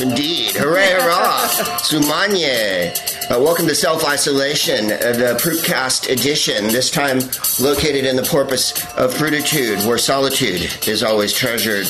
Indeed. 0.00 0.56
Hooray, 0.56 0.90
hurrah. 0.92 1.48
Sumanye. 1.78 2.90
Uh, 3.30 3.40
welcome 3.40 3.68
to 3.68 3.74
Self 3.76 4.04
Isolation, 4.04 4.86
uh, 4.86 4.98
the 5.12 5.38
Proopcast 5.40 6.10
edition, 6.10 6.64
this 6.66 6.90
time 6.90 7.20
located 7.60 8.04
in 8.04 8.16
the 8.16 8.22
porpoise 8.24 8.72
of 8.96 9.14
fruititude, 9.14 9.86
where 9.86 9.96
solitude 9.96 10.68
is 10.88 11.04
always 11.04 11.32
treasured. 11.32 11.86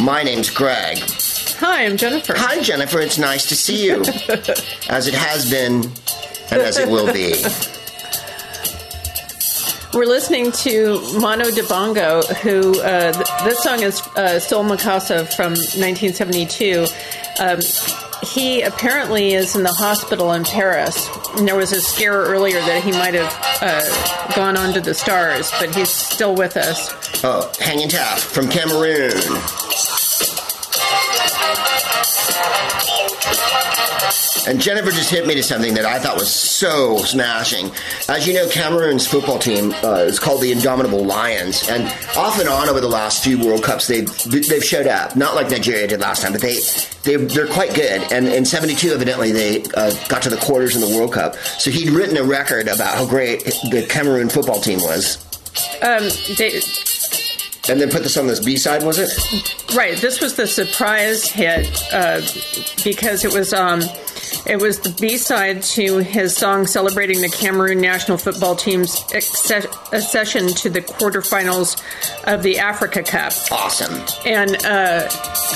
My 0.00 0.22
name's 0.22 0.48
Greg. 0.48 0.98
Hi, 1.58 1.84
I'm 1.84 1.98
Jennifer. 1.98 2.32
Hi, 2.36 2.62
Jennifer. 2.62 3.00
It's 3.00 3.18
nice 3.18 3.46
to 3.50 3.54
see 3.54 3.84
you, 3.84 4.00
as 4.88 5.06
it 5.06 5.14
has 5.14 5.50
been 5.50 5.84
and 6.50 6.62
as 6.62 6.78
it 6.78 6.88
will 6.88 7.12
be. 7.12 7.34
We're 9.94 10.06
listening 10.06 10.52
to 10.52 11.02
Mono 11.20 11.50
de 11.50 11.62
Bongo, 11.64 12.22
who 12.22 12.80
uh, 12.80 13.12
th- 13.12 13.26
this 13.44 13.62
song 13.62 13.82
is 13.82 14.00
uh, 14.16 14.40
Soul 14.40 14.64
Makossa 14.64 15.30
from 15.36 15.50
1972. 15.50 16.86
Um, 17.40 17.60
he 18.22 18.62
apparently 18.62 19.34
is 19.34 19.56
in 19.56 19.62
the 19.62 19.72
hospital 19.72 20.32
in 20.32 20.44
Paris. 20.44 21.08
And 21.36 21.46
there 21.46 21.56
was 21.56 21.72
a 21.72 21.80
scare 21.80 22.12
earlier 22.12 22.60
that 22.60 22.84
he 22.84 22.92
might 22.92 23.14
have 23.14 23.32
uh, 23.60 24.34
gone 24.34 24.56
on 24.56 24.72
to 24.74 24.80
the 24.80 24.94
stars, 24.94 25.50
but 25.58 25.74
he's 25.74 25.90
still 25.90 26.34
with 26.34 26.56
us. 26.56 27.24
Oh, 27.24 27.50
hanging 27.58 27.88
tough 27.88 28.20
from 28.20 28.48
Cameroon. 28.48 29.20
And 34.46 34.60
Jennifer 34.60 34.90
just 34.90 35.10
hit 35.10 35.26
me 35.26 35.34
to 35.34 35.42
something 35.42 35.74
that 35.74 35.84
I 35.84 35.98
thought 35.98 36.16
was 36.16 36.32
so 36.32 36.98
smashing. 36.98 37.70
As 38.08 38.26
you 38.26 38.34
know, 38.34 38.48
Cameroon's 38.48 39.06
football 39.06 39.38
team 39.38 39.72
uh, 39.84 40.04
is 40.06 40.18
called 40.18 40.42
the 40.42 40.50
Indomitable 40.50 41.04
Lions, 41.04 41.68
and 41.68 41.84
off 42.16 42.40
and 42.40 42.48
on 42.48 42.68
over 42.68 42.80
the 42.80 42.88
last 42.88 43.22
few 43.22 43.38
World 43.44 43.62
Cups, 43.62 43.86
they've 43.86 44.08
they've 44.24 44.64
showed 44.64 44.86
up. 44.88 45.14
Not 45.14 45.34
like 45.34 45.50
Nigeria 45.50 45.86
did 45.86 46.00
last 46.00 46.22
time, 46.22 46.32
but 46.32 46.40
they 46.40 46.58
they 47.04 47.16
they're 47.16 47.46
quite 47.46 47.74
good. 47.74 48.12
And 48.12 48.26
in 48.26 48.44
'72, 48.44 48.90
evidently, 48.90 49.30
they 49.30 49.62
uh, 49.74 49.94
got 50.08 50.22
to 50.22 50.30
the 50.30 50.38
quarters 50.38 50.74
in 50.74 50.80
the 50.80 50.96
World 50.96 51.12
Cup. 51.12 51.36
So 51.36 51.70
he'd 51.70 51.90
written 51.90 52.16
a 52.16 52.24
record 52.24 52.66
about 52.66 52.96
how 52.96 53.06
great 53.06 53.44
the 53.44 53.86
Cameroon 53.88 54.28
football 54.28 54.60
team 54.60 54.80
was. 54.80 55.24
Um, 55.82 56.08
they, 56.36 56.60
and 57.68 57.80
then 57.80 57.90
put 57.90 58.02
this 58.02 58.16
on 58.16 58.26
this 58.26 58.40
B 58.40 58.56
side, 58.56 58.82
was 58.82 58.98
it? 58.98 59.74
Right. 59.74 59.96
This 59.96 60.20
was 60.20 60.34
the 60.34 60.46
surprise 60.48 61.30
hit 61.30 61.66
uh, 61.92 62.20
because 62.82 63.24
it 63.24 63.32
was 63.32 63.52
um, 63.52 63.82
it 64.46 64.60
was 64.60 64.80
the 64.80 64.90
B 65.00 65.16
side 65.16 65.62
to 65.62 65.98
his 65.98 66.36
song 66.36 66.66
celebrating 66.66 67.20
the 67.20 67.28
Cameroon 67.28 67.80
national 67.80 68.18
football 68.18 68.56
team's 68.56 69.02
accession 69.12 70.48
to 70.48 70.70
the 70.70 70.80
quarterfinals 70.80 71.80
of 72.32 72.42
the 72.42 72.58
Africa 72.58 73.02
Cup. 73.02 73.32
Awesome. 73.50 73.94
And 74.26 74.56
uh, 74.64 75.08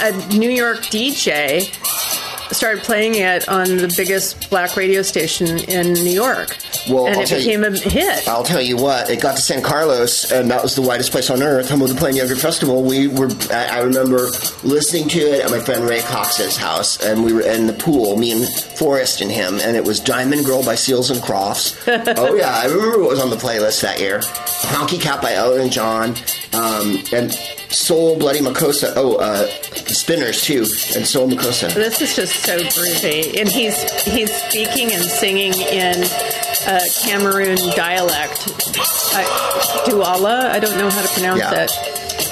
a 0.03 0.37
New 0.37 0.51
York 0.51 0.78
DJ 0.78 1.73
started 2.53 2.83
playing 2.83 3.17
it 3.17 3.49
on 3.49 3.67
the 3.77 3.93
biggest 3.97 4.51
black 4.51 4.77
radio 4.77 5.03
station 5.03 5.59
in 5.69 5.93
New 5.93 6.11
York. 6.11 6.57
Well, 6.89 7.07
and 7.07 7.17
I'll 7.17 7.23
it 7.23 7.31
became 7.31 7.63
you, 7.63 7.69
a 7.69 7.79
hit. 7.79 8.29
I'll 8.29 8.45
tell 8.45 8.61
you 8.61 8.77
what, 8.77 9.11
it 9.11 9.21
got 9.21 9.37
to 9.37 9.43
San 9.43 9.63
Carlos, 9.63 10.31
and 10.31 10.51
that 10.51 10.63
was 10.63 10.75
the 10.75 10.83
widest 10.83 11.13
place 11.13 11.31
on 11.31 11.43
earth. 11.43 11.71
Home 11.71 11.83
of 11.83 11.89
the 11.89 11.95
Plain 11.95 12.17
Younger 12.17 12.37
Festival. 12.37 12.83
We 12.83 13.09
were, 13.09 13.31
I, 13.51 13.79
I 13.79 13.81
remember 13.81 14.29
listening 14.63 15.09
to 15.09 15.19
it 15.19 15.45
at 15.45 15.51
my 15.51 15.61
friend 15.61 15.85
Ray 15.85 16.01
Cox's 16.03 16.57
house, 16.57 17.03
and 17.03 17.25
we 17.25 17.33
were 17.33 17.43
in 17.43 17.67
the 17.67 17.73
pool, 17.73 18.17
me 18.17 18.33
and 18.33 18.49
Forrest 18.49 19.21
and 19.21 19.31
him, 19.31 19.59
and 19.61 19.77
it 19.77 19.85
was 19.85 20.01
Diamond 20.01 20.45
Girl 20.45 20.65
by 20.65 20.75
Seals 20.75 21.11
and 21.11 21.23
Crofts. 21.23 21.77
oh 21.89 22.35
yeah, 22.35 22.51
I 22.51 22.67
remember 22.67 23.01
what 23.01 23.11
was 23.11 23.21
on 23.21 23.31
the 23.31 23.37
playlist 23.37 23.83
that 23.83 24.01
year. 24.01 24.21
Honky 24.21 25.01
Cat 25.01 25.21
by 25.23 25.33
Elton 25.35 25.71
John, 25.71 26.11
um, 26.53 26.99
and 27.13 27.37
Soul 27.69 28.19
Bloody 28.19 28.41
Makossa. 28.41 28.92
Oh, 28.97 29.16
uh, 29.16 29.47
Spinners 29.47 30.43
too, 30.43 30.60
and 30.94 31.06
Soul 31.06 31.28
Makossa. 31.28 31.72
This 31.75 32.00
is 32.00 32.16
just 32.16 32.44
so 32.44 32.59
groovy, 32.59 33.38
and 33.38 33.49
he's 33.49 33.81
he's 34.03 34.32
speaking 34.32 34.93
and 34.93 35.04
singing 35.04 35.53
in 35.54 36.05
uh, 36.66 36.81
Cameroon 37.03 37.59
dialect. 37.75 38.47
Uh, 39.12 39.25
Douala, 39.87 40.50
I 40.50 40.59
don't 40.59 40.78
know 40.78 40.91
how 40.91 41.03
to 41.03 41.09
pronounce 41.09 41.41
yeah. 41.41 41.65
it. 41.65 41.71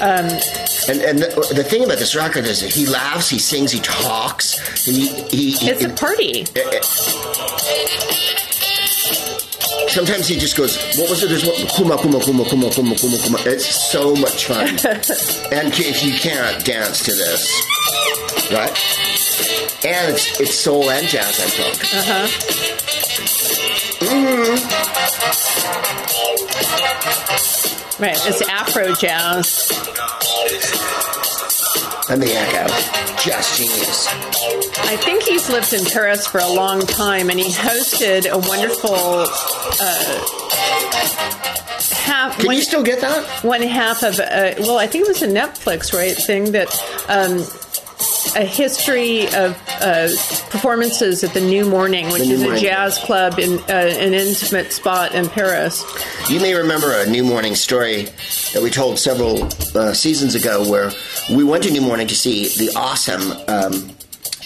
Um, 0.01 0.25
and 0.87 1.01
and 1.01 1.19
the, 1.19 1.53
the, 1.55 1.63
thing 1.63 1.83
about 1.83 1.97
this 1.97 2.15
record 2.15 2.45
is 2.45 2.61
that 2.61 2.71
he 2.71 2.85
laughs, 2.85 3.29
he 3.29 3.39
sings, 3.39 3.71
he 3.71 3.79
talks, 3.79 4.87
and 4.87 4.95
he, 4.95 5.07
he, 5.29 5.51
he 5.51 5.69
it's 5.69 5.83
a 5.83 5.89
party. 5.89 6.41
It, 6.41 6.51
it, 6.55 6.85
sometimes 9.95 10.27
he 10.27 10.35
just 10.35 10.57
goes, 10.57 10.75
what 10.97 11.09
was 11.09 11.23
it? 11.23 11.29
There's 11.29 11.45
what, 11.45 11.55
kuma, 11.69 11.97
kuma, 11.97 12.19
kuma, 12.19 12.43
kuma, 12.43 12.69
kuma, 12.69 12.95
kuma, 12.95 13.17
kuma. 13.17 13.37
It's 13.45 13.65
so 13.65 14.13
much 14.13 14.45
fun. 14.45 14.67
and 15.55 15.73
if 15.79 16.03
you 16.03 16.13
can't 16.13 16.63
dance 16.65 17.01
to 17.05 17.13
this, 17.13 17.49
right? 18.51 18.75
And 19.85 20.11
it's, 20.13 20.39
it's 20.41 20.53
soul 20.53 20.89
and 20.89 21.07
jazz 21.07 21.39
and 21.39 21.49
funk. 21.49 21.79
Uh-huh. 21.95 22.27
Mm-hmm. 24.05 24.83
Right, 28.03 28.27
it's 28.27 28.41
Afro 28.49 28.93
jazz. 28.95 29.71
And 32.07 32.21
the 32.21 32.31
echo. 32.31 32.67
Just 33.21 33.57
genius. 33.57 34.07
I 34.85 34.95
think 34.97 35.23
he's 35.23 35.49
lived 35.49 35.73
in 35.73 35.83
Paris 35.85 36.27
for 36.27 36.39
a 36.39 36.47
long 36.47 36.81
time, 36.81 37.29
and 37.29 37.39
he 37.39 37.51
hosted 37.51 38.29
a 38.29 38.37
wonderful 38.37 38.93
uh, 38.93 40.19
half. 42.05 42.37
Can 42.37 42.45
one, 42.45 42.55
you 42.55 42.61
still 42.61 42.83
get 42.83 43.01
that? 43.01 43.43
One 43.43 43.61
half 43.63 44.03
of, 44.03 44.19
uh, 44.19 44.53
well, 44.59 44.77
I 44.77 44.85
think 44.85 45.05
it 45.05 45.07
was 45.07 45.23
a 45.23 45.27
Netflix 45.27 45.93
right 45.93 46.15
thing 46.15 46.51
that. 46.51 46.69
Um, 47.07 47.43
a 48.35 48.43
history 48.43 49.27
of 49.27 49.57
uh, 49.81 50.09
performances 50.49 51.23
at 51.23 51.33
the 51.33 51.41
New 51.41 51.65
Morning, 51.65 52.09
which 52.11 52.23
New 52.23 52.35
is 52.35 52.41
Morning. 52.41 52.59
a 52.59 52.61
jazz 52.61 52.97
club 52.97 53.39
in 53.39 53.59
uh, 53.59 53.63
an 53.67 54.13
intimate 54.13 54.71
spot 54.71 55.15
in 55.15 55.29
Paris. 55.29 55.83
You 56.29 56.39
may 56.39 56.53
remember 56.53 56.91
a 56.91 57.09
New 57.09 57.23
Morning 57.23 57.55
story 57.55 58.03
that 58.53 58.61
we 58.61 58.69
told 58.69 58.99
several 58.99 59.45
uh, 59.75 59.93
seasons 59.93 60.35
ago, 60.35 60.69
where 60.69 60.91
we 61.29 61.43
went 61.43 61.63
to 61.63 61.71
New 61.71 61.81
Morning 61.81 62.07
to 62.07 62.15
see 62.15 62.49
the 62.49 62.71
awesome 62.75 63.31
um, 63.47 63.95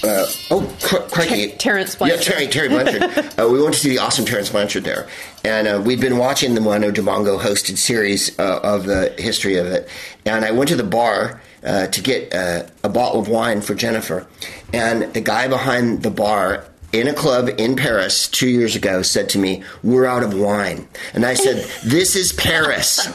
uh, 0.03 0.25
oh, 0.51 0.77
cr- 0.81 1.09
crikey. 1.13 1.51
Terence 1.57 1.95
Blanchard. 1.95 2.19
Yeah, 2.19 2.31
Terry, 2.31 2.47
Terry 2.47 2.69
Blanchard. 2.69 3.33
uh, 3.39 3.49
we 3.49 3.61
went 3.61 3.73
to 3.73 3.79
see 3.79 3.89
the 3.89 3.99
awesome 3.99 4.25
Terence 4.25 4.49
Blanchard 4.49 4.83
there. 4.83 5.07
And 5.43 5.67
uh, 5.67 5.81
we'd 5.83 5.99
been 5.99 6.17
watching 6.17 6.55
the 6.55 6.61
Manu 6.61 6.91
Dibango 6.91 7.39
hosted 7.39 7.77
series 7.77 8.37
uh, 8.39 8.59
of 8.63 8.85
the 8.85 9.13
history 9.17 9.57
of 9.57 9.67
it. 9.67 9.89
And 10.25 10.45
I 10.45 10.51
went 10.51 10.69
to 10.69 10.75
the 10.75 10.83
bar 10.83 11.41
uh, 11.63 11.87
to 11.87 12.01
get 12.01 12.33
uh, 12.33 12.63
a 12.83 12.89
bottle 12.89 13.19
of 13.19 13.27
wine 13.27 13.61
for 13.61 13.75
Jennifer. 13.75 14.27
And 14.73 15.13
the 15.13 15.21
guy 15.21 15.47
behind 15.47 16.03
the 16.03 16.11
bar 16.11 16.65
in 16.91 17.07
a 17.07 17.13
club 17.13 17.49
in 17.57 17.75
Paris 17.75 18.27
two 18.27 18.47
years 18.47 18.75
ago 18.75 19.01
said 19.01 19.29
to 19.29 19.37
me, 19.37 19.63
We're 19.83 20.05
out 20.05 20.23
of 20.23 20.33
wine. 20.37 20.87
And 21.13 21.25
I 21.25 21.33
said, 21.33 21.67
This 21.85 22.15
is 22.15 22.33
Paris. 22.33 23.07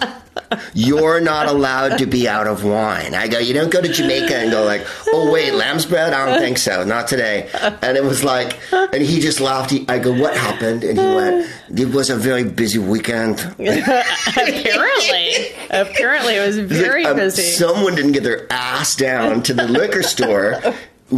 You're 0.74 1.20
not 1.20 1.46
allowed 1.48 1.98
to 1.98 2.06
be 2.06 2.28
out 2.28 2.46
of 2.46 2.64
wine. 2.64 3.14
I 3.14 3.28
go, 3.28 3.38
You 3.38 3.54
don't 3.54 3.70
go 3.70 3.80
to 3.80 3.88
Jamaica 3.88 4.36
and 4.36 4.50
go, 4.50 4.64
like, 4.64 4.86
Oh, 5.12 5.30
wait, 5.32 5.52
lamb's 5.54 5.86
bread? 5.86 6.12
I 6.12 6.26
don't 6.30 6.40
think 6.40 6.58
so. 6.58 6.84
Not 6.84 7.08
today. 7.08 7.48
And 7.82 7.96
it 7.96 8.04
was 8.04 8.22
like, 8.24 8.58
and 8.72 9.02
he 9.02 9.20
just 9.20 9.40
laughed. 9.40 9.70
He, 9.70 9.84
I 9.88 9.98
go, 9.98 10.12
What 10.12 10.36
happened? 10.36 10.84
And 10.84 10.98
he 10.98 11.04
went, 11.04 11.48
It 11.76 11.94
was 11.94 12.10
a 12.10 12.16
very 12.16 12.44
busy 12.44 12.78
weekend. 12.78 13.40
apparently. 13.58 15.52
Apparently, 15.70 16.34
it 16.36 16.46
was 16.46 16.58
very 16.58 17.04
um, 17.04 17.16
busy. 17.16 17.42
Someone 17.42 17.94
didn't 17.94 18.12
get 18.12 18.22
their 18.22 18.46
ass 18.52 18.96
down 18.96 19.42
to 19.44 19.54
the 19.54 19.66
liquor 19.66 20.02
store 20.02 20.60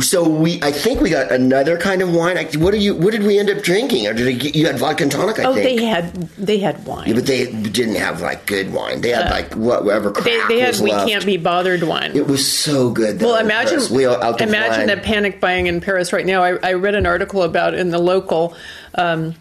so 0.01 0.29
we, 0.29 0.62
I 0.62 0.73
think 0.73 1.01
we 1.01 1.11
got 1.11 1.31
another 1.31 1.79
kind 1.79 2.03
of 2.03 2.12
wine. 2.12 2.37
What 2.59 2.75
are 2.75 2.79
you? 2.79 2.95
What 2.95 3.12
did 3.12 3.23
we 3.23 3.39
end 3.39 3.51
up 3.51 3.62
drinking? 3.62 4.07
Or 4.07 4.12
did 4.12 4.39
get, 4.41 4.57
you 4.57 4.67
had 4.67 4.79
vodka 4.79 5.05
and 5.05 5.12
tonic? 5.12 5.39
I 5.39 5.45
oh, 5.45 5.55
think. 5.55 5.79
they 5.79 5.84
had 5.84 6.15
they 6.37 6.59
had 6.59 6.84
wine, 6.84 7.09
yeah, 7.09 7.15
but 7.15 7.27
they 7.27 7.51
didn't 7.51 7.97
have 7.97 8.21
like 8.21 8.47
good 8.47 8.72
wine. 8.72 9.01
They 9.01 9.10
had 9.10 9.27
uh, 9.27 9.31
like 9.31 9.54
whatever 9.54 10.10
crap 10.10 10.25
they, 10.25 10.57
they 10.57 10.60
had 10.60 10.78
we 10.81 10.93
left. 10.93 11.09
can't 11.09 11.27
be 11.27 11.37
bothered 11.37 11.83
wine. 11.83 12.16
It 12.16 12.27
was 12.27 12.51
so 12.51 12.91
good. 12.91 13.19
Though, 13.19 13.33
well, 13.33 13.45
imagine 13.45 13.81
we 13.95 14.04
imagine 14.04 14.87
the 14.87 15.01
panic 15.03 15.41
buying 15.41 15.66
in 15.66 15.81
Paris 15.81 16.13
right 16.13 16.27
now. 16.27 16.43
I, 16.43 16.57
I 16.63 16.72
read 16.75 16.95
an 16.95 17.07
article 17.07 17.43
about 17.43 17.75
in 17.75 17.91
the 17.91 17.98
local. 17.98 18.57
Um, 18.95 19.34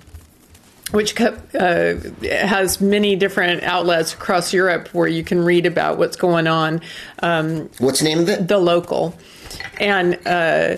which 0.91 1.19
uh, 1.19 1.95
has 2.23 2.79
many 2.79 3.15
different 3.15 3.63
outlets 3.63 4.13
across 4.13 4.53
Europe 4.53 4.87
where 4.89 5.07
you 5.07 5.23
can 5.23 5.43
read 5.43 5.65
about 5.65 5.97
what's 5.97 6.15
going 6.15 6.47
on. 6.47 6.79
Um, 7.23 7.69
what's 7.79 7.99
the 7.99 8.05
name 8.05 8.19
of 8.19 8.29
it? 8.29 8.47
The 8.47 8.59
local 8.59 9.15
and 9.79 10.15
uh, 10.25 10.77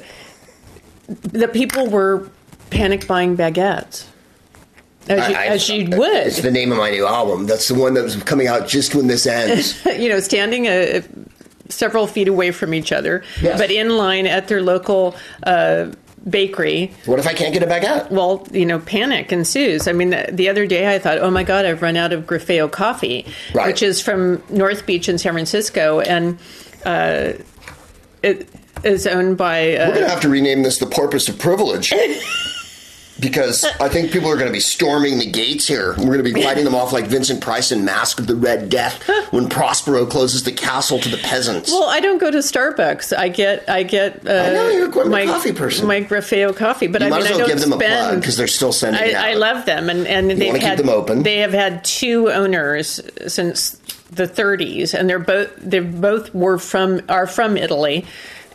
the 1.08 1.48
people 1.48 1.88
were 1.88 2.30
panic 2.70 3.08
buying 3.08 3.38
baguettes. 3.38 4.06
As 5.10 5.30
you, 5.30 5.36
I, 5.36 5.46
as 5.46 5.70
you 5.70 5.90
would. 5.98 6.28
It's 6.28 6.42
the 6.42 6.52
name 6.52 6.72
of 6.72 6.78
my 6.78 6.90
new 6.90 7.08
album. 7.08 7.46
That's 7.46 7.70
the 7.70 7.76
one 7.76 7.94
that 7.94 8.04
was 8.04 8.22
coming 8.24 8.48
out 8.48 8.68
just 8.68 8.94
when 8.94 9.08
this 9.08 9.26
ends. 9.26 9.84
you 9.86 10.10
know, 10.10 10.20
standing 10.20 10.66
a, 10.66 11.02
several 11.70 12.08
feet 12.08 12.28
away 12.28 12.52
from 12.52 12.74
each 12.74 12.92
other, 12.92 13.24
yes. 13.42 13.60
but 13.60 13.72
in 13.72 13.96
line 13.98 14.28
at 14.28 14.50
their 14.50 14.62
local 14.62 15.16
uh, 15.44 15.92
bakery. 16.30 16.92
What 17.06 17.20
if 17.20 17.28
I 17.28 17.34
can't 17.34 17.54
get 17.54 17.64
a 17.64 17.68
baguette? 17.68 18.12
Well, 18.12 18.46
you 18.52 18.66
know, 18.66 18.80
panic 18.80 19.32
ensues. 19.32 19.88
I 19.88 19.94
mean, 19.94 20.10
the, 20.10 20.28
the 20.32 20.50
other 20.50 20.68
day 20.68 20.94
I 20.94 21.00
thought, 21.00 21.20
oh 21.20 21.32
my 21.32 21.44
God, 21.44 21.66
I've 21.66 21.82
run 21.82 21.96
out 21.96 22.12
of 22.12 22.26
Graffeo 22.26 22.70
coffee, 22.70 23.26
right. 23.54 23.68
which 23.68 23.82
is 23.82 24.02
from 24.02 24.44
North 24.50 24.86
Beach 24.86 25.08
in 25.08 25.18
San 25.18 25.34
Francisco. 25.34 26.02
And 26.02 26.38
uh, 26.86 27.34
it, 28.24 28.48
is 28.84 29.08
owned 29.08 29.38
by. 29.38 29.76
Uh, 29.76 29.88
We're 29.88 29.96
going 29.96 30.06
to 30.06 30.12
have 30.12 30.22
to 30.22 30.30
rename 30.30 30.64
this 30.64 30.78
the 30.78 30.86
Porpoise 30.86 31.30
of 31.30 31.40
Privilege. 31.40 31.94
because 33.20 33.66
I 33.80 33.90
think 33.90 34.12
people 34.12 34.30
are 34.30 34.36
going 34.36 34.48
to 34.48 34.54
be 34.54 34.60
storming 34.60 35.18
the 35.18 35.30
gates 35.30 35.68
here. 35.68 35.96
We're 35.98 36.06
going 36.06 36.24
to 36.24 36.34
be 36.34 36.42
fighting 36.42 36.66
them 36.66 36.76
off 36.76 36.94
like 36.94 37.06
Vincent 37.06 37.42
Price 37.42 37.72
in 37.72 37.84
Masque 37.84 38.20
of 38.20 38.28
the 38.28 38.36
Red 38.36 38.70
Death 38.70 39.04
when 39.32 39.50
Prospero 39.50 40.06
closes 40.06 40.44
the 40.44 40.52
castle 40.52 41.00
to 41.00 41.10
the 41.10 41.18
peasants. 41.18 41.72
Well, 41.72 41.90
I 41.90 42.00
don't 42.00 42.20
go 42.20 42.30
to 42.30 42.38
Starbucks. 42.38 43.18
I 43.18 43.30
get 43.30 43.68
I 43.70 43.84
get. 43.84 44.28
Uh, 44.28 44.32
I 44.32 44.54
know 44.54 44.70
you're 44.70 44.92
quite 44.92 45.08
a 45.08 45.10
my 45.10 45.26
coffee 45.26 45.54
person. 45.54 45.88
My 45.88 46.02
Graffeo 46.02 46.56
coffee, 46.56 46.88
but 46.88 47.02
you 47.02 47.08
I 47.08 47.10
might 47.10 47.18
mean, 47.18 47.26
as 47.26 47.32
I 47.32 47.38
well 47.38 47.48
don't 47.48 47.56
give 47.56 47.62
them 47.62 47.74
a 47.74 47.78
plug 47.78 48.20
because 48.20 48.38
they're 48.38 48.48
still 48.48 48.74
sending 48.74 49.02
I, 49.02 49.14
out. 49.14 49.26
I 49.26 49.34
love 49.34 49.66
them, 49.66 49.90
and 49.90 50.08
and 50.08 50.28
wanna 50.28 50.54
keep 50.54 50.62
had 50.62 50.80
them 50.80 50.90
open? 50.90 51.24
They 51.24 51.38
have 51.38 51.54
had 51.54 51.84
two 51.84 52.30
owners 52.30 53.02
since 53.28 53.80
the 54.18 54.28
30s, 54.28 54.94
and 54.94 55.10
they're 55.10 55.20
both 55.20 55.56
they 55.58 55.80
both 55.80 56.34
were 56.34 56.58
from 56.58 57.02
are 57.10 57.28
from 57.28 57.56
Italy. 57.58 58.06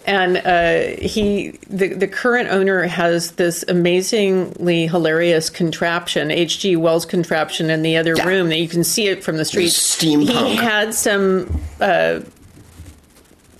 And 0.04 0.36
uh, 0.38 1.00
he, 1.00 1.52
the 1.70 1.94
the 1.94 2.08
current 2.08 2.48
owner, 2.50 2.82
has 2.82 3.32
this 3.32 3.64
amazingly 3.68 4.88
hilarious 4.88 5.48
contraption, 5.48 6.32
H.G. 6.32 6.74
Wells 6.74 7.06
contraption, 7.06 7.70
in 7.70 7.82
the 7.82 7.96
other 7.96 8.14
Yeah. 8.16 8.26
room 8.26 8.48
that 8.48 8.58
you 8.58 8.68
can 8.68 8.82
see 8.82 9.06
it 9.06 9.22
from 9.22 9.36
the 9.36 9.44
street. 9.44 9.68
steampunk. 9.70 10.48
He 10.48 10.56
had 10.56 10.92
some 10.92 11.60
uh, 11.80 12.20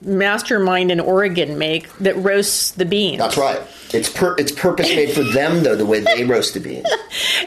mastermind 0.00 0.90
in 0.90 1.00
Oregon 1.00 1.58
make 1.58 1.92
that 1.98 2.16
roasts 2.16 2.72
the 2.72 2.84
beans. 2.84 3.18
That's 3.18 3.36
right. 3.36 3.60
It's 3.94 4.08
per- 4.08 4.36
it's 4.38 4.52
purpose 4.52 4.88
made 4.94 5.10
for 5.12 5.22
them 5.22 5.62
though. 5.62 5.76
The 5.76 5.86
way 5.86 6.00
they 6.00 6.24
roast 6.32 6.54
the 6.54 6.60
beans. 6.60 6.86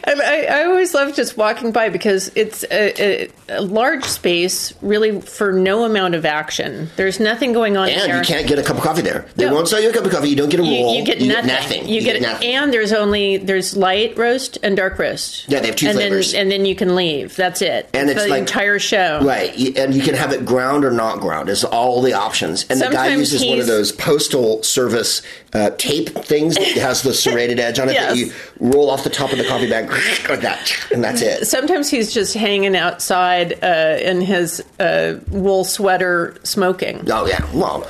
And 0.04 0.22
I, 0.22 0.44
I 0.44 0.64
always 0.66 0.94
love 0.94 1.16
just 1.16 1.38
walking 1.38 1.72
by 1.72 1.90
because 1.90 2.32
it's 2.36 2.64
a, 2.66 2.94
a, 3.02 3.32
a 3.50 3.62
large 3.62 4.04
space, 4.06 4.74
really 4.82 5.22
for 5.22 5.52
no 5.52 5.84
amount 5.86 6.16
of 6.16 6.26
action. 6.26 6.90
There's 6.96 7.20
nothing 7.20 7.54
going 7.54 7.78
on 7.78 7.90
And 7.90 8.12
you 8.12 8.22
can't 8.34 8.48
get 8.48 8.60
a 8.60 8.64
cup 8.64 8.78
of 8.78 8.84
coffee 8.84 9.02
there. 9.02 9.26
They 9.36 9.46
No. 9.46 9.54
won't 9.56 9.68
sell 9.68 9.82
you 9.82 9.90
a 9.90 9.94
cup 9.94 10.06
of 10.06 10.12
coffee. 10.12 10.30
You 10.30 10.36
don't 10.36 10.50
get 10.50 10.60
a 10.60 10.64
You, 10.64 10.84
roll. 10.84 10.96
you 10.96 11.04
get 11.04 11.22
nothing. 11.22 11.88
You, 11.88 12.02
get, 12.02 12.16
it- 12.18 12.22
nothing. 12.22 12.48
and 12.54 12.72
there's 12.74 12.94
only 12.94 13.38
there's 13.38 13.76
light 13.76 14.18
roast 14.18 14.58
and 14.64 14.78
dark 14.78 15.00
roast. 15.00 15.50
Yeah, 15.50 15.60
they 15.60 15.68
have 15.68 15.76
two 15.76 15.88
and 15.88 15.96
flavors. 15.98 16.32
Then, 16.34 16.42
and 16.44 16.52
then 16.52 16.66
you 16.66 16.76
can 16.76 16.96
leave. 16.96 17.36
That's 17.36 17.62
it. 17.62 17.90
And 17.94 18.10
it's 18.10 18.24
the 18.24 18.30
like- 18.30 18.40
entire 18.40 18.80
show. 18.80 19.22
Right, 19.24 19.56
and 19.78 19.94
you 19.94 20.02
can 20.04 20.14
have 20.16 20.32
it 20.32 20.46
ground 20.46 20.86
or 20.86 20.92
not 20.92 21.20
ground. 21.22 21.50
It's 21.50 21.64
all 21.64 22.02
the 22.02 22.14
options. 22.14 22.66
And 22.70 22.80
the 22.80 22.90
guy 22.90 23.16
uses 23.16 23.44
one 23.46 23.60
of 23.60 23.68
those 23.68 23.92
postal 23.92 24.62
service 24.64 25.22
uh, 25.54 25.72
tape 25.78 26.10
things 26.10 26.35
that 26.44 26.78
has 26.78 27.02
the 27.02 27.14
serrated 27.14 27.60
edge 27.60 27.80
on 27.80 27.90
it 27.90 27.94
that 27.94 28.16
you 28.18 28.32
roll 28.60 28.90
off 28.90 29.04
the 29.04 29.10
top 29.10 29.32
of 29.32 29.38
the 29.38 29.46
coffee 29.46 29.70
bag 29.70 29.90
like 30.30 30.42
that, 30.42 30.72
and 30.92 31.04
that's 31.04 31.22
it. 31.22 31.46
Sometimes 31.48 31.90
he's 31.90 32.14
just 32.14 32.34
hanging 32.34 32.76
outside 32.76 33.64
uh, 33.64 33.98
in 34.02 34.22
his 34.22 34.64
uh, 34.80 35.20
wool 35.30 35.64
sweater, 35.64 36.36
smoking. 36.44 37.10
Oh 37.12 37.26
yeah, 37.26 37.46
well, 37.54 37.88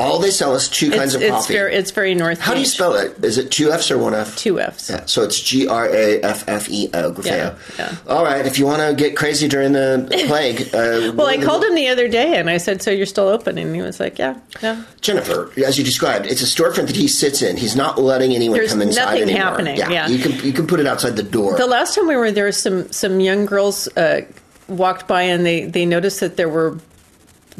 all 0.00 0.18
they 0.18 0.30
sell 0.30 0.54
is 0.54 0.68
two 0.68 0.90
kinds 0.90 1.14
of 1.14 1.20
it's 1.20 1.30
coffee. 1.30 1.52
very 1.54 1.74
it's 1.74 1.90
very 1.90 2.14
North. 2.14 2.40
How 2.40 2.54
do 2.54 2.60
you 2.60 2.66
spell 2.66 2.94
it? 2.94 3.22
Is 3.22 3.36
it 3.38 3.50
two 3.50 3.70
F's 3.70 3.90
or 3.90 3.98
one 3.98 4.14
F? 4.14 4.34
Two 4.36 4.58
F's. 4.58 4.88
Yeah, 4.90 5.04
so 5.04 5.22
it's 5.22 5.38
G 5.40 5.68
R 5.68 5.86
A 5.88 6.20
F 6.22 6.48
F 6.48 6.68
E 6.70 6.88
O. 6.94 7.14
Yeah, 7.22 7.54
yeah. 7.78 7.96
All 8.08 8.24
right, 8.24 8.46
if 8.46 8.58
you 8.58 8.64
want 8.64 8.80
to 8.80 8.94
get 8.94 9.16
crazy 9.16 9.46
during 9.46 9.72
the 9.72 10.06
plague. 10.26 10.74
Uh, 10.74 11.12
Well, 11.14 11.26
I 11.26 11.36
called 11.36 11.62
him 11.64 11.74
the 11.74 11.88
other 11.88 12.08
day 12.08 12.38
and 12.38 12.48
I 12.48 12.56
said, 12.56 12.82
"So 12.82 12.90
you're 12.90 13.06
still 13.06 13.28
open?" 13.28 13.58
And 13.58 13.74
he 13.74 13.82
was 13.82 14.00
like, 14.00 14.18
"Yeah, 14.18 14.36
yeah." 14.62 14.82
Jennifer, 15.02 15.50
as 15.64 15.76
you 15.78 15.84
described, 15.84 16.26
it's 16.26 16.42
a 16.42 16.46
storefront 16.46 16.86
that 16.86 16.96
he 16.96 17.06
sits 17.06 17.42
in. 17.42 17.56
He's 17.56 17.76
not 17.76 17.98
letting 17.98 18.32
anyone 18.34 18.56
There's 18.58 18.72
come 18.72 18.82
inside 18.82 19.04
nothing 19.04 19.22
anymore. 19.22 19.42
happening, 19.42 19.76
yeah. 19.76 20.08
you 20.08 20.18
can 20.18 20.32
you 20.44 20.52
can 20.52 20.66
put 20.66 20.80
it 20.80 20.86
outside 20.86 21.16
the 21.16 21.22
door. 21.22 21.56
The 21.56 21.66
last 21.66 21.94
time 21.94 22.06
we 22.08 22.16
were 22.16 22.32
there, 22.32 22.50
some 22.52 22.90
some 22.90 23.20
young 23.20 23.44
girls 23.46 23.86
uh, 23.96 24.22
walked 24.68 25.06
by 25.06 25.22
and 25.22 25.44
they 25.44 25.64
they 25.66 25.84
noticed 25.84 26.20
that 26.20 26.36
there 26.36 26.48
were 26.48 26.78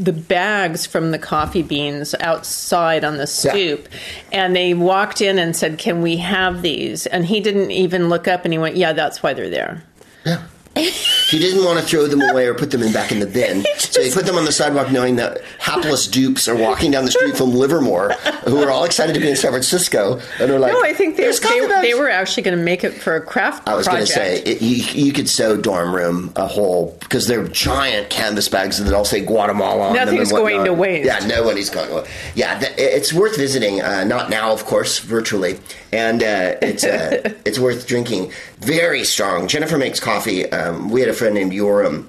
the 0.04 0.12
bags 0.12 0.86
from 0.86 1.10
the 1.10 1.18
coffee 1.18 1.62
beans 1.62 2.14
outside 2.20 3.04
on 3.04 3.18
the 3.18 3.26
stoop 3.26 3.86
and 4.32 4.56
they 4.56 4.72
walked 4.72 5.20
in 5.20 5.38
and 5.38 5.54
said 5.54 5.78
can 5.78 6.00
we 6.00 6.16
have 6.16 6.62
these? 6.62 7.06
And 7.06 7.26
he 7.26 7.40
didn't 7.40 7.70
even 7.70 8.08
look 8.08 8.26
up 8.26 8.44
and 8.44 8.52
he 8.52 8.58
went 8.58 8.76
yeah 8.76 8.92
that's 8.92 9.22
why 9.22 9.34
they're 9.34 9.50
there. 9.50 9.82
Yeah. 10.24 10.42
He 10.76 11.38
didn't 11.38 11.64
want 11.64 11.80
to 11.80 11.84
throw 11.84 12.06
them 12.06 12.22
away 12.22 12.46
or 12.46 12.54
put 12.54 12.70
them 12.70 12.82
in 12.82 12.92
back 12.92 13.10
in 13.10 13.18
the 13.18 13.26
bin, 13.26 13.64
so 13.78 14.00
he 14.02 14.10
put 14.10 14.24
them 14.24 14.36
on 14.36 14.44
the 14.44 14.52
sidewalk, 14.52 14.90
knowing 14.92 15.16
that 15.16 15.40
hapless 15.58 16.06
dupes 16.06 16.46
are 16.48 16.56
walking 16.56 16.90
down 16.92 17.04
the 17.04 17.10
street 17.10 17.36
from 17.36 17.52
Livermore, 17.54 18.12
who 18.44 18.62
are 18.62 18.70
all 18.70 18.84
excited 18.84 19.14
to 19.14 19.20
be 19.20 19.28
in 19.28 19.36
San 19.36 19.50
Francisco, 19.50 20.20
and 20.38 20.50
are 20.50 20.58
like, 20.58 20.72
no 20.72 20.82
i 20.82 20.94
think 20.94 21.16
they, 21.16 21.30
they, 21.30 21.66
they 21.82 21.94
were 21.94 22.08
actually 22.08 22.42
going 22.42 22.56
to 22.56 22.62
make 22.62 22.84
it 22.84 22.92
for 22.92 23.16
a 23.16 23.20
craft 23.20 23.68
I 23.68 23.74
was 23.74 23.86
going 23.86 24.00
to 24.00 24.06
say 24.06 24.42
it, 24.42 24.62
you, 24.62 25.06
you 25.06 25.12
could 25.12 25.28
sew 25.28 25.56
dorm 25.56 25.94
room 25.94 26.32
a 26.36 26.46
whole 26.46 26.96
because 27.00 27.26
they're 27.26 27.46
giant 27.48 28.08
canvas 28.10 28.48
bags 28.48 28.82
that 28.82 28.94
all 28.94 29.04
say 29.04 29.24
Guatemala 29.24 29.88
on 29.88 29.94
them. 29.94 30.06
Nothing's 30.06 30.30
going 30.32 30.64
to 30.64 30.72
waste. 30.72 31.06
Yeah, 31.06 31.26
nobody's 31.26 31.70
going 31.70 31.88
to 31.88 31.94
waste. 31.96 32.10
Yeah, 32.34 32.58
th- 32.58 32.74
it's 32.78 33.12
worth 33.12 33.36
visiting. 33.36 33.82
Uh, 33.82 34.04
not 34.04 34.30
now, 34.30 34.52
of 34.52 34.64
course, 34.64 35.00
virtually, 35.00 35.58
and 35.92 36.22
uh, 36.22 36.56
it's 36.62 36.84
uh, 36.84 37.34
it's 37.44 37.58
worth 37.58 37.86
drinking. 37.86 38.32
Very 38.58 39.04
strong. 39.04 39.48
Jennifer 39.48 39.76
makes 39.78 39.98
coffee. 40.00 40.50
Um, 40.60 40.90
we 40.90 41.00
had 41.00 41.08
a 41.08 41.14
friend 41.14 41.34
named 41.34 41.52
Yoram. 41.52 42.06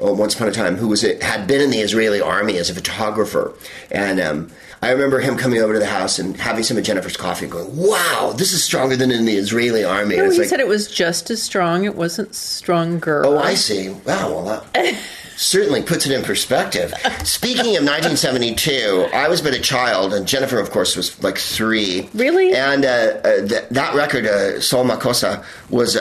oh, 0.00 0.12
Once 0.14 0.34
upon 0.34 0.48
a 0.48 0.52
time, 0.52 0.76
who 0.76 0.88
was 0.88 1.02
had 1.02 1.46
been 1.46 1.60
in 1.60 1.70
the 1.70 1.78
Israeli 1.80 2.20
army 2.20 2.58
as 2.58 2.70
a 2.70 2.74
photographer, 2.74 3.54
and 3.90 4.20
um, 4.20 4.50
I 4.82 4.90
remember 4.90 5.20
him 5.20 5.36
coming 5.36 5.60
over 5.62 5.72
to 5.72 5.78
the 5.78 5.86
house 5.86 6.18
and 6.18 6.36
having 6.36 6.62
some 6.62 6.76
of 6.76 6.84
Jennifer's 6.84 7.16
coffee, 7.16 7.46
and 7.46 7.52
going, 7.52 7.74
"Wow, 7.76 8.34
this 8.36 8.52
is 8.52 8.62
stronger 8.62 8.96
than 8.96 9.10
in 9.10 9.24
the 9.24 9.36
Israeli 9.36 9.82
army." 9.84 10.16
no, 10.16 10.30
he 10.30 10.38
like, 10.38 10.48
said 10.48 10.60
it 10.60 10.68
was 10.68 10.86
just 10.88 11.30
as 11.30 11.42
strong 11.42 11.84
it 11.84 11.94
wasn't 11.96 12.34
stronger 12.34 13.24
Oh, 13.24 13.38
I 13.38 13.54
see. 13.54 13.88
Wow, 13.88 14.42
well, 14.42 14.44
that 14.72 14.98
certainly 15.36 15.82
puts 15.82 16.06
it 16.06 16.12
in 16.12 16.22
perspective. 16.22 16.92
Speaking 17.24 17.76
of 17.76 17.84
1972, 17.84 19.08
I 19.12 19.28
was 19.28 19.40
but 19.40 19.54
a 19.54 19.60
child, 19.60 20.12
and 20.12 20.26
Jennifer, 20.26 20.58
of 20.58 20.70
course, 20.70 20.96
was 20.96 21.22
like 21.22 21.38
three. 21.38 22.08
Really? 22.14 22.52
And 22.52 22.84
uh, 22.84 22.88
uh, 22.88 23.46
th- 23.46 23.68
that 23.70 23.94
record, 23.94 24.26
uh, 24.26 24.60
Soul 24.60 24.84
Makossa, 24.84 25.44
was. 25.70 25.96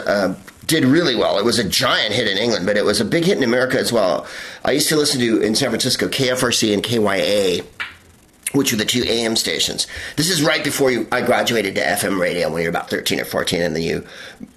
Did 0.65 0.85
really 0.85 1.15
well. 1.15 1.37
It 1.37 1.45
was 1.45 1.59
a 1.59 1.67
giant 1.67 2.13
hit 2.13 2.27
in 2.27 2.37
England, 2.37 2.65
but 2.65 2.77
it 2.77 2.85
was 2.85 3.01
a 3.01 3.05
big 3.05 3.25
hit 3.25 3.37
in 3.37 3.43
America 3.43 3.77
as 3.77 3.91
well. 3.91 4.25
I 4.63 4.71
used 4.71 4.87
to 4.89 4.95
listen 4.95 5.19
to 5.19 5.41
in 5.41 5.55
San 5.55 5.69
Francisco 5.69 6.07
KFRC 6.07 6.73
and 6.73 6.81
KYA, 6.81 7.65
which 8.53 8.71
were 8.71 8.77
the 8.77 8.85
two 8.85 9.03
AM 9.05 9.35
stations. 9.35 9.87
This 10.15 10.29
is 10.29 10.41
right 10.41 10.63
before 10.63 10.89
you, 10.89 11.05
I 11.11 11.21
graduated 11.21 11.75
to 11.75 11.81
FM 11.81 12.19
radio 12.19 12.49
when 12.49 12.61
you're 12.61 12.69
about 12.69 12.89
13 12.89 13.19
or 13.19 13.25
14, 13.25 13.61
and 13.61 13.75
then 13.75 13.83
you 13.83 14.05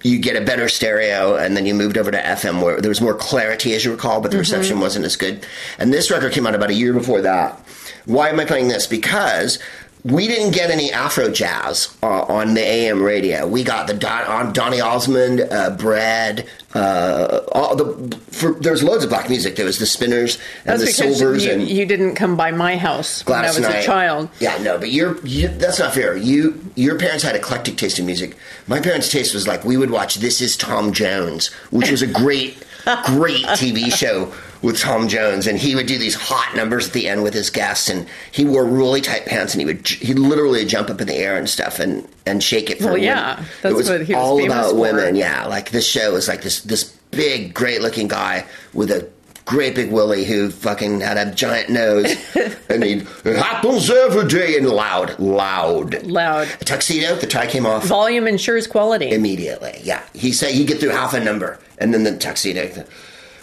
you 0.03 0.19
get 0.19 0.41
a 0.41 0.45
better 0.45 0.69
stereo, 0.69 1.35
and 1.35 1.57
then 1.57 1.65
you 1.65 1.73
moved 1.73 1.97
over 1.97 2.11
to 2.11 2.21
FM 2.21 2.61
where 2.61 2.79
there 2.79 2.89
was 2.89 3.01
more 3.01 3.15
clarity, 3.15 3.73
as 3.73 3.83
you 3.83 3.91
recall, 3.91 4.21
but 4.21 4.31
the 4.31 4.37
mm-hmm. 4.37 4.41
reception 4.41 4.79
wasn't 4.79 5.03
as 5.03 5.17
good. 5.17 5.45
And 5.77 5.91
this 5.91 6.09
record 6.09 6.31
came 6.31 6.47
out 6.47 6.55
about 6.55 6.69
a 6.69 6.75
year 6.75 6.93
before 6.93 7.21
that. 7.21 7.59
Why 8.05 8.29
am 8.29 8.39
I 8.39 8.45
playing 8.45 8.69
this? 8.69 8.87
Because 8.87 9.59
we 10.03 10.27
didn't 10.27 10.51
get 10.51 10.69
any 10.69 10.91
Afro 10.91 11.31
jazz 11.31 11.95
uh, 12.01 12.21
on 12.23 12.53
the 12.53 12.61
AM 12.61 13.03
radio. 13.03 13.47
We 13.47 13.63
got 13.63 13.87
the 13.87 13.93
Don, 13.93 14.23
on 14.25 14.53
Donny 14.53 14.79
Osmond, 14.79 15.41
uh, 15.41 15.71
Brad, 15.71 16.47
uh, 16.73 17.41
all 17.51 17.75
the. 17.75 18.17
For, 18.31 18.53
there's 18.53 18.83
loads 18.83 19.03
of 19.03 19.09
black 19.09 19.29
music. 19.29 19.55
There 19.55 19.65
was 19.65 19.79
the 19.79 19.85
Spinners 19.85 20.37
and 20.65 20.79
that's 20.79 20.97
the 20.97 21.13
Silvers 21.15 21.45
you, 21.45 21.51
and 21.51 21.67
you 21.67 21.85
didn't 21.85 22.15
come 22.15 22.37
by 22.37 22.51
my 22.51 22.77
house 22.77 23.23
Gladys 23.23 23.55
when 23.55 23.65
I 23.65 23.67
was 23.67 23.75
Knight. 23.75 23.83
a 23.83 23.85
child 23.85 24.29
Yeah, 24.39 24.57
no, 24.59 24.77
but 24.77 24.91
you're, 24.91 25.17
you, 25.25 25.47
that's 25.47 25.79
not 25.79 25.93
fair. 25.93 26.15
You 26.15 26.63
your 26.75 26.97
parents 26.99 27.23
had 27.23 27.35
eclectic 27.35 27.77
taste 27.77 27.99
in 27.99 28.05
music. 28.05 28.35
My 28.67 28.79
parents' 28.79 29.09
taste 29.11 29.33
was 29.33 29.47
like 29.47 29.65
we 29.65 29.77
would 29.77 29.91
watch 29.91 30.15
This 30.15 30.41
Is 30.41 30.55
Tom 30.55 30.93
Jones, 30.93 31.47
which 31.71 31.89
was 31.89 32.01
a 32.01 32.07
great, 32.07 32.63
great 33.05 33.43
TV 33.45 33.91
show 33.91 34.31
with 34.61 34.79
Tom 34.79 35.07
Jones, 35.07 35.47
and 35.47 35.57
he 35.57 35.75
would 35.75 35.85
do 35.87 35.97
these 35.97 36.15
hot 36.15 36.55
numbers 36.55 36.87
at 36.87 36.93
the 36.93 37.07
end 37.07 37.23
with 37.23 37.33
his 37.33 37.49
guests, 37.49 37.89
and 37.89 38.07
he 38.31 38.43
wore 38.45 38.65
really 38.65 39.01
tight 39.01 39.25
pants, 39.25 39.53
and 39.53 39.61
he 39.61 39.65
would 39.65 39.87
he 39.87 40.13
literally 40.13 40.65
jump 40.65 40.89
up 40.89 40.99
in 41.01 41.07
the 41.07 41.15
air 41.15 41.35
and 41.37 41.49
stuff 41.49 41.79
and 41.79 42.07
and 42.25 42.43
shake 42.43 42.69
it 42.69 42.77
for 42.79 42.85
Well, 42.85 42.93
women. 42.93 43.05
yeah, 43.07 43.43
that's 43.61 43.73
it 43.73 43.75
was, 43.75 43.89
what 43.89 44.01
he 44.05 44.13
was 44.13 44.23
all 44.23 44.43
about 44.45 44.71
for. 44.71 44.77
women. 44.79 45.15
Yeah, 45.15 45.45
like 45.45 45.69
this 45.71 45.87
show 45.87 46.13
was 46.13 46.27
like 46.27 46.41
this 46.41 46.61
this 46.61 46.83
big, 47.11 47.53
great 47.53 47.81
looking 47.81 48.07
guy 48.07 48.45
with 48.73 48.91
a 48.91 49.07
great 49.45 49.75
big 49.75 49.89
willy 49.93 50.25
who 50.25 50.49
fucking 50.51 50.99
had 50.99 51.17
a 51.17 51.33
giant 51.33 51.69
nose, 51.69 52.11
and 52.69 52.83
he 52.83 52.93
it 53.23 53.37
happens 53.37 53.89
every 53.89 54.27
day 54.27 54.57
and 54.57 54.67
loud, 54.67 55.17
loud, 55.19 56.03
loud 56.03 56.47
A 56.59 56.65
tuxedo. 56.65 57.15
The 57.15 57.27
tie 57.27 57.47
came 57.47 57.65
off 57.65 57.85
volume 57.85 58.27
ensures 58.27 58.67
quality 58.67 59.11
immediately. 59.11 59.79
Yeah, 59.83 60.03
he 60.13 60.31
said 60.33 60.53
you 60.55 60.65
get 60.65 60.79
through 60.79 60.89
half 60.89 61.13
a 61.13 61.19
number, 61.23 61.59
and 61.77 61.93
then 61.93 62.03
the 62.03 62.17
tuxedo. 62.17 62.83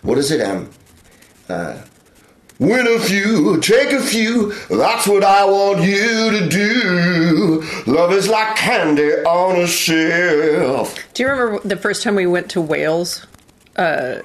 What 0.02 0.18
is 0.18 0.30
it? 0.30 0.42
Um, 0.42 0.68
uh, 1.48 1.80
win 2.58 2.86
a 2.86 2.98
few, 3.00 3.60
take 3.60 3.92
a 3.92 4.00
few. 4.00 4.52
That's 4.68 5.06
what 5.06 5.24
I 5.24 5.44
want 5.44 5.82
you 5.82 6.30
to 6.30 6.48
do. 6.48 7.64
Love 7.86 8.12
is 8.12 8.28
like 8.28 8.56
candy 8.56 9.12
on 9.24 9.60
a 9.60 9.66
shelf. 9.66 10.96
Do 11.14 11.22
you 11.22 11.28
remember 11.28 11.66
the 11.66 11.76
first 11.76 12.02
time 12.02 12.14
we 12.14 12.26
went 12.26 12.50
to 12.50 12.60
Wales 12.60 13.26
uh, 13.76 14.20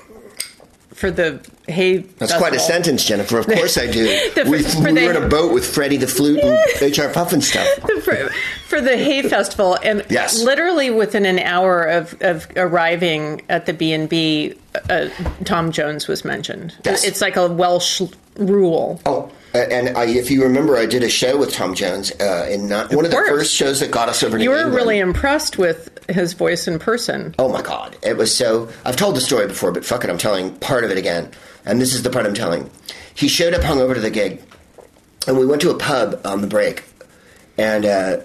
for 0.99 1.09
the 1.11 1.39
hay? 1.67 1.97
That's 1.97 2.35
quite 2.35 2.53
a 2.53 2.59
sentence, 2.59 3.05
Jennifer. 3.05 3.39
Of 3.39 3.47
course 3.57 3.77
I 3.77 3.87
do. 3.89 4.05
We 4.49 4.63
for 4.63 4.81
we 4.91 5.05
were 5.05 5.11
in 5.15 5.23
a 5.23 5.27
boat 5.27 5.53
with 5.53 5.65
Freddie 5.65 5.97
the 5.97 6.07
Flute 6.07 6.39
and 6.43 6.57
H.R. 6.81 7.09
Puffin 7.13 7.41
stuff. 7.41 7.67
for, 8.03 8.29
for 8.67 8.81
the 8.81 8.97
hay 8.97 9.21
festival, 9.21 9.77
and 9.83 10.05
Yes. 10.09 10.41
literally 10.43 10.89
within 10.89 11.25
an 11.25 11.39
hour 11.39 11.83
of, 11.83 12.15
of 12.21 12.47
arriving 12.55 13.41
at 13.49 13.65
the 13.65 13.73
B 13.73 13.93
and 13.93 14.07
B, 14.09 14.55
uh, 14.89 15.09
Tom 15.45 15.71
Jones 15.71 16.07
was 16.07 16.23
mentioned. 16.25 16.75
Yes. 16.85 17.03
It's 17.03 17.21
like 17.21 17.35
a 17.35 17.47
Welsh 17.47 18.01
rule. 18.37 18.99
Oh, 19.05 19.31
uh, 19.53 19.57
and 19.57 19.97
I, 19.97 20.05
if 20.05 20.29
you 20.29 20.43
remember, 20.43 20.77
I 20.77 20.85
did 20.85 21.03
a 21.03 21.09
show 21.09 21.37
with 21.37 21.51
Tom 21.53 21.73
Jones 21.75 22.11
uh, 22.19 22.47
in 22.51 22.67
not, 22.69 22.93
one 22.93 23.03
of 23.05 23.11
the 23.11 23.17
first 23.17 23.53
shows 23.53 23.79
that 23.79 23.89
got 23.91 24.07
us 24.09 24.21
over 24.23 24.37
to 24.37 24.43
You 24.43 24.51
were 24.51 24.57
England. 24.57 24.75
really 24.75 24.99
impressed 24.99 25.57
with 25.57 25.98
his 26.11 26.33
voice 26.33 26.67
in 26.67 26.79
person. 26.79 27.35
Oh 27.39 27.49
my 27.49 27.61
god, 27.61 27.95
it 28.03 28.17
was 28.17 28.35
so. 28.35 28.69
I've 28.85 28.95
told 28.97 29.15
the 29.15 29.21
story 29.21 29.47
before, 29.47 29.71
but 29.71 29.85
fuck 29.85 30.03
it, 30.03 30.09
I'm 30.09 30.17
telling 30.17 30.55
part 30.57 30.83
of 30.83 30.91
it 30.91 30.97
again, 30.97 31.31
and 31.65 31.79
this 31.81 31.93
is 31.93 32.03
the 32.03 32.09
part 32.09 32.25
I'm 32.25 32.33
telling. 32.33 32.69
He 33.13 33.27
showed 33.27 33.53
up 33.53 33.61
hungover 33.61 33.93
to 33.95 33.99
the 33.99 34.09
gig, 34.11 34.41
and 35.27 35.37
we 35.37 35.45
went 35.45 35.61
to 35.63 35.71
a 35.71 35.77
pub 35.77 36.21
on 36.25 36.41
the 36.41 36.47
break, 36.47 36.83
and. 37.57 37.85
uh 37.85 38.17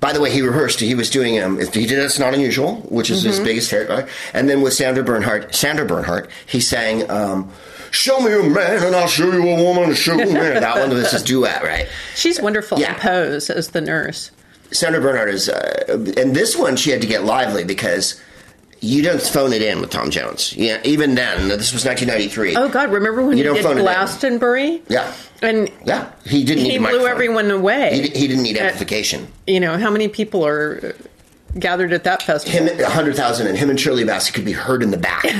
by 0.00 0.12
the 0.12 0.20
way, 0.20 0.32
he 0.32 0.42
rehearsed. 0.42 0.80
He 0.80 0.96
was 0.96 1.10
doing 1.10 1.40
um, 1.40 1.58
he 1.60 1.86
did 1.86 1.92
"It's 2.00 2.18
Not 2.18 2.34
Unusual," 2.34 2.78
which 2.90 3.08
is 3.08 3.22
his 3.22 3.38
biggest 3.38 3.70
hit, 3.70 3.88
right? 3.88 4.08
And 4.34 4.48
then 4.48 4.60
with 4.60 4.72
Sandra 4.72 5.04
Bernhard, 5.04 5.54
Sandra 5.54 5.86
Bernhard, 5.86 6.28
he 6.44 6.58
sang 6.60 7.08
um, 7.08 7.48
"Show 7.92 8.18
Me 8.18 8.32
a 8.32 8.42
Man 8.42 8.82
and 8.84 8.96
I'll 8.96 9.06
Show 9.06 9.30
You 9.30 9.48
a 9.50 9.62
Woman." 9.62 9.94
Show 9.94 10.16
me 10.16 10.24
a 10.24 10.32
man. 10.34 10.60
That 10.60 10.76
one 10.76 10.90
was 10.90 11.12
his 11.12 11.22
duet, 11.22 11.62
right? 11.62 11.86
She's 12.16 12.40
wonderful 12.40 12.80
Yeah. 12.80 12.94
in 12.94 12.98
pose 12.98 13.48
as 13.48 13.68
the 13.68 13.80
nurse. 13.80 14.32
Sandra 14.72 15.00
Bernhard 15.00 15.28
is, 15.30 15.48
uh, 15.48 16.04
and 16.16 16.34
this 16.34 16.56
one 16.56 16.76
she 16.76 16.90
had 16.90 17.00
to 17.02 17.06
get 17.06 17.24
lively 17.24 17.64
because 17.64 18.20
you 18.80 19.02
don't 19.02 19.22
phone 19.22 19.52
it 19.52 19.62
in 19.62 19.80
with 19.80 19.90
Tom 19.90 20.10
Jones. 20.10 20.54
Yeah, 20.56 20.80
even 20.84 21.14
then, 21.14 21.48
this 21.48 21.72
was 21.72 21.84
1993. 21.84 22.56
Oh 22.56 22.68
God! 22.68 22.90
Remember 22.90 23.22
when 23.22 23.36
You 23.36 23.42
he 23.42 23.42
don't 23.44 23.54
did 23.56 23.62
phone. 23.64 23.76
Glastonbury? 23.78 24.82
Yeah, 24.88 25.12
And 25.40 25.70
yeah, 25.86 26.10
he 26.24 26.44
didn't 26.44 26.64
he 26.64 26.78
blew 26.78 26.80
microphone. 26.86 27.08
everyone 27.10 27.50
away. 27.50 27.94
He, 27.94 28.20
he 28.20 28.26
didn't 28.28 28.42
need 28.42 28.56
amplification. 28.58 29.28
you 29.46 29.60
know 29.60 29.78
how 29.78 29.90
many 29.90 30.08
people 30.08 30.44
are 30.44 30.94
uh, 31.54 31.58
gathered 31.58 31.92
at 31.92 32.04
that 32.04 32.22
festival? 32.22 32.66
Him, 32.66 32.84
hundred 32.90 33.14
thousand, 33.14 33.46
and 33.46 33.56
him 33.56 33.70
and 33.70 33.78
Shirley 33.78 34.04
Bassey 34.04 34.32
could 34.32 34.44
be 34.44 34.52
heard 34.52 34.82
in 34.82 34.90
the 34.90 34.98
back. 34.98 35.24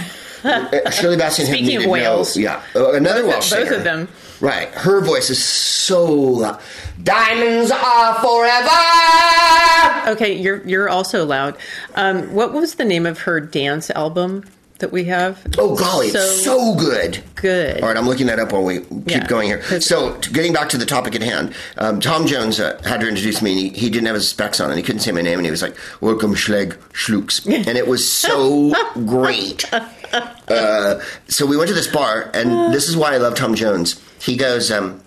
Uh, 0.44 0.90
Shirley 0.90 1.16
Bassey 1.16 1.38
and 1.38 1.48
him 1.50 1.54
Speaking 1.64 1.84
of 1.84 1.86
Wales. 1.86 2.36
no, 2.36 2.42
yeah, 2.42 2.62
uh, 2.74 2.94
another 2.94 3.22
Both 3.22 3.28
Welsh 3.30 3.50
both 3.50 3.58
singer. 3.68 3.76
of 3.76 3.84
them. 3.84 4.08
Right, 4.42 4.68
her 4.70 5.00
voice 5.00 5.30
is 5.30 5.42
so 5.42 6.04
loud. 6.12 6.60
Diamonds 7.00 7.70
are 7.70 8.14
forever. 8.16 10.10
Okay, 10.10 10.34
you're 10.34 10.66
you're 10.66 10.88
also 10.88 11.24
loud. 11.24 11.56
Um, 11.94 12.34
what 12.34 12.52
was 12.52 12.74
the 12.74 12.84
name 12.84 13.06
of 13.06 13.20
her 13.20 13.38
dance 13.38 13.88
album 13.90 14.42
that 14.82 14.92
we 14.92 15.04
have? 15.04 15.40
Oh 15.58 15.74
golly, 15.74 16.08
it's 16.08 16.44
so 16.44 16.74
good. 16.74 17.22
good. 17.36 17.80
All 17.80 17.88
right, 17.88 17.96
I'm 17.96 18.06
looking 18.06 18.26
that 18.26 18.38
up 18.38 18.52
while 18.52 18.62
we 18.62 18.80
keep 18.80 19.06
Yeah. 19.08 19.26
going 19.26 19.48
here. 19.48 19.62
So, 19.80 20.18
getting 20.32 20.52
back 20.52 20.68
to 20.70 20.76
the 20.76 20.84
topic 20.84 21.14
at 21.14 21.22
hand, 21.22 21.54
um, 21.78 22.00
Tom 22.00 22.26
Jones 22.26 22.60
uh, 22.60 22.80
had 22.84 23.00
to 23.00 23.08
introduce 23.08 23.40
me, 23.40 23.52
and 23.52 23.60
he, 23.60 23.68
he 23.70 23.90
didn't 23.90 24.06
have 24.06 24.14
his 24.14 24.28
specs 24.28 24.60
on, 24.60 24.68
and 24.70 24.76
he 24.78 24.82
couldn't 24.84 25.00
say 25.00 25.10
my 25.12 25.22
name, 25.22 25.38
and 25.38 25.46
he 25.46 25.50
was 25.50 25.62
like, 25.62 25.74
"Welcome, 26.00 26.34
Schleg 26.34 26.76
Schlooks," 26.92 27.46
and 27.46 27.78
it 27.78 27.86
was 27.86 28.06
so 28.10 28.72
great. 29.06 29.64
Uh, 30.48 31.00
so 31.28 31.46
we 31.46 31.56
went 31.56 31.68
to 31.68 31.74
this 31.74 31.86
bar, 31.88 32.30
and 32.34 32.72
this 32.74 32.88
is 32.88 32.96
why 32.96 33.14
I 33.14 33.16
love 33.16 33.34
Tom 33.34 33.54
Jones. 33.54 34.00
He 34.20 34.36
goes. 34.36 34.70
Um, 34.70 35.00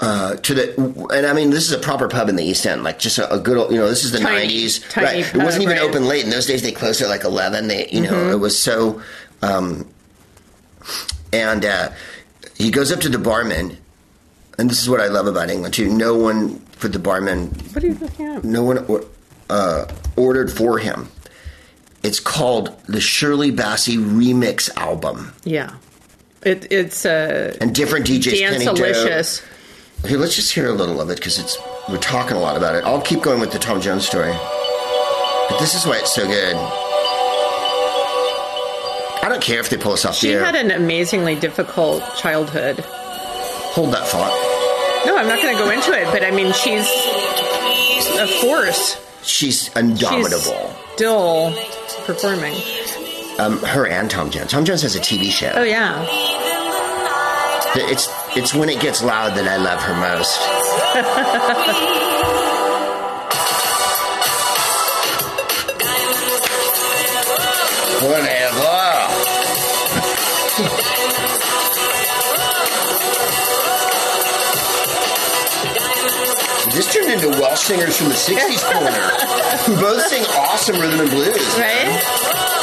uh, 0.00 0.36
to 0.36 0.54
the 0.54 1.08
and 1.12 1.26
I 1.26 1.32
mean 1.32 1.50
this 1.50 1.64
is 1.64 1.72
a 1.72 1.78
proper 1.78 2.08
pub 2.08 2.28
in 2.28 2.36
the 2.36 2.44
East 2.44 2.64
End, 2.66 2.84
like 2.84 2.98
just 2.98 3.18
a, 3.18 3.32
a 3.34 3.38
good 3.40 3.56
old 3.56 3.72
you 3.72 3.78
know 3.78 3.88
this 3.88 4.04
is 4.04 4.12
the 4.12 4.20
nineties, 4.20 4.80
right? 4.96 5.24
pub, 5.24 5.36
it 5.40 5.44
wasn't 5.44 5.64
even 5.64 5.76
right. 5.78 5.82
open 5.88 6.06
late 6.06 6.24
in 6.24 6.30
those 6.30 6.46
days. 6.46 6.62
They 6.62 6.72
closed 6.72 7.00
at 7.02 7.08
like 7.08 7.24
eleven. 7.24 7.68
They 7.68 7.88
you 7.88 8.02
know 8.02 8.30
it 8.30 8.38
was 8.38 8.56
so 8.60 9.02
um, 9.42 9.88
and 11.32 11.64
uh, 11.64 11.90
he 12.56 12.70
goes 12.70 12.92
up 12.92 13.00
to 13.00 13.08
the 13.08 13.18
barman, 13.18 13.76
and 14.58 14.70
this 14.70 14.80
is 14.80 14.88
what 14.88 15.00
I 15.00 15.08
love 15.08 15.26
about 15.26 15.50
England 15.50 15.74
too. 15.74 15.88
No 15.92 16.16
one 16.16 16.58
for 16.72 16.88
the 16.88 16.98
barman, 16.98 17.48
What 17.72 17.82
are 17.82 17.88
you 17.88 17.94
looking 17.94 18.26
at? 18.26 18.44
no 18.44 18.62
one 18.62 18.78
or- 18.86 19.04
uh, 19.50 19.86
ordered 20.16 20.52
for 20.52 20.78
him. 20.78 21.08
It's 22.04 22.20
called 22.20 22.80
the 22.86 23.00
Shirley 23.00 23.50
Bassey 23.50 23.96
Remix 23.98 24.70
Album, 24.76 25.34
Yeah, 25.44 25.72
it, 26.42 26.70
it's 26.70 27.04
uh, 27.04 27.56
and 27.60 27.74
different 27.74 28.06
DJs. 28.06 28.30
Penny 28.40 28.64
Doe- 28.64 28.74
Dance-alicious. 28.76 29.42
Here, 30.06 30.16
let's 30.18 30.36
just 30.36 30.52
hear 30.54 30.68
a 30.68 30.72
little 30.72 31.00
of 31.00 31.10
it 31.10 31.16
because 31.16 31.38
it's 31.38 31.58
we're 31.88 31.98
talking 31.98 32.36
a 32.36 32.40
lot 32.40 32.56
about 32.56 32.74
it. 32.74 32.84
I'll 32.84 33.00
keep 33.00 33.20
going 33.22 33.40
with 33.40 33.52
the 33.52 33.58
Tom 33.58 33.80
Jones 33.80 34.06
story, 34.06 34.32
but 35.50 35.58
this 35.58 35.74
is 35.74 35.86
why 35.86 35.98
it's 35.98 36.14
so 36.14 36.26
good. 36.26 36.54
I 39.20 39.28
don't 39.28 39.42
care 39.42 39.60
if 39.60 39.68
they 39.68 39.76
pull 39.76 39.92
us 39.92 40.04
off 40.04 40.14
She 40.14 40.28
the 40.28 40.34
air. 40.34 40.40
She 40.40 40.44
had 40.46 40.54
an 40.54 40.70
amazingly 40.70 41.34
difficult 41.34 42.02
childhood. 42.16 42.80
Hold 42.80 43.92
that 43.92 44.06
thought. 44.06 44.32
No, 45.04 45.16
I'm 45.16 45.26
not 45.28 45.42
going 45.42 45.56
to 45.56 45.62
go 45.62 45.70
into 45.70 45.92
it, 45.92 46.06
but 46.12 46.24
I 46.24 46.30
mean, 46.30 46.52
she's 46.52 46.86
a 48.18 48.26
force. 48.40 48.96
She's 49.22 49.68
indomitable. 49.76 50.74
She's 50.74 50.94
still 50.94 51.52
performing. 52.06 52.54
Um, 53.38 53.58
her 53.62 53.86
and 53.86 54.10
Tom 54.10 54.30
Jones. 54.30 54.50
Tom 54.50 54.64
Jones 54.64 54.82
has 54.82 54.96
a 54.96 55.00
TV 55.00 55.30
show. 55.30 55.52
Oh 55.54 55.62
yeah, 55.62 56.04
It's 57.74 58.08
it's 58.36 58.54
when 58.54 58.68
it 58.68 58.80
gets 58.80 59.02
loud 59.02 59.34
that 59.36 59.46
I 59.48 59.56
love 59.56 59.80
her 59.82 59.94
most. 59.94 60.38
This 76.78 76.92
turned 76.94 77.10
into 77.10 77.28
Welsh 77.40 77.60
singers 77.60 77.96
from 77.96 78.08
the 78.08 78.14
60s 78.14 78.62
corner 78.72 79.08
who 79.64 79.74
both 79.80 80.00
sing 80.06 80.22
awesome 80.36 80.78
rhythm 80.78 81.00
and 81.00 81.10
blues. 81.10 81.58
right. 81.58 82.57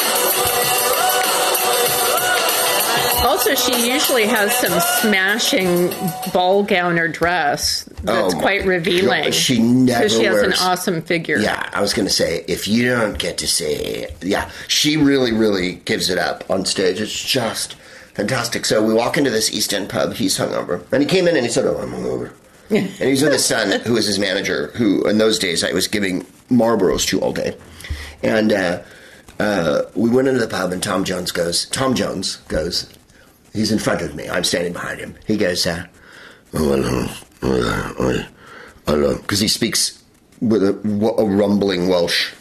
Also, 3.47 3.71
she 3.71 3.91
usually 3.91 4.25
has 4.25 4.53
some 4.55 4.79
smashing 5.01 5.91
ball 6.33 6.63
gown 6.63 6.97
or 6.97 7.07
dress 7.07 7.83
that's 8.03 8.33
Oh, 8.33 8.39
quite 8.39 8.65
revealing. 8.65 9.23
God, 9.25 9.33
she 9.33 9.59
never 9.59 10.09
she 10.09 10.23
has 10.23 10.41
an 10.41 10.53
awesome 10.53 11.01
figure. 11.01 11.37
Yeah, 11.37 11.69
I 11.73 11.81
was 11.81 11.93
going 11.93 12.07
to 12.07 12.13
say, 12.13 12.43
if 12.47 12.67
you 12.67 12.89
don't 12.89 13.17
get 13.17 13.37
to 13.39 13.47
see, 13.47 14.07
yeah, 14.21 14.49
she 14.67 14.97
really, 14.97 15.31
really 15.31 15.75
gives 15.85 16.09
it 16.09 16.17
up 16.17 16.43
on 16.49 16.65
stage. 16.65 16.99
It's 17.01 17.23
just 17.23 17.75
fantastic. 18.15 18.65
So 18.65 18.83
we 18.83 18.93
walk 18.93 19.17
into 19.17 19.29
this 19.29 19.53
East 19.53 19.73
End 19.73 19.89
pub. 19.89 20.13
He's 20.13 20.37
hungover. 20.37 20.83
And 20.91 21.03
he 21.03 21.07
came 21.07 21.27
in 21.27 21.35
and 21.35 21.45
he 21.45 21.51
said, 21.51 21.65
Oh, 21.65 21.77
I'm 21.77 21.91
hungover. 21.91 22.31
and 22.71 22.87
he's 22.89 23.21
with 23.21 23.33
his 23.33 23.45
son, 23.45 23.79
who 23.81 23.95
is 23.95 24.07
his 24.07 24.17
manager, 24.17 24.71
who 24.75 25.07
in 25.07 25.19
those 25.19 25.37
days 25.37 25.63
I 25.63 25.71
was 25.71 25.87
giving 25.87 26.23
Marlboros 26.49 27.05
to 27.09 27.21
all 27.21 27.31
day. 27.33 27.55
And 28.23 28.51
uh, 28.51 28.81
uh, 29.39 29.83
we 29.93 30.09
went 30.09 30.27
into 30.27 30.39
the 30.39 30.47
pub, 30.47 30.71
and 30.71 30.81
Tom 30.81 31.03
Jones 31.03 31.31
goes, 31.31 31.65
Tom 31.67 31.93
Jones 31.93 32.37
goes, 32.47 32.91
he's 33.55 33.71
in 33.71 33.79
front 33.79 34.01
of 34.01 34.13
me. 34.15 34.29
I'm 34.29 34.43
standing 34.43 34.73
behind 34.73 34.99
him. 34.99 35.15
He 35.25 35.37
goes, 35.37 35.65
uh, 35.65 35.85
oh, 36.53 37.17
well, 37.41 38.25
uh, 38.87 39.17
because 39.17 39.39
he 39.39 39.47
speaks 39.47 40.03
with 40.41 40.63
a, 40.63 40.73
a 41.17 41.25
rumbling 41.25 41.87
Welsh. 41.87 42.33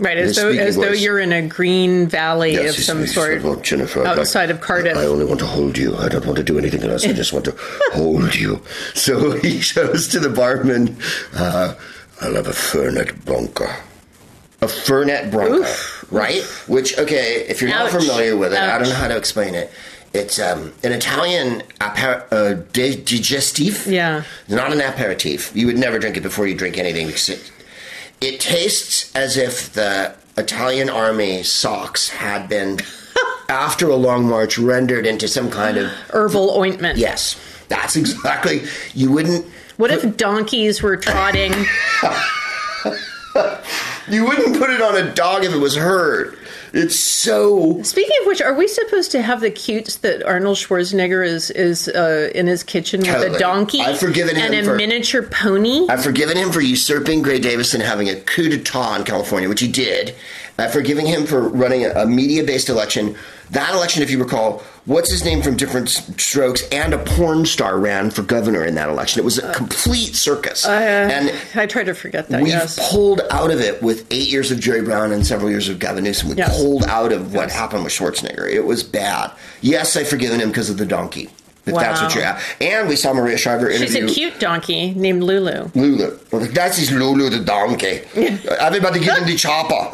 Right, 0.00 0.18
as 0.18 0.34
though 0.34 0.48
as 0.50 0.74
though 0.74 0.90
you're 0.90 1.20
in 1.20 1.32
a 1.32 1.46
green 1.46 2.08
valley 2.08 2.54
Yes, 2.54 2.76
of 2.78 2.84
some 2.84 3.06
sort 3.06 3.42
"Oh, 3.44 3.60
Jennifer, 3.60 4.02
like- 4.02 4.18
outside 4.18 4.50
of 4.50 4.60
Cardiff. 4.60 4.96
I 4.96 5.06
only 5.06 5.24
want 5.24 5.38
to 5.38 5.46
hold 5.46 5.78
you. 5.78 5.96
I 5.96 6.08
don't 6.08 6.26
want 6.26 6.36
to 6.38 6.42
do 6.42 6.58
anything 6.58 6.82
else. 6.82 7.06
I 7.06 7.12
just 7.12 7.32
want 7.32 7.44
to 7.44 7.54
hold 7.92 8.34
you. 8.34 8.60
So 8.94 9.38
he 9.38 9.60
shows 9.60 10.08
to 10.08 10.18
the 10.18 10.30
barman, 10.30 10.96
uh, 11.36 11.74
I 12.20 12.26
love 12.28 12.48
a 12.48 12.50
Fernet 12.50 13.24
Branca. 13.24 13.72
A 14.62 14.66
Fernet 14.66 15.30
Branca, 15.30 15.72
right? 16.10 16.42
Which, 16.66 16.98
okay, 16.98 17.46
if 17.48 17.60
you're 17.60 17.70
not 17.70 17.90
familiar 17.92 18.36
with 18.36 18.52
it, 18.52 18.58
I 18.58 18.78
don't 18.78 18.88
know 18.88 18.94
how 18.96 19.08
to 19.08 19.16
explain 19.16 19.54
it. 19.54 19.70
It's 20.14 20.38
um, 20.38 20.72
an 20.84 20.92
Italian 20.92 21.62
apper- 21.80 22.24
uh, 22.30 22.62
di- 22.72 22.96
digestif. 22.96 23.90
Yeah. 23.90 24.22
Not 24.48 24.72
an 24.72 24.80
aperitif. 24.80 25.54
You 25.56 25.66
would 25.66 25.76
never 25.76 25.98
drink 25.98 26.16
it 26.16 26.22
before 26.22 26.46
you 26.46 26.54
drink 26.54 26.78
anything 26.78 27.08
it, 27.08 27.52
it 28.20 28.38
tastes 28.40 29.14
as 29.16 29.36
if 29.36 29.72
the 29.72 30.14
Italian 30.36 30.88
army 30.88 31.42
socks 31.42 32.08
had 32.08 32.48
been, 32.48 32.78
after 33.48 33.88
a 33.88 33.96
long 33.96 34.28
march, 34.28 34.56
rendered 34.56 35.04
into 35.04 35.26
some 35.26 35.50
kind 35.50 35.76
of. 35.76 35.90
Herbal 36.10 36.56
ointment. 36.56 36.96
Yes, 36.96 37.36
that's 37.68 37.96
exactly. 37.96 38.62
You 38.94 39.10
wouldn't. 39.10 39.44
What 39.76 39.90
if 39.90 40.16
donkeys 40.16 40.80
were 40.80 40.96
trotting? 40.96 41.52
You 44.08 44.24
wouldn't 44.26 44.58
put 44.58 44.70
it 44.70 44.82
on 44.82 44.96
a 44.96 45.14
dog 45.14 45.44
if 45.44 45.52
it 45.52 45.58
was 45.58 45.76
hurt. 45.76 46.38
It's 46.76 46.98
so. 46.98 47.80
Speaking 47.84 48.16
of 48.22 48.26
which, 48.26 48.42
are 48.42 48.52
we 48.52 48.66
supposed 48.66 49.12
to 49.12 49.22
have 49.22 49.40
the 49.40 49.50
cutes 49.50 49.96
that 49.98 50.24
Arnold 50.24 50.56
Schwarzenegger 50.56 51.24
is 51.24 51.50
is 51.52 51.86
uh, 51.88 52.30
in 52.34 52.48
his 52.48 52.64
kitchen 52.64 53.00
with 53.00 53.08
Totally. 53.10 53.36
a 53.36 53.38
donkey 53.38 53.80
I've 53.80 53.98
forgiven 54.00 54.36
and 54.36 54.52
him 54.52 54.64
a 54.64 54.68
for- 54.68 54.74
miniature 54.76 55.22
pony? 55.22 55.86
I've 55.88 56.02
forgiven 56.02 56.36
him 56.36 56.50
for 56.50 56.60
usurping 56.60 57.22
Gray 57.22 57.38
Davis 57.38 57.74
and 57.74 57.82
having 57.82 58.08
a 58.08 58.16
coup 58.16 58.48
d'etat 58.48 58.96
in 58.96 59.04
California, 59.04 59.48
which 59.48 59.60
he 59.60 59.68
did. 59.70 60.16
I've 60.58 60.72
forgiven 60.72 61.06
him 61.06 61.26
for 61.26 61.48
running 61.48 61.84
a, 61.84 61.90
a 61.90 62.06
media 62.06 62.42
based 62.42 62.68
election. 62.68 63.14
That 63.52 63.72
election, 63.72 64.02
if 64.02 64.10
you 64.10 64.18
recall, 64.18 64.62
what's 64.86 65.10
his 65.10 65.24
name 65.24 65.42
from 65.42 65.56
Different 65.56 65.88
Strokes 65.88 66.62
and 66.70 66.92
a 66.94 66.98
porn 66.98 67.46
star 67.46 67.78
ran 67.78 68.10
for 68.10 68.22
governor 68.22 68.64
in 68.64 68.74
that 68.74 68.88
election. 68.88 69.20
It 69.20 69.24
was 69.24 69.38
a 69.38 69.48
uh, 69.48 69.54
complete 69.54 70.14
circus. 70.14 70.66
Uh, 70.66 70.70
and 70.70 71.32
I 71.54 71.66
try 71.66 71.84
to 71.84 71.94
forget 71.94 72.28
that. 72.28 72.40
We've 72.40 72.48
yes. 72.52 72.90
pulled 72.90 73.20
out 73.30 73.50
of 73.50 73.60
it 73.60 73.82
with 73.82 74.06
eight 74.12 74.28
years 74.28 74.50
of 74.50 74.60
Jerry 74.60 74.82
Brown 74.82 75.12
and 75.12 75.26
several 75.26 75.50
years 75.50 75.68
of 75.68 75.78
Gavin 75.78 76.04
Newsom. 76.04 76.30
We 76.30 76.36
Yes. 76.36 76.56
pulled 76.56 76.84
out 76.84 77.12
of 77.12 77.34
what 77.34 77.50
happened 77.50 77.84
with 77.84 77.92
Schwarzenegger. 77.92 78.50
It 78.50 78.64
was 78.66 78.82
bad. 78.82 79.30
Yes, 79.60 79.96
I've 79.96 80.08
forgiven 80.08 80.40
him 80.40 80.48
because 80.48 80.70
of 80.70 80.76
the 80.78 80.86
donkey. 80.86 81.30
If 81.66 81.74
that's 81.74 82.02
what 82.02 82.14
you're 82.14 82.24
at. 82.24 82.42
And 82.60 82.88
we 82.88 82.96
saw 82.96 83.14
Maria 83.14 83.38
Shriver 83.38 83.70
interview. 83.70 84.06
She's 84.06 84.10
a 84.10 84.14
cute 84.14 84.38
donkey 84.38 84.92
named 84.92 85.22
Lulu. 85.22 85.70
Lulu. 85.74 86.18
That 86.52 86.78
is 86.78 86.92
Lulu 86.92 87.30
the 87.30 87.40
donkey. 87.40 88.02
Everybody 88.60 89.00
get 89.00 89.18
him 89.18 89.26
the 89.26 89.34
chopper. 89.36 89.88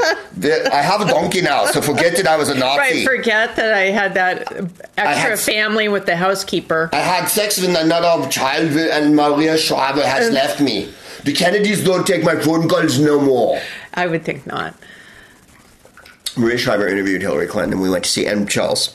I 0.73 0.83
have 0.83 1.01
a 1.01 1.07
donkey 1.07 1.43
now, 1.43 1.67
so 1.67 1.81
forget 1.81 2.17
that 2.17 2.27
I 2.27 2.37
was 2.37 2.49
a 2.49 2.55
Nazi. 2.59 2.79
Right, 2.79 3.05
forget 3.05 3.55
that 3.57 3.73
I 3.73 3.91
had 3.91 4.15
that 4.15 4.51
extra 4.99 5.31
had- 5.31 5.39
family 5.39 5.89
with 5.89 6.07
the 6.07 6.17
housekeeper. 6.17 6.91
I 6.93 6.97
had 7.01 7.27
sex 7.27 7.61
with 7.61 7.77
another 7.77 8.29
child 8.31 8.73
and 8.73 9.15
Maria 9.15 9.57
Shriver 9.57 10.05
has 10.05 10.29
Um, 10.29 10.35
left 10.35 10.61
me. 10.61 10.93
The 11.25 11.33
Kennedys 11.33 11.85
don't 11.85 12.07
take 12.07 12.25
my 12.25 12.35
phone 12.37 12.69
calls 12.69 12.99
no 12.99 13.21
more. 13.21 13.61
I 13.95 14.07
would 14.07 14.25
think 14.25 14.47
not. 14.47 14.75
Maria 16.37 16.59
Shriver 16.59 16.89
interviewed 16.89 17.23
Hillary 17.23 17.47
Clinton, 17.47 17.75
and 17.75 17.83
we 17.83 17.91
went 17.91 18.05
to 18.05 18.11
see 18.11 18.27
and 18.27 18.49
Chels. 18.49 18.95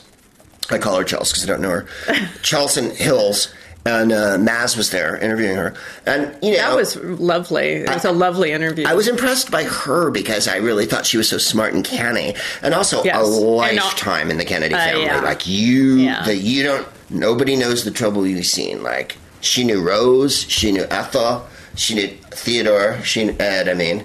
I 0.70 0.78
call 0.78 0.96
her 0.98 1.04
Chels 1.04 1.30
because 1.32 1.44
I 1.44 1.46
don't 1.46 1.60
know 1.62 1.70
her. 1.70 1.86
Chelson 2.42 2.90
Hills 2.94 3.52
and 3.84 4.10
uh, 4.10 4.36
Maz 4.36 4.76
was 4.76 4.90
there 4.90 5.16
interviewing 5.16 5.54
her, 5.56 5.72
and 6.06 6.36
you 6.42 6.50
know 6.52 6.56
That 6.56 6.74
was 6.74 6.96
lovely. 6.96 7.66
It 7.84 7.88
was 7.88 8.04
a 8.04 8.10
lovely 8.10 8.50
interview. 8.50 8.84
I 8.84 8.94
was 8.94 9.06
impressed 9.06 9.52
by 9.52 9.62
her 9.62 10.10
because 10.10 10.48
I 10.48 10.56
really 10.56 10.86
thought 10.86 11.06
she 11.06 11.16
was 11.18 11.28
so 11.28 11.38
smart 11.38 11.72
and 11.72 11.84
canny, 11.84 12.34
and 12.62 12.74
also 12.74 13.04
Yes. 13.04 13.16
a 13.16 13.22
lifetime 13.24 14.30
in 14.32 14.38
the 14.38 14.44
Kennedy 14.44 14.74
Uh, 14.74 14.78
family. 14.78 15.04
yeah. 15.04 15.20
Like 15.20 15.46
you, 15.46 15.94
Yeah. 15.98 16.24
that 16.24 16.38
you 16.38 16.64
don't. 16.64 16.86
Nobody 17.10 17.54
knows 17.54 17.84
the 17.84 17.92
trouble 17.92 18.26
you've 18.26 18.46
seen. 18.46 18.82
Like 18.82 19.18
she 19.40 19.62
knew 19.62 19.80
Rose, 19.80 20.44
she 20.48 20.72
knew 20.72 20.84
Ethel, 20.90 21.46
she 21.76 21.94
knew 21.94 22.08
Theodore, 22.32 22.98
she 23.04 23.24
knew 23.24 23.36
Ed. 23.38 23.68
I 23.68 23.74
mean. 23.74 24.04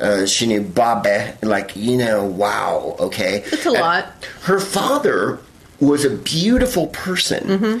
Uh, 0.00 0.24
she 0.26 0.46
knew 0.46 0.60
Bobby, 0.60 1.32
like 1.42 1.74
you 1.74 1.96
know, 1.96 2.22
wow, 2.24 2.94
okay. 3.00 3.42
It's 3.46 3.66
a 3.66 3.70
And 3.70 3.80
lot. 3.80 4.06
Her 4.42 4.60
father 4.60 5.40
was 5.80 6.04
a 6.04 6.10
beautiful 6.10 6.88
person. 6.88 7.44
Mm-hmm. 7.44 7.78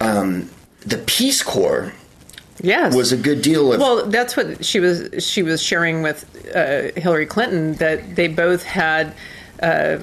Um, 0.00 0.50
the 0.80 0.98
Peace 0.98 1.42
Corps 1.42 1.92
yes. 2.60 2.94
was 2.94 3.12
a 3.12 3.16
good 3.16 3.42
deal 3.42 3.72
of 3.72 3.80
Well, 3.80 4.06
that's 4.06 4.36
what 4.36 4.64
she 4.64 4.80
was. 4.80 5.08
She 5.24 5.42
was 5.42 5.62
sharing 5.62 6.02
with 6.02 6.24
uh, 6.54 6.98
Hillary 7.00 7.26
Clinton 7.26 7.74
that 7.74 8.16
they 8.16 8.28
both 8.28 8.62
had. 8.62 9.14
Uh, 9.62 9.98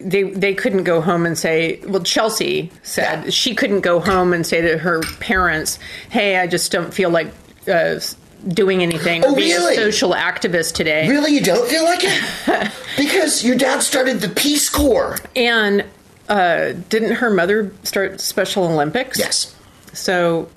they 0.00 0.24
they 0.24 0.54
couldn't 0.54 0.84
go 0.84 1.00
home 1.00 1.24
and 1.26 1.36
say. 1.38 1.80
Well, 1.86 2.02
Chelsea 2.02 2.70
said 2.82 3.24
Yeah. 3.24 3.30
she 3.30 3.54
couldn't 3.54 3.80
go 3.80 4.00
home 4.00 4.32
and 4.32 4.46
say 4.46 4.60
to 4.60 4.78
her 4.78 5.00
parents, 5.20 5.78
"Hey, 6.10 6.36
I 6.38 6.46
just 6.46 6.70
don't 6.72 6.92
feel 6.92 7.10
like." 7.10 7.28
Uh, 7.66 7.98
doing 8.46 8.82
anything 8.82 9.24
Oh, 9.24 9.34
being 9.34 9.52
really? 9.52 9.72
a 9.72 9.76
social 9.76 10.12
activist 10.12 10.74
today 10.74 11.08
Really, 11.08 11.32
you 11.32 11.40
don't 11.40 11.66
feel 11.66 11.82
like 11.82 12.00
it? 12.02 12.70
because 12.98 13.42
your 13.42 13.56
dad 13.56 13.82
started 13.82 14.20
the 14.20 14.28
Peace 14.28 14.68
Corps. 14.68 15.16
and 15.34 15.82
uh, 16.28 16.72
didn't 16.88 17.12
her 17.16 17.30
mother 17.30 17.72
start 17.82 18.20
special 18.20 18.64
olympics 18.64 19.18
Yes. 19.18 19.54
so 19.92 20.48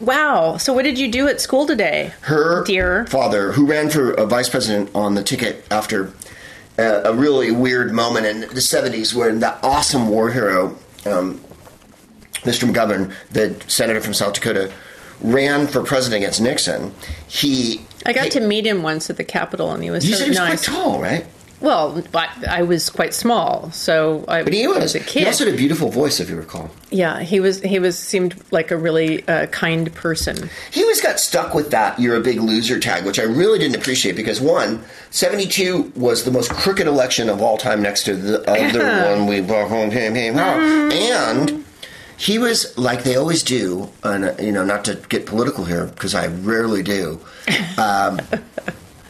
wow 0.00 0.56
so 0.56 0.72
what 0.72 0.82
did 0.84 0.98
you 0.98 1.10
do 1.10 1.28
at 1.28 1.40
school 1.40 1.66
today 1.66 2.12
Her 2.22 2.64
dear 2.64 3.06
father, 3.06 3.52
who 3.52 3.66
ran 3.66 3.90
for 3.90 4.12
a 4.12 4.26
vice 4.26 4.48
president 4.48 4.90
on 4.94 5.14
the 5.14 5.22
ticket 5.22 5.64
after 5.70 6.12
uh, 6.78 7.02
a 7.04 7.14
really 7.14 7.52
weird 7.52 7.92
moment 7.92 8.26
in 8.26 8.40
the 8.40 8.60
70s 8.60 9.14
when 9.14 9.38
that 9.40 9.62
awesome 9.62 10.08
war 10.08 10.32
hero, 10.32 10.76
um, 11.06 11.40
Mr. 12.42 12.68
McGovern, 12.68 13.14
the 13.30 13.54
senator 13.68 14.00
from 14.00 14.12
South 14.12 14.34
Dakota, 14.34 14.72
ran 15.20 15.68
for 15.68 15.84
president 15.84 16.22
against 16.24 16.40
Nixon. 16.40 16.92
He. 17.28 17.80
I 18.04 18.12
got 18.12 18.24
he- 18.24 18.30
to 18.30 18.40
meet 18.40 18.66
him 18.66 18.82
once 18.82 19.08
at 19.08 19.16
the 19.16 19.22
Capitol, 19.24 19.70
and 19.70 19.84
he 19.84 19.90
was 19.92 20.04
You 20.04 20.14
so 20.14 20.18
said 20.18 20.24
he 20.24 20.30
was 20.30 20.38
nice. 20.38 20.66
quite 20.68 20.76
tall, 20.76 21.00
right? 21.00 21.24
Well, 21.60 22.02
but 22.12 22.28
I 22.46 22.62
was 22.62 22.90
quite 22.90 23.14
small, 23.14 23.70
so 23.70 24.24
I 24.28 24.42
But 24.42 24.52
he 24.52 24.66
was. 24.66 24.94
a 24.94 25.00
kid. 25.00 25.20
He 25.20 25.26
also 25.26 25.44
had 25.46 25.54
a 25.54 25.56
beautiful 25.56 25.88
voice, 25.88 26.20
if 26.20 26.28
you 26.28 26.36
recall. 26.36 26.70
yeah, 26.90 27.20
he 27.20 27.40
was. 27.40 27.60
He 27.60 27.78
was 27.78 27.98
seemed 27.98 28.34
like 28.50 28.70
a 28.70 28.76
really 28.76 29.26
uh, 29.28 29.46
kind 29.46 29.92
person. 29.94 30.50
He 30.70 30.82
always 30.82 31.00
got 31.00 31.18
stuck 31.20 31.54
with 31.54 31.70
that 31.70 31.98
"you're 31.98 32.16
a 32.16 32.20
big 32.20 32.40
loser" 32.40 32.78
tag, 32.78 33.04
which 33.06 33.18
I 33.18 33.22
really 33.22 33.58
didn't 33.58 33.76
appreciate 33.76 34.16
because 34.16 34.40
one, 34.40 34.84
72 35.10 35.92
was 35.96 36.24
the 36.24 36.30
most 36.30 36.50
crooked 36.50 36.86
election 36.86 37.28
of 37.30 37.40
all 37.40 37.56
time, 37.56 37.80
next 37.82 38.04
to 38.04 38.14
the 38.14 38.42
other 38.50 38.84
one 39.16 39.26
we 39.26 39.40
brought 39.40 39.68
home, 39.68 39.90
him, 39.90 40.14
him, 40.14 40.36
and 40.38 41.64
he 42.16 42.38
was 42.38 42.76
like 42.76 43.04
they 43.04 43.16
always 43.16 43.42
do, 43.42 43.90
and 44.02 44.24
uh, 44.24 44.34
you 44.38 44.52
know, 44.52 44.64
not 44.64 44.84
to 44.84 44.96
get 45.08 45.24
political 45.26 45.64
here 45.64 45.86
because 45.86 46.14
I 46.14 46.26
rarely 46.26 46.82
do. 46.82 47.20
Um, 47.78 48.20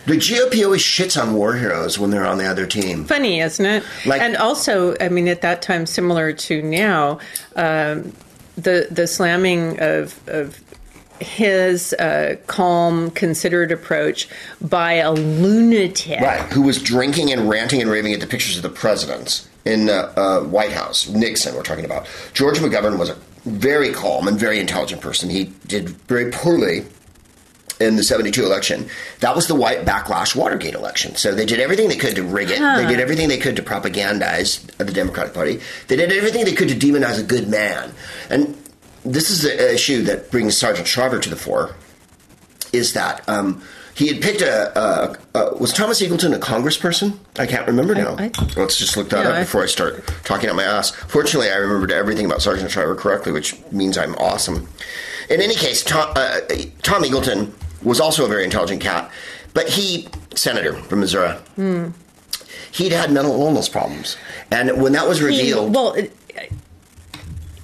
the 0.07 0.14
GOP 0.14 0.64
always 0.64 0.83
shits 0.83 1.21
on 1.21 1.35
war 1.35 1.55
heroes 1.55 1.99
when 1.99 2.11
they're 2.11 2.27
on 2.27 2.38
the 2.38 2.47
other 2.47 2.67
team. 2.67 3.05
Funny, 3.05 3.40
isn't 3.40 3.64
it? 3.64 3.85
Like- 4.07 4.21
and 4.21 4.37
also, 4.37 4.97
I 5.01 5.09
mean, 5.09 5.29
at 5.29 5.43
that 5.43 5.62
time, 5.62 5.87
similar 5.87 6.33
to 6.33 6.62
now, 6.62 7.19
um, 7.57 8.12
the 8.57 8.87
the 8.90 9.07
slamming 9.07 9.81
of 9.81 10.21
of 10.29 10.61
his 11.21 11.93
uh, 11.95 12.37
calm, 12.47 13.11
considered 13.12 13.73
approach 13.73 14.29
by 14.61 14.95
a 14.95 15.12
lunatic. 15.12 16.21
Right, 16.21 16.40
who 16.53 16.62
was 16.62 16.83
drinking 16.83 17.33
and 17.33 17.49
ranting 17.49 17.81
and 17.81 17.90
raving 17.90 18.12
at 18.12 18.21
the 18.21 18.27
pictures 18.27 18.57
of 18.57 18.62
the 18.62 18.69
presidents 18.69 19.49
in 19.64 19.88
uh, 19.88 20.12
uh, 20.17 20.40
White 20.40 20.73
House. 20.73 21.09
Nixon, 21.09 21.55
we're 21.55 21.62
talking 21.62 21.85
about. 21.85 22.07
George 22.35 22.59
McGovern 22.59 22.99
was 22.99 23.11
a 23.11 23.17
very 23.45 23.93
calm 23.93 24.27
and 24.29 24.38
very 24.38 24.59
intelligent 24.59 25.01
person. 25.01 25.31
He 25.31 25.53
did 25.67 25.90
very 25.90 26.31
poorly 26.31 26.85
in 27.80 27.96
the 27.96 28.02
72 28.04 28.44
election. 28.44 28.88
That 29.20 29.34
was 29.34 29.46
the 29.48 29.54
white 29.54 29.84
backlash 29.84 30.37
Watergate 30.37 30.74
election. 30.74 31.16
So 31.16 31.34
they 31.34 31.44
did 31.46 31.58
everything 31.60 31.88
they 31.88 31.96
could 31.96 32.14
to 32.16 32.22
rig 32.22 32.50
it. 32.50 32.58
They 32.60 32.87
did 32.87 33.00
everything 33.00 33.28
they 33.28 33.38
could 33.38 33.56
to 33.56 33.62
propagandize 33.62 34.64
the 34.78 34.92
Democratic 34.92 35.34
Party. 35.34 35.60
They 35.88 35.96
did 35.96 36.12
everything 36.12 36.44
they 36.44 36.54
could 36.54 36.68
to 36.68 36.74
demonize 36.76 37.18
a 37.18 37.24
good 37.24 37.48
man. 37.48 37.92
And 38.30 38.56
this 39.04 39.28
is 39.30 39.42
the 39.42 39.74
issue 39.74 40.02
that 40.04 40.30
brings 40.30 40.56
Sargent 40.56 40.87
Shriver 40.87 41.18
to 41.20 41.28
the 41.30 41.37
fore 41.37 41.74
is 42.72 42.92
that 42.94 43.28
um, 43.28 43.62
he 43.94 44.08
had 44.08 44.20
picked 44.22 44.40
a, 44.42 44.76
a, 44.78 45.16
a 45.34 45.56
was 45.56 45.72
Thomas 45.72 46.02
Eagleton 46.02 46.34
a 46.34 46.38
congressperson? 46.38 47.16
I 47.38 47.46
can't 47.46 47.66
remember 47.66 47.94
now. 47.94 48.16
I- 48.18 48.30
Let's 48.56 48.76
just 48.76 48.96
look 48.96 49.10
that 49.10 49.24
Yeah, 49.24 49.30
up 49.30 49.34
I- 49.37 49.40
before 49.40 49.62
I 49.62 49.66
start 49.66 50.06
talking 50.24 50.48
out 50.48 50.56
my 50.56 50.64
ass. 50.64 50.90
Fortunately, 50.90 51.50
I 51.50 51.56
remembered 51.56 51.92
everything 51.92 52.24
about 52.26 52.42
Sargent 52.42 52.70
Shriver 52.70 52.94
correctly, 52.96 53.30
which 53.32 53.56
means 53.70 53.96
I'm 53.98 54.14
awesome. 54.16 54.68
In 55.30 55.40
any 55.40 55.54
case, 55.54 55.82
Tom, 55.84 56.12
uh, 56.16 56.40
Tom 56.82 57.02
Eagleton 57.04 57.52
was 57.85 58.01
also 58.01 58.25
a 58.25 58.29
very 58.29 58.44
intelligent 58.44 58.81
cat, 58.81 59.11
but 59.53 59.68
he 59.68 60.09
senator 60.35 60.75
from 60.75 61.01
Missouri. 61.01 61.37
Hmm. 61.57 61.88
He'd 62.73 62.92
had 62.92 63.12
mental 63.12 63.33
illness 63.40 63.68
problems, 63.68 64.16
and 64.51 64.83
when 64.83 64.92
that 64.92 65.07
was 65.07 65.18
He- 65.18 65.25
revealed, 65.27 65.75
well, 65.75 65.92
it, 65.92 66.12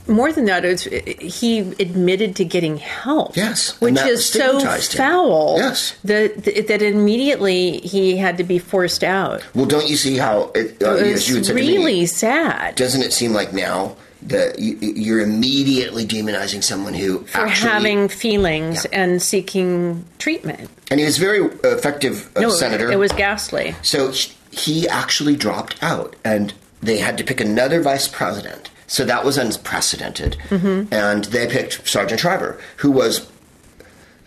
more 0.07 0.33
than 0.33 0.45
that, 0.47 0.65
it's, 0.65 0.85
he 0.85 1.61
admitted 1.61 2.35
to 2.37 2.45
getting 2.45 2.79
help. 2.79 3.37
Yes, 3.37 3.81
which 3.81 3.97
is 4.01 4.29
so 4.29 4.59
him. 4.59 4.79
foul. 4.81 5.57
Yes. 5.59 5.95
that 6.05 6.45
that 6.45 6.83
immediately 6.83 7.79
he 7.79 8.17
had 8.17 8.37
to 8.39 8.45
be 8.45 8.59
forced 8.59 9.05
out. 9.05 9.43
well, 9.55 9.67
don't 9.67 9.89
you 9.89 9.97
see 9.97 10.17
how 10.17 10.51
it? 10.55 10.83
Uh, 10.83 10.95
It 10.97 11.07
as 11.15 11.29
you 11.29 11.35
had 11.37 11.41
was 11.41 11.47
said 11.49 11.57
to 11.57 11.63
me, 11.63 11.77
really 11.77 12.07
sad 12.07 12.75
doesn't 12.75 13.03
it 13.03 13.13
seem 13.13 13.33
like 13.33 13.53
now 13.53 13.95
that 14.23 14.59
you, 14.59 14.77
you're 14.81 15.21
immediately 15.21 16.05
demonizing 16.07 16.63
someone 16.63 16.95
who 16.95 17.21
for 17.27 17.39
actually 17.39 17.71
having 17.71 18.09
feelings 18.09 18.87
Yeah. 18.93 19.03
and 19.03 19.23
seeking 19.23 20.05
treatment. 20.19 20.69
and 20.91 21.01
he 21.01 21.07
was 21.07 21.17
very 21.19 21.39
effective 21.65 22.31
uh, 22.37 22.41
No, 22.41 22.51
senator. 22.51 22.91
it 22.91 22.99
was 22.99 23.13
ghastly. 23.13 23.75
so 23.83 24.11
he- 24.11 24.33
he 24.53 24.89
actually 24.89 25.37
dropped 25.37 25.81
out, 25.81 26.17
and 26.25 26.53
they 26.83 26.99
had 26.99 27.17
to 27.19 27.23
pick 27.25 27.41
another 27.41 27.81
vice 27.81 28.09
president. 28.09 28.69
So 28.89 29.05
that 29.05 29.25
was 29.25 29.39
unprecedented, 29.39 30.37
Mm-hmm. 30.49 30.93
and 30.93 31.25
they 31.27 31.47
picked 31.47 31.89
Sargent 31.89 32.21
Shriver, 32.21 32.59
who 32.79 32.91
was. 32.91 33.29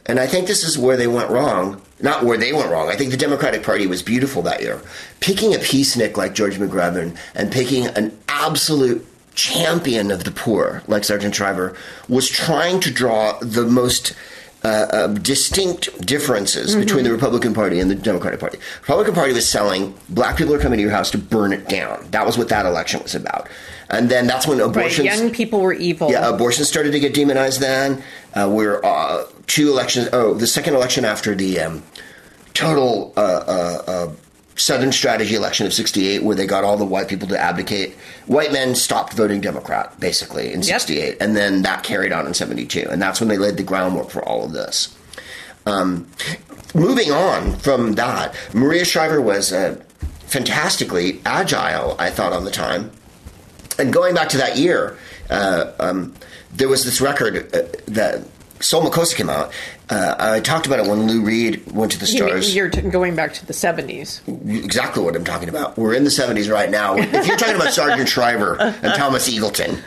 And 0.06 0.20
I 0.20 0.28
think 0.28 0.48
this 0.48 0.64
is 0.64 0.78
where 0.78 0.96
they 0.98 1.08
went 1.08 1.30
wrong. 1.30 1.82
Not 2.02 2.24
where 2.24 2.38
they 2.38 2.52
went 2.54 2.70
wrong. 2.72 2.90
I 2.90 2.96
think 2.96 3.12
the 3.12 3.18
Democratic 3.18 3.64
Party 3.64 3.86
was 3.88 4.02
beautiful 4.02 4.42
that 4.44 4.62
year. 4.62 4.82
Picking 5.20 5.54
a 5.54 5.58
peacenik 5.58 6.16
like 6.18 6.34
George 6.34 6.58
McGovern 6.58 7.16
and 7.36 7.52
picking 7.52 7.88
an 7.88 8.18
absolute 8.28 9.06
champion 9.36 10.12
of 10.12 10.24
the 10.24 10.32
poor 10.32 10.84
like 10.88 11.04
Sargent 11.04 11.36
Shriver 11.36 11.76
was 12.08 12.30
trying 12.30 12.80
to 12.82 12.92
draw 12.92 13.38
the 13.40 13.66
most 13.66 14.14
uh, 14.64 14.88
uh, 14.92 15.08
distinct 15.08 16.06
differences 16.06 16.74
between 16.76 17.04
the 17.04 17.12
Republican 17.12 17.54
Party 17.54 17.80
and 17.82 17.92
the 17.92 17.96
Democratic 17.96 18.40
Party. 18.40 18.58
Republican 18.82 19.14
Party 19.14 19.34
was 19.34 19.48
selling 19.50 19.94
black 20.08 20.38
people 20.38 20.54
are 20.54 20.60
coming 20.60 20.78
to 20.78 20.82
your 20.82 20.92
house 20.92 21.12
to 21.12 21.18
burn 21.18 21.52
it 21.52 21.68
down. 21.68 22.08
That 22.12 22.26
was 22.26 22.38
what 22.38 22.48
that 22.50 22.66
election 22.66 23.04
was 23.04 23.14
about. 23.14 23.50
And 23.90 24.08
then 24.10 24.26
that's 24.26 24.48
when 24.48 24.60
Right, 24.60 24.68
abortions 24.70 25.06
young 25.06 25.32
people 25.32 25.60
were 25.60 25.74
evil. 25.74 26.10
yeah, 26.10 26.30
abortion 26.30 26.64
started 26.64 26.92
to 26.94 27.00
get 27.02 27.14
demonized 27.14 27.60
then. 27.60 28.02
Uh, 28.34 28.50
we're 28.50 28.82
uh, 28.86 29.26
two 29.48 29.68
elections. 29.70 30.08
Oh, 30.14 30.34
the 30.34 30.48
second 30.48 30.76
election 30.76 31.04
after 31.04 31.36
the 31.36 31.60
um, 31.60 31.84
total 32.54 33.12
uh, 33.18 33.20
uh, 33.20 33.84
uh, 33.86 34.12
Southern 34.56 34.92
strategy 34.92 35.36
election 35.36 35.66
of 35.66 35.74
68, 35.74 36.24
where 36.24 36.36
they 36.36 36.46
got 36.46 36.64
all 36.64 36.78
the 36.78 36.86
white 36.86 37.08
people 37.08 37.28
to 37.28 37.40
abdicate. 37.40 37.96
White 38.28 38.52
men 38.52 38.76
stopped 38.76 39.14
voting 39.14 39.42
Democrat, 39.42 40.00
basically, 40.00 40.54
in 40.54 40.62
68. 40.62 41.18
And 41.20 41.36
then 41.36 41.64
that 41.64 41.84
carried 41.84 42.12
on 42.12 42.28
in 42.28 42.34
72. 42.34 42.88
And 42.90 43.02
that's 43.02 43.20
when 43.20 43.30
they 43.30 43.38
laid 43.38 43.58
the 43.58 43.64
groundwork 43.64 44.10
for 44.10 44.24
all 44.24 44.46
of 44.46 44.52
this. 44.52 44.96
Um, 45.66 46.08
moving 46.76 47.12
on 47.12 47.56
from 47.58 47.94
that, 47.94 48.36
Maria 48.54 48.86
Shriver 48.86 49.22
was 49.22 49.52
uh, 49.52 49.82
fantastically 50.28 51.22
agile, 51.26 51.96
I 52.00 52.10
thought, 52.10 52.34
on 52.34 52.44
the 52.44 52.52
time. 52.52 52.92
And 53.80 53.92
going 53.92 54.14
back 54.14 54.30
to 54.30 54.38
that 54.38 54.58
year, 54.58 54.98
uh, 55.30 55.72
um, 55.80 56.14
there 56.52 56.68
was 56.68 56.86
this 56.86 57.02
record 57.02 57.54
uh, 57.56 57.64
that 57.88 58.22
Soul 58.60 58.84
Makossa 58.84 59.16
came 59.16 59.30
out. 59.30 59.52
Uh, 59.94 60.16
I 60.18 60.40
talked 60.40 60.66
about 60.66 60.80
it 60.80 60.88
when 60.88 61.06
Lou 61.08 61.22
Reed 61.22 61.72
went 61.72 61.92
to 61.92 62.00
the 62.00 62.08
Stars. 62.08 62.56
You're 62.56 62.70
t- 62.70 62.82
going 62.82 63.16
back 63.16 63.32
to 63.36 63.46
the 63.46 63.54
70s. 63.54 64.28
exactly 64.66 65.04
what 65.04 65.16
I'm 65.16 65.24
talking 65.24 65.50
about. 65.50 65.78
We're 65.78 65.94
in 65.94 66.04
the 66.04 66.10
70s 66.10 66.52
right 66.52 66.70
now. 66.70 66.96
If 67.14 67.28
you're 67.28 67.38
talking 67.38 67.56
about 67.56 67.74
Sargent 67.74 68.10
Shriver 68.10 68.60
and 68.60 68.94
Thomas 68.96 69.30
Eagleton 69.30 69.80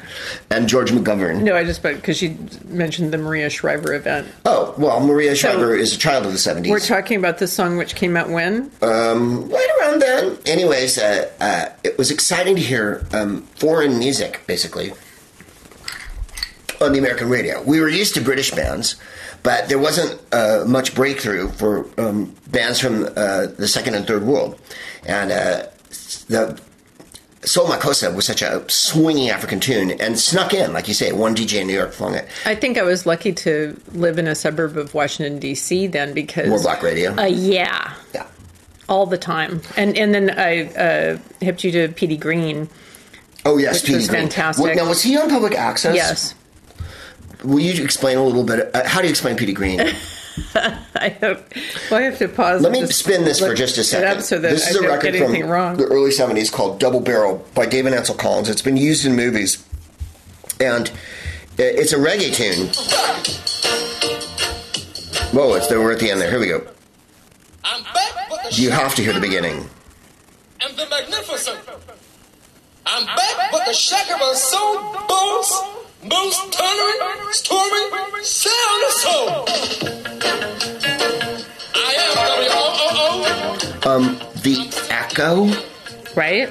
and 0.48 0.68
George 0.68 0.92
McGovern. 0.92 1.42
No, 1.42 1.56
I 1.56 1.64
just, 1.64 1.82
but 1.82 1.96
because 1.96 2.22
you 2.22 2.38
mentioned 2.66 3.12
the 3.12 3.18
Maria 3.18 3.50
Shriver 3.50 3.94
event. 3.94 4.28
Oh, 4.44 4.74
well, 4.78 5.00
Maria 5.00 5.34
Shriver 5.34 5.74
is 5.74 5.92
a 5.92 5.98
child 5.98 6.24
of 6.24 6.30
the 6.32 6.38
70s. 6.38 6.70
We're 6.70 6.78
talking 6.78 7.18
about 7.18 7.38
this 7.38 7.52
song, 7.52 7.76
which 7.76 7.96
came 7.96 8.16
out 8.16 8.30
when? 8.30 8.70
right 8.80 9.68
around 9.80 10.00
then. 10.00 10.38
Anyways, 10.46 10.98
uh, 10.98 11.30
uh, 11.40 11.66
it 11.82 11.98
was 11.98 12.12
exciting 12.12 12.54
to 12.54 12.62
hear 12.62 13.04
um, 13.12 13.42
foreign 13.56 13.98
music, 13.98 14.42
basically, 14.46 14.92
on 16.80 16.92
the 16.92 16.98
American 16.98 17.28
radio. 17.28 17.60
We 17.62 17.80
were 17.80 17.88
used 17.88 18.14
to 18.14 18.20
British 18.20 18.52
bands, 18.52 18.96
but 19.46 19.68
there 19.68 19.78
wasn't 19.78 20.20
uh, 20.32 20.64
much 20.66 20.92
breakthrough 20.92 21.46
for 21.46 21.88
um, 22.00 22.34
bands 22.48 22.80
from 22.80 23.04
uh, 23.04 23.46
the 23.46 23.68
second 23.68 23.94
and 23.94 24.04
third 24.04 24.24
world. 24.24 24.60
And 25.06 25.30
uh, 25.30 25.68
the 26.26 26.60
Soul 27.44 27.68
Makossa 27.68 28.12
was 28.12 28.26
such 28.26 28.42
a 28.42 28.68
swinging 28.68 29.30
African 29.30 29.60
tune 29.60 29.92
and 29.92 30.18
snuck 30.18 30.52
in, 30.52 30.72
like 30.72 30.88
you 30.88 30.94
say, 30.94 31.12
one 31.12 31.36
DJ 31.36 31.60
in 31.60 31.68
New 31.68 31.74
York 31.74 31.92
flung 31.92 32.16
it. 32.16 32.26
I 32.44 32.56
think 32.56 32.76
I 32.76 32.82
was 32.82 33.06
lucky 33.06 33.32
to 33.34 33.80
live 33.92 34.18
in 34.18 34.26
a 34.26 34.34
suburb 34.34 34.76
of 34.76 34.94
Washington, 34.94 35.38
D.C. 35.38 35.86
then 35.86 36.12
because. 36.12 36.48
More 36.48 36.60
black 36.60 36.82
radio. 36.82 37.14
Uh, 37.14 37.26
yeah, 37.26 37.94
yeah. 38.12 38.26
all 38.88 39.06
the 39.06 39.16
time. 39.16 39.62
And 39.76 39.96
and 39.96 40.12
then 40.12 40.30
I 40.36 40.64
uh, 40.74 41.18
hipped 41.40 41.62
you 41.62 41.70
to 41.70 41.86
Petey 41.92 42.16
Green. 42.16 42.68
Oh, 43.44 43.58
yes, 43.58 43.82
Petey 43.82 44.08
Green. 44.08 44.22
fantastic. 44.22 44.64
What- 44.64 44.74
now, 44.74 44.88
was 44.88 45.02
he 45.02 45.16
on 45.16 45.30
public 45.30 45.54
access? 45.54 45.94
Yes. 45.94 46.34
Will 47.44 47.60
you 47.60 47.82
explain 47.84 48.16
a 48.18 48.24
little 48.24 48.44
bit? 48.44 48.74
Uh, 48.74 48.86
how 48.88 49.00
do 49.00 49.06
you 49.06 49.10
explain 49.10 49.36
Petey 49.36 49.52
Green? 49.52 49.80
I 50.54 51.16
hope. 51.20 51.44
Well, 51.90 52.00
I 52.00 52.02
have 52.02 52.18
to 52.18 52.28
pause. 52.28 52.62
Let 52.62 52.72
me 52.72 52.80
just 52.80 52.98
spin 52.98 53.24
this 53.24 53.40
for 53.40 53.54
just 53.54 53.78
a 53.78 53.84
second. 53.84 54.22
so 54.22 54.38
this 54.38 54.66
I 54.66 54.70
is 54.70 54.76
a 54.76 54.82
record 54.88 55.16
from 55.16 55.48
wrong. 55.48 55.76
the 55.76 55.84
early 55.84 56.10
70s 56.10 56.52
called 56.52 56.78
Double 56.80 57.00
Barrel 57.00 57.44
by 57.54 57.66
Dave 57.66 57.86
and 57.86 57.94
Ansel 57.94 58.14
Collins. 58.16 58.48
It's 58.48 58.62
been 58.62 58.76
used 58.76 59.06
in 59.06 59.14
movies. 59.16 59.64
And 60.60 60.90
it's 61.58 61.92
a 61.92 61.96
reggae 61.96 62.34
tune. 62.34 62.68
Whoa, 65.32 65.54
it's 65.54 65.66
the, 65.68 65.78
we're 65.78 65.92
at 65.92 65.98
the 65.98 66.10
end 66.10 66.20
there. 66.20 66.30
Here 66.30 66.40
we 66.40 66.46
go. 66.48 66.66
I'm 67.64 67.82
back 67.92 68.30
with 68.30 68.58
You 68.58 68.70
have 68.70 68.94
to 68.94 69.02
hear 69.02 69.12
the 69.12 69.20
beginning. 69.20 69.68
and 70.64 70.76
the 70.76 70.86
magnificent. 70.88 71.58
I'm 72.86 73.04
back 73.06 73.52
with 73.52 73.64
the 73.66 73.72
Shakaba 73.72 74.34
Soul 74.34 74.80
Bones, 75.08 75.52
most 76.08 76.54
thundering, 76.54 77.32
storming, 77.32 77.90
sound 78.22 78.82
of 78.86 78.92
soul. 78.92 79.28
I 81.74 81.92
am 82.02 82.10
W-O-O-O. 82.36 83.90
Um, 83.90 84.04
the 84.42 84.56
echo. 84.90 85.50
right? 86.14 86.48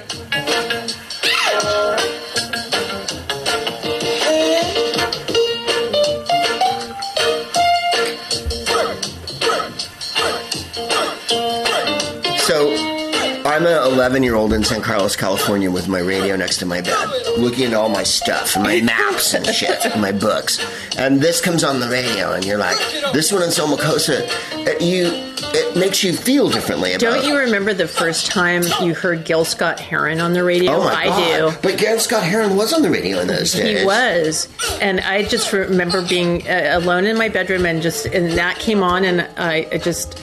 An 13.76 13.92
11 13.92 14.22
year 14.22 14.34
old 14.34 14.52
in 14.52 14.64
San 14.64 14.80
Carlos, 14.82 15.16
California, 15.16 15.70
with 15.70 15.88
my 15.88 15.98
radio 15.98 16.36
next 16.36 16.58
to 16.58 16.66
my 16.66 16.80
bed, 16.80 17.08
looking 17.38 17.66
at 17.66 17.74
all 17.74 17.88
my 17.88 18.02
stuff, 18.02 18.54
and 18.56 18.64
my 18.64 18.80
maps 18.80 19.34
and 19.34 19.46
shit, 19.46 19.84
and 19.84 20.00
my 20.00 20.12
books. 20.12 20.64
And 20.96 21.20
this 21.20 21.40
comes 21.40 21.62
on 21.64 21.80
the 21.80 21.88
radio, 21.88 22.32
and 22.32 22.44
you're 22.44 22.58
like, 22.58 22.78
this 23.12 23.32
one 23.32 23.42
in 23.42 23.50
Soul 23.50 23.76
Makossa, 23.76 24.26
it, 24.66 24.80
you, 24.80 25.06
it 25.54 25.76
makes 25.76 26.02
you 26.02 26.12
feel 26.12 26.48
differently 26.48 26.92
about 26.94 27.00
Don't 27.00 27.26
you 27.26 27.36
remember 27.38 27.74
the 27.74 27.88
first 27.88 28.26
time 28.26 28.62
you 28.82 28.94
heard 28.94 29.24
Gil 29.24 29.44
Scott 29.44 29.78
Heron 29.78 30.20
on 30.20 30.32
the 30.32 30.42
radio? 30.42 30.72
Oh 30.72 30.84
my 30.84 30.94
I 30.94 31.06
god! 31.06 31.52
do. 31.52 31.58
But 31.62 31.78
Gil 31.78 31.98
Scott 31.98 32.22
Heron 32.22 32.56
was 32.56 32.72
on 32.72 32.82
the 32.82 32.90
radio 32.90 33.20
in 33.20 33.28
those 33.28 33.52
days. 33.52 33.80
He 33.80 33.86
was, 33.86 34.48
and 34.80 35.00
I 35.00 35.22
just 35.24 35.52
remember 35.52 36.06
being 36.06 36.46
uh, 36.48 36.70
alone 36.72 37.04
in 37.04 37.16
my 37.16 37.28
bedroom, 37.28 37.66
and 37.66 37.82
just 37.82 38.06
and 38.06 38.32
that 38.32 38.58
came 38.58 38.82
on, 38.82 39.04
and 39.04 39.22
I, 39.36 39.68
I 39.72 39.78
just 39.78 40.22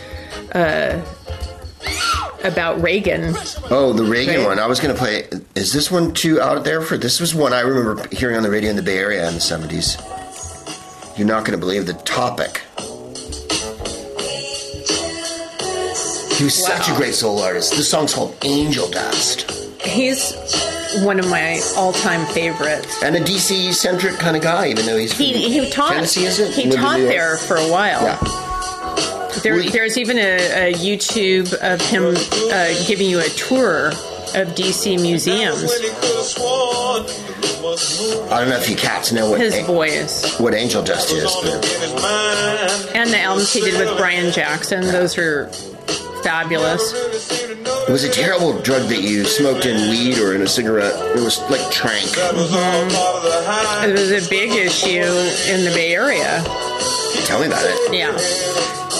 uh, 0.53 1.01
about 2.43 2.81
Reagan. 2.81 3.33
Oh, 3.69 3.93
the 3.93 4.03
Reagan 4.03 4.39
Right. 4.41 4.45
one. 4.47 4.59
I 4.59 4.67
was 4.67 4.79
going 4.79 4.93
to 4.93 4.99
play. 4.99 5.27
Is 5.55 5.71
this 5.73 5.89
one 5.91 6.13
too 6.13 6.41
out 6.41 6.63
there 6.63 6.81
for? 6.81 6.97
This 6.97 7.19
was 7.19 7.33
one 7.33 7.53
I 7.53 7.61
remember 7.61 8.07
hearing 8.11 8.35
on 8.37 8.43
the 8.43 8.49
radio 8.51 8.69
in 8.69 8.75
the 8.75 8.81
Bay 8.83 8.97
Area 8.97 9.27
in 9.27 9.35
the 9.35 9.41
seventies. 9.41 9.97
You're 11.17 11.27
not 11.27 11.45
going 11.45 11.57
to 11.57 11.63
believe 11.63 11.85
the 11.85 11.93
topic. 11.93 12.61
He 16.37 16.43
was 16.45 16.65
such 16.65 16.89
a 16.89 16.95
great 16.95 17.13
soul 17.13 17.39
artist. 17.39 17.71
This 17.75 17.87
song's 17.89 18.13
called 18.13 18.35
Angel 18.43 18.89
Dust, 18.89 19.49
He's 19.81 20.33
one 21.03 21.19
of 21.19 21.29
my 21.29 21.61
all-time 21.77 22.25
favorites. 22.33 23.01
and 23.03 23.15
a 23.15 23.19
DC 23.19 23.73
centric 23.73 24.15
kind 24.17 24.35
of 24.35 24.41
guy, 24.41 24.67
even 24.69 24.85
though 24.85 24.97
he's 24.97 25.13
from 25.13 25.25
He, 25.25 25.59
he 25.59 25.69
taught. 25.69 25.91
Tennessee, 25.93 26.23
is 26.25 26.39
it? 26.39 26.51
He 26.53 26.63
Lived 26.69 26.77
taught 26.81 26.97
there 26.97 27.37
for 27.37 27.55
a 27.57 27.67
while. 27.69 28.01
Yeah. 28.03 28.42
There, 29.41 29.59
he- 29.59 29.69
there's 29.69 29.97
even 29.97 30.17
a, 30.17 30.71
a 30.71 30.73
YouTube 30.73 31.53
of 31.53 31.81
him 31.81 32.15
uh, 32.51 32.73
giving 32.87 33.09
you 33.09 33.19
a 33.19 33.29
tour 33.29 33.87
of 33.89 34.49
DC 34.55 35.01
museums. 35.01 35.63
I 38.31 38.39
don't 38.39 38.49
know 38.49 38.57
if 38.57 38.69
you 38.69 38.75
cats 38.75 39.11
know 39.11 39.29
what 39.31 39.39
His 39.39 39.55
a- 39.55 39.63
voice 39.63 40.37
what 40.39 40.53
Angel 40.53 40.83
Dust 40.83 41.11
is, 41.11 41.23
but 41.41 41.65
and 42.95 43.09
the 43.11 43.19
albums 43.19 43.51
he 43.53 43.61
did 43.61 43.79
with 43.79 43.97
Brian 43.97 44.31
Jackson. 44.31 44.81
Those 44.81 45.17
are 45.17 45.47
fabulous. 46.23 46.93
it 46.93 47.89
was 47.91 48.03
a 48.03 48.09
terrible 48.09 48.59
drug 48.61 48.87
that 48.89 49.01
you 49.01 49.23
smoked 49.25 49.65
in 49.65 49.89
weed 49.89 50.17
or 50.19 50.33
in 50.35 50.41
a 50.41 50.47
cigarette. 50.47 50.93
It 51.17 51.21
was 51.21 51.39
like 51.49 51.69
trank. 51.71 52.05
It 52.15 53.91
was 53.91 54.11
a 54.11 54.21
big 54.29 54.51
issue 54.51 54.89
in 55.51 55.63
the 55.65 55.71
Bay 55.73 55.93
Area. 55.95 56.41
Tell 57.25 57.39
me 57.39 57.47
about 57.47 57.63
it. 57.65 57.93
Yeah, 57.93 58.11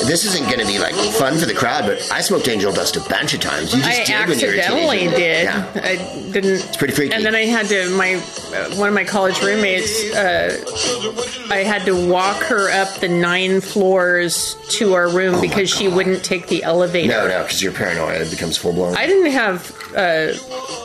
This 0.06 0.26
isn't 0.26 0.46
going 0.46 0.60
to 0.60 0.66
be 0.66 0.80
like 0.80 0.96
fun 0.96 1.38
for 1.38 1.46
the 1.46 1.54
crowd, 1.54 1.86
but 1.86 2.12
I 2.12 2.22
smoked 2.22 2.48
Angel 2.48 2.72
Dust 2.72 2.96
a 2.98 3.02
bunch 3.10 3.34
of 3.34 3.40
times. 3.40 3.74
You 3.74 3.82
just 3.82 4.02
I 4.02 4.04
did 4.04 4.30
when 4.30 4.40
you 4.40 4.48
were 4.48 4.54
a 4.54 4.58
accidentally 4.60 4.98
teenager. 5.00 5.18
did. 5.18 5.44
Yeah. 5.46 5.72
I 5.76 5.96
didn't. 6.32 6.52
It's 6.68 6.78
pretty 6.78 6.94
freaky. 6.94 7.14
And 7.14 7.26
then 7.26 7.36
I 7.36 7.46
had 7.46 7.68
to 7.68 7.90
my 7.98 8.16
uh, 8.16 8.76
one 8.76 8.88
of 8.90 8.94
my 8.94 9.04
college 9.06 9.42
roommates. 9.42 10.14
Uh, 10.14 10.58
I 11.50 11.58
had 11.64 11.86
to 11.86 12.08
walk 12.10 12.38
her 12.44 12.70
up 12.72 13.00
the 13.00 13.08
nine 13.08 13.62
floors 13.62 14.56
to 14.78 14.94
our 14.94 15.10
room 15.10 15.40
because 15.42 15.70
she 15.70 15.88
wouldn't 15.88 16.24
take 16.24 16.48
the 16.48 16.64
elevator. 16.64 17.14
Oh 17.14 17.28
No, 17.28 17.38
no, 17.40 17.44
because 17.44 17.62
you're 17.62 17.74
paranoid. 17.74 18.22
It 18.22 18.32
becomes 18.32 18.58
full 18.58 18.74
blown. 18.74 18.96
I 18.96 19.06
didn't 19.06 19.32
have. 19.32 19.80
Uh, 19.96 20.34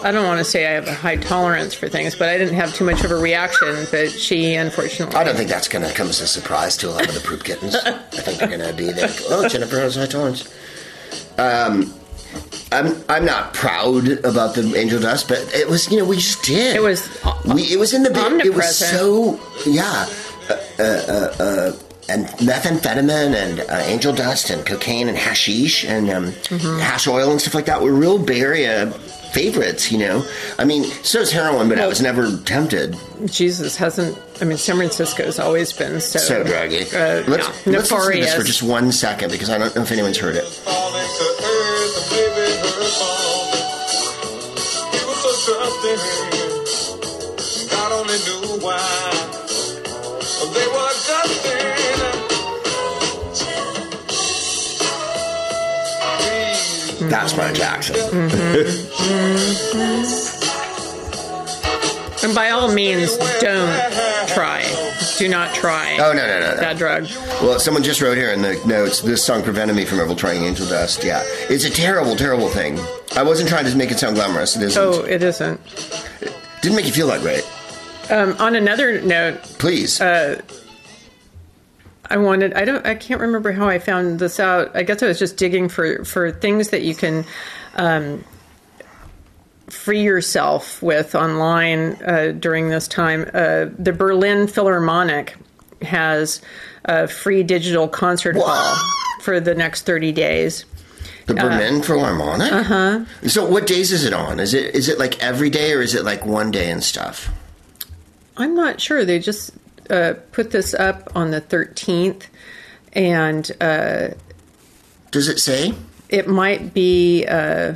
I 0.03 0.13
don't 0.13 0.27
want 0.27 0.39
to 0.39 0.45
say 0.45 0.67
I 0.67 0.73
have 0.73 0.87
a 0.87 0.95
high 0.95 1.17
tolerance 1.17 1.75
for 1.75 1.89
things, 1.89 2.15
but 2.15 2.29
I 2.29 2.39
didn't 2.39 2.55
have 2.55 2.75
too 2.75 2.85
much 2.85 3.05
of 3.05 3.11
a 3.11 3.17
reaction. 3.17 3.87
But 3.91 4.11
she, 4.11 4.55
unfortunately, 4.55 5.17
I 5.17 5.25
don't 5.25 5.37
think 5.37 5.49
that's 5.49 5.69
going 5.69 5.85
to 5.85 5.93
come 5.93 6.09
as 6.09 6.21
a 6.21 6.27
surprise 6.27 6.77
to 6.79 6.89
a 6.89 6.93
lot 6.93 7.09
of 7.09 7.15
the 7.15 7.21
poop 7.21 7.45
kittens. 7.45 7.75
I 7.85 7.93
think 7.93 8.39
they're 8.39 8.49
going 8.49 8.61
to 8.61 8.75
be 8.75 8.93
there. 8.93 9.09
Oh, 9.29 9.49
Jennifer 9.49 9.79
has 9.81 9.97
high 9.97 10.07
tolerance. 10.07 10.49
Um, 11.39 11.95
I'm 12.71 13.03
I'm 13.09 13.25
not 13.25 13.55
proud 13.55 14.09
about 14.25 14.55
the 14.55 14.75
angel 14.77 15.01
dust, 15.01 15.29
but 15.29 15.39
it 15.55 15.69
was 15.69 15.91
you 15.91 15.99
know 15.99 16.05
we 16.05 16.17
just 16.17 16.43
did. 16.43 16.77
It 16.77 16.83
was 16.83 17.09
we 17.47 17.63
it 17.63 17.79
was 17.79 17.95
in 17.95 18.03
the 18.03 18.11
big, 18.11 18.47
it 18.47 18.55
was 18.55 18.77
so 18.77 19.41
yeah, 19.67 20.07
uh, 20.51 20.57
uh, 20.79 20.83
uh, 20.83 21.43
uh, 21.43 21.73
and 22.09 22.27
methamphetamine 22.39 23.35
and 23.35 23.61
uh, 23.61 23.75
angel 23.85 24.13
dust 24.15 24.51
and 24.51 24.65
cocaine 24.65 25.09
and 25.09 25.17
hashish 25.19 25.85
and 25.85 26.09
um, 26.11 26.25
Mm-hmm. 26.49 26.79
hash 26.81 27.07
oil 27.07 27.31
and 27.31 27.41
stuff 27.41 27.55
like 27.55 27.67
that 27.67 27.83
were 27.83 27.93
real 27.93 28.19
Bay 28.19 28.41
Area 28.41 28.91
favorites. 29.33 29.93
You 29.93 29.99
know, 29.99 30.25
I 30.59 30.65
mean, 30.65 30.85
so 30.85 31.21
is 31.21 31.31
heroin, 31.31 31.69
but 31.69 31.79
I 31.79 31.87
was 31.87 32.01
never 32.01 32.37
tempted. 32.45 32.97
Jesus 33.27 33.77
hasn't. 33.77 34.19
I 34.41 34.45
mean, 34.45 34.57
San 34.57 34.77
Francisco's 34.77 35.39
always 35.39 35.73
been 35.73 36.01
so 36.01 36.19
So 36.19 36.45
druggy. 36.45 36.87
Uh, 36.95 37.25
let's, 37.31 37.47
yeah, 37.67 37.73
let's 37.73 37.91
listen 37.93 38.13
to 38.13 38.19
this 38.21 38.35
for 38.35 38.43
just 38.45 38.63
one 38.63 38.91
second 38.93 39.31
because 39.31 39.51
I 39.51 39.59
don't 39.59 39.75
know 39.77 39.83
if 39.83 39.93
anyone's 39.93 40.17
heard 40.19 40.37
it. 40.37 40.45
Falling 40.45 41.07
to 41.07 41.25
earth, 41.45 41.95
the 41.95 42.03
baby 42.15 42.57
her 42.57 42.85
song. 42.89 43.53
He 44.93 45.01
was 45.05 45.19
so 45.21 45.31
trusting. 45.53 46.01
God 47.69 47.93
only 47.93 48.19
knew 48.25 48.65
why. 48.65 49.13
They 50.55 50.67
were 50.67 50.93
dusting. 51.07 51.78
That's 57.09 57.33
Brian 57.33 57.55
Jackson. 57.55 57.97
And 62.21 62.35
by 62.35 62.51
all 62.51 62.73
means, 62.73 63.17
don't 63.41 63.93
try. 64.29 64.65
Do 65.19 65.29
not 65.29 65.55
try 65.55 65.97
Oh 66.01 66.13
no 66.13 66.27
no 66.27 66.41
no 66.41 66.55
no. 66.55 66.61
that 66.61 66.77
drug. 66.77 67.05
Well, 67.43 67.59
someone 67.61 67.83
just 67.83 68.01
wrote 68.01 68.17
here 68.17 68.31
in 68.33 68.43
the 68.43 68.61
notes, 68.67 69.01
this 69.03 69.25
song 69.25 69.43
prevented 69.43 69.77
me 69.77 69.85
from 69.85 70.01
ever 70.01 70.15
trying 70.15 70.43
Angel 70.45 70.67
Dust. 70.67 71.05
Yeah. 71.05 71.23
It's 71.49 71.65
a 71.65 71.71
terrible, 71.71 72.17
terrible 72.17 72.49
thing. 72.49 72.79
I 73.17 73.23
wasn't 73.23 73.49
trying 73.49 73.67
to 73.67 73.77
make 73.77 73.91
it 73.93 73.99
sound 73.99 74.17
glamorous. 74.17 74.57
It 74.57 74.63
isn't. 74.63 74.83
Oh, 74.83 75.01
it 75.05 75.23
isn't. 75.23 75.61
Didn't 76.61 76.77
make 76.77 76.87
you 76.87 76.93
feel 76.93 77.07
that 77.09 77.21
great. 77.21 77.49
Um, 78.11 78.35
on 78.41 78.57
another 78.57 79.01
note, 79.01 79.41
Please. 79.59 80.01
I 82.11 82.17
wanted 82.17 82.55
I 82.55 82.65
don't 82.65 82.87
I 82.87 82.95
can't 82.95 83.21
remember 83.21 83.53
how 83.53 83.69
I 83.69 83.79
found 83.79 84.19
this 84.19 84.41
out. 84.41 84.75
I 84.75 84.83
guess 84.83 85.03
I 85.03 85.07
was 85.07 85.19
just 85.19 85.37
digging 85.37 85.69
for 85.69 86.05
for 86.05 86.31
things 86.31 86.71
that 86.71 86.83
you 86.83 86.95
can 86.95 87.25
um, 87.75 88.25
free 89.69 90.03
yourself 90.03 90.83
with 90.83 91.15
online 91.15 92.03
uh, 92.03 92.33
during 92.39 92.71
this 92.71 92.89
time. 92.89 93.23
Uh, 93.35 93.67
the 93.79 93.93
Berlin 93.93 94.47
Philharmonic 94.47 95.37
has 95.83 96.41
a 96.85 97.07
free 97.07 97.43
digital 97.43 97.87
concert 97.89 98.37
hall 98.37 98.77
for 99.21 99.39
the 99.41 99.55
next 99.55 99.83
30 99.83 100.13
days. 100.13 100.65
the 101.27 101.35
Berlin 101.35 101.83
Philharmonic? 101.83 102.51
Uh 102.51 102.63
huh. 102.63 103.05
So 103.29 103.45
what 103.47 103.67
days 103.67 103.93
is 103.93 104.05
it 104.05 104.15
on? 104.15 104.41
Is 104.41 104.55
it 104.55 104.75
is 104.75 104.89
it 104.89 104.99
like 104.99 105.23
every 105.23 105.51
day 105.51 105.73
or 105.75 105.83
is 105.83 105.95
it 105.95 106.05
like 106.05 106.25
one 106.25 106.51
day 106.51 106.71
and 106.71 106.83
stuff? 106.83 107.29
I'm 108.39 108.55
not 108.55 108.81
sure. 108.81 109.05
They 109.05 109.19
just 109.19 109.51
uh, 109.91 110.15
put 110.33 110.51
this 110.51 110.75
up 110.75 111.11
on 111.15 111.31
the 111.31 111.41
13th 111.41 112.25
and 112.93 113.51
uh, 113.61 114.09
Does 115.11 115.29
it 115.29 115.39
say? 115.39 115.75
it 116.09 116.27
might 116.29 116.73
be 116.73 117.27
uh, 117.27 117.75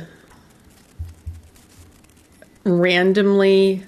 randomly 2.63 3.83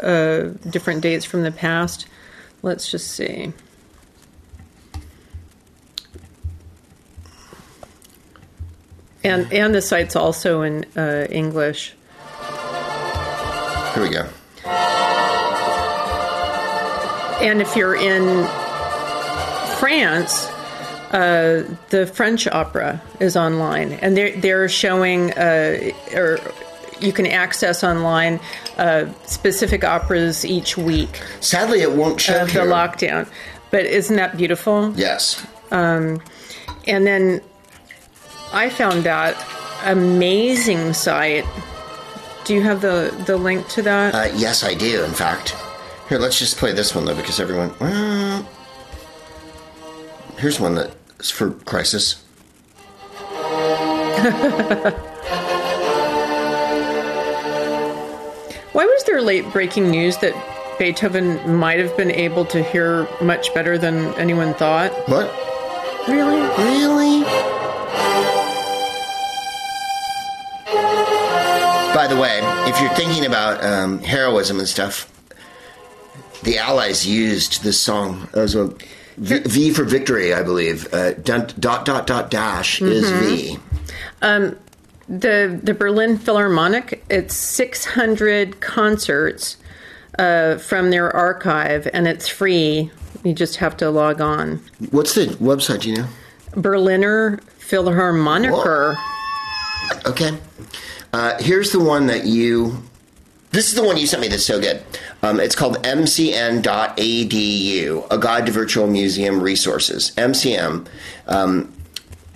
uh, 0.00 0.42
different 0.70 1.00
dates 1.02 1.24
from 1.24 1.42
the 1.42 1.50
past. 1.50 2.06
Let's 2.62 2.90
just 2.90 3.08
see. 3.12 3.52
And 9.24 9.52
and 9.52 9.74
the 9.74 9.82
site's 9.82 10.14
also 10.14 10.62
in 10.62 10.84
uh, 10.96 11.26
English. 11.28 11.94
Here 13.94 14.02
we 14.02 14.10
go. 14.10 14.28
And 17.40 17.60
if 17.62 17.76
you're 17.76 17.94
in 17.96 18.44
France, 19.78 20.46
uh, 21.12 21.64
the 21.90 22.06
French 22.06 22.46
opera 22.48 23.00
is 23.20 23.36
online, 23.36 23.92
and 23.92 24.16
they're 24.16 24.36
they're 24.36 24.68
showing 24.68 25.32
uh, 25.34 25.90
or 26.14 26.38
you 27.00 27.12
can 27.12 27.26
access 27.26 27.84
online 27.84 28.40
uh, 28.76 29.06
specific 29.24 29.84
operas 29.84 30.44
each 30.44 30.76
week 30.76 31.22
Sadly, 31.40 31.80
it 31.82 31.92
won't 31.92 32.20
show 32.20 32.42
of 32.42 32.48
the 32.52 32.62
here. 32.62 32.70
lockdown. 32.70 33.28
But 33.70 33.84
isn't 33.86 34.16
that 34.16 34.36
beautiful? 34.36 34.92
Yes. 34.96 35.46
And 35.70 36.20
then 37.06 37.40
I 38.52 38.68
found 38.70 39.04
that 39.04 39.36
amazing 39.84 40.92
site. 40.94 41.44
Do 42.44 42.54
you 42.54 42.62
have 42.62 42.80
the 42.80 43.14
the 43.26 43.36
link 43.36 43.68
to 43.68 43.82
that? 43.82 44.14
Uh, 44.14 44.28
yes, 44.34 44.64
I 44.64 44.74
do. 44.74 45.04
In 45.04 45.12
fact, 45.12 45.54
here 46.08 46.18
let's 46.18 46.38
just 46.38 46.56
play 46.56 46.72
this 46.72 46.94
one 46.94 47.04
though, 47.04 47.14
because 47.14 47.38
everyone. 47.38 47.72
Well, 47.80 48.48
here's 50.38 50.58
one 50.58 50.74
that's 50.74 51.30
for 51.30 51.50
crisis. 51.50 52.24
Why 58.72 58.84
was 58.84 59.04
there 59.04 59.20
late 59.20 59.50
breaking 59.52 59.90
news 59.90 60.16
that 60.18 60.34
Beethoven 60.78 61.56
might 61.56 61.78
have 61.78 61.96
been 61.96 62.10
able 62.10 62.44
to 62.46 62.62
hear 62.62 63.08
much 63.20 63.52
better 63.52 63.76
than 63.76 64.14
anyone 64.14 64.54
thought? 64.54 64.92
What? 65.08 65.30
Really? 66.08 66.40
Really? 66.56 67.24
By 71.94 72.06
the 72.06 72.16
way, 72.16 72.40
if 72.70 72.80
you're 72.80 72.94
thinking 72.94 73.26
about 73.26 73.62
um, 73.64 73.98
heroism 74.00 74.58
and 74.58 74.68
stuff, 74.68 75.12
the 76.42 76.58
Allies 76.58 77.06
used 77.06 77.62
this 77.62 77.80
song 77.80 78.28
as 78.34 78.54
a 78.54 78.72
v, 79.16 79.40
v 79.40 79.70
for 79.72 79.84
victory, 79.84 80.32
I 80.32 80.42
believe. 80.42 80.92
Uh, 80.92 81.12
dot 81.14 81.58
dot 81.60 81.84
dot 82.06 82.30
dash 82.30 82.80
is 82.80 83.10
V. 83.10 83.58
The 85.08 85.58
the 85.62 85.72
Berlin 85.72 86.18
Philharmonic, 86.18 87.02
it's 87.08 87.34
600 87.34 88.60
concerts 88.60 89.56
uh, 90.18 90.58
from 90.58 90.90
their 90.90 91.14
archive, 91.14 91.88
and 91.94 92.06
it's 92.06 92.28
free. 92.28 92.90
You 93.24 93.32
just 93.32 93.56
have 93.56 93.76
to 93.78 93.90
log 93.90 94.20
on. 94.20 94.62
What's 94.90 95.14
the 95.14 95.26
website? 95.36 95.80
Do 95.80 95.90
you 95.90 95.96
know? 95.96 96.08
Berliner 96.56 97.38
Philharmoniker. 97.58 98.96
Okay. 100.04 100.36
Uh, 101.12 101.38
here's 101.40 101.72
the 101.72 101.80
one 101.80 102.06
that 102.08 102.26
you. 102.26 102.82
This 103.50 103.68
is 103.68 103.74
the 103.74 103.82
one 103.82 103.96
you 103.96 104.06
sent 104.06 104.20
me 104.20 104.28
that's 104.28 104.44
so 104.44 104.60
good. 104.60 104.82
Um, 105.22 105.40
it's 105.40 105.56
called 105.56 105.82
mcn.edu, 105.82 106.66
a 108.10 108.18
guide 108.18 108.46
to 108.46 108.52
virtual 108.52 108.86
museum 108.86 109.42
resources. 109.42 110.12
MCM. 110.16 110.86
Um, 111.26 111.72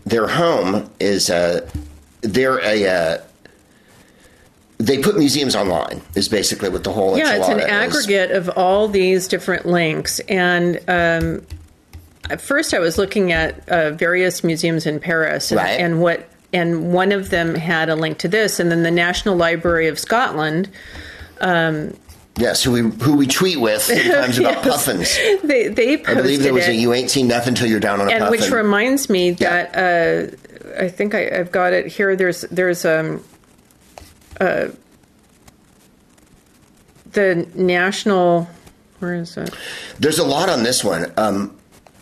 their 0.05 0.27
home 0.27 0.91
is 0.99 1.31
uh, 1.31 1.69
they're 2.23 2.59
a. 2.61 2.89
Uh, 2.89 3.19
they 4.79 4.99
put 4.99 5.17
museums 5.17 5.55
online. 5.55 6.03
Is 6.17 6.29
basically 6.29 6.71
what 6.71 6.83
the 6.83 6.91
whole 6.93 7.17
Yeah, 7.17 7.37
it's 7.37 7.49
an 7.49 7.61
is. 7.61 7.67
aggregate 7.67 8.33
of 8.33 8.49
all 8.51 8.89
these 8.89 9.29
different 9.29 9.65
links. 9.65 10.19
And 10.29 10.79
um, 10.89 11.47
at 12.31 12.41
first, 12.41 12.75
I 12.75 12.81
was 12.81 12.99
looking 12.99 13.31
at 13.31 13.69
uh, 13.69 13.93
various 13.93 14.43
museums 14.43 14.85
in 14.87 14.99
Paris, 14.99 15.53
and, 15.53 15.59
Right. 15.59 15.79
and 15.79 16.01
what 16.03 16.29
and 16.53 16.93
one 16.93 17.13
of 17.13 17.31
them 17.31 17.55
had 17.55 17.89
a 17.89 17.95
link 17.95 18.19
to 18.19 18.29
this, 18.29 18.59
and 18.59 18.73
then 18.73 18.83
the 18.83 18.91
National 18.91 19.37
Library 19.37 19.87
of 19.87 20.01
Scotland. 20.01 20.69
Yes, 22.37 22.63
who 22.63 22.73
we 22.73 22.81
who 22.81 23.17
we 23.17 23.27
tweet 23.27 23.61
with 23.61 23.83
sometimes 23.83 24.39
about 24.39 24.63
puffins. 24.63 25.15
They 25.43 25.69
they 25.69 25.97
posted 25.99 26.19
I 26.19 26.23
believe 26.23 26.43
there 26.43 26.55
was 26.55 26.67
it, 26.67 26.71
a 26.71 26.75
"You 26.75 26.93
ain't 26.95 27.11
seen 27.11 27.29
nothing 27.29 27.55
till 27.55 27.67
you're 27.67 27.81
down 27.81 28.01
on 28.01 28.09
a 28.09 28.11
and 28.13 28.25
puffin." 28.25 28.41
which 28.41 28.51
reminds 28.51 29.11
me 29.11 29.31
Yeah. 29.33 29.67
that 29.71 30.37
uh, 30.79 30.83
I 30.83 30.89
think 30.89 31.15
I, 31.15 31.29
I've 31.29 31.53
got 31.53 31.73
it 31.75 31.87
here. 31.89 32.17
There's 32.17 32.43
there's 32.43 32.85
um 32.87 33.23
uh 34.41 34.69
the 37.13 37.47
national 37.55 38.49
where 39.01 39.15
is 39.15 39.37
it? 39.37 39.51
There's 39.99 40.19
a 40.19 40.25
lot 40.25 40.49
on 40.49 40.63
this 40.63 40.83
one. 40.85 41.13
Um, 41.17 41.57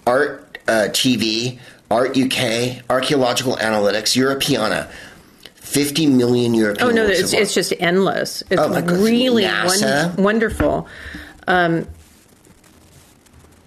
Art 0.06 0.58
uh, 0.68 0.88
TV, 0.90 1.58
Art 1.90 2.16
UK, 2.16 2.84
Archaeological 2.90 3.56
Analytics, 3.56 4.14
Europeana. 4.16 4.90
50 5.70 6.06
million 6.08 6.52
European 6.54 6.88
Oh 6.88 6.90
no, 6.92 7.06
it's, 7.06 7.32
it's 7.32 7.54
just 7.54 7.72
endless. 7.78 8.42
It's 8.50 8.60
Oh, 8.60 8.68
my 8.68 8.80
goodness. 8.80 9.00
really 9.08 9.44
NASA? 9.44 10.14
won- 10.16 10.24
wonderful. 10.24 10.88
Um, 11.46 11.86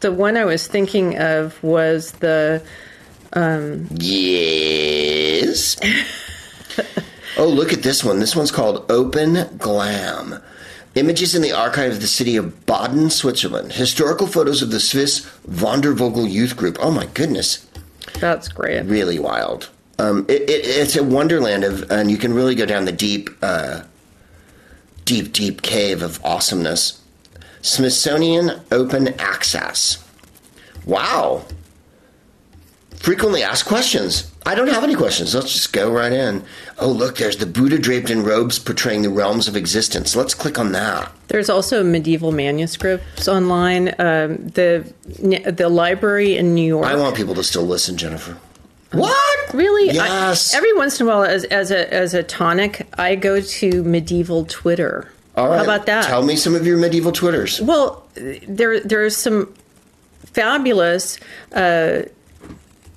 the 0.02 0.12
one 0.12 0.36
I 0.36 0.44
was 0.46 0.68
thinking 0.68 1.18
of 1.18 1.62
was 1.64 2.12
the 2.14 2.62
Yes. 3.92 5.78
oh, 7.38 7.48
look 7.48 7.74
at 7.74 7.84
this 7.84 8.04
one. 8.04 8.20
This 8.20 8.36
one's 8.36 8.52
called 8.52 8.86
Open 8.92 9.58
Glam. 9.58 10.42
Images 10.96 11.34
in 11.34 11.42
the 11.42 11.52
archive 11.54 11.94
of 11.94 12.02
the 12.02 12.08
city 12.08 12.36
of 12.36 12.66
Baden, 12.68 13.10
Switzerland. 13.10 13.74
Historical 13.74 14.28
photos 14.28 14.62
of 14.62 14.70
the 14.72 14.80
Swiss 14.80 15.22
Wandervogel 15.50 16.30
youth 16.30 16.56
group. 16.56 16.78
Oh 16.80 16.92
my 16.92 17.08
goodness. 17.08 17.66
that's 18.20 18.48
great. 18.50 18.84
really 18.86 19.18
wild. 19.20 19.70
Um, 20.00 20.26
it, 20.28 20.42
it, 20.44 20.66
it's 20.66 20.96
a 20.96 21.04
wonderland 21.04 21.64
of, 21.64 21.90
and 21.92 22.10
you 22.10 22.18
can 22.18 22.34
really 22.34 22.56
go 22.56 22.66
down 22.66 22.86
the 22.86 22.92
deep, 22.92 23.30
uh, 23.42 23.84
deep, 25.06 25.34
deep 25.34 25.62
cave 25.62 26.02
of 26.02 26.24
awesomeness. 26.26 27.02
Smithsonian 27.62 28.62
Open 28.72 29.10
Access. 29.20 30.04
Wow. 30.86 31.46
Frequently 32.96 33.44
asked 33.44 33.66
questions. 33.66 34.32
I 34.46 34.56
don't 34.56 34.68
have 34.68 34.84
any 34.84 34.96
questions. 34.96 35.34
Let's 35.34 35.54
just 35.54 35.72
go 35.72 35.92
right 35.92 36.12
in. 36.12 36.44
Oh, 36.80 36.90
look, 36.90 37.18
there's 37.18 37.38
the 37.38 37.46
Buddha 37.46 37.78
draped 37.78 38.10
in 38.10 38.24
robes 38.24 38.60
portraying 38.60 39.02
the 39.02 39.10
realms 39.10 39.48
of 39.48 39.56
existence. 39.56 40.16
Let's 40.16 40.34
click 40.34 40.60
on 40.60 40.74
that. 40.74 41.12
There's 41.28 41.50
also 41.50 41.84
medieval 41.84 42.32
manuscripts 42.32 43.28
online. 43.28 43.90
Um, 44.00 44.48
the 44.50 44.92
the 45.08 45.70
library 45.70 46.38
in 46.38 46.54
New 46.54 46.66
York. 46.66 46.86
I 46.86 46.96
want 46.96 47.16
people 47.16 47.36
to 47.36 47.44
still 47.44 47.64
listen, 47.64 47.96
Jennifer. 47.98 48.38
What? 48.94 49.54
Really? 49.54 49.90
I- 49.92 49.94
Yes. 50.30 50.54
every 50.54 50.74
once 50.74 51.00
in 51.00 51.08
a 51.08 51.10
while, 51.10 51.24
as, 51.24 51.44
as 51.46 51.72
a 51.72 51.94
as 51.94 52.14
a 52.14 52.24
tonic, 52.24 52.88
I 52.98 53.16
go 53.16 53.42
to 53.42 53.84
medieval 53.84 54.46
Twitter. 54.46 55.10
All 55.36 55.50
right. 55.50 55.58
How 55.58 55.64
about 55.64 55.86
that? 55.88 56.06
Tell 56.06 56.24
me 56.24 56.36
some 56.36 56.56
of 56.56 56.66
your 56.68 56.78
medieval 56.78 57.12
Twitters. 57.12 57.60
Well, 57.62 58.06
there 58.48 58.80
there 58.80 59.04
are 59.04 59.10
some 59.10 59.54
fabulous 60.26 61.18
uh, 61.54 62.04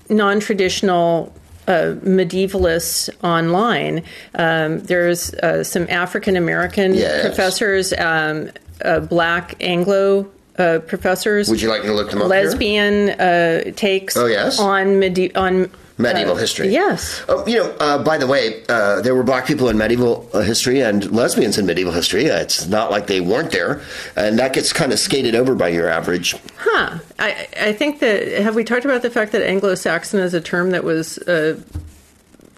non-traditional 0.08 1.32
uh, 1.66 1.94
medievalists 2.04 3.10
online. 3.24 4.02
Um, 4.34 4.80
there's 4.80 5.34
uh, 5.34 5.64
some 5.64 5.86
African 5.90 6.36
American 6.36 6.94
Yes. 6.94 7.26
professors, 7.26 7.92
um, 7.98 8.50
uh, 8.84 9.00
Black 9.00 9.56
Anglo 9.60 10.30
uh, 10.58 10.78
professors, 10.86 11.48
Would 11.50 11.60
you 11.60 11.68
like 11.68 11.82
me 11.82 11.88
to 11.88 11.94
look 11.94 12.10
them 12.10 12.22
up 12.22 12.28
lesbian 12.28 13.10
uh, 13.10 13.72
takes 13.76 14.16
Oh, 14.16 14.24
yes? 14.26 14.58
on 14.58 14.98
medi- 14.98 15.34
on 15.34 15.70
medieval 15.98 16.36
history. 16.36 16.68
Yes. 16.68 17.22
Oh, 17.28 17.46
you 17.46 17.56
know, 17.56 17.70
uh, 17.80 18.02
by 18.02 18.18
the 18.18 18.26
way, 18.26 18.62
uh, 18.68 19.00
there 19.00 19.14
were 19.14 19.22
black 19.22 19.46
people 19.46 19.68
in 19.68 19.78
medieval 19.78 20.28
uh, 20.32 20.40
history 20.40 20.80
and 20.80 21.10
lesbians 21.10 21.58
in 21.58 21.66
medieval 21.66 21.92
history. 21.92 22.30
Uh, 22.30 22.40
it's 22.40 22.66
not 22.66 22.90
like 22.90 23.06
they 23.06 23.20
weren't 23.20 23.50
there, 23.50 23.80
and 24.14 24.38
that 24.38 24.52
gets 24.52 24.72
kind 24.72 24.92
of 24.92 24.98
skated 24.98 25.34
over 25.34 25.54
by 25.54 25.68
your 25.68 25.88
average. 25.88 26.34
Huh. 26.58 26.98
I, 27.18 27.48
I 27.60 27.72
think 27.72 28.00
that, 28.00 28.26
have 28.42 28.54
we 28.54 28.64
talked 28.64 28.84
about 28.84 29.02
the 29.02 29.10
fact 29.10 29.32
that 29.32 29.42
Anglo 29.42 29.74
Saxon 29.74 30.20
is 30.20 30.34
a 30.34 30.40
term 30.40 30.70
that 30.70 30.84
was 30.84 31.18
uh, 31.18 31.60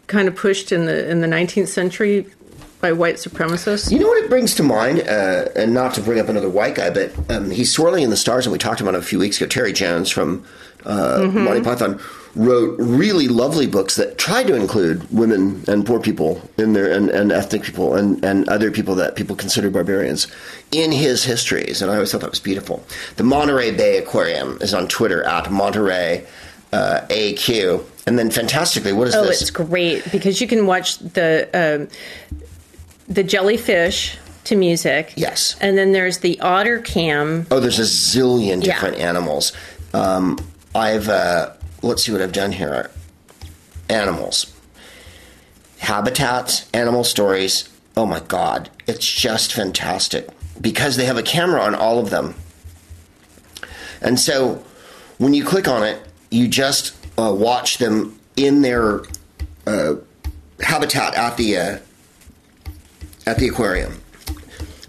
kind 0.08 0.26
of 0.28 0.34
pushed 0.34 0.72
in 0.72 0.86
the, 0.86 1.08
in 1.08 1.20
the 1.20 1.28
19th 1.28 1.68
century 1.68 2.26
by 2.80 2.92
white 2.92 3.16
supremacists? 3.16 3.90
You 3.92 3.98
know 4.00 4.08
what 4.08 4.22
it 4.24 4.28
brings 4.28 4.54
to 4.56 4.62
mind, 4.62 5.00
uh, 5.00 5.48
and 5.54 5.74
not 5.74 5.94
to 5.94 6.00
bring 6.00 6.18
up 6.18 6.28
another 6.28 6.48
white 6.48 6.74
guy, 6.74 6.90
but 6.90 7.12
um, 7.30 7.50
he's 7.50 7.72
swirling 7.72 8.02
in 8.02 8.10
the 8.10 8.16
stars, 8.16 8.46
and 8.46 8.52
we 8.52 8.58
talked 8.58 8.80
about 8.80 8.94
him 8.94 9.00
a 9.00 9.04
few 9.04 9.18
weeks 9.18 9.40
ago. 9.40 9.46
Terry 9.46 9.72
Jones 9.72 10.10
from 10.10 10.44
uh, 10.84 11.18
Mm-hmm. 11.18 11.44
Monty 11.44 11.60
Python 11.62 12.00
wrote 12.34 12.76
really 12.78 13.26
lovely 13.28 13.66
books 13.66 13.96
that 13.96 14.18
tried 14.18 14.46
to 14.46 14.54
include 14.54 15.10
women 15.12 15.64
and 15.68 15.84
poor 15.86 15.98
people 16.00 16.40
in 16.58 16.72
there, 16.72 16.90
and, 16.92 17.08
and 17.10 17.32
ethnic 17.32 17.62
people, 17.62 17.94
and, 17.94 18.24
and 18.24 18.48
other 18.48 18.70
people 18.70 18.94
that 18.96 19.16
people 19.16 19.34
consider 19.34 19.70
barbarians 19.70 20.26
in 20.70 20.92
his 20.92 21.24
histories, 21.24 21.80
and 21.82 21.90
I 21.90 21.94
always 21.94 22.12
thought 22.12 22.20
that 22.20 22.30
was 22.30 22.40
beautiful. 22.40 22.84
The 23.16 23.24
Monterey 23.24 23.70
Bay 23.76 23.98
Aquarium 23.98 24.58
is 24.60 24.74
on 24.74 24.88
Twitter 24.88 25.24
at 25.24 25.50
Monterey 25.50 26.26
uh, 26.72 27.00
AQ, 27.08 27.84
and 28.06 28.18
then 28.18 28.30
fantastically, 28.30 28.92
what 28.92 29.08
is 29.08 29.14
Oh, 29.14 29.22
this? 29.24 29.40
Oh, 29.40 29.42
it's 29.42 29.50
great 29.50 30.10
because 30.12 30.40
you 30.40 30.46
can 30.46 30.66
watch 30.66 30.98
the 30.98 31.48
um, 31.54 31.88
the 33.08 33.22
jellyfish 33.22 34.18
to 34.44 34.56
music. 34.56 35.12
Yes. 35.16 35.56
And 35.60 35.76
then 35.78 35.92
there's 35.92 36.18
the 36.18 36.38
otter 36.40 36.80
cam. 36.80 37.46
Oh, 37.50 37.60
there's 37.60 37.78
a 37.78 37.82
zillion 37.82 38.64
Yeah. 38.64 38.74
different 38.74 38.96
animals. 38.98 39.52
Um, 39.94 40.38
I've 40.74 41.08
uh, 41.08 41.52
let's 41.82 42.04
see 42.04 42.12
what 42.12 42.20
I've 42.20 42.32
done 42.32 42.52
here. 42.52 42.90
Animals, 43.88 44.54
habitats, 45.78 46.68
animal 46.72 47.04
stories. 47.04 47.68
Oh 47.96 48.06
my 48.06 48.20
god, 48.20 48.70
it's 48.86 49.10
just 49.10 49.52
fantastic 49.52 50.28
because 50.60 50.96
they 50.96 51.04
have 51.06 51.16
a 51.16 51.22
camera 51.22 51.60
on 51.60 51.74
all 51.74 51.98
of 51.98 52.10
them, 52.10 52.34
and 54.00 54.18
so 54.20 54.62
when 55.18 55.34
you 55.34 55.44
click 55.44 55.68
on 55.68 55.82
it, 55.82 56.00
you 56.30 56.48
just 56.48 56.94
uh, 57.18 57.32
watch 57.32 57.78
them 57.78 58.18
in 58.36 58.62
their 58.62 59.02
uh, 59.66 59.94
habitat 60.60 61.14
at 61.14 61.36
the 61.36 61.56
uh, 61.56 61.78
at 63.26 63.38
the 63.38 63.48
aquarium. 63.48 64.00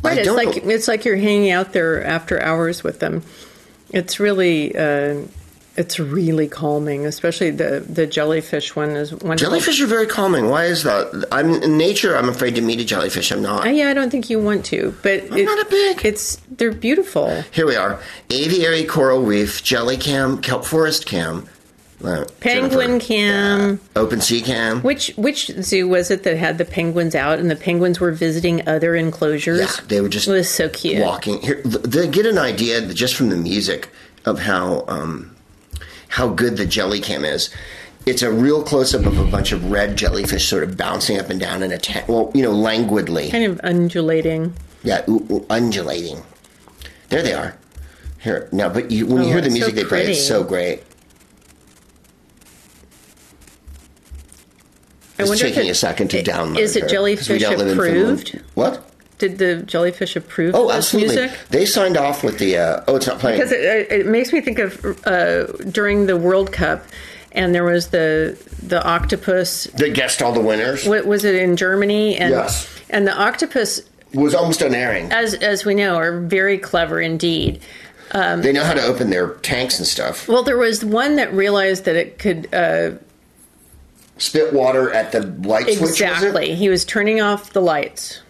Right, 0.02 0.18
it's 0.20 0.30
like 0.30 0.58
it's 0.58 0.88
like 0.88 1.04
you're 1.04 1.18
hanging 1.18 1.52
out 1.52 1.74
there 1.74 2.04
after 2.04 2.42
hours 2.42 2.84
with 2.84 3.00
them. 3.00 3.24
It's 3.90 4.20
really 4.20 4.76
uh, 4.76 5.24
it's 5.80 5.98
really 5.98 6.48
calming, 6.48 7.06
especially 7.06 7.52
the 7.52 7.80
the 7.88 8.06
jellyfish 8.06 8.76
one 8.76 8.90
is 8.92 9.14
one. 9.14 9.38
Jellyfish 9.38 9.82
are 9.82 9.88
very 9.88 10.06
calming. 10.06 10.50
Why 10.50 10.66
is 10.66 10.84
that? 10.84 11.26
I'm 11.32 11.50
in 11.64 11.78
nature. 11.78 12.16
I'm 12.18 12.28
afraid 12.30 12.54
to 12.56 12.62
meet 12.62 12.80
a 12.80 12.86
jellyfish. 12.86 13.32
I'm 13.32 13.42
not. 13.42 13.66
Uh, 13.66 13.70
yeah, 13.70 13.88
I 13.90 13.94
don't 13.94 14.12
think 14.12 14.30
you 14.30 14.40
want 14.40 14.66
to, 14.66 14.94
but 15.02 15.24
I'm 15.32 15.46
not 15.46 15.66
a 15.66 15.70
big- 15.70 16.06
It's 16.06 16.36
they're 16.58 16.72
beautiful. 16.72 17.44
Here 17.52 17.66
we 17.66 17.76
are: 17.78 18.00
aviary 18.30 18.84
coral 18.84 19.24
reef, 19.24 19.64
jelly 19.64 19.96
cam, 19.98 20.42
kelp 20.42 20.66
forest 20.66 21.06
cam, 21.06 21.48
uh, 22.04 22.26
Penguin 22.42 23.00
Jennifer, 23.00 23.06
cam. 23.06 23.80
open 23.96 24.20
sea 24.22 24.42
cam. 24.42 24.82
Which 24.84 25.14
which 25.16 25.48
zoo 25.62 25.88
was 25.88 26.12
it 26.12 26.24
that 26.24 26.36
had 26.38 26.58
the 26.58 26.66
penguins 26.66 27.16
out 27.16 27.40
and 27.40 27.50
the 27.50 27.56
penguins 27.56 28.02
were 28.02 28.12
visiting 28.12 28.68
other 28.68 28.96
enclosures? 28.96 29.60
Yeah, 29.62 29.86
they 29.88 30.02
were 30.02 30.10
just 30.10 30.28
It 30.28 30.32
was 30.32 30.50
so 30.50 30.68
cute. 30.68 31.02
walking. 31.02 31.40
Here, 31.42 31.62
they 31.64 32.08
get 32.08 32.26
an 32.26 32.38
idea 32.38 32.82
just 32.94 33.16
from 33.16 33.30
the 33.30 33.38
music 33.38 33.90
of 34.26 34.40
how 34.40 34.84
um, 34.90 35.34
how 36.10 36.28
good 36.28 36.58
the 36.58 36.66
jelly 36.66 37.00
cam 37.00 37.24
is. 37.24 37.50
It's 38.06 38.22
a 38.22 38.32
real 38.32 38.64
close 38.64 38.94
up 38.96 39.06
of 39.06 39.18
a 39.20 39.26
bunch 39.26 39.52
of 39.52 39.70
red 39.72 39.96
jellyfish 39.96 40.48
sort 40.48 40.64
of 40.64 40.76
bouncing 40.78 41.20
up 41.20 41.30
and 41.30 41.40
down 41.40 41.64
in 41.64 41.72
a 41.72 41.78
ta- 41.78 42.04
well, 42.08 42.32
you 42.34 42.42
know, 42.42 42.52
languidly. 42.52 43.30
Kind 43.30 43.46
of 43.46 43.60
undulating. 43.64 44.54
Yeah, 44.84 45.04
ooh, 45.10 45.26
ooh, 45.30 45.46
undulating. 45.50 46.22
There 47.10 47.22
they 47.22 47.34
are. 47.34 47.58
Here 48.22 48.48
now, 48.52 48.70
but 48.70 48.90
you, 48.92 49.06
when 49.06 49.24
you 49.24 49.30
Oh, 49.30 49.32
hear 49.34 49.42
the 49.42 49.48
it's 49.48 49.56
so 49.56 49.60
music 49.60 49.76
they 49.76 49.84
play, 49.84 50.12
it's 50.12 50.28
so 50.28 50.44
great. 50.44 50.84
I 55.20 55.24
It's 55.24 55.40
taking 55.40 55.68
it- 55.68 55.72
a 55.72 55.76
second 55.76 56.08
to 56.10 56.20
it- 56.20 56.26
download. 56.26 56.60
Is 56.60 56.76
it 56.76 56.88
jellyfish 56.90 57.30
we 57.30 57.40
don't 57.40 57.58
live 57.58 57.68
in 57.68 57.78
Finland. 57.78 58.20
approved? 58.30 58.42
What? 58.56 58.89
Did 59.20 59.38
the 59.38 59.58
jellyfish 59.64 60.16
approve 60.16 60.56
Oh, 60.56 60.72
absolutely. 60.72 61.16
music? 61.18 61.38
They 61.50 61.66
signed 61.66 61.98
off 61.98 62.24
with 62.24 62.40
the. 62.40 62.58
Uh, 62.58 62.84
oh, 62.88 62.96
it's 62.96 63.06
not 63.06 63.20
playing. 63.20 63.38
Because 63.38 63.52
it, 63.52 63.92
it 63.92 64.06
makes 64.08 64.34
me 64.34 64.42
think 64.42 64.60
of 64.60 64.84
uh, 65.06 65.44
during 65.70 66.06
the 66.08 66.18
World 66.18 66.52
Cup, 66.52 66.86
and 67.34 67.54
there 67.54 67.66
was 67.66 67.90
the 67.90 68.38
the 68.64 68.82
octopus. 68.84 69.66
they 69.76 69.92
guessed 69.92 70.22
all 70.22 70.32
the 70.32 70.40
winners. 70.42 70.86
What 70.88 71.06
was 71.06 71.26
it 71.26 71.36
in 71.36 71.56
Germany? 71.58 72.18
And 72.18 72.32
Yes. 72.32 72.68
and 72.90 73.06
the 73.06 73.14
octopus, 73.16 73.82
was 74.14 74.34
almost 74.34 74.62
unerring. 74.62 75.12
as 75.12 75.34
as 75.36 75.66
we 75.66 75.76
know, 75.76 75.96
are 75.98 76.20
very 76.22 76.58
clever 76.58 77.00
indeed. 77.02 77.62
they 78.14 78.52
know 78.54 78.64
how 78.64 78.74
to 78.74 78.82
open 78.84 79.10
their 79.10 79.32
tanks 79.36 79.78
and 79.80 79.88
stuff. 79.88 80.28
Well, 80.30 80.44
there 80.44 80.58
was 80.58 80.84
one 80.84 81.18
that 81.18 81.32
realized 81.34 81.84
that 81.86 81.96
it 81.98 82.18
could 82.20 82.52
uh, 82.54 82.92
Spit 84.18 84.52
water 84.54 84.92
at 84.92 85.12
the 85.12 85.22
light 85.48 85.66
switch. 85.66 85.90
exactly. 85.92 86.56
He 86.56 86.70
was 86.70 86.84
turning 86.86 87.22
off 87.22 87.52
the 87.54 87.62
lights. 87.62 88.22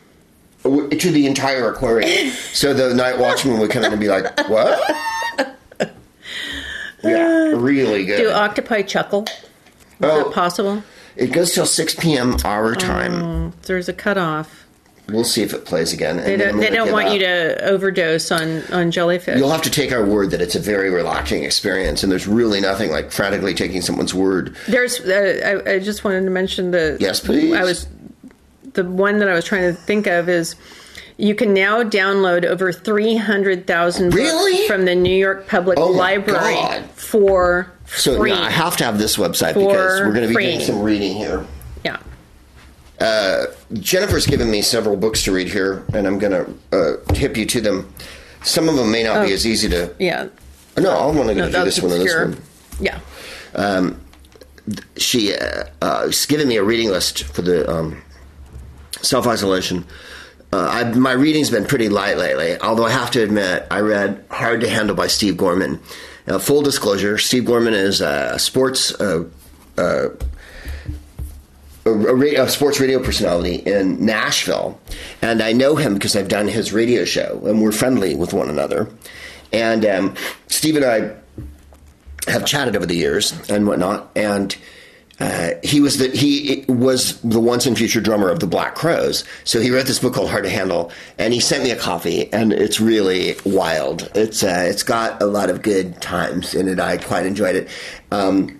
To 0.69 1.11
the 1.11 1.25
entire 1.25 1.71
aquarium. 1.71 2.31
so 2.53 2.73
the 2.73 2.93
night 2.93 3.17
watchman 3.17 3.59
would 3.59 3.71
come 3.71 3.83
in 3.83 3.91
and 3.91 3.99
be 3.99 4.07
like, 4.09 4.25
"What?" 4.49 4.79
Yeah, 7.03 7.53
really 7.55 8.05
good. 8.05 8.17
Do 8.17 8.29
octopi 8.31 8.81
chuckle? 8.81 9.23
Is 9.23 9.35
Oh. 10.01 10.29
it 10.29 10.33
possible? 10.33 10.83
It 11.15 11.31
goes 11.31 11.53
till 11.53 11.65
6 11.65 11.95
p.m. 11.95 12.35
our 12.45 12.75
time. 12.75 13.53
There's 13.63 13.87
a 13.89 13.93
cutoff. 13.93 14.65
We'll 15.09 15.23
see 15.23 15.41
if 15.41 15.53
it 15.53 15.65
plays 15.65 15.91
again. 15.91 16.17
They 16.17 16.37
don't, 16.37 16.57
they 16.59 16.69
don't 16.69 16.91
want 16.91 17.11
you 17.11 17.19
to 17.19 17.65
overdose 17.65 18.31
on, 18.31 18.61
on 18.71 18.91
jellyfish. 18.91 19.39
You'll 19.39 19.49
have 19.49 19.63
to 19.63 19.71
take 19.71 19.91
our 19.91 20.05
word 20.05 20.29
that 20.31 20.39
it's 20.41 20.55
a 20.55 20.59
very 20.59 20.91
relaxing 20.91 21.43
experience, 21.43 22.03
and 22.03 22.11
there's 22.11 22.27
really 22.27 22.61
nothing 22.61 22.91
like 22.91 23.11
frantically 23.11 23.55
taking 23.55 23.81
someone's 23.81 24.13
word. 24.13 24.55
There's. 24.67 24.99
Uh, 24.99 25.61
I, 25.67 25.71
I 25.73 25.79
just 25.79 26.03
wanted 26.03 26.25
to 26.25 26.29
mention 26.29 26.71
the. 26.71 26.95
Yes, 26.99 27.19
please. 27.21 27.55
I 27.55 27.63
was. 27.63 27.87
The 28.73 28.83
one 28.85 29.19
that 29.19 29.27
I 29.29 29.33
was 29.33 29.45
trying 29.45 29.63
to 29.63 29.73
think 29.73 30.07
of 30.07 30.29
is, 30.29 30.55
you 31.17 31.35
can 31.35 31.53
now 31.53 31.83
download 31.83 32.45
over 32.45 32.71
three 32.71 33.15
hundred 33.17 33.67
thousand 33.67 34.13
Really? 34.13 34.53
books 34.53 34.67
from 34.67 34.85
the 34.85 34.95
New 34.95 35.15
York 35.15 35.47
Public 35.47 35.77
Oh 35.79 35.89
Library 35.91 36.53
God. 36.55 36.85
for 36.91 37.71
So 37.87 38.17
free. 38.17 38.31
I 38.31 38.49
have 38.49 38.77
to 38.77 38.83
have 38.85 38.97
this 38.99 39.17
website 39.17 39.53
For 39.53 39.67
because 39.67 39.99
we're 40.01 40.13
going 40.13 40.21
to 40.21 40.27
be 40.29 40.33
free. 40.33 40.45
doing 40.47 40.59
some 40.61 40.81
reading 40.81 41.15
here. 41.17 41.45
yeah. 41.83 41.97
Jennifer's 43.73 44.25
given 44.25 44.49
me 44.51 44.61
several 44.61 44.95
books 44.97 45.23
to 45.23 45.31
read 45.31 45.47
here, 45.49 45.83
and 45.93 46.05
I'm 46.07 46.19
going 46.19 46.31
to 46.31 46.77
uh, 46.77 47.13
tip 47.13 47.37
you 47.37 47.45
to 47.47 47.61
them. 47.61 47.93
Some 48.43 48.67
of 48.69 48.75
them 48.75 48.91
may 48.91 49.03
not 49.03 49.25
be 49.25 49.31
Oh. 49.31 49.35
as 49.35 49.45
easy 49.47 49.69
to. 49.69 49.93
Yeah. 49.99 50.27
No, 50.77 50.91
I'm 51.09 51.17
only 51.17 51.33
No, 51.35 51.41
going 51.41 51.51
to 51.51 51.57
do 51.57 51.63
that's 51.63 51.75
this 51.75 51.81
one 51.83 51.91
and 51.93 52.01
this 52.01 52.15
one. 52.15 52.37
Yeah. 52.79 52.99
she 54.97 55.35
uh, 55.35 55.63
uh, 55.81 56.11
given 56.27 56.47
me 56.47 56.57
a 56.57 56.63
reading 56.63 56.89
list 56.89 57.23
for 57.23 57.41
the 57.41 57.69
um, 57.69 58.01
self 59.01 59.27
isolation. 59.27 59.85
Uh, 60.51 60.91
my 60.95 61.11
reading's 61.11 61.51
been 61.51 61.65
pretty 61.65 61.89
light 61.89 62.17
lately, 62.17 62.59
although 62.59 62.85
I 62.85 62.91
have 62.91 63.11
to 63.11 63.21
admit, 63.21 63.67
I 63.69 63.81
read 63.81 64.25
Hard 64.31 64.61
to 64.61 64.69
Handle 64.69 64.95
by 64.95 65.07
Steve 65.07 65.37
Gorman. 65.37 65.79
Now, 66.25 66.39
full 66.39 66.63
disclosure 66.63 67.17
Steve 67.17 67.45
Gorman 67.45 67.73
is 67.73 68.01
a 68.01 68.37
sports. 68.39 68.99
Uh, 68.99 69.25
uh, 69.77 70.09
a, 71.85 71.91
a, 71.91 72.43
a 72.43 72.49
sports 72.49 72.79
radio 72.79 73.01
personality 73.01 73.55
in 73.55 74.05
Nashville, 74.05 74.79
and 75.21 75.41
I 75.41 75.53
know 75.53 75.75
him 75.75 75.93
because 75.93 76.15
I've 76.15 76.27
done 76.27 76.47
his 76.47 76.73
radio 76.73 77.05
show, 77.05 77.41
and 77.45 77.61
we're 77.61 77.71
friendly 77.71 78.15
with 78.15 78.33
one 78.33 78.49
another. 78.49 78.89
And 79.51 79.85
um, 79.85 80.15
Steve 80.47 80.75
and 80.75 80.85
I 80.85 81.15
have 82.29 82.45
chatted 82.45 82.75
over 82.75 82.85
the 82.85 82.95
years 82.95 83.33
and 83.49 83.65
whatnot, 83.65 84.11
and 84.15 84.55
uh, 85.19 85.51
he 85.63 85.81
was 85.81 85.97
the 85.97 86.07
he 86.09 86.63
was 86.67 87.19
the 87.21 87.39
once 87.39 87.65
and 87.65 87.77
future 87.77 87.99
drummer 87.99 88.29
of 88.29 88.39
the 88.39 88.47
Black 88.47 88.75
Crowes. 88.75 89.25
So 89.43 89.59
he 89.59 89.69
wrote 89.69 89.85
this 89.85 89.99
book 89.99 90.13
called 90.13 90.29
Hard 90.29 90.43
to 90.43 90.49
Handle, 90.49 90.91
and 91.17 91.33
he 91.33 91.39
sent 91.39 91.63
me 91.63 91.71
a 91.71 91.75
copy, 91.75 92.31
and 92.31 92.53
it's 92.53 92.79
really 92.79 93.35
wild. 93.45 94.09
It's 94.15 94.43
uh, 94.43 94.65
it's 94.67 94.83
got 94.83 95.21
a 95.21 95.25
lot 95.25 95.49
of 95.49 95.61
good 95.61 96.01
times 96.01 96.53
in 96.53 96.67
it. 96.69 96.79
I 96.79 96.97
quite 96.97 97.25
enjoyed 97.25 97.55
it. 97.55 97.67
Um, 98.11 98.59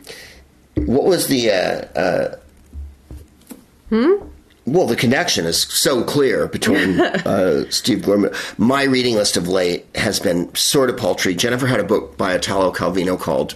what 0.76 1.06
was 1.06 1.28
the? 1.28 1.52
Uh, 1.52 2.00
uh, 2.00 2.36
well, 4.66 4.86
the 4.86 4.96
connection 4.96 5.46
is 5.46 5.62
so 5.62 6.04
clear 6.04 6.48
between 6.48 7.00
uh, 7.02 7.70
Steve 7.72 8.04
Gorman. 8.06 8.34
My 8.58 8.84
reading 8.84 9.16
list 9.16 9.38
of 9.38 9.48
late 9.48 9.86
has 9.96 10.20
been 10.20 10.54
sort 10.56 10.90
of 10.90 10.98
paltry. 10.98 11.36
Jennifer 11.36 11.68
had 11.68 11.80
a 11.80 11.86
book 11.86 12.18
by 12.18 12.34
Italo 12.34 12.72
Calvino 12.72 13.18
called 13.20 13.56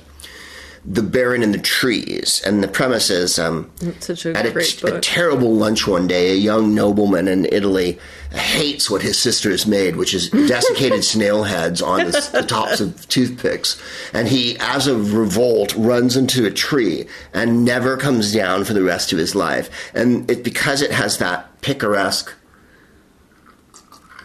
The 0.86 1.04
Baron 1.04 1.44
in 1.44 1.52
the 1.52 1.58
Trees. 1.58 2.42
And 2.46 2.64
the 2.64 2.68
premise 2.68 3.10
is 3.10 3.40
um, 3.40 3.72
such 4.00 4.26
a 4.26 4.38
at 4.38 4.46
a, 4.46 4.96
a 4.98 5.00
terrible 5.00 5.54
lunch 5.54 5.88
one 5.88 6.08
day, 6.08 6.32
a 6.32 6.36
young 6.36 6.76
nobleman 6.76 7.28
in 7.28 7.46
Italy 7.46 8.00
hates 8.32 8.90
what 8.90 9.02
his 9.02 9.18
sister 9.18 9.52
has 9.52 9.66
made, 9.66 9.96
which 9.96 10.14
is 10.14 10.30
desiccated 10.32 11.04
snail 11.04 11.44
heads 11.44 11.82
on 11.82 12.06
the, 12.06 12.30
the 12.32 12.42
tops 12.42 12.82
of 12.82 13.08
toothpicks. 13.08 13.82
And 14.14 14.28
he, 14.28 14.58
as 14.60 14.88
a 14.88 14.98
revolt, 14.98 15.74
runs 15.76 16.18
into 16.18 16.46
a 16.46 16.52
tree 16.52 17.08
and 17.34 17.64
never 17.64 17.96
comes 17.96 18.34
down 18.34 18.66
for 18.66 18.74
the 18.74 18.84
rest 18.84 19.14
of 19.14 19.20
his 19.20 19.36
life. 19.36 19.70
And 19.94 20.30
it 20.30 20.44
because 20.44 20.82
it 20.82 20.92
has 20.92 21.18
that 21.20 21.62
picaresque 21.62 22.34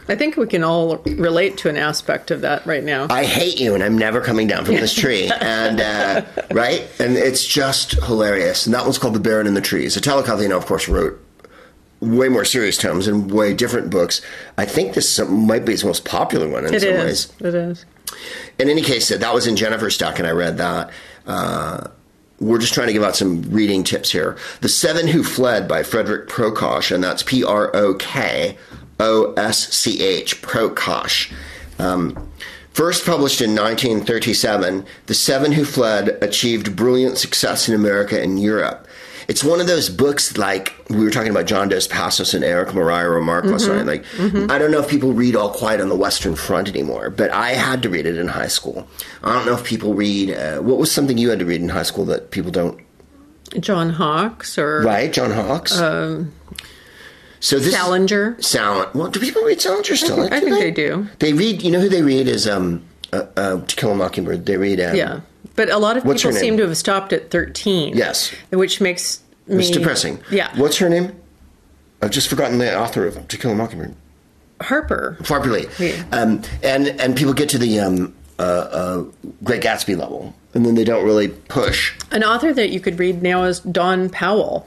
I 0.08 0.16
think 0.16 0.36
we 0.36 0.46
can 0.46 0.64
all 0.64 0.96
relate 0.98 1.58
to 1.58 1.68
an 1.68 1.76
aspect 1.76 2.30
of 2.30 2.40
that 2.40 2.64
right 2.66 2.82
now. 2.82 3.06
I 3.10 3.24
hate 3.24 3.60
you 3.60 3.74
and 3.74 3.82
I'm 3.82 3.96
never 3.98 4.20
coming 4.20 4.46
down 4.46 4.64
from 4.64 4.76
this 4.76 4.94
tree. 4.94 5.30
And, 5.40 5.80
uh, 5.80 6.24
right? 6.50 6.86
And 6.98 7.16
it's 7.16 7.44
just 7.46 7.92
hilarious. 8.04 8.66
And 8.66 8.74
that 8.74 8.84
one's 8.84 8.98
called 8.98 9.14
The 9.14 9.20
Baron 9.20 9.46
in 9.46 9.54
the 9.54 9.60
Trees. 9.60 9.96
Italo 9.96 10.22
Calvino, 10.22 10.56
of 10.56 10.66
course, 10.66 10.88
wrote 10.88 11.20
way 12.00 12.28
more 12.28 12.44
serious 12.44 12.76
tomes 12.78 13.06
and 13.08 13.30
way 13.30 13.52
different 13.54 13.90
books. 13.90 14.20
I 14.56 14.64
think 14.64 14.94
this 14.94 15.18
might 15.28 15.64
be 15.64 15.72
his 15.72 15.84
most 15.84 16.04
popular 16.04 16.48
one 16.48 16.64
in 16.66 16.74
It 16.74 16.80
some 16.82 16.90
is. 16.90 17.04
ways. 17.04 17.32
It 17.40 17.54
is. 17.54 17.84
In 18.58 18.68
any 18.68 18.82
case, 18.82 19.08
that 19.08 19.34
was 19.34 19.46
in 19.46 19.56
Jennifer's 19.56 19.94
stack, 19.94 20.18
and 20.18 20.26
I 20.26 20.30
read 20.30 20.56
that. 20.58 20.90
Uh, 21.26 21.88
we're 22.40 22.58
just 22.58 22.72
trying 22.72 22.86
to 22.86 22.92
give 22.92 23.02
out 23.02 23.16
some 23.16 23.42
reading 23.42 23.82
tips 23.84 24.10
here. 24.12 24.36
The 24.60 24.68
Seven 24.68 25.08
Who 25.08 25.22
Fled 25.24 25.66
by 25.68 25.82
Frederic 25.82 26.28
Prokosch, 26.28 26.92
and 26.94 27.02
that's 27.02 27.22
P 27.22 27.42
R 27.44 27.74
O 27.74 27.94
K 27.94 28.56
O 29.00 29.32
S 29.34 29.68
C 29.72 30.02
H, 30.02 30.40
Prokosch. 30.42 31.32
Um, 31.78 32.30
first 32.72 33.06
published 33.06 33.40
in 33.40 33.50
1937, 33.50 34.84
The 35.06 35.14
Seven 35.14 35.52
Who 35.52 35.64
Fled 35.64 36.18
achieved 36.22 36.74
brilliant 36.76 37.18
success 37.18 37.68
in 37.68 37.74
America 37.74 38.20
and 38.20 38.40
Europe. 38.40 38.86
It's 39.28 39.44
one 39.44 39.60
of 39.60 39.66
those 39.66 39.90
books 39.90 40.38
like 40.38 40.74
we 40.88 41.04
were 41.04 41.10
talking 41.10 41.30
about 41.30 41.44
John 41.44 41.68
Dos 41.68 41.86
Passos 41.86 42.32
and 42.32 42.42
Erich 42.42 42.72
Maria 42.74 43.06
Remarque 43.10 43.44
last 43.44 43.68
night. 43.68 43.84
Like, 43.84 44.04
I 44.50 44.56
don't 44.58 44.70
know 44.70 44.78
if 44.80 44.88
people 44.88 45.12
read 45.12 45.36
All 45.36 45.50
Quiet 45.50 45.82
on 45.82 45.90
the 45.90 45.96
Western 45.96 46.34
Front 46.34 46.66
anymore, 46.68 47.10
but 47.10 47.30
I 47.30 47.50
had 47.50 47.82
to 47.82 47.90
read 47.90 48.06
it 48.06 48.16
in 48.16 48.28
high 48.28 48.48
school. 48.48 48.88
I 49.22 49.34
don't 49.34 49.44
know 49.44 49.52
if 49.52 49.64
people 49.64 49.92
read. 49.92 50.30
Uh, 50.30 50.60
what 50.60 50.78
was 50.78 50.90
something 50.90 51.18
you 51.18 51.28
had 51.28 51.40
to 51.40 51.44
read 51.44 51.60
in 51.60 51.68
high 51.68 51.82
school 51.82 52.06
that 52.06 52.30
people 52.30 52.50
don't? 52.50 52.80
John 53.60 53.90
Hawkes 53.90 54.56
or 54.56 54.80
Right, 54.80 55.12
John 55.12 55.30
Hawkes. 55.30 55.78
So 57.40 57.58
this 57.58 57.72
Salinger. 57.72 58.36
Sal. 58.40 58.90
Well, 58.94 59.08
do 59.10 59.20
people 59.20 59.42
read 59.42 59.60
Salinger 59.60 59.96
still? 59.96 60.32
I 60.32 60.40
think 60.40 60.58
they 60.58 60.70
do. 60.70 61.06
They 61.20 61.32
read. 61.32 61.62
You 61.62 61.70
know 61.70 61.80
who 61.80 61.88
they 61.88 62.02
read 62.02 62.26
is 62.28 62.48
um, 62.48 62.84
uh, 63.12 63.26
uh, 63.36 63.60
To 63.60 63.76
Kill 63.76 63.92
a 63.92 63.94
Mockingbird. 63.94 64.46
They 64.46 64.56
read. 64.56 64.80
Um, 64.80 64.96
Yeah. 64.96 65.20
But 65.54 65.70
a 65.70 65.78
lot 65.78 65.96
of 65.96 66.04
people 66.04 66.32
seem 66.32 66.56
to 66.58 66.66
have 66.66 66.76
stopped 66.76 67.12
at 67.12 67.30
13. 67.30 67.96
Yes. 67.96 68.32
Which 68.50 68.80
makes 68.80 69.20
me. 69.46 69.56
It's 69.58 69.70
depressing. 69.70 70.20
Yeah. 70.30 70.56
What's 70.56 70.78
her 70.78 70.88
name? 70.88 71.12
I've 72.00 72.10
just 72.12 72.28
forgotten 72.28 72.58
the 72.58 72.78
author 72.78 73.06
of 73.06 73.26
To 73.26 73.36
Kill 73.38 73.50
a 73.50 73.54
Mockingbird. 73.54 73.94
Harper. 74.60 75.16
Harper 75.24 75.50
Lee. 75.50 75.66
Yeah. 75.78 76.04
Um, 76.12 76.42
and 76.62 76.88
and 77.00 77.16
people 77.16 77.32
get 77.32 77.48
to 77.50 77.58
the 77.58 77.78
um, 77.80 78.14
uh, 78.38 78.42
uh, 78.42 79.04
Great 79.44 79.62
Gatsby 79.62 79.96
level, 79.96 80.34
and 80.54 80.64
then 80.66 80.74
they 80.74 80.84
don't 80.84 81.04
really 81.04 81.28
push. 81.28 81.94
An 82.10 82.22
author 82.24 82.52
that 82.52 82.70
you 82.70 82.80
could 82.80 82.98
read 82.98 83.22
now 83.22 83.44
is 83.44 83.60
Dawn 83.60 84.10
Powell, 84.10 84.66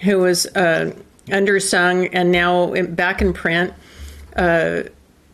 who 0.00 0.18
was 0.18 0.46
uh, 0.54 0.92
undersung 1.28 2.08
and 2.12 2.30
now 2.30 2.74
back 2.86 3.22
in 3.22 3.32
print. 3.32 3.72
Uh, 4.36 4.82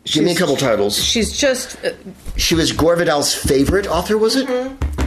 Give 0.05 0.23
me 0.23 0.31
a 0.31 0.35
couple 0.35 0.55
titles. 0.55 1.03
She's 1.03 1.37
just 1.37 1.83
uh, 1.85 1.91
She 2.35 2.55
was 2.55 2.71
Gore 2.71 2.95
Vidal's 2.95 3.35
favorite 3.35 3.85
author, 3.87 4.17
was 4.17 4.35
it? 4.35 4.49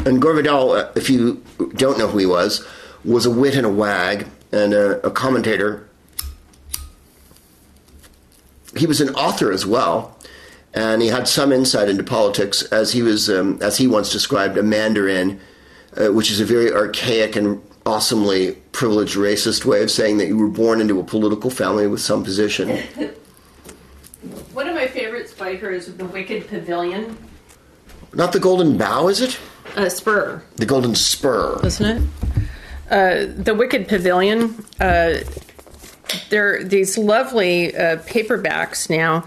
And 0.06 0.22
Gore 0.22 0.34
Vidal, 0.34 0.72
uh, 0.72 0.92
if 0.94 1.10
you 1.10 1.42
don't 1.76 1.98
know 1.98 2.06
who 2.06 2.18
he 2.18 2.26
was, 2.26 2.64
was 3.04 3.26
a 3.26 3.30
wit 3.30 3.56
and 3.56 3.66
a 3.66 3.70
wag 3.70 4.28
and 4.52 4.72
a, 4.72 5.04
a 5.04 5.10
commentator. 5.10 5.88
He 8.76 8.86
was 8.86 9.00
an 9.00 9.10
author 9.14 9.52
as 9.52 9.66
well, 9.66 10.16
and 10.72 11.02
he 11.02 11.08
had 11.08 11.26
some 11.28 11.52
insight 11.52 11.88
into 11.88 12.02
politics, 12.04 12.62
as 12.62 12.92
he 12.92 13.02
was, 13.02 13.28
um, 13.30 13.58
as 13.62 13.76
he 13.78 13.86
once 13.86 14.10
described, 14.10 14.56
a 14.56 14.62
Mandarin, 14.62 15.40
uh, 15.96 16.12
which 16.12 16.30
is 16.30 16.40
a 16.40 16.44
very 16.44 16.72
archaic 16.72 17.36
and 17.36 17.62
awesomely 17.86 18.52
privileged 18.72 19.16
racist 19.16 19.64
way 19.64 19.82
of 19.82 19.90
saying 19.90 20.18
that 20.18 20.26
you 20.26 20.36
were 20.36 20.48
born 20.48 20.80
into 20.80 20.98
a 21.00 21.04
political 21.04 21.50
family 21.50 21.86
with 21.86 22.00
some 22.00 22.24
position. 22.24 22.68
one 24.52 24.68
of 24.68 24.74
my 24.74 24.86
favorites 24.86 25.32
by 25.32 25.56
her 25.56 25.70
is 25.70 25.94
The 25.96 26.04
Wicked 26.06 26.48
Pavilion. 26.48 27.16
Not 28.14 28.32
the 28.32 28.40
Golden 28.40 28.78
Bough, 28.78 29.08
is 29.08 29.20
it? 29.20 29.38
Uh, 29.76 29.88
Spur, 29.88 30.42
The 30.56 30.66
Golden 30.66 30.94
Spur. 30.94 31.60
isn't 31.64 31.84
it? 31.84 32.08
Uh, 32.90 33.26
the 33.42 33.54
Wicked 33.54 33.88
Pavilion. 33.88 34.64
Uh, 34.80 35.18
there 36.30 36.56
are 36.56 36.64
these 36.64 36.96
lovely 36.96 37.74
uh, 37.74 37.96
paperbacks 38.02 38.88
now. 38.88 39.24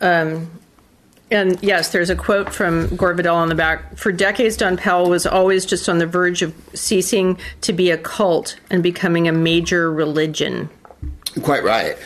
Um, 0.00 0.50
and 1.30 1.62
yes, 1.62 1.90
there's 1.90 2.10
a 2.10 2.16
quote 2.16 2.52
from 2.54 2.94
Gore 2.96 3.14
Vidal 3.14 3.36
on 3.36 3.48
the 3.48 3.54
back. 3.54 3.96
For 3.96 4.12
decades, 4.12 4.56
Dawn 4.56 4.76
Powell 4.76 5.10
was 5.10 5.26
always 5.26 5.66
just 5.66 5.88
on 5.88 5.98
the 5.98 6.06
verge 6.06 6.42
of 6.42 6.54
ceasing 6.74 7.38
to 7.62 7.72
be 7.72 7.90
a 7.90 7.98
cult 7.98 8.58
and 8.70 8.82
becoming 8.82 9.28
a 9.28 9.32
major 9.32 9.92
religion. 9.92 10.70
Quite 11.42 11.64
right. 11.64 11.96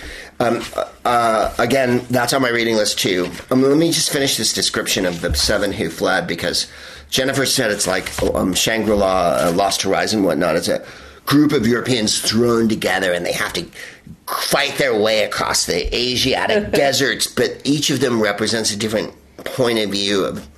Um, 0.40 0.60
uh, 1.04 1.54
again, 1.58 2.04
that's 2.10 2.32
on 2.32 2.42
my 2.42 2.48
reading 2.48 2.74
list 2.74 2.98
too. 2.98 3.30
Um, 3.50 3.62
let 3.62 3.76
me 3.76 3.92
just 3.92 4.10
finish 4.10 4.36
this 4.36 4.52
description 4.52 5.06
of 5.06 5.20
the 5.20 5.32
seven 5.34 5.70
who 5.72 5.88
fled 5.88 6.26
because 6.26 6.66
Jennifer 7.10 7.46
said 7.46 7.70
it's 7.70 7.86
like 7.86 8.10
um, 8.34 8.52
Shangri 8.54 8.94
La, 8.96 9.36
uh, 9.36 9.52
Lost 9.54 9.82
Horizon, 9.82 10.24
whatnot. 10.24 10.56
It's 10.56 10.68
a 10.68 10.84
group 11.26 11.52
of 11.52 11.66
Europeans 11.66 12.20
thrown 12.20 12.68
together 12.68 13.12
and 13.12 13.24
they 13.24 13.32
have 13.32 13.52
to 13.52 13.66
fight 14.26 14.76
their 14.78 14.98
way 14.98 15.24
across 15.24 15.66
the 15.66 15.94
Asiatic 15.94 16.72
deserts, 16.72 17.26
but 17.26 17.60
each 17.64 17.90
of 17.90 18.00
them 18.00 18.22
represents 18.22 18.72
a 18.72 18.76
different 18.76 19.14
point 19.44 19.78
of 19.78 19.90
view 19.90 20.24
of 20.24 20.48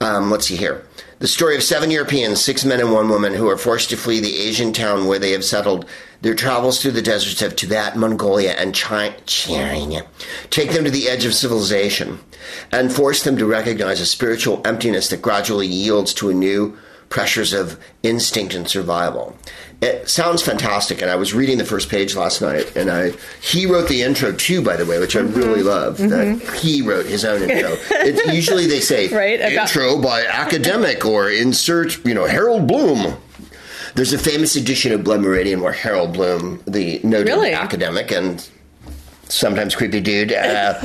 um, 0.00 0.30
let's 0.30 0.46
see 0.46 0.56
here. 0.56 0.86
The 1.18 1.28
story 1.28 1.54
of 1.56 1.62
seven 1.62 1.90
Europeans, 1.90 2.42
six 2.42 2.64
men 2.64 2.80
and 2.80 2.92
one 2.92 3.10
woman, 3.10 3.34
who 3.34 3.48
are 3.50 3.58
forced 3.58 3.90
to 3.90 3.98
flee 3.98 4.20
the 4.20 4.38
Asian 4.38 4.72
town 4.72 5.06
where 5.06 5.18
they 5.18 5.32
have 5.32 5.44
settled. 5.44 5.84
Their 6.22 6.34
travels 6.34 6.80
through 6.80 6.92
the 6.92 7.02
deserts 7.02 7.42
of 7.42 7.56
Tibet, 7.56 7.96
Mongolia, 7.96 8.52
and 8.52 8.74
Chi- 8.74 9.16
China 9.26 10.06
take 10.48 10.72
them 10.72 10.84
to 10.84 10.90
the 10.90 11.08
edge 11.08 11.26
of 11.26 11.34
civilization 11.34 12.20
and 12.72 12.92
force 12.92 13.22
them 13.22 13.36
to 13.36 13.46
recognize 13.46 14.00
a 14.00 14.06
spiritual 14.06 14.62
emptiness 14.66 15.08
that 15.08 15.22
gradually 15.22 15.66
yields 15.66 16.14
to 16.14 16.30
a 16.30 16.34
new 16.34 16.78
pressures 17.10 17.52
of 17.52 17.78
instinct 18.02 18.54
and 18.54 18.66
survival. 18.66 19.36
It 19.82 20.08
sounds 20.08 20.42
fantastic, 20.42 21.02
and 21.02 21.10
I 21.10 21.16
was 21.16 21.34
reading 21.34 21.58
the 21.58 21.64
first 21.64 21.88
page 21.90 22.14
last 22.16 22.40
night, 22.40 22.74
and 22.76 22.90
I 22.90 23.12
he 23.42 23.66
wrote 23.66 23.88
the 23.88 24.02
intro 24.02 24.32
too, 24.32 24.62
by 24.62 24.76
the 24.76 24.86
way, 24.86 24.98
which 24.98 25.16
I 25.16 25.20
really 25.20 25.62
love. 25.62 25.98
That 25.98 26.40
he 26.62 26.80
wrote 26.82 27.06
his 27.06 27.24
own 27.24 27.42
intro. 27.42 27.76
It's 27.90 28.32
usually 28.32 28.66
they 28.66 28.80
say 28.80 29.08
Right, 29.08 29.38
got- 29.40 29.68
intro 29.68 30.00
by 30.00 30.24
academic 30.24 31.04
or 31.04 31.30
insert, 31.30 32.02
you 32.06 32.14
know, 32.14 32.26
Harold 32.26 32.66
Bloom. 32.66 33.16
There's 33.96 34.12
a 34.12 34.18
famous 34.18 34.54
edition 34.54 34.92
of 34.92 35.02
Blood 35.02 35.20
Meridian 35.20 35.60
where 35.62 35.72
Harold 35.72 36.12
Bloom, 36.12 36.62
the 36.66 37.00
noted 37.02 37.26
Really? 37.32 37.52
academic 37.52 38.12
and 38.12 38.48
sometimes 39.28 39.74
creepy 39.74 40.00
dude, 40.00 40.32
uh, 40.34 40.80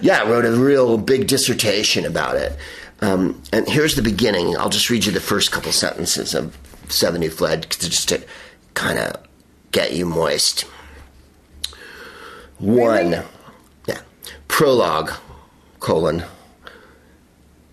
yeah, 0.00 0.22
wrote 0.28 0.44
a 0.44 0.52
real 0.52 0.96
big 0.98 1.26
dissertation 1.26 2.04
about 2.04 2.36
it. 2.36 2.56
Um, 3.00 3.42
and 3.52 3.68
here's 3.68 3.96
the 3.96 4.02
beginning. 4.02 4.56
I'll 4.56 4.70
just 4.70 4.90
read 4.90 5.04
you 5.04 5.12
the 5.12 5.20
first 5.20 5.52
couple 5.52 5.72
sentences 5.72 6.34
of 6.34 6.56
Seven 6.88 7.22
Who 7.22 7.30
Fled 7.30 7.66
just 7.70 8.08
to 8.10 8.24
kind 8.74 8.98
of 8.98 9.16
get 9.72 9.92
you 9.92 10.06
moist. 10.06 10.62
One, 12.58 13.24
yeah, 13.86 14.00
prologue, 14.48 15.12
colon, 15.80 16.24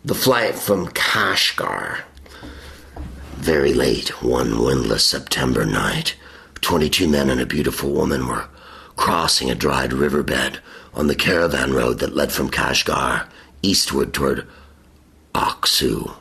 the 0.04 0.16
flight 0.16 0.56
from 0.56 0.88
Kashgar. 0.88 2.02
Very 3.36 3.74
late, 3.74 4.22
one 4.22 4.64
windless 4.64 5.04
September 5.04 5.66
night, 5.66 6.16
22 6.62 7.08
men 7.08 7.30
and 7.30 7.40
a 7.40 7.46
beautiful 7.46 7.92
woman 7.92 8.28
were 8.28 8.48
crossing 8.96 9.50
a 9.50 9.56
dried 9.56 9.94
riverbed 9.94 10.60
on 10.94 11.08
the 11.08 11.16
caravan 11.16 11.74
road 11.74 12.00
that 12.00 12.16
led 12.16 12.32
from 12.32 12.50
Kashgar 12.50 13.28
eastward 13.62 14.14
toward 14.14 14.48
Aksu. 15.34 16.16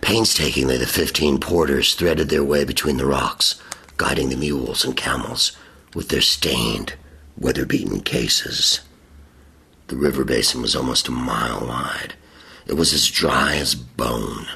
Painstakingly, 0.00 0.76
the 0.76 0.86
15 0.86 1.38
porters 1.38 1.94
threaded 1.94 2.28
their 2.28 2.44
way 2.44 2.64
between 2.64 2.96
the 2.96 3.06
rocks, 3.06 3.60
guiding 3.96 4.28
the 4.28 4.36
mules 4.36 4.84
and 4.84 4.96
camels 4.96 5.52
with 5.94 6.08
their 6.08 6.20
stained, 6.20 6.94
weather 7.36 7.66
beaten 7.66 8.00
cases. 8.00 8.80
The 9.88 9.96
river 9.96 10.24
basin 10.24 10.62
was 10.62 10.76
almost 10.76 11.08
a 11.08 11.12
mile 11.12 11.66
wide. 11.66 12.14
It 12.66 12.74
was 12.74 12.92
as 12.92 13.10
dry 13.10 13.56
as 13.56 13.74
bone. 13.74 14.46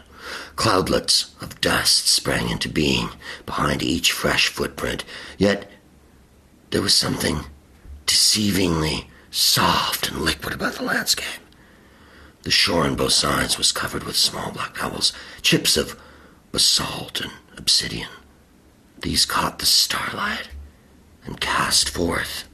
Cloudlets 0.55 1.35
of 1.43 1.61
dust 1.61 2.09
sprang 2.09 2.49
into 2.49 2.69
being 2.69 3.11
behind 3.45 3.83
each 3.83 4.13
fresh 4.13 4.49
footprint, 4.49 5.05
yet 5.37 5.71
there 6.71 6.83
was 6.83 6.95
something 6.95 7.41
deceivingly 8.07 9.07
soft 9.31 10.09
and 10.09 10.23
liquid 10.23 10.55
about 10.55 10.75
the 10.75 10.85
landscape. 10.85 11.41
The 12.47 12.53
shore 12.53 12.85
on 12.85 12.95
both 12.95 13.13
sides 13.13 13.59
was 13.59 13.73
covered 13.73 14.05
with 14.05 14.15
small 14.17 14.53
black 14.53 14.77
pebbles, 14.77 15.13
chips 15.43 15.77
of 15.77 16.01
basalt 16.53 17.21
and 17.21 17.33
obsidian. 17.59 18.09
These 19.01 19.27
caught 19.27 19.59
the 19.59 19.67
starlight 19.67 20.51
and 21.25 21.41
cast 21.41 21.89
forth 21.89 22.45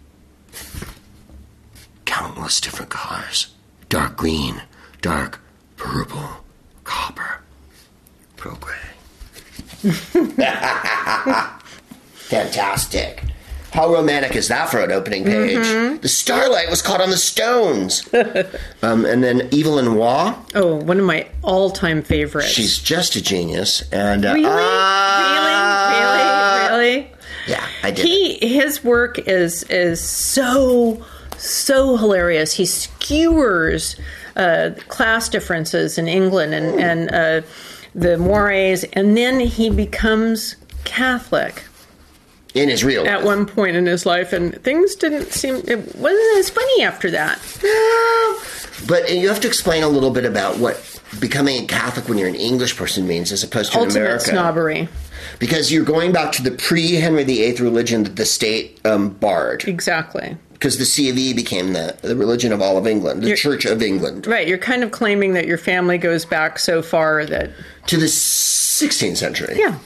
countless 2.07 2.59
different 2.59 2.91
colors 2.91 3.49
dark 3.91 4.17
green, 4.17 4.63
dark 5.03 5.41
purple, 5.77 6.43
copper, 6.85 7.43
pearl 8.39 8.57
gray. 8.63 8.73
Fantastic. 12.15 13.25
How 13.73 13.91
romantic 13.91 14.37
is 14.37 14.49
that 14.49 14.69
for 14.69 14.81
an 14.81 14.93
opening 14.93 15.25
page? 15.25 16.01
The 16.03 16.09
starlight 16.09 16.69
was 16.69 16.83
caught 16.83 17.01
on 17.01 17.09
the 17.09 17.17
stones. 17.17 18.07
um, 18.83 19.07
and 19.07 19.25
then 19.25 19.49
Evelyn 19.53 19.95
Waugh, 19.95 20.39
Oh, 20.55 20.77
one 20.77 20.99
of 21.01 21.07
my 21.07 21.27
all-time 21.43 22.03
favorites. 22.03 22.49
she's 22.51 22.79
just 22.79 23.17
a 23.17 23.23
genius. 23.23 23.83
And 23.91 24.27
uh, 24.27 24.35
really, 24.35 24.45
ah, 24.47 26.69
really, 26.69 26.79
really, 26.79 26.97
really. 27.01 27.11
Yeah, 27.49 27.67
I 27.83 27.91
did. 27.91 28.05
He 28.05 28.35
his 28.47 28.85
work 28.85 29.19
is 29.21 29.63
is 29.65 30.01
so 30.01 31.03
so 31.39 31.97
hilarious. 31.97 32.53
He 32.55 32.67
skewers 32.67 33.97
uh, 34.37 34.71
class 34.89 35.29
differences 35.31 35.97
in 35.99 36.07
England 36.09 36.53
and 36.55 36.79
and 36.79 37.11
uh, 37.11 37.41
the 37.95 38.17
mores, 38.19 38.85
and 38.93 39.17
then 39.17 39.41
he 39.41 39.71
becomes 39.71 40.57
Catholic 40.85 41.63
in 42.55 42.69
his 42.69 42.85
real 42.85 43.07
at 43.07 43.19
life. 43.19 43.25
one 43.25 43.47
point 43.47 43.77
in 43.77 43.87
his 43.87 44.05
life, 44.07 44.33
and 44.33 44.55
things 44.63 44.95
didn't 44.95 45.33
seem 45.33 45.57
it 45.67 45.95
wasn't 45.97 46.39
as 46.39 46.51
funny 46.51 46.83
after 46.85 47.11
that. 47.11 47.39
But 48.87 49.11
you 49.15 49.29
have 49.29 49.41
to 49.41 49.49
explain 49.49 49.83
a 49.83 49.89
little 49.89 50.11
bit 50.11 50.25
about 50.25 50.59
what 50.59 51.01
becoming 51.21 51.63
a 51.63 51.67
Catholic 51.67 52.09
when 52.09 52.19
you're 52.19 52.29
an 52.29 52.35
English 52.35 52.77
person 52.77 53.07
means 53.07 53.31
as 53.33 53.45
opposed 53.45 53.73
to 53.73 53.79
in 53.79 53.85
Ultimate 53.85 54.03
America. 54.07 54.25
snobbery, 54.25 54.89
Because 55.39 55.71
you're 55.73 55.85
going 55.85 56.13
back 56.13 56.33
to 56.33 56.43
the 56.43 56.51
pre 56.51 56.95
Henry 56.95 57.23
VIII 57.25 57.57
religion 57.61 58.03
that 58.05 58.17
the 58.17 58.25
state 58.27 58.81
um, 58.85 59.11
barred. 59.11 59.65
exactly. 59.69 60.37
Because 60.55 60.79
the 60.79 60.85
C 60.85 61.11
of 61.11 61.19
E 61.19 61.33
became 61.33 61.73
the, 61.73 61.97
the 62.03 62.15
religion 62.17 62.53
of 62.53 62.63
all 62.63 62.77
of 62.79 62.87
England, 62.87 63.23
the 63.23 63.27
You're- 63.29 63.37
Church 63.37 63.65
of 63.65 63.83
England. 63.83 64.27
Right, 64.29 64.47
you're 64.47 64.59
kind 64.59 64.83
of 64.85 64.91
claiming 64.93 65.33
that 65.35 65.47
your 65.47 65.59
family 65.59 65.99
goes 65.99 66.25
back 66.25 66.59
so 66.59 66.83
far 66.83 67.25
that 67.27 67.51
To 67.89 67.97
the 67.97 68.07
16th 68.07 69.17
century. 69.17 69.57
yeah. 69.59 69.79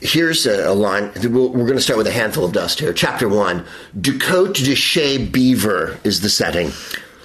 Here's 0.00 0.46
a, 0.46 0.70
a 0.70 0.72
line. 0.74 1.10
We'll, 1.22 1.50
we're 1.50 1.66
going 1.66 1.76
to 1.76 1.80
start 1.82 1.98
with 1.98 2.06
a 2.06 2.12
handful 2.12 2.44
of 2.44 2.52
dust 2.52 2.80
here. 2.80 2.92
Chapter 2.92 3.28
1 3.28 3.64
Ducote 4.00 4.54
de 4.64 4.74
Chez 4.74 5.18
Beaver 5.26 5.98
is 6.04 6.20
the 6.20 6.30
setting. 6.30 6.72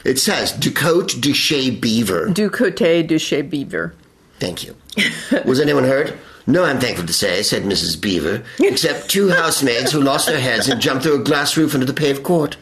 It 0.04 0.20
says 0.20 0.52
Ducote 0.54 1.20
de 1.22 1.34
Chez 1.34 1.72
Beaver. 1.72 2.30
Du 2.30 2.50
côté 2.50 3.06
du 3.08 3.18
chez 3.18 3.42
Beaver. 3.42 3.94
Thank 4.40 4.64
you. 4.64 4.76
Was 5.46 5.60
anyone 5.60 5.86
hurt? 5.86 6.14
No, 6.48 6.64
I'm 6.64 6.80
thankful 6.80 7.08
to 7.08 7.14
say, 7.14 7.42
said 7.42 7.64
Mrs. 7.64 8.00
Beaver, 8.00 8.44
except 8.60 9.10
two 9.10 9.30
housemaids 9.30 9.92
who 9.92 10.02
lost 10.02 10.28
their 10.28 10.40
heads 10.40 10.68
and 10.68 10.80
jumped 10.80 11.04
through 11.04 11.20
a 11.22 11.24
glass 11.24 11.58
roof 11.58 11.74
into 11.74 11.88
the 11.88 11.94
paved 11.94 12.24
court. 12.24 12.58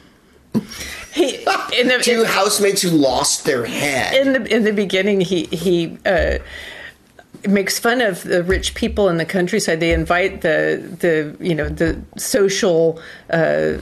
He, 1.14 1.36
in 1.78 1.88
the, 1.90 2.00
Two 2.02 2.24
housemates 2.24 2.82
who 2.82 2.90
lost 2.90 3.46
their 3.46 3.66
head. 3.66 4.16
in 4.16 4.34
the 4.34 4.56
in 4.56 4.64
the 4.64 4.72
beginning 4.72 5.20
he 5.22 5.46
he 5.48 5.98
uh, 6.06 6.38
makes 7.48 7.80
fun 7.80 8.02
of 8.02 8.24
the 8.24 8.44
rich 8.44 8.74
people 8.76 9.10
in 9.10 9.18
the 9.18 9.26
countryside 9.26 9.80
they 9.80 9.92
invite 9.94 10.42
the 10.42 10.82
the 11.00 11.36
you 11.46 11.54
know 11.56 11.68
the 11.70 12.00
social 12.18 13.00
uh, 13.30 13.74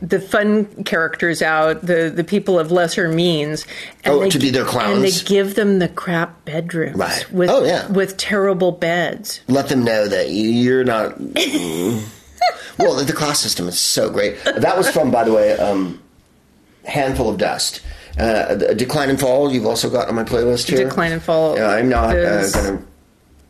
the 0.00 0.20
fun 0.20 0.66
characters 0.84 1.40
out 1.42 1.80
the 1.86 2.10
the 2.14 2.22
people 2.24 2.58
of 2.58 2.70
lesser 2.70 3.08
means 3.08 3.66
and 4.04 4.14
Oh, 4.14 4.20
they, 4.20 4.28
to 4.30 4.38
be 4.38 4.50
their 4.50 4.64
clowns. 4.64 4.96
and 4.96 5.04
they 5.04 5.10
give 5.26 5.54
them 5.54 5.78
the 5.78 5.88
crap 5.88 6.44
bedrooms 6.44 6.96
Right. 6.96 7.32
with 7.32 7.48
Oh, 7.50 7.64
yeah. 7.64 7.86
with 7.90 8.16
terrible 8.18 8.72
beds 8.72 9.40
Let 9.48 9.68
them 9.68 9.84
know 9.84 10.06
that 10.08 10.28
you- 10.30 10.50
you're 10.50 10.84
not. 10.84 11.18
well, 12.78 12.94
the 13.04 13.12
class 13.14 13.40
system 13.40 13.68
is 13.68 13.78
so 13.78 14.10
great. 14.10 14.36
That 14.44 14.76
was 14.76 14.88
from, 14.90 15.10
by 15.10 15.24
the 15.24 15.32
way, 15.32 15.52
um, 15.52 16.02
Handful 16.84 17.28
of 17.30 17.38
Dust. 17.38 17.80
Uh, 18.18 18.54
Decline 18.74 19.10
and 19.10 19.20
Fall, 19.20 19.52
you've 19.52 19.66
also 19.66 19.90
got 19.90 20.08
on 20.08 20.14
my 20.14 20.24
playlist 20.24 20.68
here. 20.68 20.84
Decline 20.88 21.12
and 21.12 21.22
Fall 21.22 21.56
Yeah, 21.56 21.68
I'm 21.68 21.88
not 21.90 22.16
uh, 22.16 22.50
going 22.50 22.78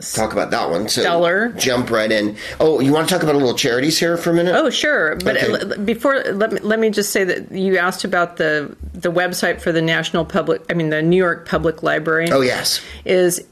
to 0.01 0.13
talk 0.15 0.33
about 0.33 0.51
that 0.51 0.69
one. 0.71 0.89
So 0.89 1.03
stellar. 1.03 1.51
Jump 1.53 1.89
right 1.91 2.11
in. 2.11 2.37
Oh, 2.59 2.81
you 2.81 2.93
want 2.93 3.09
to 3.09 3.15
talk 3.15 3.23
about 3.23 3.37
a 3.37 3.39
little 3.39 3.55
charities 3.55 3.99
here 3.99 4.17
for 4.17 4.31
a 4.31 4.35
minute? 4.35 4.55
Oh, 4.57 4.69
sure. 4.71 5.15
But 5.17 5.37
Okay. 5.43 5.77
before, 5.85 6.21
let 6.33 6.53
me, 6.53 6.59
let 6.61 6.81
me 6.81 6.91
just 6.91 7.11
say 7.13 7.23
that 7.25 7.53
you 7.53 7.79
asked 7.79 8.05
about 8.05 8.37
the 8.39 8.75
the 8.93 9.13
website 9.13 9.61
for 9.61 9.71
the 9.73 9.81
National 9.83 10.25
Public, 10.25 10.63
I 10.69 10.75
mean, 10.75 10.91
the 10.91 11.01
New 11.03 11.17
York 11.17 11.49
Public 11.49 11.83
Library. 11.85 12.29
Oh, 12.33 12.41
yes. 12.41 12.81
Is 13.05 13.45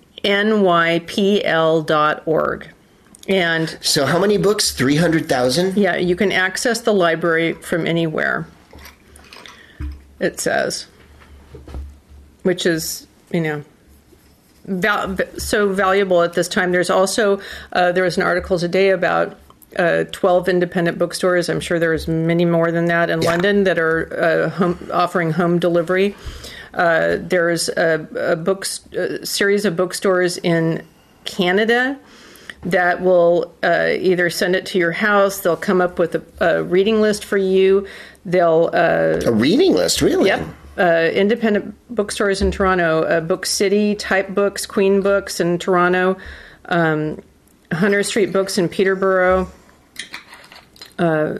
nypl.org. 1.34 2.68
And 3.26 3.78
So 3.80 4.04
how 4.04 4.18
many 4.18 4.36
books? 4.36 4.72
300,000? 4.72 5.76
yeah, 5.78 5.96
you 5.96 6.14
can 6.16 6.30
access 6.32 6.80
the 6.82 6.92
library 6.92 7.54
from 7.54 7.86
anywhere, 7.86 8.46
it 10.20 10.40
says, 10.40 10.86
which 12.42 12.66
is, 12.66 13.06
you 13.32 13.40
know, 13.40 13.64
val- 14.66 15.16
so 15.38 15.72
valuable 15.72 16.22
at 16.22 16.34
this 16.34 16.48
time. 16.48 16.72
There's 16.72 16.90
also, 16.90 17.40
uh, 17.72 17.92
there 17.92 18.04
was 18.04 18.16
an 18.16 18.22
article 18.22 18.58
today 18.58 18.90
about 18.90 19.38
uh, 19.78 20.04
12 20.12 20.48
independent 20.48 20.98
bookstores. 20.98 21.48
I'm 21.48 21.60
sure 21.60 21.78
there's 21.78 22.06
many 22.06 22.44
more 22.44 22.70
than 22.70 22.86
that 22.86 23.10
in 23.10 23.22
Yeah. 23.22 23.30
London 23.30 23.64
that 23.64 23.78
are 23.78 24.44
uh, 24.46 24.48
home, 24.50 24.88
offering 24.92 25.32
home 25.32 25.58
delivery. 25.58 26.14
Uh, 26.72 27.16
there's 27.20 27.68
a, 27.70 28.06
a 28.32 28.36
books, 28.36 28.80
a 28.92 29.24
series 29.24 29.64
of 29.64 29.76
bookstores 29.76 30.38
in 30.38 30.84
Canada 31.24 31.98
that 32.64 33.00
will 33.02 33.52
uh, 33.62 33.88
either 33.98 34.30
send 34.30 34.56
it 34.56 34.64
to 34.66 34.78
your 34.78 34.92
house, 34.92 35.40
they'll 35.40 35.56
come 35.56 35.80
up 35.82 35.98
with 35.98 36.14
a, 36.14 36.22
a 36.40 36.62
reading 36.62 37.00
list 37.00 37.24
for 37.24 37.36
you, 37.36 37.86
they'll 38.24 38.70
uh, 38.72 39.20
A 39.26 39.32
reading 39.32 39.74
list, 39.74 40.00
really? 40.00 40.26
Yep. 40.28 40.46
Uh, 40.76 41.08
independent 41.12 41.74
bookstores 41.88 42.42
in 42.42 42.50
Toronto, 42.50 43.04
uh, 43.04 43.20
Book 43.20 43.46
City, 43.46 43.94
Type 43.94 44.34
Books, 44.34 44.66
Queen 44.66 45.02
Books 45.02 45.38
in 45.38 45.58
Toronto, 45.58 46.16
um, 46.64 47.22
Hunter 47.72 48.02
Street 48.02 48.32
Books 48.32 48.58
in 48.58 48.68
Peterborough, 48.68 49.48
uh, 50.98 51.38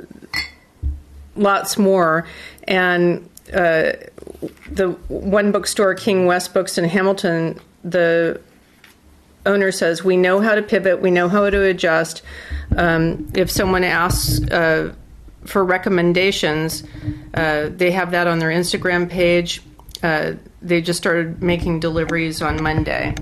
lots 1.35 1.77
more. 1.77 2.27
And 2.69 3.29
uh, 3.53 3.93
the 4.71 4.97
one 5.09 5.53
bookstore, 5.53 5.95
King 5.95 6.27
West 6.27 6.55
Books 6.55 6.79
in 6.79 6.85
Hamilton, 6.85 7.59
the 7.83 8.41
owner 9.47 9.71
says, 9.73 10.03
We 10.03 10.17
know 10.17 10.41
how 10.41 10.55
to 10.55 10.63
pivot, 10.63 11.01
we 11.01 11.11
know 11.11 11.29
how 11.29 11.49
to 11.51 11.63
adjust. 11.63 12.23
Um, 12.77 13.31
if 13.35 13.51
someone 13.51 13.85
asks 13.85 14.43
uh, 14.51 14.95
for 15.47 15.65
recommendations, 15.65 16.83
uh, 17.35 17.69
they 17.71 17.91
have 17.91 18.13
that 18.13 18.27
on 18.27 18.39
their 18.39 18.51
Instagram 18.51 19.09
page. 19.09 19.63
Uh, 20.03 20.35
they 20.61 20.81
just 20.81 20.99
started 20.99 21.43
making 21.43 21.81
deliveries 21.81 22.43
on 22.43 22.63
Monday. 22.63 23.15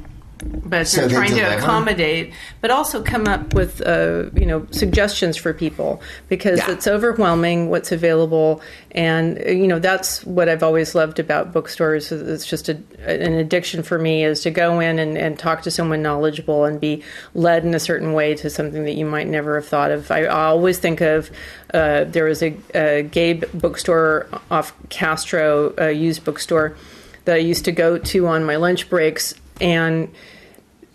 But 0.45 0.89
So 0.89 1.03
they're 1.03 1.11
trying 1.11 1.35
to 1.37 1.57
accommodate, 1.59 2.33
but 2.61 2.71
also 2.71 3.03
come 3.03 3.29
up 3.29 3.55
with 3.55 3.81
uh, 3.83 4.31
you 4.35 4.47
know 4.47 4.67
suggestions 4.71 5.37
for 5.37 5.53
people 5.53 6.03
because 6.29 6.59
Yeah. 6.59 6.73
it's 6.73 6.87
overwhelming 6.87 7.69
what's 7.69 7.93
available, 7.93 8.61
and 8.93 9.39
uh, 9.39 9.51
you 9.51 9.67
know 9.67 9.79
that's 9.79 10.25
what 10.25 10.49
I've 10.49 10.63
always 10.63 10.95
loved 10.95 11.19
about 11.19 11.53
bookstores. 11.53 12.11
It's 12.11 12.47
just 12.47 12.69
a, 12.69 12.79
an 13.07 13.35
addiction 13.35 13.83
for 13.83 13.99
me 13.99 14.25
is 14.25 14.41
to 14.43 14.51
go 14.51 14.81
in 14.81 14.99
and, 14.99 15.17
and 15.17 15.39
talk 15.39 15.63
to 15.63 15.71
someone 15.71 16.03
knowledgeable 16.03 16.65
and 16.65 16.81
be 16.81 17.03
led 17.35 17.65
in 17.65 17.75
a 17.75 17.81
certain 17.81 18.13
way 18.13 18.35
to 18.37 18.51
something 18.51 18.85
that 18.85 18.95
you 18.95 19.05
might 19.07 19.29
never 19.29 19.57
have 19.57 19.67
thought 19.69 19.91
of. 19.91 20.11
I, 20.11 20.25
I 20.25 20.45
always 20.47 20.79
think 20.79 21.01
of 21.01 21.31
uh, 21.75 22.05
there 22.05 22.25
was 22.25 22.43
a, 22.43 22.57
a 22.75 23.03
gay 23.03 23.35
bookstore 23.35 24.27
off 24.51 24.73
Castro, 24.89 25.75
a 25.79 25.93
used 25.93 26.25
bookstore 26.25 26.77
that 27.25 27.37
I 27.37 27.39
used 27.39 27.65
to 27.67 27.73
go 27.73 27.99
to 27.99 28.27
on 28.27 28.45
my 28.45 28.57
lunch 28.57 28.89
breaks, 28.91 29.35
and 29.63 30.09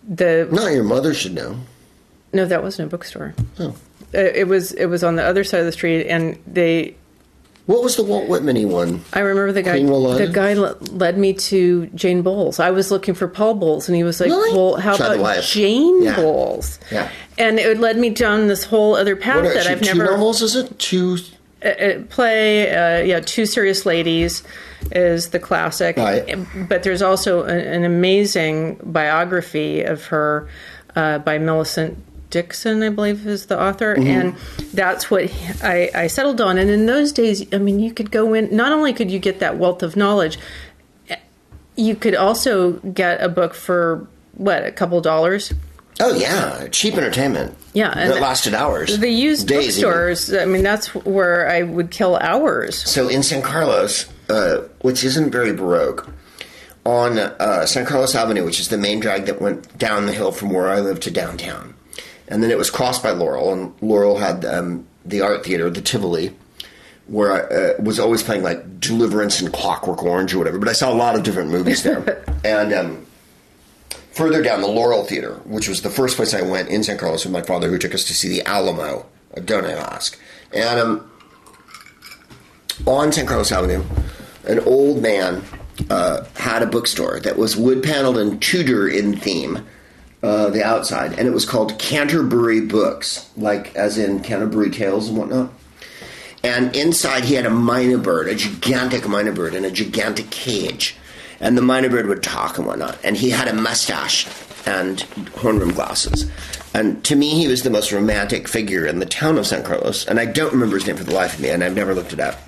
the 0.07 0.47
Not 0.51 0.72
your 0.74 0.84
mother 0.84 1.13
should 1.13 1.34
know. 1.34 1.57
no, 2.34 2.45
that 2.45 2.61
wasn't 2.63 2.88
a 2.88 2.89
bookstore. 2.89 3.34
Oh. 3.59 3.76
Uh, 4.13 4.20
It 4.20 4.47
was 4.47 4.72
it 4.74 4.86
was 4.86 5.03
on 5.03 5.15
the 5.15 5.24
other 5.24 5.43
side 5.43 5.59
of 5.59 5.65
the 5.65 5.72
street, 5.72 6.07
and 6.07 6.38
they. 6.47 6.95
What 7.65 7.84
was 7.84 7.97
the 7.97 8.03
Walt 8.03 8.30
Whitman 8.30 8.70
one? 8.70 9.01
I 9.11 9.20
remember 9.20 9.51
the 9.51 9.61
guy. 9.61 9.80
The 9.84 10.30
guy 10.32 10.53
led 10.53 11.18
me 11.18 11.34
to 11.34 11.88
Jane 11.88 12.22
Bowles. 12.22 12.61
I 12.61 12.72
was 12.72 12.91
looking 12.91 13.13
for 13.13 13.28
Paul 13.28 13.55
Bowles, 13.55 13.89
and 13.89 13.95
he 13.97 14.03
was 14.05 14.22
like, 14.22 14.30
Really? 14.30 14.55
"Well, 14.55 14.76
how 14.78 14.95
the 14.95 15.05
about 15.07 15.20
wife. 15.20 15.43
Jane 15.45 16.01
Yeah. 16.01 16.15
Bowles?" 16.15 16.80
Yeah. 16.89 17.09
And 17.38 17.59
it 17.59 17.80
led 17.82 17.97
me 17.97 18.09
down 18.09 18.47
this 18.47 18.63
whole 18.63 18.95
other 18.95 19.18
path 19.18 19.43
are 19.45 19.53
that 19.53 19.68
I've 19.68 19.82
two 19.82 19.97
never 19.97 20.11
novels, 20.11 20.41
is 20.41 20.55
it? 20.55 20.80
Two. 20.80 21.18
Play. 22.10 22.70
Uh, 22.74 23.03
yeah, 23.03 23.20
Two 23.20 23.45
Serious 23.45 23.86
Ladies 23.86 24.43
is 24.91 25.30
the 25.30 25.39
classic, 25.39 25.97
Right. 25.97 26.38
but 26.70 26.84
there's 26.84 27.01
also 27.01 27.43
a, 27.43 27.47
an 27.53 27.84
amazing 27.84 28.80
biography 28.84 29.82
of 29.82 30.05
her 30.08 30.47
uh, 30.95 31.20
by 31.20 31.38
Millicent 31.38 31.97
Dixon, 32.30 32.84
I 32.84 32.89
believe, 32.89 33.26
is 33.26 33.45
the 33.47 33.60
author, 33.62 33.95
Mm-hmm. 33.95 34.08
and 34.08 34.36
that's 34.74 35.10
what 35.10 35.32
I, 35.64 35.89
I 35.95 36.08
settled 36.08 36.41
on. 36.41 36.58
And 36.58 36.70
in 36.70 36.86
those 36.86 37.12
days, 37.12 37.45
I 37.53 37.58
mean, 37.58 37.80
you 37.80 37.93
could 37.93 38.12
go 38.12 38.34
in. 38.34 38.53
Not 38.55 38.72
only 38.72 38.93
could 38.93 39.10
you 39.10 39.20
get 39.20 39.39
that 39.39 39.58
wealth 39.58 39.82
of 39.82 39.95
knowledge, 39.95 40.38
you 41.76 41.95
could 41.95 42.16
also 42.16 42.74
get 42.74 43.22
a 43.22 43.30
book 43.30 43.53
for 43.53 44.08
what 44.34 44.66
a 44.66 44.72
couple 44.72 44.99
dollars. 45.01 45.53
Oh 46.00 46.14
yeah, 46.14 46.68
cheap 46.68 46.95
entertainment. 46.95 47.56
Yeah, 47.74 47.91
and 47.95 48.12
that 48.12 48.22
lasted 48.22 48.54
hours. 48.54 48.98
The 49.00 49.10
used 49.10 49.48
days 49.48 49.80
even. 49.80 49.89
bookstores. 49.89 50.34
I 50.34 50.45
mean, 50.45 50.64
that's 50.64 50.93
where 50.93 51.50
I 51.50 51.64
would 51.64 51.89
kill 51.91 52.18
hours. 52.18 52.78
So 52.89 53.08
in 53.08 53.24
San 53.24 53.41
Carlos, 53.41 54.08
uh, 54.30 54.60
which 54.82 55.04
isn't 55.04 55.32
very 55.32 55.54
baroque, 55.54 56.08
on 56.86 57.18
uh, 57.18 57.66
San 57.66 57.86
Carlos 57.86 58.14
Avenue, 58.16 58.45
which 58.45 58.60
is 58.60 58.70
the 58.70 58.78
main 58.78 59.00
drag 59.00 59.26
that 59.26 59.41
went 59.41 59.78
down 59.78 60.06
the 60.06 60.14
hill 60.14 60.32
from 60.32 60.52
where 60.52 60.70
I 60.70 60.80
live 60.80 61.00
to 61.02 61.12
downtown, 61.12 61.74
and 62.28 62.43
then 62.43 62.52
it 62.52 62.58
was 62.58 62.70
crossed 62.70 63.02
by 63.02 63.12
Laurel, 63.12 63.52
and 63.52 63.74
Laurel 63.82 64.18
had 64.18 64.45
um, 64.45 64.86
the 65.04 65.22
art 65.22 65.43
theater, 65.43 65.70
the 65.70 65.82
Tivoli, 65.82 66.36
where 67.08 67.34
I 67.34 67.39
uh, 67.39 67.74
was 67.82 68.00
always 68.00 68.22
playing 68.22 68.43
like 68.43 68.80
Deliverance 68.80 69.41
and 69.41 69.52
Clockwork 69.52 70.04
Orange 70.04 70.36
or 70.36 70.38
whatever. 70.38 70.60
But 70.60 70.68
I 70.70 70.74
saw 70.74 70.91
a 70.91 70.95
lot 70.95 71.16
of 71.16 71.24
different 71.24 71.50
movies 71.50 71.82
there, 71.82 72.24
and. 72.45 72.72
Um, 72.72 73.07
Further 74.18 74.41
down, 74.41 74.61
the 74.61 74.68
Laurel 74.68 75.03
Theater, 75.03 75.36
which 75.45 75.70
was 75.70 75.84
the 75.84 75.91
first 75.91 76.15
place 76.15 76.34
I 76.34 76.41
went 76.41 76.70
in 76.70 76.84
San 76.84 76.97
Carlos 76.97 77.24
with 77.24 77.32
my 77.32 77.43
father, 77.43 77.70
who 77.70 77.78
took 77.78 77.93
us 77.93 78.03
to 78.05 78.15
see 78.15 78.28
the 78.28 78.41
Alamo. 78.47 79.05
Don't 79.45 79.63
ask. 79.63 80.20
And 80.51 80.80
um, 80.80 81.11
on 82.88 83.11
San 83.11 83.28
Carlos 83.28 83.51
Avenue, 83.51 83.84
an 84.47 84.59
old 84.61 85.03
man 85.03 85.43
uh, 85.91 86.26
had 86.34 86.63
a 86.63 86.65
bookstore 86.65 87.20
that 87.20 87.38
was 87.38 87.55
wood 87.55 87.84
paneled 87.84 88.18
and 88.18 88.41
Tudor 88.41 88.88
in 88.88 89.15
theme, 89.18 89.63
uh, 90.24 90.49
the 90.49 90.63
outside, 90.63 91.13
and 91.13 91.28
it 91.28 91.32
was 91.32 91.45
called 91.45 91.78
Canterbury 91.78 92.61
Books, 92.61 93.30
like 93.38 93.76
as 93.76 93.99
in 93.99 94.22
Canterbury 94.22 94.72
Tales 94.72 95.09
and 95.09 95.18
whatnot. 95.20 95.51
And 96.43 96.76
inside, 96.76 97.26
he 97.26 97.36
had 97.36 97.45
a 97.45 97.51
mynah 97.51 98.01
bird, 98.01 98.30
a 98.30 98.34
gigantic 98.34 99.03
mynah 99.03 99.36
bird, 99.36 99.53
in 99.53 99.63
a 99.63 99.70
gigantic 99.70 100.32
cage. 100.32 100.95
And 101.40 101.58
the 101.58 101.62
mynah 101.62 101.92
bird 101.92 102.08
would 102.08 102.24
talk 102.24 102.58
and 102.58 102.66
whatnot. 102.66 102.98
And 103.04 103.16
he 103.16 103.30
had 103.30 103.48
a 103.48 103.54
mustache 103.54 104.28
and 104.66 105.02
horn 105.38 105.60
rim 105.60 105.72
glasses. 105.72 106.30
And 106.74 107.04
to 107.06 107.16
me, 107.16 107.30
he 107.30 107.48
was 107.48 107.64
the 107.64 107.70
most 107.70 107.92
romantic 107.92 108.48
figure 108.48 108.86
in 108.86 109.00
the 109.00 109.06
town 109.06 109.38
of 109.38 109.48
San 109.48 109.64
Carlos. 109.64 110.06
And 110.06 110.20
I 110.20 110.26
don't 110.26 110.52
remember 110.52 110.76
his 110.76 110.88
name 110.88 110.98
for 110.98 111.04
the 111.04 111.14
life 111.14 111.36
of 111.36 111.40
me, 111.40 111.50
and 111.50 111.64
I've 111.64 111.76
never 111.76 111.96
looked 111.96 112.14
it 112.14 112.20
up. 112.20 112.40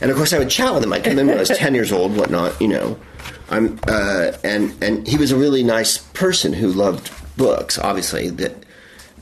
And 0.00 0.10
of 0.10 0.16
course, 0.16 0.32
I 0.32 0.38
would 0.38 0.48
chat 0.48 0.72
with 0.72 0.84
him. 0.84 0.92
I'd 0.92 1.04
come 1.04 1.18
in 1.18 1.26
when 1.26 1.36
I 1.36 1.40
was 1.40 1.48
ten 1.54 1.74
years 1.74 1.92
old, 1.92 2.16
whatnot, 2.16 2.58
you 2.60 2.68
know. 2.68 2.98
I'm, 3.50 3.78
uh, 3.88 4.32
and 4.44 4.82
and 4.82 5.06
he 5.06 5.16
was 5.16 5.32
a 5.32 5.36
really 5.36 5.62
nice 5.62 5.98
person 5.98 6.52
who 6.52 6.68
loved 6.68 7.10
books. 7.36 7.78
Obviously, 7.78 8.30
that 8.30 8.52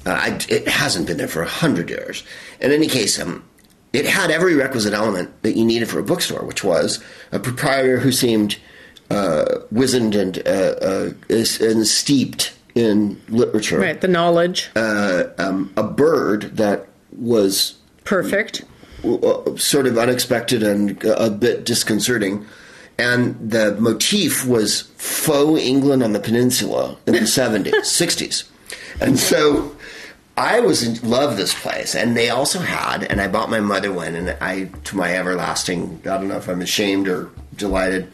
uh, 0.07 0.11
I, 0.13 0.39
it 0.49 0.69
hasn't 0.69 1.07
been 1.07 1.17
there 1.17 1.29
for 1.29 1.43
a 1.43 1.49
hundred 1.49 1.91
years. 1.91 2.23
In 2.61 2.71
any 2.71 2.87
case, 2.87 3.19
um, 3.19 3.43
it 3.93 4.07
had 4.07 4.31
every 4.31 4.55
requisite 4.55 4.93
element 4.93 5.43
that 5.43 5.57
you 5.57 5.65
needed 5.65 5.89
for 5.89 5.99
a 5.99 6.05
bookstore, 6.05 6.45
which 6.45 6.63
was 6.63 7.03
a 7.33 7.39
proprietor 7.39 7.99
who 7.99 8.13
seemed 8.13 8.59
uh, 9.11 9.61
wizened 9.71 10.15
and 10.15 10.39
uh, 10.47 10.51
uh, 10.51 11.11
and 11.29 11.87
steeped 11.87 12.55
in 12.75 13.21
literature. 13.29 13.79
Right, 13.79 14.01
the 14.01 14.09
knowledge. 14.09 14.71
Uh, 14.77 15.25
um, 15.39 15.73
a 15.77 15.83
bird 15.83 16.57
that 16.57 16.87
was 17.17 17.77
Perfect. 18.05 18.63
uh, 19.05 19.57
sort 19.57 19.87
of 19.87 19.99
unexpected 19.99 20.63
and 20.63 21.03
a 21.05 21.31
bit 21.31 21.65
disconcerting. 21.65 22.47
And 23.01 23.51
the 23.53 23.77
motif 23.77 24.45
was 24.45 24.83
faux 24.97 25.61
England 25.61 26.03
on 26.03 26.13
the 26.13 26.21
peninsula 26.21 26.97
in 27.07 27.15
the 27.15 27.21
70s, 27.21 27.71
60s. 27.73 28.49
And 29.01 29.19
so 29.19 29.77
I 30.37 30.61
was 30.61 30.83
in 30.83 31.09
love 31.09 31.37
this 31.37 31.55
place. 31.55 31.95
And 31.95 32.17
they 32.17 32.29
also 32.31 32.59
had, 32.59 33.05
and 33.05 33.21
I 33.21 33.29
bought 33.29 33.51
my 33.51 33.61
mother 33.61 33.93
one, 33.93 34.15
and 34.17 34.37
I, 34.41 34.71
to 34.85 34.97
my 34.97 35.15
everlasting, 35.15 36.01
I 36.05 36.09
don't 36.19 36.29
know 36.29 36.37
if 36.37 36.49
I'm 36.49 36.61
ashamed 36.61 37.09
or 37.09 37.31
delighted, 37.57 38.11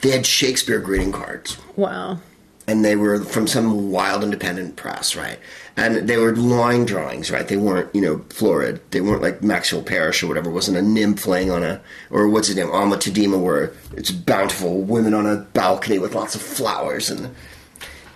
they 0.00 0.10
had 0.10 0.26
Shakespeare 0.26 0.78
greeting 0.80 1.12
cards 1.12 1.58
Wow. 1.76 2.18
and 2.66 2.84
they 2.84 2.96
were 2.96 3.22
from 3.24 3.46
some 3.46 3.90
wild 3.90 4.22
independent 4.22 4.76
press, 4.76 5.16
right? 5.16 5.38
And 5.76 6.08
they 6.08 6.16
were 6.16 6.34
line 6.34 6.84
drawings, 6.86 7.30
right? 7.30 7.46
They 7.46 7.56
weren't, 7.56 7.94
you 7.94 8.00
know, 8.00 8.18
florid. 8.30 8.80
They 8.90 9.00
weren't 9.00 9.22
like 9.22 9.42
Maxwell 9.44 9.82
Parrish 9.82 10.22
or 10.22 10.26
whatever. 10.26 10.50
It 10.50 10.52
wasn't 10.52 10.76
a 10.76 10.82
nymph 10.82 11.24
laying 11.26 11.50
on 11.52 11.62
a, 11.62 11.80
or 12.10 12.28
what's 12.28 12.48
his 12.48 12.56
name, 12.56 12.68
Alma 12.70 12.96
Tadema, 12.96 13.40
where 13.40 13.72
it's 13.96 14.10
bountiful 14.10 14.80
women 14.82 15.14
on 15.14 15.24
a 15.26 15.36
balcony 15.36 15.98
with 16.00 16.14
lots 16.16 16.34
of 16.34 16.42
flowers. 16.42 17.10
And 17.10 17.32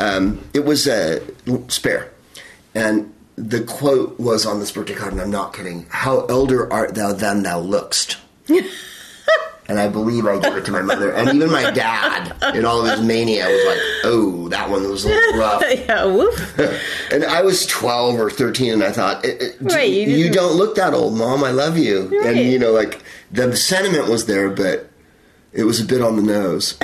um, 0.01 0.45
it 0.53 0.65
was 0.65 0.89
uh, 0.89 1.21
spare. 1.69 2.11
And 2.75 3.13
the 3.37 3.63
quote 3.63 4.19
was 4.19 4.45
on 4.45 4.59
this 4.59 4.73
birthday 4.73 4.95
card, 4.95 5.13
and 5.13 5.21
I'm 5.23 5.31
not 5.31 5.55
kidding. 5.55 5.87
How 5.89 6.27
elder 6.27 6.71
art 6.73 6.95
thou 6.97 7.13
than 7.13 7.45
thou 7.45 7.61
lookst? 7.61 8.17
and 9.69 9.79
I 9.79 9.89
believe 9.89 10.27
I 10.27 10.39
gave 10.39 10.57
it 10.57 10.65
to 10.67 10.73
my 10.73 10.83
mother, 10.83 11.13
and 11.13 11.29
even 11.35 11.51
my 11.51 11.71
dad, 11.71 12.35
in 12.55 12.65
all 12.65 12.85
of 12.85 12.91
his 12.91 13.01
mania, 13.07 13.47
was 13.47 13.67
like, 13.67 13.81
"Oh, 14.05 14.49
that 14.49 14.69
one 14.69 14.89
was 14.89 15.05
a 15.05 15.09
little 15.09 15.39
rough." 15.41 15.63
yeah, 15.67 16.05
woof. 16.05 16.59
and 17.13 17.25
I 17.25 17.43
was 17.43 17.65
twelve 17.67 18.19
or 18.19 18.31
thirteen, 18.31 18.73
and 18.75 18.83
I 18.85 18.91
thought, 18.93 19.25
it, 19.25 19.41
it- 19.41 19.57
Right, 19.61 19.89
you 19.91 20.07
you, 20.09 20.31
don't 20.33 20.55
look 20.57 20.75
that 20.77 20.95
old, 20.95 21.17
Mom. 21.17 21.45
I 21.45 21.51
love 21.53 21.79
you." 21.79 22.21
And 22.25 22.37
you 22.39 22.59
know, 22.59 22.73
like 22.73 23.03
the 23.31 23.57
sentiment 23.57 24.09
was 24.09 24.27
there, 24.27 24.51
but 24.51 24.89
it 25.53 25.65
was 25.65 25.81
a 25.81 25.85
bit 25.85 26.01
on 26.03 26.17
the 26.17 26.23
nose. 26.23 26.77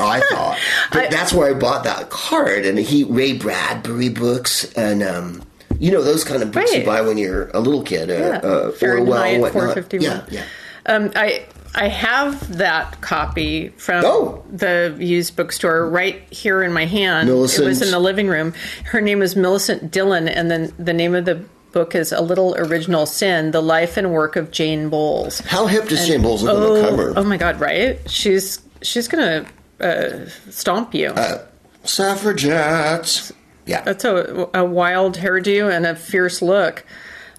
I 0.00 0.20
thought, 0.30 0.58
but 0.92 1.10
that's 1.10 1.32
where 1.32 1.54
I 1.54 1.58
bought 1.58 1.84
that 1.84 2.10
card, 2.10 2.66
and 2.66 2.78
he 2.78 3.04
Ray 3.04 3.34
Bradbury 3.34 4.08
books, 4.08 4.72
and 4.74 5.02
um, 5.04 5.42
you 5.78 5.92
know 5.92 6.02
those 6.02 6.24
kind 6.24 6.42
of 6.42 6.50
books 6.50 6.74
you 6.74 6.84
buy 6.84 7.00
when 7.00 7.16
you're 7.16 7.48
a 7.50 7.60
little 7.60 7.82
kid, 7.82 8.10
uh, 8.10 8.14
Yeah. 8.14 8.28
uh, 8.38 8.72
Fahrenheit 8.72 9.40
whatnot. 9.40 9.52
451. 9.74 10.02
Yeah, 10.02 10.24
yeah. 10.30 10.44
Um, 10.86 11.10
I 11.16 11.46
I 11.74 11.88
have 11.88 12.58
that 12.58 13.00
copy 13.00 13.68
from 13.70 14.04
Oh. 14.04 14.42
the 14.50 14.94
used 14.98 15.34
bookstore 15.36 15.88
right 15.88 16.22
here 16.32 16.62
in 16.62 16.72
my 16.72 16.86
hand. 16.86 17.28
It 17.28 17.32
was 17.32 17.58
in 17.82 17.90
the 17.90 17.98
living 17.98 18.28
room. 18.28 18.54
Her 18.84 19.00
name 19.00 19.22
is 19.22 19.34
Millicent 19.36 19.90
Dillon, 19.90 20.28
and 20.28 20.50
then 20.50 20.72
the 20.78 20.92
name 20.92 21.14
of 21.14 21.24
the 21.24 21.42
book 21.72 21.94
is 21.96 22.12
A 22.12 22.20
Little 22.20 22.54
Original 22.56 23.06
Sin: 23.06 23.50
The 23.50 23.60
Life 23.60 23.96
and 23.96 24.12
Work 24.12 24.36
of 24.36 24.52
Jane 24.52 24.88
Bowles. 24.88 25.40
How 25.40 25.66
hip 25.66 25.88
does 25.88 26.06
Jane 26.06 26.22
Bowles 26.22 26.42
look 26.44 26.56
on 26.56 26.74
the 26.74 26.88
cover? 26.88 27.12
Oh 27.16 27.24
my 27.24 27.36
God! 27.36 27.58
Right? 27.58 27.98
She's 28.08 28.60
she's 28.82 29.08
gonna 29.08 29.44
uh, 29.80 30.26
stomp 30.50 30.94
you. 30.94 31.08
Uh, 31.10 31.44
Suffragettes. 31.84 33.32
Yeah. 33.66 33.80
That's 33.82 34.04
a, 34.04 34.48
a 34.54 34.64
wild 34.64 35.16
hairdo 35.16 35.72
and 35.74 35.86
a 35.86 35.96
fierce 35.96 36.40
look. 36.42 36.84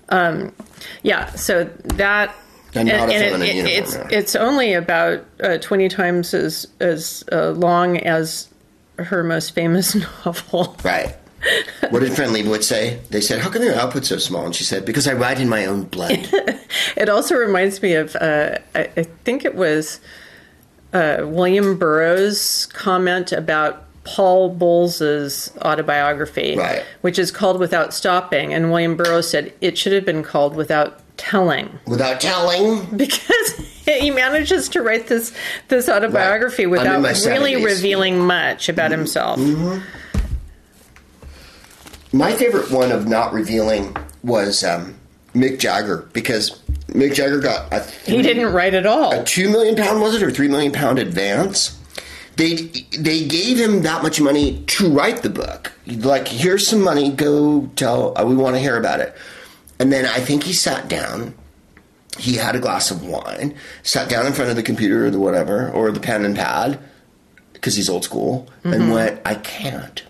Um, 0.10 0.54
yeah, 1.04 1.28
so 1.36 1.66
that. 1.96 2.36
And 2.76 2.88
not 2.90 3.10
a 3.10 3.14
it- 3.14 3.42
it- 3.42 3.66
it's 3.66 3.96
it's 4.12 4.36
only 4.36 4.74
about 4.74 5.24
uh, 5.42 5.58
twenty 5.60 5.90
times 5.90 6.34
as 6.34 6.68
as 6.80 7.24
uh, 7.32 7.52
long 7.52 7.98
as 7.98 8.48
her 9.00 9.24
most 9.24 9.54
famous 9.56 9.96
novel. 10.26 10.76
Right. 10.84 11.16
What 11.92 12.00
did 12.00 12.14
Fran 12.14 12.30
Lebowitz 12.30 12.64
say? 12.64 13.00
They 13.12 13.22
said, 13.22 13.40
"How 13.40 13.50
come 13.50 13.62
your 13.62 13.76
output's 13.76 14.08
so 14.10 14.18
small?" 14.18 14.46
And 14.46 14.56
she 14.56 14.64
said, 14.64 14.84
"Because 14.86 15.08
I 15.08 15.14
write 15.14 15.40
in 15.40 15.48
my 15.50 15.66
own 15.66 15.84
blood." 15.84 16.28
It 16.98 17.10
also 17.10 17.36
reminds 17.36 17.82
me 17.82 17.94
of 17.96 18.16
uh, 18.16 18.58
I, 18.74 18.90
I 18.98 19.04
think 19.24 19.46
it 19.46 19.54
was 19.56 20.00
uh, 20.94 21.18
William 21.24 21.78
Burroughs' 21.78 22.66
comment 22.68 23.32
about 23.32 23.84
Paul 24.06 24.50
Bowles's 24.50 25.52
autobiography, 25.62 26.56
Right. 26.58 26.84
which 27.02 27.20
is 27.20 27.32
called 27.32 27.60
Without 27.60 27.94
Stopping, 27.94 28.54
and 28.54 28.72
William 28.72 28.96
Burroughs 28.96 29.30
said 29.30 29.54
it 29.62 29.78
should 29.78 29.94
have 29.94 30.06
been 30.06 30.24
called 30.24 30.56
Without 30.56 31.00
Telling. 31.18 31.80
Without 31.88 32.20
telling, 32.20 32.86
because 32.98 33.52
he 33.86 34.12
manages 34.12 34.68
to 34.70 34.82
write 34.82 35.08
this 35.08 35.34
this 35.70 35.88
autobiography 35.88 36.66
Right. 36.66 36.80
Without 36.80 37.02
really 37.02 37.54
70s. 37.54 37.66
revealing 37.66 38.20
much 38.20 38.68
about 38.70 38.92
himself. 38.92 39.40
my 42.12 42.34
favorite 42.34 42.72
one 42.72 42.92
of 42.92 43.08
not 43.08 43.34
revealing 43.34 43.96
was 44.24 44.64
um, 44.64 44.96
Mick 45.34 45.60
Jagger 45.60 46.08
because 46.14 46.60
Mick 46.88 47.14
Jagger 47.14 47.40
got 47.40 47.72
a 47.74 47.82
He 48.06 48.22
didn't 48.22 48.54
write 48.54 48.74
at 48.74 48.86
all. 48.86 49.14
a 49.14 49.24
two 49.24 49.50
million 49.50 49.76
pound 49.76 50.02
was 50.02 50.16
it 50.16 50.24
or 50.24 50.32
three 50.32 50.48
million 50.48 50.72
pound 50.72 51.00
advance. 51.00 51.80
They 52.38 52.56
they 52.98 53.26
gave 53.26 53.58
him 53.58 53.84
that 53.84 54.04
much 54.04 54.20
money 54.20 54.64
to 54.68 54.90
write 54.90 55.24
the 55.24 55.30
book. 55.30 55.72
Like, 55.88 56.28
here's 56.28 56.68
some 56.68 56.82
money. 56.82 57.10
Go 57.12 57.70
tell. 57.78 58.18
Uh, 58.18 58.26
we 58.26 58.36
want 58.36 58.56
to 58.56 58.60
hear 58.60 58.76
about 58.78 59.00
it. 59.00 59.16
And 59.80 59.92
then 59.92 60.06
I 60.06 60.20
think 60.20 60.44
he 60.44 60.54
sat 60.54 60.88
down. 60.88 61.34
He 62.18 62.36
had 62.36 62.56
a 62.56 62.60
glass 62.60 62.92
of 62.92 63.06
wine. 63.06 63.56
Sat 63.84 64.10
down 64.10 64.26
in 64.26 64.34
front 64.34 64.50
of 64.50 64.56
the 64.56 64.64
computer 64.64 65.06
or 65.06 65.10
the 65.10 65.20
whatever 65.20 65.70
or 65.72 65.92
the 65.92 66.00
pen 66.00 66.24
and 66.24 66.36
pad 66.36 66.80
because 67.54 67.76
he's 67.76 67.90
old 67.90 68.04
school 68.04 68.48
and 68.64 68.74
mm-hmm. 68.74 68.92
went. 68.92 69.22
I 69.26 69.36
can't. 69.36 70.04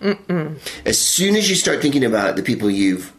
As 0.86 1.00
soon 1.00 1.36
as 1.36 1.50
you 1.50 1.56
start 1.56 1.82
thinking 1.82 2.04
about 2.04 2.36
the 2.36 2.44
people 2.44 2.70
you've 2.70 3.14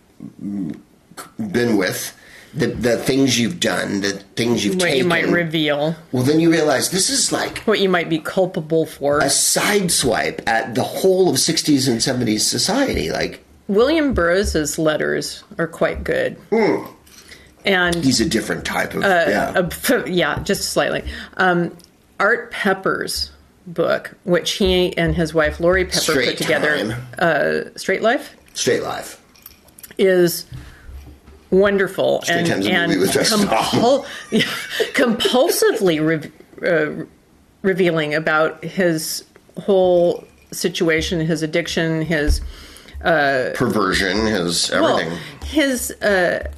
been 1.38 1.76
with. 1.76 2.16
The, 2.54 2.68
the 2.68 2.96
things 2.96 3.38
you've 3.38 3.60
done, 3.60 4.00
the 4.00 4.12
things 4.34 4.64
you've 4.64 4.76
what 4.76 4.84
taken. 4.84 4.98
you 4.98 5.04
might 5.04 5.26
reveal, 5.28 5.94
Well, 6.10 6.22
then 6.22 6.40
you 6.40 6.50
realize 6.50 6.90
this 6.90 7.10
is 7.10 7.30
like 7.30 7.58
what 7.66 7.80
you 7.80 7.90
might 7.90 8.08
be 8.08 8.18
culpable 8.18 8.86
for. 8.86 9.18
a 9.18 9.24
sideswipe 9.26 10.40
at 10.46 10.74
the 10.74 10.82
whole 10.82 11.28
of 11.28 11.36
60s 11.36 11.86
and 11.86 12.00
70s 12.00 12.40
society. 12.40 13.10
Like, 13.10 13.44
William 13.68 14.14
Burroughs's 14.14 14.78
letters 14.78 15.42
are 15.58 15.66
quite 15.66 16.04
good, 16.04 16.36
and 17.64 17.94
he's 17.96 18.20
a 18.20 18.28
different 18.28 18.64
type 18.64 18.94
of. 18.94 19.02
yeah. 19.02 19.68
uh, 19.90 20.04
yeah, 20.06 20.42
just 20.42 20.70
slightly. 20.70 21.02
Um, 21.36 21.76
Art 22.20 22.50
Pepper's 22.52 23.32
book, 23.66 24.14
which 24.24 24.52
he 24.52 24.96
and 24.96 25.14
his 25.14 25.34
wife 25.34 25.58
Laurie 25.60 25.84
Pepper 25.84 25.98
Straight 25.98 26.28
put 26.28 26.38
together, 26.38 26.96
uh, 27.18 27.76
Straight 27.76 28.02
Life, 28.02 28.36
Straight 28.54 28.82
Life. 28.82 29.20
is 29.98 30.46
wonderful 31.50 32.22
Straight 32.22 32.48
and, 32.50 32.64
a 32.64 32.70
and 32.70 32.92
compul- 32.92 34.04
compulsively 34.94 36.00
re- 36.00 36.68
uh, 36.68 37.04
revealing 37.62 38.14
about 38.14 38.62
his 38.64 39.24
whole 39.60 40.24
situation, 40.52 41.20
his 41.20 41.42
addiction, 41.42 42.02
his 42.02 42.40
Perversion, 43.54 44.26
his 44.26 44.70
everything. 44.70 45.10
well, 45.10 45.18
his 45.44 45.90
uh, 46.02 46.50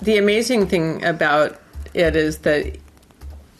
the 0.00 0.16
amazing 0.16 0.66
thing 0.66 1.04
about 1.04 1.60
it 1.94 2.16
is 2.16 2.38
that 2.38 2.78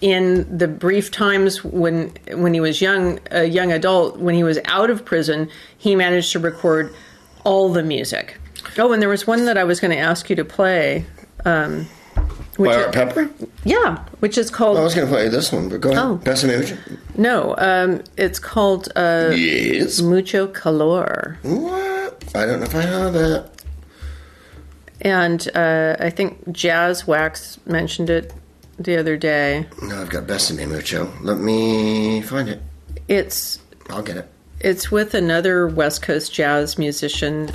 in 0.01 0.57
the 0.57 0.69
brief 0.69 1.11
times 1.11 1.65
when 1.65 2.13
when 2.33 2.55
he 2.55 2.61
was 2.61 2.81
young, 2.81 3.19
a 3.31 3.45
young 3.45 3.73
adult, 3.73 4.19
when 4.19 4.35
he 4.35 4.45
was 4.45 4.59
out 4.67 4.91
of 4.91 5.05
prison, 5.05 5.51
he 5.77 5.97
managed 5.97 6.33
to 6.33 6.39
record 6.39 6.95
all 7.45 7.73
the 7.73 7.83
music. 7.83 8.39
Oh, 8.79 8.93
and 8.93 9.03
there 9.03 9.09
was 9.09 9.27
one 9.27 9.45
that 9.47 9.59
I 9.59 9.65
was 9.65 9.81
going 9.81 9.91
to 9.91 9.99
ask 9.99 10.31
you 10.31 10.37
to 10.37 10.45
play. 10.45 11.05
Um, 11.45 11.87
which 12.59 12.71
By 12.71 12.83
Art 12.83 12.93
Pepper? 12.93 13.31
yeah, 13.65 14.05
which 14.21 14.37
is 14.37 14.51
called 14.51 14.77
I 14.77 14.83
was 14.85 14.95
going 14.95 15.07
to 15.07 15.13
play 15.13 15.29
this 15.29 15.51
one, 15.53 15.69
but 15.71 15.81
go 15.81 15.91
ahead. 15.91 16.05
Oh. 16.05 16.17
Best 16.17 16.45
image. 16.45 16.75
no, 17.17 17.55
um, 17.59 18.03
it's 18.17 18.39
called 18.39 18.89
uh, 18.97 19.31
Yes. 19.35 20.01
Mucho 20.03 20.47
Calor. 20.49 21.39
What? 21.43 22.25
I 22.35 22.45
don't 22.47 22.61
know 22.61 22.67
if 22.67 22.75
I 22.75 22.83
have 22.83 23.13
that. 23.15 23.51
And 25.01 25.49
uh, 25.55 25.97
I 26.01 26.11
think 26.11 26.51
Jazz 26.53 27.07
Wax 27.07 27.59
mentioned 27.65 28.11
it 28.11 28.33
the 28.79 28.97
other 28.97 29.17
day. 29.17 29.67
No, 29.83 30.01
I've 30.03 30.11
got 30.11 30.27
Besame 30.27 30.69
Mucho. 30.69 31.13
Let 31.23 31.39
me 31.39 32.21
find 32.23 32.49
it. 32.49 32.61
It's 33.07 33.61
I'll 33.89 34.03
get 34.03 34.17
it. 34.17 34.29
it's 34.61 34.91
with 34.91 35.15
another 35.15 35.67
West 35.69 36.03
Coast 36.03 36.33
jazz 36.35 36.77
musician. 36.79 37.51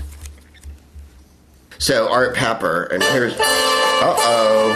So 1.77 2.09
Art 2.09 2.33
Pepper, 2.35 2.83
and 2.85 3.03
here's. 3.03 3.33
Uh 4.05 4.13
oh. 4.17 4.75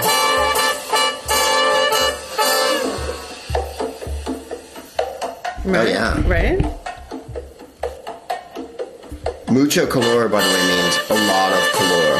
Right? 5.65 5.89
yeah. 5.89 6.25
Right? 6.25 6.61
Mucho 9.51 9.85
calor, 9.85 10.29
by 10.29 10.41
the 10.41 10.47
way, 10.47 10.67
means 10.69 10.97
a 11.09 11.15
lot 11.27 11.51
of 11.51 11.59
calor. 11.73 12.17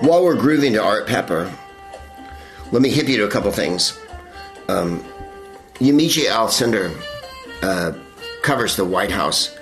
While 0.00 0.24
we're 0.24 0.36
grooving 0.36 0.74
to 0.74 0.82
Art 0.82 1.06
Pepper, 1.06 1.50
let 2.72 2.82
me 2.82 2.90
hip 2.90 3.08
you 3.08 3.16
to 3.18 3.24
a 3.24 3.30
couple 3.30 3.50
things. 3.50 3.98
Um, 4.68 5.04
Yamiche 5.74 6.26
Alcindor 6.26 6.94
uh, 7.62 7.92
covers 8.42 8.76
the 8.76 8.84
White 8.84 9.10
House 9.10 9.56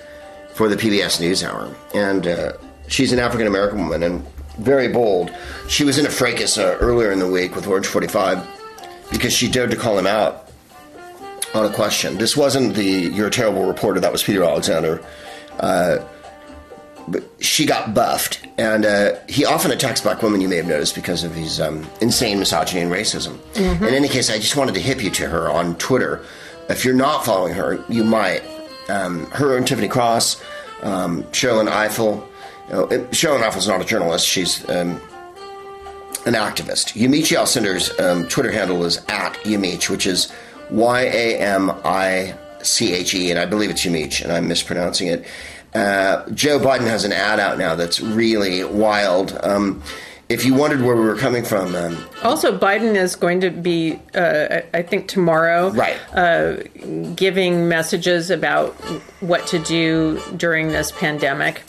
for 0.53 0.67
the 0.67 0.75
PBS 0.75 1.21
NewsHour, 1.21 1.73
and 1.95 2.27
uh, 2.27 2.53
she's 2.87 3.13
an 3.13 3.19
African 3.19 3.47
American 3.47 3.79
woman 3.79 4.03
and 4.03 4.25
very 4.57 4.89
bold. 4.89 5.31
She 5.67 5.83
was 5.83 5.97
in 5.97 6.05
a 6.05 6.09
fracas 6.09 6.57
uh, 6.57 6.77
earlier 6.81 7.11
in 7.11 7.19
the 7.19 7.27
week 7.27 7.55
with 7.55 7.65
Orange 7.65 7.87
45 7.87 8.45
because 9.11 9.33
she 9.33 9.49
dared 9.49 9.71
to 9.71 9.77
call 9.77 9.97
him 9.97 10.05
out 10.05 10.51
on 11.55 11.65
a 11.65 11.73
question. 11.73 12.17
This 12.17 12.37
wasn't 12.37 12.75
the 12.75 12.83
"You're 12.83 13.27
a 13.27 13.31
terrible 13.31 13.65
reporter." 13.65 13.99
That 13.99 14.11
was 14.11 14.21
Peter 14.21 14.43
Alexander. 14.43 15.03
Uh, 15.59 15.99
but 17.07 17.23
she 17.39 17.65
got 17.65 17.93
buffed, 17.93 18.28
and 18.59 18.85
uh, 18.85 19.15
he 19.27 19.45
often 19.45 19.71
attacks 19.71 20.01
black 20.01 20.21
women. 20.21 20.41
You 20.41 20.49
may 20.49 20.57
have 20.57 20.67
noticed 20.67 20.93
because 20.95 21.23
of 21.23 21.33
his 21.33 21.61
um, 21.61 21.87
insane 22.01 22.37
misogyny 22.39 22.81
and 22.81 22.91
racism. 22.91 23.39
In 23.55 23.93
any 23.93 24.09
case, 24.09 24.29
I 24.29 24.37
just 24.37 24.55
wanted 24.57 24.73
to 24.75 24.81
hip 24.81 25.01
you 25.01 25.09
to 25.11 25.27
her 25.29 25.49
on 25.49 25.75
Twitter. 25.77 26.21
If 26.67 26.83
you're 26.83 26.93
not 26.93 27.25
following 27.25 27.53
her, 27.53 27.83
you 27.89 28.03
might. 28.03 28.43
Um, 28.89 29.27
her 29.31 29.55
and 29.55 29.65
Tiffany 29.67 29.87
Cross, 29.87 30.41
um, 30.81 31.23
Sherrilyn 31.31 31.69
Ifill. 31.69 32.25
You 32.67 32.73
know, 32.73 32.83
it- 32.87 33.11
Sherrilyn 33.11 33.43
Ifill's 33.43 33.67
not 33.67 33.81
a 33.81 33.85
journalist; 33.85 34.27
she's 34.27 34.67
um, 34.69 34.99
an 36.25 36.33
activist. 36.33 36.93
Yamiche 36.99 37.37
Alcindor's 37.37 37.97
um, 37.99 38.27
Twitter 38.27 38.51
handle 38.51 38.83
is 38.85 38.97
at 39.07 39.33
Yamiche, 39.43 39.89
which 39.89 40.05
is 40.07 40.31
Y 40.69 41.01
A 41.03 41.37
M 41.39 41.71
I 41.85 42.33
C 42.61 42.93
H 42.93 43.13
E, 43.13 43.29
and 43.31 43.39
I 43.39 43.45
believe 43.45 43.69
it's 43.69 43.85
Yamiche, 43.85 44.23
and 44.23 44.31
I'm 44.33 44.47
mispronouncing 44.47 45.07
it. 45.07 45.23
Uh, 45.73 46.27
Joe 46.31 46.59
Biden 46.59 46.87
has 46.87 47.05
an 47.05 47.11
ad 47.11 47.39
out 47.39 47.57
now 47.57 47.75
that's 47.75 47.99
really 48.01 48.63
wild. 48.63 49.37
Um, 49.43 49.83
if 50.29 50.45
you 50.45 50.53
wondered 50.53 50.81
where 50.81 50.95
we 50.95 51.01
were 51.01 51.15
coming 51.15 51.43
from, 51.43 51.75
um, 51.75 52.05
Also, 52.23 52.55
Biden 52.55 52.95
is 52.95 53.15
going 53.15 53.41
to 53.41 53.49
be, 53.49 53.99
uh, 54.13 54.61
I 54.73 54.83
think, 54.83 55.07
tomorrow, 55.07 55.71
right? 55.71 55.97
giving 57.15 57.67
messages 57.67 58.29
about 58.29 58.73
what 59.21 59.47
to 59.47 59.59
do 59.59 60.21
during 60.37 60.67
this 60.69 60.91
pandemic 60.91 61.63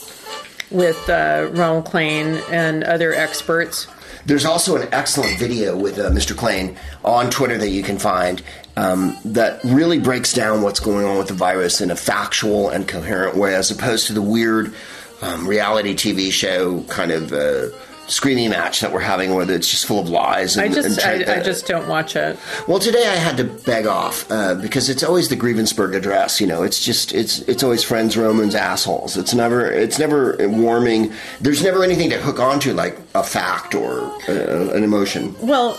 with 0.70 1.08
uh, 1.08 1.48
Ronald 1.52 1.86
Klain 1.86 2.42
and 2.50 2.84
other 2.84 3.14
experts. 3.14 3.86
There's 4.26 4.44
also 4.44 4.76
an 4.76 4.88
excellent 4.92 5.38
video 5.38 5.76
with 5.76 5.98
uh, 5.98 6.10
Mr. 6.10 6.34
Klain 6.36 6.76
on 7.04 7.30
Twitter 7.30 7.56
that 7.56 7.70
you 7.70 7.82
can 7.82 7.98
find 7.98 8.42
um, 8.80 9.16
that 9.26 9.62
really 9.62 9.98
breaks 9.98 10.32
down 10.32 10.62
what's 10.62 10.80
going 10.80 11.04
on 11.04 11.18
with 11.18 11.28
the 11.28 11.34
virus 11.34 11.82
in 11.82 11.90
a 11.90 11.96
factual 11.96 12.70
and 12.70 12.88
coherent 12.88 13.36
way, 13.36 13.54
as 13.54 13.70
opposed 13.70 14.06
to 14.06 14.14
the 14.14 14.22
weird 14.22 14.72
um, 15.20 15.46
reality 15.46 15.94
TV 15.94 16.32
show 16.32 16.82
kind 16.84 17.10
of 17.10 17.30
uh, 17.30 17.68
screaming 18.06 18.48
match 18.48 18.80
that 18.80 18.90
we're 18.90 19.00
having, 19.00 19.34
where 19.34 19.48
it's 19.50 19.68
just 19.68 19.84
full 19.84 20.00
of 20.00 20.08
lies. 20.08 20.56
And, 20.56 20.64
I 20.64 20.74
just, 20.74 20.98
and 20.98 21.28
I, 21.28 21.40
I 21.40 21.42
just 21.42 21.66
don't 21.66 21.88
watch 21.88 22.16
it. 22.16 22.38
well, 22.66 22.78
today 22.78 23.06
I 23.06 23.16
had 23.16 23.36
to 23.36 23.44
beg 23.44 23.86
off 23.86 24.26
uh, 24.30 24.54
because 24.54 24.88
it's 24.88 25.02
always 25.02 25.28
the 25.28 25.36
Grievensburg 25.36 25.94
address. 25.94 26.40
You 26.40 26.46
know, 26.46 26.62
it's 26.62 26.82
just 26.82 27.12
it's 27.12 27.40
it's 27.40 27.62
always 27.62 27.84
friends, 27.84 28.16
Romans, 28.16 28.54
assholes. 28.54 29.18
It's 29.18 29.34
never 29.34 29.70
it's 29.70 29.98
never 29.98 30.36
warming. 30.48 31.12
There's 31.42 31.62
never 31.62 31.84
anything 31.84 32.08
to 32.10 32.18
hook 32.18 32.40
onto 32.40 32.72
like 32.72 32.98
a 33.14 33.22
fact 33.22 33.74
or 33.74 34.00
uh, 34.26 34.70
an 34.72 34.84
emotion. 34.84 35.36
Well, 35.42 35.78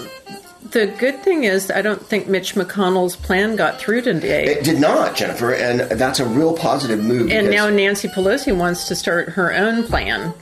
the 0.70 0.88
good 0.88 1.22
thing 1.24 1.43
is, 1.43 1.70
I 1.72 1.82
don't 1.82 2.05
think 2.05 2.28
Mitch 2.28 2.55
McConnell's 2.55 3.16
plan 3.16 3.55
got 3.55 3.80
through 3.80 4.01
today. 4.03 4.45
It 4.45 4.64
did 4.64 4.80
not, 4.80 5.16
Jennifer, 5.16 5.53
and 5.53 5.82
that's 5.99 6.20
a 6.20 6.26
real 6.26 6.55
positive 6.55 7.03
move. 7.03 7.30
and 7.32 7.49
now 7.49 7.70
Nancy 7.70 8.07
Pelosi 8.07 8.55
wants 8.55 8.88
to 8.88 8.95
start 8.95 9.30
her 9.30 9.53
own 9.53 9.84
plan, 9.84 10.34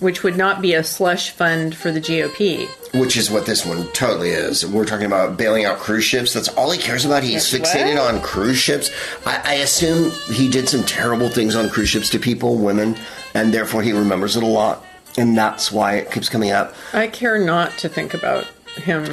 which 0.00 0.22
would 0.22 0.36
not 0.36 0.60
be 0.60 0.74
a 0.74 0.82
slush 0.84 1.30
fund 1.30 1.74
for 1.76 1.90
the 1.92 2.00
GOP. 2.00 2.68
which 3.00 3.16
is 3.16 3.30
what 3.30 3.46
this 3.46 3.64
one 3.64 3.86
totally 3.92 4.30
is. 4.30 4.66
We're 4.66 4.84
talking 4.84 5.06
about 5.06 5.38
bailing 5.38 5.64
out 5.64 5.78
cruise 5.78 6.04
ships. 6.04 6.34
That's 6.34 6.48
all 6.48 6.70
he 6.70 6.78
cares 6.78 7.04
about. 7.06 7.22
He's 7.22 7.50
What? 7.52 7.62
fixated 7.62 7.98
on 7.98 8.20
cruise 8.20 8.58
ships. 8.58 8.90
I, 9.24 9.40
I 9.44 9.54
assume 9.54 10.10
he 10.34 10.50
did 10.50 10.68
some 10.68 10.82
terrible 10.84 11.30
things 11.30 11.54
on 11.56 11.70
cruise 11.70 11.88
ships 11.88 12.10
to 12.10 12.18
people, 12.18 12.56
women, 12.58 12.96
and 13.32 13.54
therefore 13.54 13.80
he 13.82 13.92
remembers 13.92 14.36
it 14.36 14.42
a 14.42 14.46
lot. 14.46 14.84
And 15.16 15.36
that's 15.38 15.70
why 15.72 15.94
it 15.96 16.10
keeps 16.10 16.28
coming 16.28 16.50
up. 16.50 16.74
I 16.92 17.06
care 17.06 17.38
not 17.38 17.70
to 17.78 17.88
think 17.88 18.12
about 18.12 18.44
him. 18.76 19.04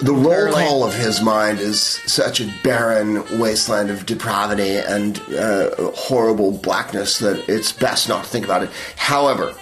The 0.00 0.12
roll 0.12 0.52
call 0.52 0.84
of 0.84 0.94
his 0.94 1.20
mind 1.22 1.60
is 1.60 1.80
such 1.80 2.40
a 2.40 2.52
barren 2.64 3.38
wasteland 3.38 3.90
of 3.90 4.04
depravity 4.04 4.76
and 4.76 5.20
uh, 5.32 5.70
horrible 5.94 6.50
blackness 6.50 7.18
that 7.20 7.48
it's 7.48 7.70
best 7.72 8.08
not 8.08 8.24
to 8.24 8.30
think 8.30 8.44
about 8.44 8.62
it. 8.64 8.70
However, 8.96 9.54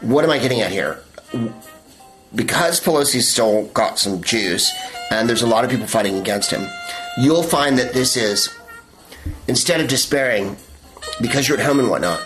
what 0.00 0.24
am 0.24 0.30
I 0.30 0.38
getting 0.38 0.60
at 0.60 0.70
here? 0.70 1.00
Because 2.34 2.80
Pelosi's 2.80 3.26
still 3.26 3.64
got 3.68 3.98
some 3.98 4.22
juice, 4.22 4.70
and 5.10 5.28
there's 5.28 5.42
a 5.42 5.46
lot 5.46 5.64
of 5.64 5.70
people 5.70 5.86
fighting 5.86 6.18
against 6.18 6.50
him, 6.50 6.68
you'll 7.18 7.42
find 7.42 7.78
that 7.78 7.94
this 7.94 8.16
is, 8.16 8.50
instead 9.46 9.80
of 9.80 9.88
despairing, 9.88 10.56
because 11.22 11.48
you're 11.48 11.58
at 11.58 11.64
home 11.64 11.80
and 11.80 11.88
whatnot, 11.88 12.20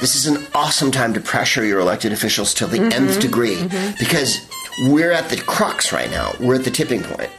this 0.00 0.14
is 0.14 0.26
an 0.26 0.46
awesome 0.54 0.90
time 0.90 1.12
to 1.14 1.20
pressure 1.20 1.64
your 1.64 1.80
elected 1.80 2.12
officials 2.12 2.54
to 2.54 2.66
the 2.66 2.78
nth 2.94 3.20
degree 3.20 3.62
because 3.98 4.38
we're 4.80 5.12
at 5.12 5.28
the 5.28 5.36
crux 5.36 5.92
right 5.92 6.10
now. 6.10 6.32
We're 6.40 6.56
at 6.56 6.64
the 6.64 6.70
tipping 6.70 7.02
point. 7.02 7.30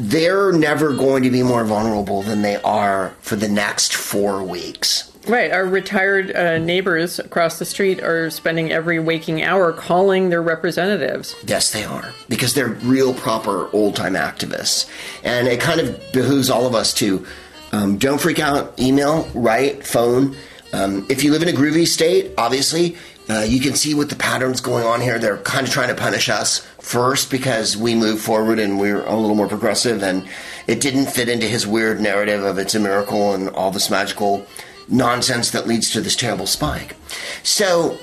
They're 0.00 0.52
never 0.52 0.94
going 0.94 1.22
to 1.22 1.30
be 1.30 1.42
more 1.42 1.64
vulnerable 1.64 2.22
than 2.22 2.42
they 2.42 2.56
are 2.56 3.14
for 3.20 3.36
the 3.36 3.48
next 3.48 3.94
four 3.94 4.42
weeks. 4.42 5.12
Right, 5.28 5.52
our 5.52 5.64
retired 5.64 6.34
uh, 6.34 6.58
neighbors 6.58 7.20
across 7.20 7.60
the 7.60 7.64
street 7.64 8.02
are 8.02 8.28
spending 8.30 8.72
every 8.72 8.98
waking 8.98 9.44
hour 9.44 9.72
calling 9.72 10.30
their 10.30 10.42
representatives. 10.42 11.36
Yes, 11.46 11.70
they 11.70 11.84
are. 11.84 12.12
Because 12.28 12.54
they're 12.54 12.68
real, 12.68 13.14
proper, 13.14 13.70
old 13.72 13.94
time 13.94 14.14
activists. 14.14 14.90
And 15.22 15.46
it 15.46 15.60
kind 15.60 15.80
of 15.80 16.12
behooves 16.12 16.50
all 16.50 16.66
of 16.66 16.74
us 16.74 16.92
to 16.94 17.24
um, 17.70 17.98
don't 17.98 18.20
freak 18.20 18.40
out, 18.40 18.78
email, 18.80 19.28
write, 19.34 19.86
phone. 19.86 20.36
Um, 20.72 21.06
if 21.08 21.22
you 21.22 21.30
live 21.30 21.42
in 21.42 21.48
a 21.48 21.52
groovy 21.52 21.86
state, 21.86 22.32
obviously, 22.36 22.96
Uh, 23.32 23.40
you 23.40 23.60
can 23.60 23.74
see 23.74 23.94
what 23.94 24.10
the 24.10 24.16
patterns 24.16 24.60
going 24.60 24.84
on 24.84 25.00
here. 25.00 25.18
They're 25.18 25.38
kind 25.38 25.66
of 25.66 25.72
trying 25.72 25.88
to 25.88 25.94
punish 25.94 26.28
us 26.28 26.58
first 26.80 27.30
because 27.30 27.78
we 27.78 27.94
moved 27.94 28.22
forward 28.22 28.58
and 28.58 28.78
we're 28.78 29.02
a 29.06 29.16
little 29.16 29.34
more 29.34 29.48
progressive, 29.48 30.02
and 30.02 30.28
it 30.66 30.82
didn't 30.82 31.06
fit 31.06 31.30
into 31.30 31.46
his 31.46 31.66
weird 31.66 31.98
narrative 31.98 32.44
of 32.44 32.58
it's 32.58 32.74
a 32.74 32.80
miracle 32.80 33.32
and 33.32 33.48
all 33.48 33.70
this 33.70 33.88
magical 33.88 34.46
nonsense 34.86 35.50
that 35.52 35.66
leads 35.66 35.88
to 35.92 36.02
this 36.02 36.14
terrible 36.14 36.46
spike. 36.46 36.94
So, 37.42 37.96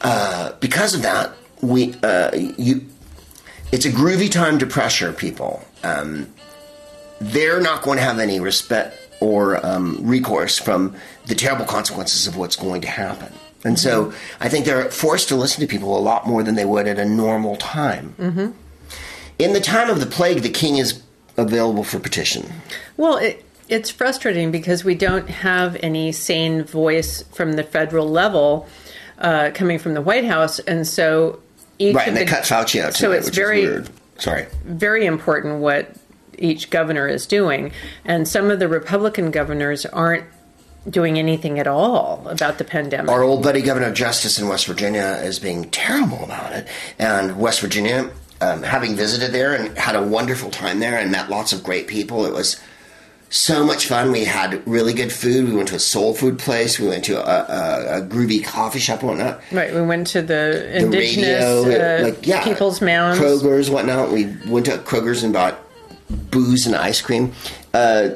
uh, 0.00 0.52
because 0.60 0.94
of 0.94 1.02
that, 1.02 1.34
we 1.60 1.94
uh, 2.02 2.30
you 2.34 2.86
it's 3.70 3.84
a 3.84 3.90
groovy 3.90 4.30
time 4.30 4.58
to 4.60 4.66
pressure 4.66 5.12
people. 5.12 5.62
Um, 5.82 6.32
they're 7.20 7.60
not 7.60 7.82
going 7.82 7.98
to 7.98 8.04
have 8.04 8.18
any 8.18 8.40
respect 8.40 8.96
or 9.20 9.64
um, 9.66 9.98
recourse 10.00 10.58
from 10.58 10.96
the 11.26 11.34
terrible 11.34 11.66
consequences 11.66 12.26
of 12.26 12.38
what's 12.38 12.56
going 12.56 12.80
to 12.80 12.88
happen. 12.88 13.30
And 13.64 13.78
so 13.78 14.12
I 14.40 14.48
think 14.48 14.66
they're 14.66 14.90
forced 14.90 15.28
to 15.28 15.36
listen 15.36 15.60
to 15.62 15.66
people 15.66 15.96
a 15.96 16.00
lot 16.00 16.26
more 16.26 16.42
than 16.42 16.54
they 16.54 16.64
would 16.66 16.86
at 16.86 16.98
a 16.98 17.04
normal 17.04 17.56
time. 17.56 18.14
Mm-hmm. 18.18 18.50
In 19.38 19.52
the 19.52 19.60
time 19.60 19.90
of 19.90 20.00
the 20.00 20.06
plague, 20.06 20.42
the 20.42 20.50
king 20.50 20.76
is 20.76 21.02
available 21.36 21.82
for 21.82 21.98
petition. 21.98 22.46
Well, 22.96 23.16
it, 23.16 23.44
it's 23.68 23.90
frustrating 23.90 24.50
because 24.52 24.84
we 24.84 24.94
don't 24.94 25.28
have 25.28 25.76
any 25.82 26.12
sane 26.12 26.62
voice 26.64 27.22
from 27.32 27.54
the 27.54 27.62
federal 27.64 28.08
level 28.08 28.68
uh, 29.18 29.50
coming 29.54 29.78
from 29.78 29.94
the 29.94 30.02
White 30.02 30.24
House, 30.24 30.58
and 30.60 30.86
so 30.86 31.40
each 31.78 31.94
Right, 31.96 32.06
and 32.08 32.16
they 32.16 32.24
the- 32.24 32.30
cut 32.30 32.44
Fauci 32.44 32.80
out 32.80 32.94
So 32.94 33.12
it's 33.12 33.26
which 33.26 33.34
very 33.34 33.62
is 33.62 33.70
weird. 33.70 33.90
Sorry. 34.18 34.46
very 34.64 35.06
important 35.06 35.60
what 35.60 35.96
each 36.38 36.68
governor 36.70 37.08
is 37.08 37.26
doing, 37.26 37.72
and 38.04 38.28
some 38.28 38.50
of 38.50 38.58
the 38.58 38.68
Republican 38.68 39.30
governors 39.30 39.86
aren't 39.86 40.24
doing 40.88 41.18
anything 41.18 41.58
at 41.58 41.66
all 41.66 42.26
about 42.28 42.58
the 42.58 42.64
pandemic. 42.64 43.10
Our 43.10 43.22
old 43.22 43.42
buddy 43.42 43.62
Governor 43.62 43.92
Justice 43.92 44.38
in 44.38 44.48
West 44.48 44.66
Virginia 44.66 45.20
is 45.22 45.38
being 45.38 45.70
terrible 45.70 46.22
about 46.24 46.52
it. 46.52 46.66
And 46.98 47.38
West 47.38 47.60
Virginia, 47.60 48.10
um, 48.40 48.62
having 48.62 48.94
visited 48.94 49.32
there 49.32 49.54
and 49.54 49.76
had 49.78 49.96
a 49.96 50.02
wonderful 50.02 50.50
time 50.50 50.80
there 50.80 50.98
and 50.98 51.10
met 51.10 51.30
lots 51.30 51.52
of 51.52 51.64
great 51.64 51.86
people, 51.86 52.26
it 52.26 52.32
was 52.32 52.60
so 53.30 53.64
much 53.64 53.86
fun. 53.86 54.12
We 54.12 54.24
had 54.24 54.64
really 54.66 54.92
good 54.92 55.12
food. 55.12 55.48
We 55.48 55.56
went 55.56 55.68
to 55.68 55.76
a 55.76 55.80
soul 55.80 56.14
food 56.14 56.38
place. 56.38 56.78
We 56.78 56.86
went 56.86 57.04
to 57.06 57.18
a, 57.18 57.96
a, 57.98 57.98
a 57.98 58.06
groovy 58.06 58.44
coffee 58.44 58.78
shop 58.78 59.00
and 59.00 59.08
whatnot. 59.08 59.40
right, 59.50 59.74
we 59.74 59.82
went 59.82 60.06
to 60.08 60.20
the 60.20 60.68
The 60.70 60.76
indigenous 60.76 61.66
radio, 61.66 61.98
uh, 61.98 62.02
like 62.02 62.26
yeah, 62.26 62.44
people's 62.44 62.80
mounds. 62.80 63.18
Kroger's, 63.18 63.70
whatnot. 63.70 64.12
We 64.12 64.36
went 64.46 64.66
to 64.66 64.78
Kroger's 64.78 65.24
and 65.24 65.32
bought 65.32 65.58
booze 66.30 66.66
and 66.66 66.76
ice 66.76 67.00
cream. 67.00 67.32
Uh, 67.72 68.10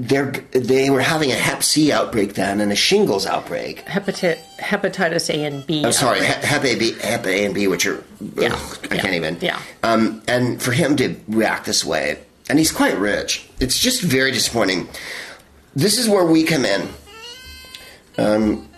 they 0.00 0.90
were 0.90 1.00
having 1.00 1.30
a 1.32 1.34
Hep 1.34 1.62
C 1.62 1.90
outbreak 1.90 2.34
then 2.34 2.60
and 2.60 2.70
a 2.70 2.76
shingles 2.76 3.26
outbreak. 3.26 3.84
Hepati- 3.86 4.38
hepatitis 4.58 5.28
A 5.34 5.44
and 5.44 5.66
B. 5.66 5.84
I'm 5.84 5.92
sorry, 5.92 6.20
outbreak. 6.20 6.44
Hep 6.44 6.64
A, 6.64 6.74
B, 6.76 6.92
Hep 7.00 7.26
A 7.26 7.44
and 7.44 7.54
B, 7.54 7.66
which 7.66 7.84
are 7.86 8.02
Yeah. 8.36 8.54
ugh, 8.54 8.78
I 8.90 8.94
Yeah. 8.94 9.00
can't 9.02 9.14
even. 9.14 9.38
Yeah. 9.40 9.58
Um, 9.82 10.22
and 10.28 10.62
for 10.62 10.72
him 10.72 10.96
to 10.96 11.16
react 11.28 11.66
this 11.66 11.84
way, 11.84 12.18
and 12.48 12.58
he's 12.58 12.70
quite 12.72 12.96
rich, 12.96 13.48
it's 13.60 13.78
just 13.78 14.00
very 14.02 14.30
disappointing. 14.30 14.88
This 15.74 15.98
is 15.98 16.08
where 16.08 16.24
we 16.24 16.44
come 16.44 16.64
in. 16.64 16.88
Um, 18.16 18.68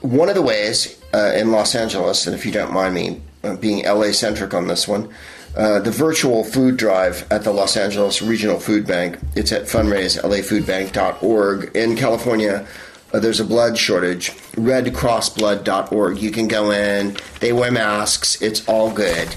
one 0.00 0.28
of 0.28 0.34
the 0.34 0.42
ways 0.42 0.96
uh, 1.14 1.32
in 1.36 1.52
Los 1.52 1.74
Angeles, 1.74 2.26
and 2.26 2.34
if 2.34 2.44
you 2.44 2.52
don't 2.52 2.72
mind 2.72 2.94
me 2.94 3.20
uh, 3.44 3.54
being 3.56 3.84
LA 3.86 4.12
centric 4.12 4.52
on 4.54 4.66
this 4.66 4.88
one, 4.88 5.08
uh, 5.56 5.78
the 5.80 5.90
virtual 5.90 6.44
food 6.44 6.76
drive 6.76 7.26
at 7.30 7.44
the 7.44 7.52
Los 7.52 7.76
Angeles 7.76 8.20
Regional 8.20 8.58
Food 8.58 8.86
Bank. 8.86 9.18
It's 9.36 9.52
at 9.52 9.62
fundraiselafoodbank.org. 9.64 11.76
In 11.76 11.96
California, 11.96 12.66
uh, 13.12 13.20
there's 13.20 13.38
a 13.38 13.44
blood 13.44 13.78
shortage. 13.78 14.32
RedCrossBlood.org. 14.56 16.18
You 16.18 16.30
can 16.32 16.48
go 16.48 16.72
in. 16.72 17.16
They 17.38 17.52
wear 17.52 17.70
masks. 17.70 18.42
It's 18.42 18.66
all 18.68 18.90
good. 18.90 19.32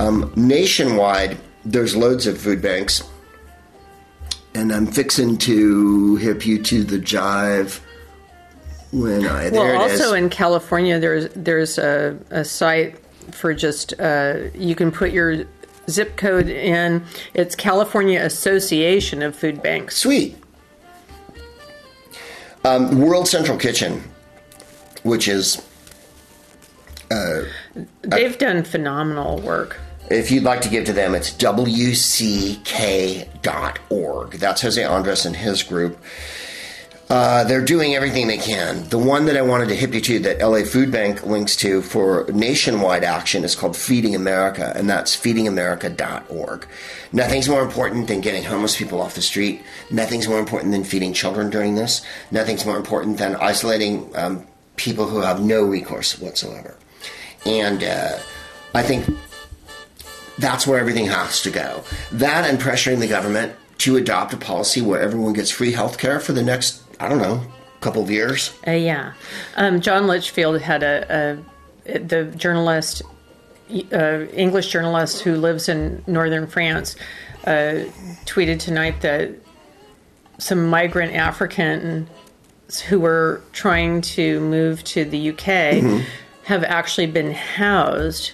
Um, 0.00 0.32
nationwide, 0.36 1.36
there's 1.64 1.94
loads 1.94 2.26
of 2.26 2.38
food 2.38 2.62
banks. 2.62 3.02
And 4.54 4.72
I'm 4.72 4.86
fixing 4.86 5.36
to 5.38 6.16
hip 6.16 6.46
you 6.46 6.62
to 6.62 6.82
the 6.82 6.98
jive 6.98 7.80
when 8.92 9.26
I. 9.26 9.50
There 9.50 9.60
Well, 9.60 9.82
it 9.82 9.92
is. 9.92 10.00
also 10.00 10.14
in 10.14 10.30
California, 10.30 10.98
there's 10.98 11.28
there's 11.34 11.76
a, 11.78 12.18
a 12.30 12.44
site 12.44 12.96
for 13.32 13.52
just 13.52 13.92
uh, 14.00 14.38
you 14.54 14.74
can 14.74 14.90
put 14.90 15.12
your 15.12 15.44
zip 15.88 16.16
code 16.16 16.48
in. 16.48 17.04
It's 17.34 17.54
California 17.54 18.20
Association 18.22 19.22
of 19.22 19.34
Food 19.36 19.62
Banks. 19.62 19.96
Sweet. 19.96 20.36
Um, 22.64 22.98
World 23.00 23.28
Central 23.28 23.56
Kitchen, 23.56 24.02
which 25.02 25.28
is, 25.28 25.62
They've 28.02 28.36
done 28.38 28.64
phenomenal 28.64 29.40
work. 29.40 29.78
if 30.10 30.30
you'd 30.30 30.42
like 30.42 30.60
to 30.62 30.68
give 30.68 30.84
to 30.86 30.92
them, 30.92 31.14
it's 31.14 31.30
wck.org. 31.30 32.60
That's 34.32 34.60
Jose 34.62 34.82
Andres 34.84 35.24
and 35.24 35.36
his 35.36 35.62
group. 35.62 35.98
Uh, 37.10 37.42
they're 37.44 37.64
doing 37.64 37.94
everything 37.94 38.26
they 38.26 38.36
can. 38.36 38.86
The 38.90 38.98
one 38.98 39.24
that 39.26 39.36
I 39.36 39.42
wanted 39.42 39.68
to 39.68 39.74
hip 39.74 39.94
you 39.94 40.00
to 40.02 40.18
that 40.20 40.40
LA 40.46 40.62
Food 40.64 40.92
Bank 40.92 41.24
links 41.24 41.56
to 41.56 41.80
for 41.80 42.26
nationwide 42.32 43.02
action 43.02 43.44
is 43.44 43.56
called 43.56 43.76
Feeding 43.76 44.14
America, 44.14 44.72
and 44.76 44.90
that's 44.90 45.16
feedingamerica.org. 45.16 46.68
Nothing's 47.12 47.48
more 47.48 47.62
important 47.62 48.08
than 48.08 48.20
getting 48.20 48.44
homeless 48.44 48.76
people 48.76 49.00
off 49.00 49.14
the 49.14 49.22
street. 49.22 49.62
Nothing's 49.90 50.28
more 50.28 50.38
important 50.38 50.72
than 50.72 50.84
feeding 50.84 51.14
children 51.14 51.48
during 51.48 51.76
this. 51.76 52.04
Nothing's 52.30 52.66
more 52.66 52.76
important 52.76 53.16
than 53.16 53.36
isolating 53.36 54.14
um, 54.14 54.46
people 54.76 55.06
who 55.06 55.20
have 55.20 55.42
no 55.42 55.62
recourse 55.62 56.18
whatsoever. 56.18 56.76
And 57.46 57.82
uh, 57.82 58.18
I 58.74 58.82
think 58.82 59.06
that's 60.38 60.66
where 60.66 60.78
everything 60.78 61.06
has 61.06 61.40
to 61.42 61.50
go. 61.50 61.84
That 62.12 62.48
and 62.48 62.58
pressuring 62.58 63.00
the 63.00 63.08
government 63.08 63.54
to 63.78 63.96
adopt 63.96 64.34
a 64.34 64.36
policy 64.36 64.80
where 64.80 65.00
everyone 65.00 65.32
gets 65.32 65.50
free 65.50 65.72
health 65.72 65.98
care 65.98 66.20
for 66.20 66.32
the 66.32 66.42
next, 66.42 66.82
I 67.00 67.08
don't 67.08 67.18
know, 67.18 67.42
couple 67.80 68.02
of 68.02 68.10
years. 68.10 68.52
Uh, 68.66 68.72
yeah, 68.72 69.12
um, 69.56 69.80
John 69.80 70.06
Lichfield 70.06 70.60
had 70.60 70.82
a, 70.82 71.38
a 71.86 71.98
the 71.98 72.24
journalist, 72.36 73.02
uh, 73.92 74.26
English 74.32 74.68
journalist 74.68 75.22
who 75.22 75.36
lives 75.36 75.68
in 75.68 76.02
northern 76.06 76.46
France, 76.46 76.96
uh, 77.46 77.84
tweeted 78.26 78.58
tonight 78.58 79.00
that 79.00 79.30
some 80.38 80.68
migrant 80.68 81.14
African 81.14 82.08
who 82.88 83.00
were 83.00 83.42
trying 83.52 84.00
to 84.02 84.40
move 84.40 84.84
to 84.84 85.04
the 85.04 85.30
UK 85.30 86.04
have 86.44 86.64
actually 86.64 87.06
been 87.06 87.32
housed 87.32 88.32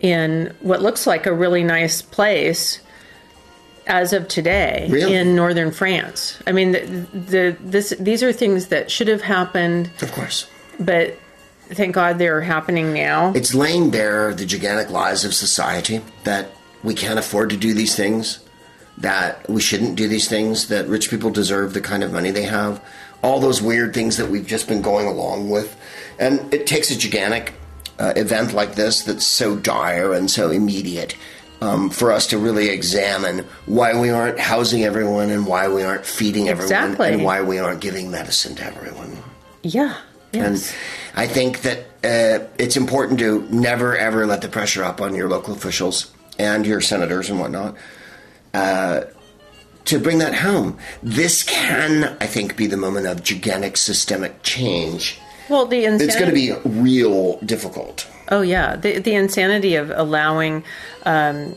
in 0.00 0.54
what 0.60 0.80
looks 0.80 1.06
like 1.06 1.26
a 1.26 1.32
really 1.32 1.64
nice 1.64 2.02
place 2.02 2.80
as 3.90 4.12
of 4.14 4.28
today 4.28 4.86
Really? 4.88 5.14
in 5.14 5.34
northern 5.34 5.70
France. 5.72 6.38
I 6.46 6.52
mean, 6.52 6.72
the, 6.72 6.78
the 7.12 7.56
this 7.60 7.90
these 7.98 8.22
are 8.22 8.32
things 8.32 8.68
that 8.68 8.90
should 8.90 9.08
have 9.08 9.20
happened, 9.20 9.90
Of 10.00 10.12
course. 10.12 10.46
but 10.78 11.18
thank 11.70 11.94
God 11.94 12.18
they're 12.18 12.40
happening 12.40 12.92
now. 12.94 13.32
It's 13.34 13.52
laying 13.54 13.90
bare 13.90 14.32
the 14.32 14.46
gigantic 14.46 14.90
lies 14.90 15.24
of 15.24 15.34
society 15.34 16.00
that 16.24 16.50
we 16.82 16.94
can't 16.94 17.18
afford 17.18 17.50
to 17.50 17.56
do 17.56 17.74
these 17.74 17.94
things, 17.96 18.38
that 18.98 19.46
we 19.50 19.60
shouldn't 19.60 19.96
do 19.96 20.08
these 20.08 20.28
things, 20.28 20.68
that 20.68 20.86
rich 20.86 21.10
people 21.10 21.30
deserve 21.30 21.74
the 21.74 21.80
kind 21.80 22.02
of 22.02 22.12
money 22.12 22.30
they 22.30 22.44
have, 22.44 22.80
all 23.22 23.40
those 23.40 23.60
weird 23.60 23.92
things 23.92 24.16
that 24.16 24.30
we've 24.30 24.46
just 24.46 24.66
been 24.68 24.82
going 24.82 25.06
along 25.06 25.50
with. 25.50 25.76
And 26.18 26.52
it 26.54 26.66
takes 26.66 26.90
a 26.90 26.96
gigantic 26.96 27.54
uh, 27.98 28.12
event 28.16 28.52
like 28.54 28.76
this 28.76 29.02
that's 29.02 29.24
so 29.26 29.56
dire 29.56 30.12
and 30.14 30.30
so 30.30 30.50
immediate 30.50 31.16
um, 31.60 31.90
for 31.90 32.10
us 32.12 32.26
to 32.28 32.38
really 32.38 32.68
examine 32.68 33.44
why 33.66 33.98
we 33.98 34.10
aren't 34.10 34.38
housing 34.38 34.84
everyone 34.84 35.30
and 35.30 35.46
why 35.46 35.68
we 35.68 35.82
aren't 35.82 36.06
feeding 36.06 36.48
everyone 36.48 36.72
Exactly. 36.72 37.12
and 37.12 37.24
why 37.24 37.42
we 37.42 37.58
aren't 37.58 37.80
giving 37.80 38.10
medicine 38.10 38.54
to 38.56 38.64
everyone. 38.64 39.16
yeah. 39.62 39.96
And 40.32 40.56
I 41.16 41.26
think 41.26 41.62
that 41.62 41.78
uh, 42.04 42.46
it's 42.56 42.76
important 42.76 43.18
to 43.18 43.42
never 43.50 43.96
ever 43.96 44.26
let 44.26 44.42
the 44.42 44.48
pressure 44.48 44.84
up 44.84 45.00
on 45.00 45.14
your 45.16 45.28
local 45.28 45.52
officials 45.54 46.12
and 46.38 46.64
your 46.64 46.80
senators 46.80 47.28
and 47.30 47.40
whatnot 47.40 47.74
uh, 48.54 49.00
to 49.86 49.98
bring 49.98 50.18
that 50.18 50.34
home. 50.36 50.78
This 51.02 51.42
can, 51.42 52.16
I 52.20 52.26
think, 52.26 52.56
be 52.56 52.68
the 52.68 52.76
moment 52.76 53.08
of 53.08 53.24
gigantic 53.24 53.76
systemic 53.76 54.42
change. 54.44 55.18
well, 55.48 55.66
the 55.66 55.84
insanity. 55.84 56.04
It's 56.04 56.16
going 56.16 56.30
to 56.30 56.34
be 56.34 56.52
real 56.80 57.38
difficult. 57.38 58.06
Oh 58.30 58.42
yeah, 58.42 58.76
the 58.76 58.98
the 58.98 59.14
insanity 59.14 59.74
of 59.76 59.90
allowing 59.90 60.62
um, 61.04 61.56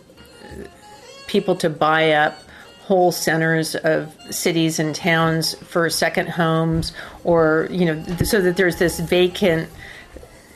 people 1.28 1.56
to 1.58 1.70
buy 1.70 2.12
up 2.14 2.40
whole 2.82 3.12
centers 3.14 3.76
of 3.76 4.14
cities 4.30 4.78
and 4.80 4.94
towns 4.94 5.54
for 5.56 5.90
second 5.90 6.28
homes, 6.30 6.92
or 7.24 7.68
you 7.72 7.86
know, 7.86 8.04
so 8.26 8.42
that 8.42 8.58
there's 8.58 8.76
this 8.78 9.00
vacant, 9.00 9.70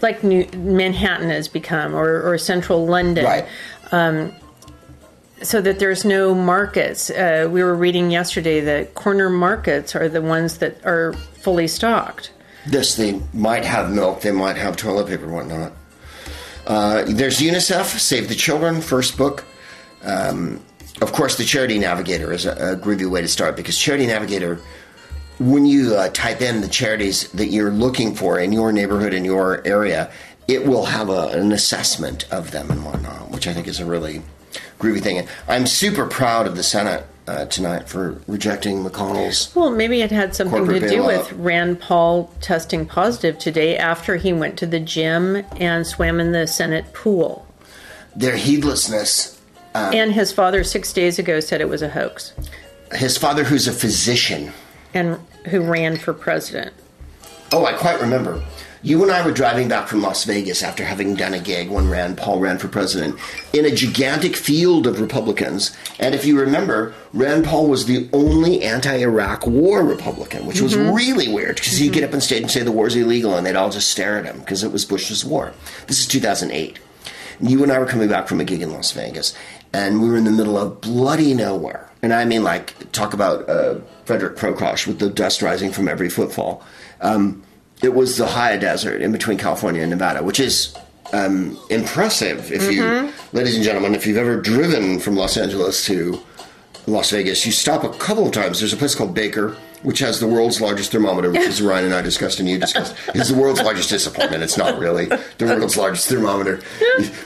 like 0.01 0.24
New 0.24 0.45
Manhattan 0.55 1.30
has 1.30 1.47
become, 1.47 1.93
or 1.95 2.22
or 2.28 2.38
central 2.38 2.86
London, 2.86 3.24
Right. 3.24 3.45
so 5.43 5.61
that 5.61 5.78
there's 5.80 6.03
no 6.03 6.34
markets. 6.34 7.09
Uh, 7.11 7.47
we 7.49 7.63
were 7.63 7.76
reading 7.76 8.09
yesterday 8.11 8.59
that 8.61 8.95
corner 8.95 9.30
markets 9.30 9.95
are 9.95 10.09
the 10.09 10.22
ones 10.22 10.57
that 10.57 10.84
are 10.84 11.13
fully 11.41 11.68
stocked. 11.68 12.32
this. 12.65 12.95
They 12.95 13.22
might 13.34 13.63
have 13.65 13.91
milk, 13.91 14.22
they 14.22 14.32
might 14.32 14.57
have 14.57 14.76
toilet 14.78 15.07
paper, 15.07 15.28
whatnot. 15.28 15.72
Uh, 16.68 17.05
there's 17.07 17.39
UNICEF, 17.39 17.97
Save 17.97 18.28
the 18.28 18.36
Children, 18.36 18.82
first 18.82 19.18
book. 19.18 19.45
Um, 20.03 20.61
of 21.01 21.13
course, 21.13 21.38
the 21.38 21.45
Charity 21.45 21.80
Navigator 21.80 22.34
is 22.34 22.45
a, 22.45 22.51
a 22.51 22.76
groovy 22.76 23.09
way 23.09 23.22
to 23.22 23.28
start 23.30 23.55
because 23.55 23.78
Charity 23.78 24.05
Navigator, 24.05 24.59
when 25.39 25.65
you 25.65 25.95
uh, 25.95 26.09
type 26.09 26.41
in 26.41 26.59
the 26.59 26.68
charities 26.68 27.32
that 27.32 27.47
you're 27.47 27.72
looking 27.72 28.13
for 28.13 28.38
in 28.38 28.51
your 28.51 28.74
neighborhood, 28.74 29.13
in 29.13 29.24
your 29.24 29.65
area, 29.65 30.11
it 30.49 30.68
will 30.68 30.86
have 30.86 31.07
a, 31.07 31.30
an 31.30 31.53
assessment 31.53 32.28
of 32.32 32.51
them 32.51 32.70
and 32.70 32.84
whatnot, 32.84 33.32
which 33.32 33.47
I 33.47 33.53
think 33.53 33.68
is 33.68 33.80
a 33.80 33.86
really 33.86 34.22
groovy 34.78 35.01
thing. 35.01 35.20
And 35.20 35.30
I'm 35.47 35.68
super 35.68 36.05
proud 36.05 36.47
of 36.47 36.57
the 36.57 36.63
Senate 36.63 37.05
uh, 37.28 37.45
tonight 37.45 37.89
for 37.89 38.21
rejecting 38.28 38.84
McConnell's. 38.84 39.53
Well, 39.53 39.69
maybe 39.69 40.01
it 40.01 40.11
had 40.11 40.36
something 40.36 40.65
to 40.65 40.80
do 40.80 40.86
bailout. 40.86 41.07
with 41.07 41.34
Rand 41.34 41.80
Paul 41.82 42.32
testing 42.41 42.86
positive 42.86 43.38
today 43.38 43.78
after 43.78 44.15
he 44.15 44.34
went 44.34 44.57
to 44.59 44.65
the 44.65 44.80
gym 44.80 45.43
and 45.57 45.86
swam 45.86 46.19
in 46.19 46.32
the 46.32 46.47
Senate 46.47 46.93
pool. 46.93 47.45
Their 48.15 48.38
heedlessness. 48.38 49.39
and 49.75 50.13
his 50.13 50.32
father, 50.32 50.63
six 50.63 50.91
days 50.93 51.19
ago, 51.19 51.39
said 51.39 51.61
it 51.61 51.69
was 51.69 51.82
a 51.84 51.89
hoax 51.89 52.34
His 52.93 53.17
father, 53.17 53.43
who's 53.43 53.67
a 53.67 53.73
physician, 53.73 54.53
and 54.93 55.19
who 55.49 55.61
ran 55.61 55.97
for 55.97 56.13
president. 56.13 56.73
Oh, 57.51 57.65
I 57.65 57.73
quite 57.73 58.01
remember. 58.01 58.43
You 58.84 59.01
and 59.01 59.11
I 59.11 59.25
were 59.25 59.32
driving 59.32 59.67
back 59.67 59.88
from 59.88 60.01
Las 60.01 60.23
Vegas 60.23 60.61
after 60.61 60.84
having 60.84 61.15
done 61.15 61.34
a 61.34 61.39
gig 61.39 61.69
when 61.69 61.89
Rand 61.89 62.17
Paul 62.17 62.39
ran 62.39 62.59
for 62.59 62.67
president 62.67 63.19
in 63.51 63.65
a 63.65 63.71
gigantic 63.71 64.36
field 64.36 64.86
of 64.86 65.01
Republicans. 65.01 65.75
And 65.99 66.13
if 66.13 66.25
you 66.25 66.39
remember, 66.39 66.93
Rand 67.11 67.45
Paul 67.45 67.67
was 67.67 67.86
the 67.86 68.07
only 68.13 68.61
anti 68.63 68.97
Iraq 68.97 69.47
war 69.47 69.84
Republican, 69.84 70.45
which 70.45 70.61
was 70.61 70.75
really 70.75 71.28
weird 71.28 71.55
because 71.55 71.78
he'd 71.78 71.93
get 71.93 72.03
up 72.03 72.13
on 72.13 72.21
stage 72.21 72.43
and 72.43 72.51
say 72.51 72.61
the 72.61 72.71
war's 72.71 72.95
illegal 72.95 73.36
and 73.36 73.45
they'd 73.45 73.55
all 73.55 73.71
just 73.71 73.89
stare 73.89 74.19
at 74.19 74.25
him 74.25 74.39
because 74.39 74.63
it 74.63 74.71
was 74.71 74.86
Bush's 74.86 75.25
war. 75.25 75.53
This 75.88 75.99
is 75.99 76.07
2008. 76.07 76.80
You 77.39 77.63
and 77.63 77.71
I 77.71 77.80
were 77.80 77.86
coming 77.86 78.09
back 78.09 78.28
from 78.28 78.39
a 78.39 78.43
gig 78.43 78.61
in 78.61 78.71
Las 78.71 78.91
Vegas 78.91 79.36
and 79.73 80.01
we 80.01 80.09
were 80.09 80.17
in 80.17 80.23
the 80.23 80.32
middle 80.32 80.57
of 80.57 80.82
bloody 80.82 81.34
nowhere. 81.34 81.89
And 82.01 82.13
I 82.13 82.25
mean, 82.25 82.43
like, 82.43 82.91
talk 82.91 83.13
about 83.13 83.49
uh, 83.49 83.80
Frederic 84.05 84.38
Prokosch 84.38 84.86
with 84.86 84.99
the 84.99 85.09
dust 85.09 85.41
rising 85.41 85.71
from 85.71 85.88
every 85.88 86.09
footfall. 86.09 86.63
Um, 87.01 87.43
it 87.82 87.93
was 87.93 88.17
the 88.17 88.28
high 88.28 88.57
desert 88.57 89.01
in 89.01 89.11
between 89.11 89.38
California 89.38 89.82
and 89.82 89.91
Nevada, 89.91 90.23
which 90.23 90.39
is 90.39 90.75
um, 91.13 91.57
impressive. 91.69 92.51
If 92.51 92.71
you, 92.71 93.11
ladies 93.34 93.55
and 93.55 93.63
gentlemen, 93.63 93.95
if 93.95 94.05
you've 94.07 94.17
ever 94.17 94.39
driven 94.39 94.99
from 94.99 95.15
Los 95.15 95.38
Angeles 95.38 95.86
to 95.86 96.21
Las 96.88 97.11
Vegas, 97.11 97.45
you 97.45 97.51
stop 97.51 97.84
a 97.84 97.89
couple 97.97 98.25
of 98.25 98.32
times. 98.34 98.59
There's 98.59 98.73
a 98.73 98.78
place 98.78 98.95
called 98.95 99.13
Baker, 99.13 99.55
which 99.84 99.99
has 99.99 100.19
the 100.19 100.28
world's 100.28 100.59
largest 100.59 100.91
thermometer, 100.91 101.30
which 101.32 101.41
is 101.41 101.61
Ryan 101.61 101.86
and 101.86 101.93
I 101.93 102.01
discussed 102.01 102.39
and 102.39 102.49
you 102.49 102.57
discussed. 102.57 102.95
It's 103.09 103.30
the 103.30 103.38
world's 103.38 103.61
largest 103.61 103.89
disappointment. 103.89 104.41
It's 104.41 104.57
not 104.57 104.80
really 104.80 105.05
the 105.05 105.45
world's 105.45 105.78
largest 105.78 106.09
thermometer 106.09 106.61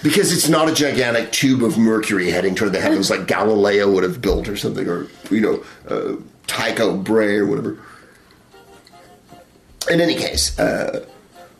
because 0.03 0.33
it's 0.33 0.49
not 0.49 0.67
a 0.67 0.73
gigantic 0.73 1.31
tube 1.31 1.63
of 1.63 1.77
mercury 1.77 2.29
heading 2.29 2.55
toward 2.55 2.73
the 2.73 2.81
heavens 2.81 3.09
like 3.09 3.25
Galileo 3.27 3.89
would 3.91 4.03
have 4.03 4.21
built 4.21 4.49
or 4.49 4.57
something, 4.57 4.87
or 4.87 5.07
you 5.29 5.39
know, 5.39 5.63
uh, 5.87 6.17
Tycho 6.47 6.97
Brahe 6.97 7.37
or 7.37 7.45
whatever. 7.45 7.77
In 9.91 9.99
any 9.99 10.15
case, 10.15 10.57
uh, 10.57 11.05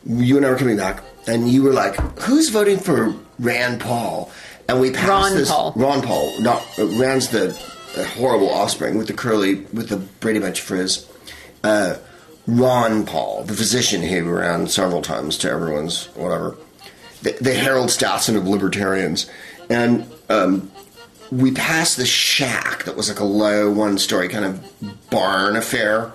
you 0.06 0.38
and 0.38 0.46
I 0.46 0.50
were 0.50 0.56
coming 0.56 0.78
back, 0.78 1.02
and 1.26 1.50
you 1.50 1.62
were 1.62 1.72
like, 1.72 1.96
"Who's 2.20 2.48
voting 2.48 2.78
for 2.78 3.14
Rand 3.38 3.80
Paul?" 3.80 4.30
And 4.68 4.80
we 4.80 4.90
passed 4.90 5.08
Ron 5.08 5.34
this. 5.34 5.50
Paul. 5.50 5.72
Ron 5.76 6.02
Paul. 6.02 6.40
Not 6.40 6.66
uh, 6.78 6.86
Rand's 6.86 7.28
the 7.28 7.50
uh, 7.96 8.04
horrible 8.04 8.48
offspring 8.48 8.96
with 8.96 9.06
the 9.06 9.12
curly, 9.12 9.56
with 9.74 9.90
the 9.90 9.98
Brady 9.98 10.38
Bunch 10.38 10.62
frizz. 10.62 11.06
Uh, 11.62 11.96
Ron 12.46 13.04
Paul, 13.04 13.44
the 13.44 13.52
physician 13.52 14.02
who 14.02 14.30
ran 14.30 14.66
several 14.66 15.02
times 15.02 15.36
to 15.38 15.50
everyone's 15.50 16.06
whatever, 16.14 16.56
the, 17.22 17.36
the 17.40 17.54
Harold 17.54 17.90
Stassen 17.90 18.36
of 18.36 18.48
libertarians, 18.48 19.30
and 19.68 20.10
um, 20.28 20.72
we 21.30 21.52
passed 21.52 21.98
the 21.98 22.06
shack 22.06 22.84
that 22.84 22.96
was 22.96 23.08
like 23.08 23.20
a 23.20 23.24
low 23.24 23.70
one-story 23.70 24.28
kind 24.28 24.44
of 24.44 25.10
barn 25.10 25.54
affair, 25.54 26.12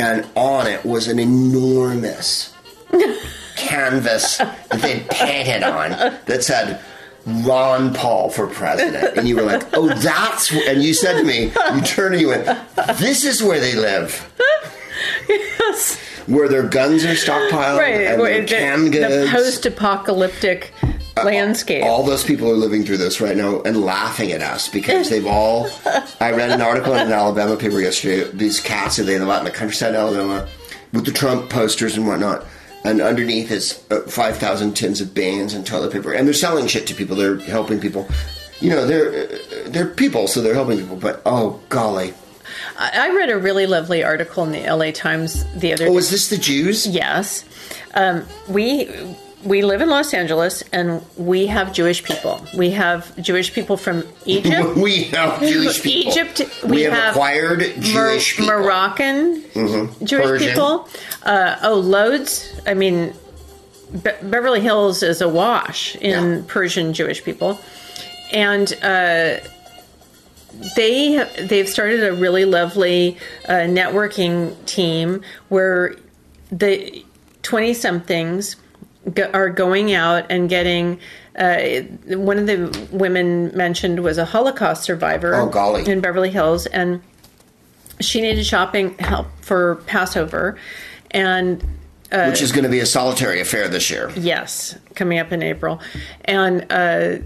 and 0.00 0.26
on 0.34 0.66
it 0.66 0.84
was 0.84 1.08
an 1.08 1.18
enormous 1.18 2.54
canvas 3.56 4.38
that 4.38 4.68
they'd 4.80 5.08
painted 5.10 5.62
on 5.62 5.90
that 6.26 6.42
said 6.44 6.80
Ron 7.26 7.92
Paul 7.92 8.30
for 8.30 8.46
president. 8.46 9.16
And 9.18 9.28
you 9.28 9.36
were 9.36 9.42
like, 9.42 9.64
oh, 9.74 9.88
that's, 9.88 10.48
wh-" 10.48 10.66
and 10.68 10.82
you 10.82 10.94
said 10.94 11.18
to 11.18 11.24
me, 11.24 11.52
you 11.74 11.80
turned 11.82 12.14
and 12.14 12.22
you 12.22 12.28
went, 12.28 12.46
this 12.98 13.24
is 13.24 13.42
where 13.42 13.60
they 13.60 13.74
live. 13.74 14.32
Yes. 15.28 15.98
Where 16.26 16.48
their 16.48 16.62
guns 16.62 17.04
are 17.04 17.08
stockpiled 17.14 17.78
Right. 17.78 18.06
and 18.06 18.20
their 18.20 18.40
the, 18.42 18.46
canned 18.46 18.94
the 18.94 19.28
post-apocalyptic 19.30 20.72
landscape. 21.24 21.84
All 21.84 22.02
those 22.04 22.24
people 22.24 22.50
are 22.50 22.54
living 22.56 22.84
through 22.84 22.98
this 22.98 23.20
right 23.20 23.36
now 23.36 23.60
and 23.62 23.82
laughing 23.84 24.32
at 24.32 24.40
us 24.42 24.68
because 24.68 25.10
they've 25.10 25.26
all. 25.26 25.68
I 26.20 26.32
read 26.32 26.50
an 26.50 26.60
article 26.60 26.94
in 26.94 27.06
an 27.06 27.12
Alabama 27.12 27.56
paper 27.56 27.80
yesterday. 27.80 28.30
These 28.32 28.60
cats 28.60 28.96
they 28.96 29.18
live 29.18 29.28
out 29.28 29.38
in 29.40 29.44
the 29.44 29.50
countryside 29.50 29.94
of 29.94 30.14
Alabama 30.16 30.48
with 30.92 31.04
the 31.04 31.12
Trump 31.12 31.50
posters 31.50 31.96
and 31.96 32.06
whatnot. 32.06 32.44
And 32.84 33.00
underneath 33.00 33.50
is 33.50 33.84
uh, 33.90 34.00
5,000 34.02 34.74
tins 34.74 35.00
of 35.00 35.12
beans 35.12 35.52
and 35.52 35.66
toilet 35.66 35.92
paper. 35.92 36.12
And 36.12 36.26
they're 36.26 36.32
selling 36.34 36.66
shit 36.68 36.86
to 36.86 36.94
people. 36.94 37.16
They're 37.16 37.38
helping 37.40 37.80
people. 37.80 38.08
You 38.60 38.70
know, 38.70 38.86
they're, 38.86 39.24
uh, 39.28 39.38
they're 39.66 39.86
people, 39.86 40.26
so 40.28 40.40
they're 40.40 40.54
helping 40.54 40.78
people. 40.78 40.96
But 40.96 41.20
oh, 41.26 41.60
golly. 41.68 42.14
I 42.78 43.08
I 43.08 43.14
read 43.14 43.30
a 43.30 43.38
really 43.38 43.66
lovely 43.66 44.02
article 44.02 44.44
in 44.44 44.52
the 44.52 44.60
LA 44.68 44.90
Times 44.92 45.44
the 45.54 45.72
other 45.72 45.86
Oh, 45.86 45.92
day. 45.92 45.96
is 45.96 46.10
this 46.10 46.30
the 46.30 46.38
Jews? 46.38 46.86
Yes. 46.86 47.44
Um, 47.94 48.24
we 48.48 48.86
we 49.48 49.62
live 49.62 49.80
in 49.80 49.88
Los 49.88 50.12
Angeles 50.14 50.62
and 50.72 51.02
we 51.16 51.46
have 51.46 51.72
Jewish 51.72 52.02
people. 52.04 52.44
We 52.56 52.70
have 52.72 53.16
Jewish 53.20 53.52
people 53.52 53.76
from 53.76 54.04
Egypt. 54.26 54.76
We 54.76 55.04
have 55.04 55.40
Jewish 55.40 55.82
people. 55.86 56.12
Egypt, 56.12 56.40
We, 56.64 56.70
we 56.70 56.82
have, 56.82 56.92
have 56.92 57.10
acquired 57.14 57.60
Jewish 57.80 58.36
people. 58.36 58.52
Mm-hmm. 58.54 58.62
Moroccan 58.64 60.04
Jewish 60.04 60.26
Persian. 60.26 60.48
people. 60.48 60.88
Uh, 61.22 61.56
oh, 61.62 61.74
loads. 61.78 62.60
I 62.66 62.74
mean, 62.74 63.14
Be- 63.92 64.20
Beverly 64.22 64.60
Hills 64.60 65.02
is 65.02 65.20
awash 65.20 65.96
in 65.96 66.10
Yeah. 66.36 66.42
Persian 66.46 66.92
Jewish 66.92 67.24
people, 67.24 67.58
and 68.32 68.72
uh, 68.82 69.38
they 70.76 71.24
they've 71.48 71.68
started 71.68 72.04
a 72.04 72.12
really 72.12 72.44
lovely 72.44 73.16
uh, 73.48 73.52
networking 73.68 74.54
team 74.66 75.22
where 75.48 75.94
the 76.50 77.04
twenty 77.42 77.72
somethings 77.74 78.56
go- 79.14 79.30
are 79.32 79.50
going 79.50 79.92
out 79.94 80.26
and 80.30 80.48
getting. 80.48 80.98
Uh, 81.38 81.82
one 82.16 82.36
of 82.38 82.46
the 82.46 82.88
women 82.90 83.56
mentioned 83.56 84.00
was 84.02 84.18
a 84.18 84.24
Holocaust 84.24 84.82
survivor 84.82 85.34
Oh, 85.36 85.48
golly. 85.48 85.88
in 85.88 86.00
Beverly 86.00 86.30
Hills, 86.30 86.66
and 86.66 87.00
she 88.00 88.20
needed 88.20 88.44
shopping 88.44 88.96
help 88.98 89.28
for 89.40 89.76
Passover, 89.86 90.56
and 91.12 91.62
which 92.10 92.42
is 92.42 92.50
going 92.52 92.64
to 92.64 92.70
be 92.70 92.80
a 92.80 92.86
solitary 92.86 93.40
affair 93.40 93.68
this 93.68 93.90
year. 93.90 94.10
Yes, 94.16 94.76
coming 94.96 95.18
up 95.20 95.30
in 95.30 95.42
April, 95.42 95.80
and 96.24 96.66
uh, 96.70 97.18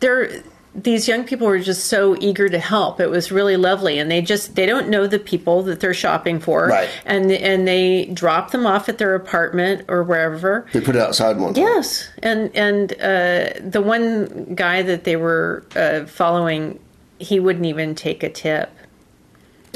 they're 0.00 0.42
these 0.74 1.06
young 1.06 1.24
people 1.24 1.46
were 1.46 1.60
just 1.60 1.86
so 1.86 2.16
eager 2.18 2.48
to 2.48 2.58
help. 2.58 3.00
It 3.00 3.08
was 3.08 3.30
really 3.30 3.56
lovely, 3.56 3.98
and 3.98 4.10
they 4.10 4.20
just 4.20 4.56
they 4.56 4.66
don't 4.66 4.88
know 4.88 5.06
the 5.06 5.18
people 5.18 5.62
that 5.62 5.80
they're 5.80 5.94
shopping 5.94 6.40
for, 6.40 6.66
Right. 6.66 6.88
And 7.04 7.30
and 7.30 7.66
they 7.66 8.06
drop 8.06 8.50
them 8.50 8.66
off 8.66 8.88
at 8.88 8.98
their 8.98 9.14
apartment 9.14 9.84
or 9.88 10.02
wherever. 10.02 10.66
They 10.72 10.80
put 10.80 10.96
it 10.96 11.02
outside 11.02 11.38
one 11.38 11.54
time. 11.54 11.62
Yes, 11.62 12.08
and 12.22 12.54
and 12.56 12.92
uh, 12.94 13.60
the 13.60 13.82
one 13.82 14.54
guy 14.54 14.82
that 14.82 15.04
they 15.04 15.16
were 15.16 15.64
uh, 15.76 16.06
following, 16.06 16.80
he 17.18 17.38
wouldn't 17.38 17.66
even 17.66 17.94
take 17.94 18.22
a 18.22 18.28
tip. 18.28 18.70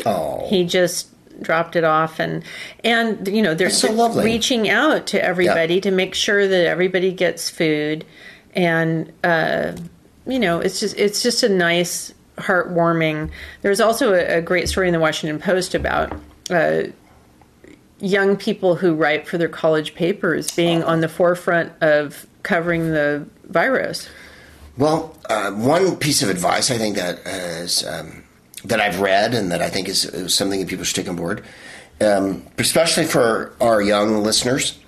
Oh. 0.04 0.46
He 0.48 0.64
just 0.64 1.08
dropped 1.40 1.76
it 1.76 1.84
off 1.84 2.18
and 2.18 2.42
and 2.82 3.28
you 3.28 3.40
know 3.40 3.54
they're 3.54 3.70
so 3.70 4.12
reaching 4.20 4.68
out 4.68 5.06
to 5.06 5.24
everybody 5.24 5.80
to 5.80 5.88
make 5.92 6.12
sure 6.12 6.48
that 6.48 6.66
everybody 6.66 7.12
gets 7.12 7.48
food 7.48 8.04
and 8.54 9.12
uh, 9.22 9.72
you 10.28 10.38
know 10.38 10.60
it's 10.60 10.78
just 10.78 10.96
it's 10.96 11.22
just 11.22 11.42
a 11.42 11.48
nice 11.48 12.14
heartwarming 12.36 13.30
there's 13.62 13.80
also 13.80 14.12
a, 14.12 14.38
a 14.38 14.40
great 14.40 14.68
story 14.68 14.86
in 14.86 14.92
the 14.92 15.00
washington 15.00 15.40
post 15.40 15.74
about 15.74 16.12
uh, 16.50 16.82
young 18.00 18.36
people 18.36 18.76
who 18.76 18.94
write 18.94 19.26
for 19.26 19.38
their 19.38 19.48
college 19.48 19.94
papers 19.94 20.50
being 20.54 20.82
on 20.84 21.00
the 21.00 21.08
forefront 21.08 21.72
of 21.82 22.26
covering 22.42 22.90
the 22.92 23.26
virus. 23.44 24.08
Well, 24.76 25.16
uh, 25.28 25.50
one 25.52 25.96
piece 25.96 26.22
of 26.22 26.30
advice 26.30 26.70
I 26.70 26.78
think 26.78 26.96
that 26.96 27.18
is 27.26 27.84
um, 27.86 28.24
that 28.64 28.80
I've 28.80 29.00
read 29.00 29.34
and 29.34 29.50
that 29.50 29.60
I 29.60 29.68
think 29.68 29.88
is, 29.88 30.04
is 30.04 30.34
something 30.34 30.60
that 30.60 30.68
people 30.68 30.84
should 30.84 30.96
take 30.96 31.08
on 31.08 31.16
board, 31.16 31.44
um, 32.00 32.46
especially 32.58 33.04
for 33.04 33.52
our 33.60 33.82
young 33.82 34.22
listeners, 34.22 34.78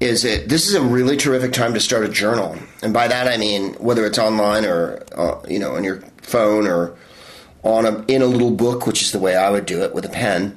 is 0.00 0.22
that 0.22 0.48
this 0.48 0.66
is 0.66 0.74
a 0.74 0.82
really 0.82 1.16
terrific 1.16 1.52
time 1.52 1.74
to 1.74 1.80
start 1.80 2.04
a 2.04 2.08
journal, 2.08 2.56
and 2.82 2.92
by 2.92 3.06
that 3.06 3.28
I 3.28 3.36
mean 3.36 3.74
whether 3.74 4.04
it's 4.06 4.18
online 4.18 4.64
or 4.64 5.04
uh, 5.14 5.40
you 5.48 5.58
know 5.58 5.76
on 5.76 5.84
your 5.84 6.02
phone 6.22 6.66
or 6.66 6.96
on 7.62 7.86
a 7.86 8.04
in 8.06 8.22
a 8.22 8.26
little 8.26 8.50
book, 8.50 8.86
which 8.86 9.02
is 9.02 9.12
the 9.12 9.18
way 9.18 9.36
I 9.36 9.50
would 9.50 9.66
do 9.66 9.82
it 9.82 9.94
with 9.94 10.04
a 10.04 10.08
pen. 10.08 10.56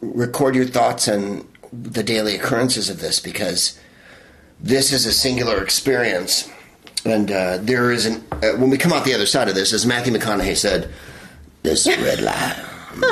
record 0.00 0.54
your 0.54 0.66
thoughts 0.66 1.08
and 1.08 1.46
the 1.72 2.02
daily 2.02 2.36
occurrences 2.36 2.88
of 2.88 3.00
this 3.00 3.20
because 3.20 3.78
this 4.60 4.92
is 4.92 5.06
a 5.06 5.12
singular 5.12 5.62
experience. 5.62 6.50
And 7.04 7.30
uh, 7.30 7.58
there 7.58 7.92
is 7.92 8.06
an, 8.06 8.24
uh, 8.32 8.52
when 8.52 8.70
we 8.70 8.78
come 8.78 8.92
out 8.92 9.04
the 9.04 9.14
other 9.14 9.26
side 9.26 9.48
of 9.48 9.54
this, 9.54 9.72
as 9.72 9.86
Matthew 9.86 10.12
McConaughey 10.12 10.56
said, 10.56 10.92
this 11.62 11.86
red 11.86 12.20
light. 12.20 12.56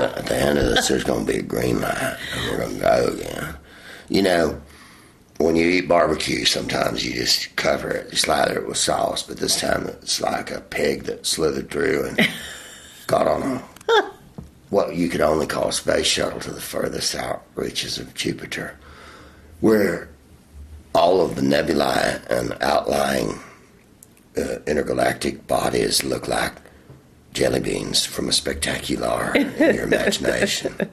At 0.01 0.27
the 0.27 0.37
end 0.37 0.59
of 0.59 0.65
this, 0.65 0.89
there's 0.89 1.05
going 1.05 1.27
to 1.27 1.33
be 1.33 1.39
a 1.39 1.43
green 1.43 1.81
light, 1.81 2.17
and 2.35 2.51
we're 2.51 2.59
going 2.59 2.75
to 2.75 2.81
go 2.81 3.07
again. 3.13 3.57
You 4.15 4.23
know, 4.23 4.63
when 5.39 5.57
you 5.57 5.67
eat 5.67 5.89
barbecue, 5.89 6.45
sometimes 6.45 7.05
you 7.05 7.15
just 7.15 7.57
cover 7.57 7.91
it, 7.91 8.13
you 8.13 8.17
slather 8.17 8.61
it 8.61 8.69
with 8.69 8.77
sauce, 8.77 9.25
but 9.25 9.39
this 9.39 9.61
time 9.61 9.89
it's 9.89 10.21
like 10.21 10.53
a 10.53 10.61
pig 10.61 11.03
that 11.07 11.27
slithered 11.27 11.69
through 11.69 12.07
and 12.07 12.29
got 13.09 13.27
on 13.27 13.43
a 13.43 13.65
what 14.71 14.95
you 14.95 15.09
could 15.09 15.21
only 15.21 15.49
call 15.49 15.67
a 15.67 15.73
space 15.73 16.07
shuttle 16.07 16.39
to 16.39 16.53
the 16.53 16.61
furthest 16.61 17.17
out 17.17 17.43
reaches 17.57 17.99
of 17.99 18.15
Jupiter, 18.15 18.79
where 19.59 20.09
all 20.95 21.21
of 21.21 21.35
the 21.35 21.43
nebulae 21.43 22.21
and 22.31 22.57
outlying 22.61 23.41
uh, 24.39 24.59
intergalactic 24.69 25.45
bodies 25.49 26.05
look 26.05 26.29
like 26.29 26.53
jelly 27.33 27.59
beans 27.59 28.07
from 28.07 28.29
a 28.29 28.33
spectacular 28.33 29.33
in 29.35 29.75
your 29.75 29.85
imagination. 29.85 30.89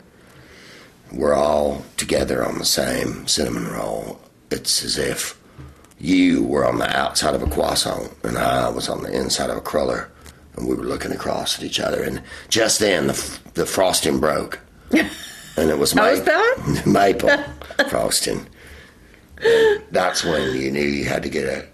We're 1.13 1.33
all 1.33 1.83
together 1.97 2.45
on 2.45 2.57
the 2.57 2.65
same 2.65 3.27
cinnamon 3.27 3.67
roll. 3.67 4.19
It's 4.49 4.83
as 4.83 4.97
if 4.97 5.37
you 5.99 6.43
were 6.43 6.65
on 6.65 6.79
the 6.79 6.89
outside 6.97 7.35
of 7.35 7.43
a 7.43 7.47
croissant 7.47 8.11
and 8.23 8.37
I 8.37 8.69
was 8.69 8.89
on 8.89 9.03
the 9.03 9.11
inside 9.11 9.49
of 9.49 9.57
a 9.57 9.61
cruller, 9.61 10.09
and 10.55 10.67
we 10.67 10.75
were 10.75 10.83
looking 10.83 11.11
across 11.11 11.57
at 11.57 11.63
each 11.63 11.79
other. 11.79 12.03
And 12.03 12.21
just 12.49 12.79
then, 12.79 13.07
the, 13.07 13.39
the 13.53 13.65
frosting 13.65 14.19
broke, 14.19 14.59
and 14.91 15.09
it 15.57 15.77
was 15.77 15.91
How 15.91 16.09
was 16.09 16.23
that? 16.23 16.83
maple 16.85 17.29
frosting. 17.89 18.47
And 19.43 19.83
that's 19.91 20.23
when 20.23 20.55
you 20.55 20.71
knew 20.71 20.81
you 20.81 21.05
had 21.05 21.23
to 21.23 21.29
get 21.29 21.45
a 21.45 21.67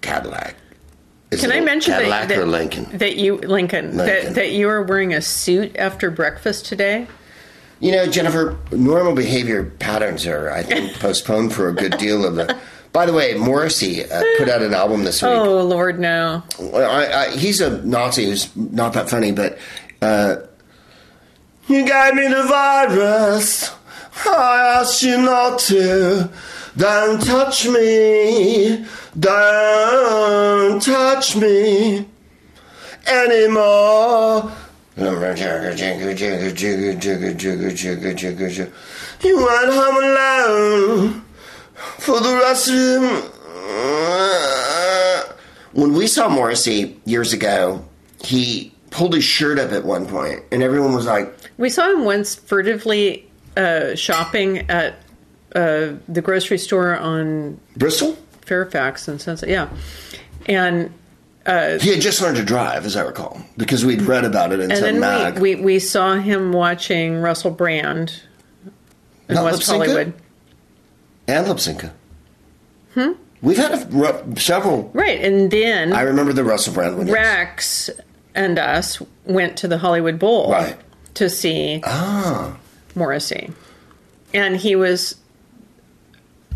Cadillac. 0.00 0.56
Is 1.30 1.42
Can 1.42 1.52
I 1.52 1.60
mention 1.60 1.92
that, 1.92 1.98
Cadillac 1.98 2.28
that 2.28 2.38
or 2.38 2.46
Lincoln? 2.46 2.98
that 2.98 3.16
you 3.16 3.36
Lincoln, 3.36 3.96
Lincoln. 3.96 4.24
That, 4.24 4.34
that 4.34 4.52
you 4.52 4.68
are 4.68 4.82
wearing 4.82 5.14
a 5.14 5.20
suit 5.22 5.76
after 5.76 6.10
breakfast 6.10 6.66
today? 6.66 7.06
You 7.80 7.92
know, 7.92 8.06
Jennifer, 8.06 8.58
normal 8.70 9.14
behavior 9.14 9.64
patterns 9.78 10.26
are, 10.26 10.50
I 10.50 10.62
think, 10.62 10.94
postponed 11.00 11.52
for 11.54 11.68
a 11.68 11.74
good 11.74 11.96
deal 11.98 12.24
of 12.24 12.36
the. 12.36 12.56
By 12.92 13.06
the 13.06 13.12
way, 13.12 13.34
Morrissey 13.34 14.04
uh, 14.04 14.22
put 14.36 14.48
out 14.48 14.62
an 14.62 14.74
album 14.74 15.04
this 15.04 15.22
week. 15.22 15.30
Oh 15.30 15.62
Lord, 15.62 16.00
no! 16.00 16.42
I, 16.74 17.12
I, 17.12 17.30
he's 17.36 17.60
a 17.60 17.84
Nazi 17.84 18.24
who's 18.24 18.54
not 18.56 18.94
that 18.94 19.08
funny, 19.08 19.30
but 19.32 19.58
uh, 20.02 20.36
you 21.68 21.86
gave 21.86 22.14
me 22.14 22.26
the 22.26 22.42
virus. 22.48 23.70
I 24.26 24.80
asked 24.80 25.02
you 25.02 25.18
not 25.18 25.60
to. 25.60 26.30
Don't 26.76 27.24
touch 27.24 27.66
me. 27.68 28.84
Don't 29.18 30.82
touch 30.82 31.36
me 31.36 32.08
anymore. 33.06 34.52
You 39.22 39.36
went 39.36 39.72
home 39.72 39.96
alone 39.96 41.24
for 41.98 42.20
the 42.20 42.36
rest 42.36 42.68
of 42.68 42.74
him. 42.74 43.04
When 45.72 45.94
we 45.94 46.06
saw 46.06 46.28
Morrissey 46.28 47.00
years 47.06 47.32
ago, 47.32 47.84
he 48.22 48.72
pulled 48.90 49.14
his 49.14 49.24
shirt 49.24 49.58
up 49.58 49.72
at 49.72 49.84
one 49.84 50.06
point, 50.06 50.42
and 50.52 50.62
everyone 50.62 50.94
was 50.94 51.06
like, 51.06 51.34
We 51.56 51.70
saw 51.70 51.90
him 51.90 52.04
once 52.04 52.34
furtively 52.34 53.30
uh, 53.56 53.94
shopping 53.94 54.70
at 54.70 54.96
uh, 55.54 55.92
the 56.08 56.20
grocery 56.22 56.58
store 56.58 56.98
on 56.98 57.58
Bristol? 57.76 58.18
Fairfax 58.42 59.08
and 59.08 59.20
Sunset. 59.20 59.48
Yeah, 59.48 59.68
and 60.46 60.92
He 61.46 61.90
had 61.90 62.00
just 62.00 62.20
learned 62.20 62.36
to 62.36 62.44
drive, 62.44 62.84
as 62.86 62.96
I 62.96 63.02
recall, 63.02 63.40
because 63.56 63.84
we'd 63.84 64.02
read 64.02 64.24
about 64.24 64.52
it 64.52 64.60
in 64.60 64.70
and 64.70 64.78
some 64.80 65.00
mag. 65.00 65.38
we, 65.38 65.54
we 65.56 65.62
we 65.62 65.78
saw 65.78 66.16
him 66.16 66.52
watching 66.52 67.16
Russell 67.20 67.50
Brand 67.50 68.22
in 69.28 69.34
Not 69.34 69.44
West 69.44 69.56
Lip 69.58 69.64
Sync 69.64 69.84
It? 69.84 69.88
Hollywood. 69.88 70.12
and 71.28 71.46
Lypsinka. 71.46 71.90
Hmm? 72.94 73.12
We've 73.42 73.56
had 73.56 73.72
a, 73.72 74.40
several. 74.40 74.90
Right, 74.92 75.20
and 75.22 75.50
then 75.50 75.92
I 75.94 76.02
remember 76.02 76.32
the 76.32 76.44
Russell 76.44 76.74
Brand 76.74 76.98
one. 76.98 77.10
Rex 77.10 77.88
and 78.34 78.58
us 78.58 79.00
went 79.24 79.56
to 79.58 79.68
the 79.68 79.78
Hollywood 79.78 80.18
Bowl 80.18 80.50
Right. 80.52 80.76
to 81.14 81.30
see 81.30 81.80
Ah. 81.84 82.56
Morrissey. 82.94 83.50
And 84.34 84.56
he 84.56 84.76
was 84.76 85.16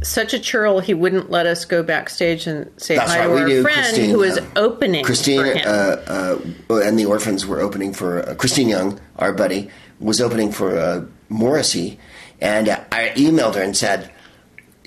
such 0.04 0.34
a 0.34 0.38
churl, 0.38 0.80
he 0.80 0.94
wouldn't 0.94 1.30
let 1.30 1.46
us 1.46 1.64
go 1.64 1.82
backstage 1.82 2.46
and 2.46 2.70
say 2.80 2.96
That's 2.96 3.12
hi 3.12 3.26
right, 3.26 3.46
to 3.46 3.56
our 3.56 3.62
friend 3.62 3.76
Christine, 3.80 4.10
who 4.10 4.18
was 4.18 4.38
uh, 4.38 4.46
opening 4.56 5.04
Christine 5.04 5.44
him. 5.44 5.58
uh, 5.66 6.38
uh, 6.70 6.76
and 6.76 6.98
the 6.98 7.06
Orphans 7.06 7.46
were 7.46 7.60
opening 7.60 7.92
for 7.92 8.28
uh, 8.28 8.34
Christine 8.34 8.68
Young, 8.68 9.00
our 9.18 9.32
buddy, 9.32 9.70
was 10.00 10.20
opening 10.20 10.52
for 10.52 10.78
uh, 10.78 11.04
Morrissey, 11.28 11.98
and 12.40 12.68
uh, 12.68 12.80
I 12.92 13.12
emailed 13.16 13.54
her 13.54 13.62
and 13.62 13.76
said, 13.76 14.10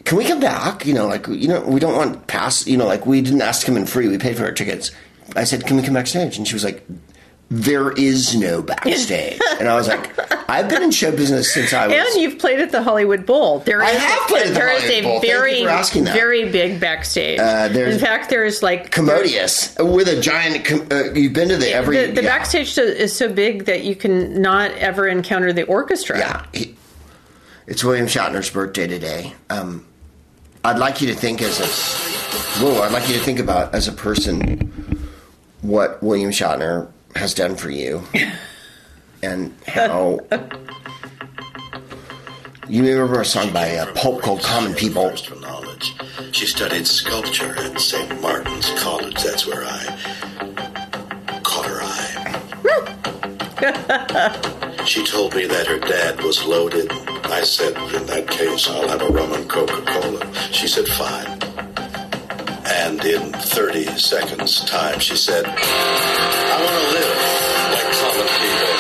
"Can 0.06 0.18
we 0.18 0.26
come 0.26 0.40
back? 0.40 0.86
You 0.86 0.94
know, 0.94 1.08
like 1.08 1.28
you 1.28 1.48
know, 1.48 1.62
we 1.62 1.80
don't 1.80 1.96
want 1.96 2.28
pass. 2.28 2.68
You 2.68 2.78
know, 2.78 2.86
like 2.86 3.06
we 3.06 3.22
didn't 3.22 3.42
ask 3.42 3.62
to 3.62 3.66
come 3.66 3.78
in 3.78 3.86
free. 3.86 4.08
We 4.08 4.18
paid 4.18 4.38
for 4.38 4.44
our 4.46 4.52
tickets." 4.52 4.92
I 5.36 5.44
said, 5.44 5.66
"Can 5.66 5.78
we 5.78 5.84
come 5.84 5.94
backstage?" 5.96 6.38
And 6.38 6.48
she 6.48 6.54
was 6.54 6.64
like. 6.64 6.86
There 7.50 7.92
is 7.92 8.36
no 8.36 8.62
backstage, 8.62 9.40
and 9.60 9.70
I 9.70 9.76
was 9.76 9.88
like, 9.88 10.12
"I've 10.50 10.68
been 10.68 10.84
in 10.84 10.92
show 10.92 11.12
business 11.16 11.54
since 11.54 11.72
I 11.74 11.88
was." 11.88 11.96
and 11.96 12.22
you've 12.22 12.40
played 12.40 12.60
at 12.60 12.74
the 12.74 12.84
Hollywood 12.84 13.26
Bowl. 13.26 13.60
There 13.60 13.82
I 13.82 13.92
is 13.92 13.98
have 14.00 14.28
played 14.28 14.48
at 14.48 14.54
the 14.54 14.60
Hollywood 14.60 14.84
a 14.92 15.02
Bowl. 15.02 15.12
Thank 15.22 15.24
you 15.24 15.30
very 15.30 15.64
for 15.64 15.70
asking 15.70 16.04
that. 16.04 16.14
very 16.14 16.52
big 16.52 16.82
backstage. 16.82 17.40
Uh, 17.40 17.70
In 17.74 18.00
fact, 18.00 18.30
there's 18.30 18.62
like 18.62 18.92
commodious 18.92 19.74
with 19.80 20.10
a 20.10 20.20
giant. 20.20 20.66
com- 20.66 20.88
Uh, 20.92 21.14
you've 21.14 21.32
been 21.32 21.48
to 21.48 21.56
the 21.56 21.72
every 21.72 22.08
the, 22.08 22.12
the 22.16 22.24
yeah. 22.24 22.28
backstage 22.38 22.78
is 22.78 23.16
so 23.16 23.32
big 23.32 23.64
that 23.64 23.86
you 23.86 23.96
can 23.96 24.42
not 24.42 24.72
ever 24.72 25.08
encounter 25.08 25.54
the 25.54 25.64
orchestra. 25.64 26.18
Yeah, 26.20 26.46
he, 26.54 26.76
it's 27.66 27.82
William 27.82 28.08
Shatner's 28.08 28.50
birthday 28.50 28.88
today. 28.88 29.34
Um, 29.50 29.86
I'd 30.66 30.80
like 30.80 31.00
you 31.00 31.08
to 31.08 31.16
think 31.16 31.42
as 31.42 31.62
a 31.62 31.68
whoa. 32.62 32.82
I'd 32.82 32.92
like 32.92 33.08
you 33.08 33.16
to 33.16 33.22
think 33.22 33.40
about 33.40 33.74
as 33.74 33.88
a 33.88 33.94
person 33.94 35.00
what 35.62 36.04
William 36.04 36.32
Shatner 36.32 36.90
has 37.18 37.34
done 37.34 37.56
for 37.56 37.70
you, 37.70 38.04
and 39.22 39.54
how. 39.68 40.20
You 42.70 42.84
remember 42.86 43.22
a 43.22 43.26
song 43.26 43.54
by 43.54 43.66
a 43.68 43.92
Pulp 43.94 44.22
called 44.22 44.42
"Common 44.42 44.74
People." 44.74 45.10
First 45.10 45.28
for 45.28 45.40
knowledge. 45.40 45.94
She 46.32 46.46
studied 46.46 46.86
sculpture 46.86 47.58
at 47.58 47.80
St. 47.80 48.22
Martin's 48.22 48.70
College. 48.80 49.16
That's 49.24 49.48
where 49.48 49.64
I 49.66 49.86
caught 51.44 51.66
her 51.66 51.80
eye. 51.82 52.04
she 54.86 55.06
told 55.06 55.34
me 55.36 55.46
that 55.46 55.68
her 55.68 55.80
dad 55.80 56.22
was 56.22 56.44
loaded. 56.46 56.92
I 57.26 57.42
said, 57.42 57.76
in 57.94 58.06
that 58.08 58.28
case, 58.28 58.70
I'll 58.70 58.88
have 58.88 59.02
a 59.02 59.08
rum 59.08 59.34
and 59.34 59.50
Coca-Cola. 59.50 60.34
She 60.52 60.68
said, 60.68 60.88
fine. 60.88 61.47
And 62.68 63.00
in 63.06 63.32
30 63.32 63.98
seconds 63.98 64.60
time, 64.66 65.00
she 65.00 65.16
said, 65.16 65.46
I 65.48 66.56
want 66.60 66.76
to 66.76 66.86
live 66.92 67.16
like 67.72 67.90
common 67.96 68.28
people. 68.28 68.74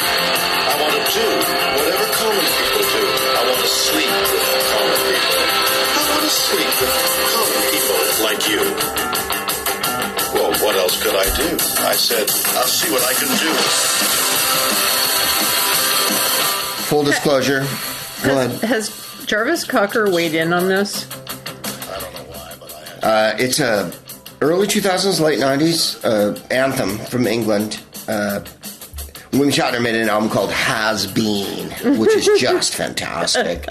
I 0.68 0.76
want 0.76 0.92
to 0.92 1.04
do 1.16 1.28
whatever 1.72 2.08
common 2.20 2.48
people 2.52 2.84
do. 2.84 3.04
I 3.08 3.42
want 3.48 3.60
to 3.64 3.72
sleep 3.72 4.12
with 4.12 4.44
common 4.68 5.00
people. 5.08 5.40
I 5.40 6.04
want 6.12 6.24
to 6.28 6.34
sleep 6.36 6.72
with 6.84 6.92
common 7.32 7.64
people 7.72 8.00
like 8.28 8.44
you. 8.52 8.64
Well, 10.36 10.52
what 10.66 10.76
else 10.76 11.02
could 11.02 11.16
I 11.16 11.28
do? 11.40 11.56
I 11.88 11.96
said, 11.96 12.28
I'll 12.60 12.68
see 12.68 12.92
what 12.92 13.04
I 13.08 13.14
can 13.16 13.32
do. 13.40 13.52
Full 16.88 17.04
disclosure. 17.04 17.66
Go 18.24 18.38
ahead. 18.38 18.52
Has 18.64 18.92
Jarvis 19.26 19.64
Cocker 19.64 20.12
weighed 20.12 20.34
in 20.34 20.52
on 20.52 20.68
this? 20.68 21.08
Uh, 23.08 23.34
it's 23.40 23.62
a 23.62 23.90
early 24.42 24.68
2000s, 24.68 25.22
late 25.22 25.40
90s 25.40 26.04
uh, 26.04 26.38
anthem 26.54 26.98
from 27.06 27.26
England. 27.26 27.82
Uh, 28.06 28.44
William 29.32 29.50
Shatner 29.50 29.82
made 29.82 29.96
an 29.96 30.10
album 30.10 30.30
called 30.30 30.52
Has 30.52 31.08
Been, 31.08 31.70
which 32.00 32.14
is 32.14 32.26
just 32.38 32.76
fantastic. 32.76 33.66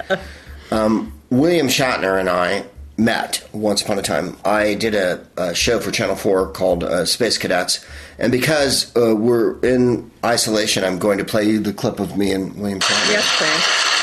Um, 0.70 1.12
William 1.28 1.66
Shatner 1.66 2.18
and 2.18 2.30
I 2.30 2.64
met 2.96 3.46
once 3.52 3.82
upon 3.82 3.98
a 3.98 4.02
time. 4.02 4.38
I 4.42 4.72
did 4.72 4.94
a, 4.94 5.26
a 5.36 5.54
show 5.54 5.80
for 5.80 5.90
Channel 5.90 6.16
4 6.16 6.52
called 6.52 6.82
uh, 6.82 7.04
Space 7.04 7.36
Cadets. 7.36 7.84
And 8.18 8.32
because 8.32 8.90
uh, 8.96 9.14
we're 9.14 9.60
in 9.60 10.10
isolation, 10.24 10.82
I'm 10.82 10.98
going 10.98 11.18
to 11.18 11.24
play 11.26 11.44
you 11.44 11.60
the 11.60 11.74
clip 11.74 12.00
of 12.00 12.16
me 12.16 12.32
and 12.32 12.56
William 12.56 12.80
Shatner. 12.80 13.12
Yes, 13.12 13.36
please. 13.36 13.95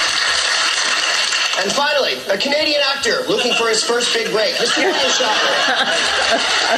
And 2.34 2.42
finally, 2.42 2.44
a 2.50 2.78
Canadian 2.78 2.82
actor 2.96 3.24
looking 3.28 3.54
for 3.54 3.68
his 3.70 3.84
first 3.84 4.14
big 4.14 4.32
break, 4.32 4.56
Mr. 4.56 4.78
William 4.78 4.96
Shatner. 4.96 6.74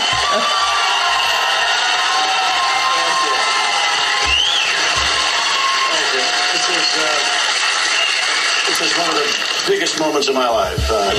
This 6.56 6.70
is, 8.82 8.98
uh, 8.98 9.00
one 9.00 9.10
of 9.10 9.16
the 9.16 9.64
biggest 9.68 10.00
moments 10.00 10.28
of 10.28 10.36
my 10.36 10.50
life. 10.50 10.80
Uh, 10.90 11.12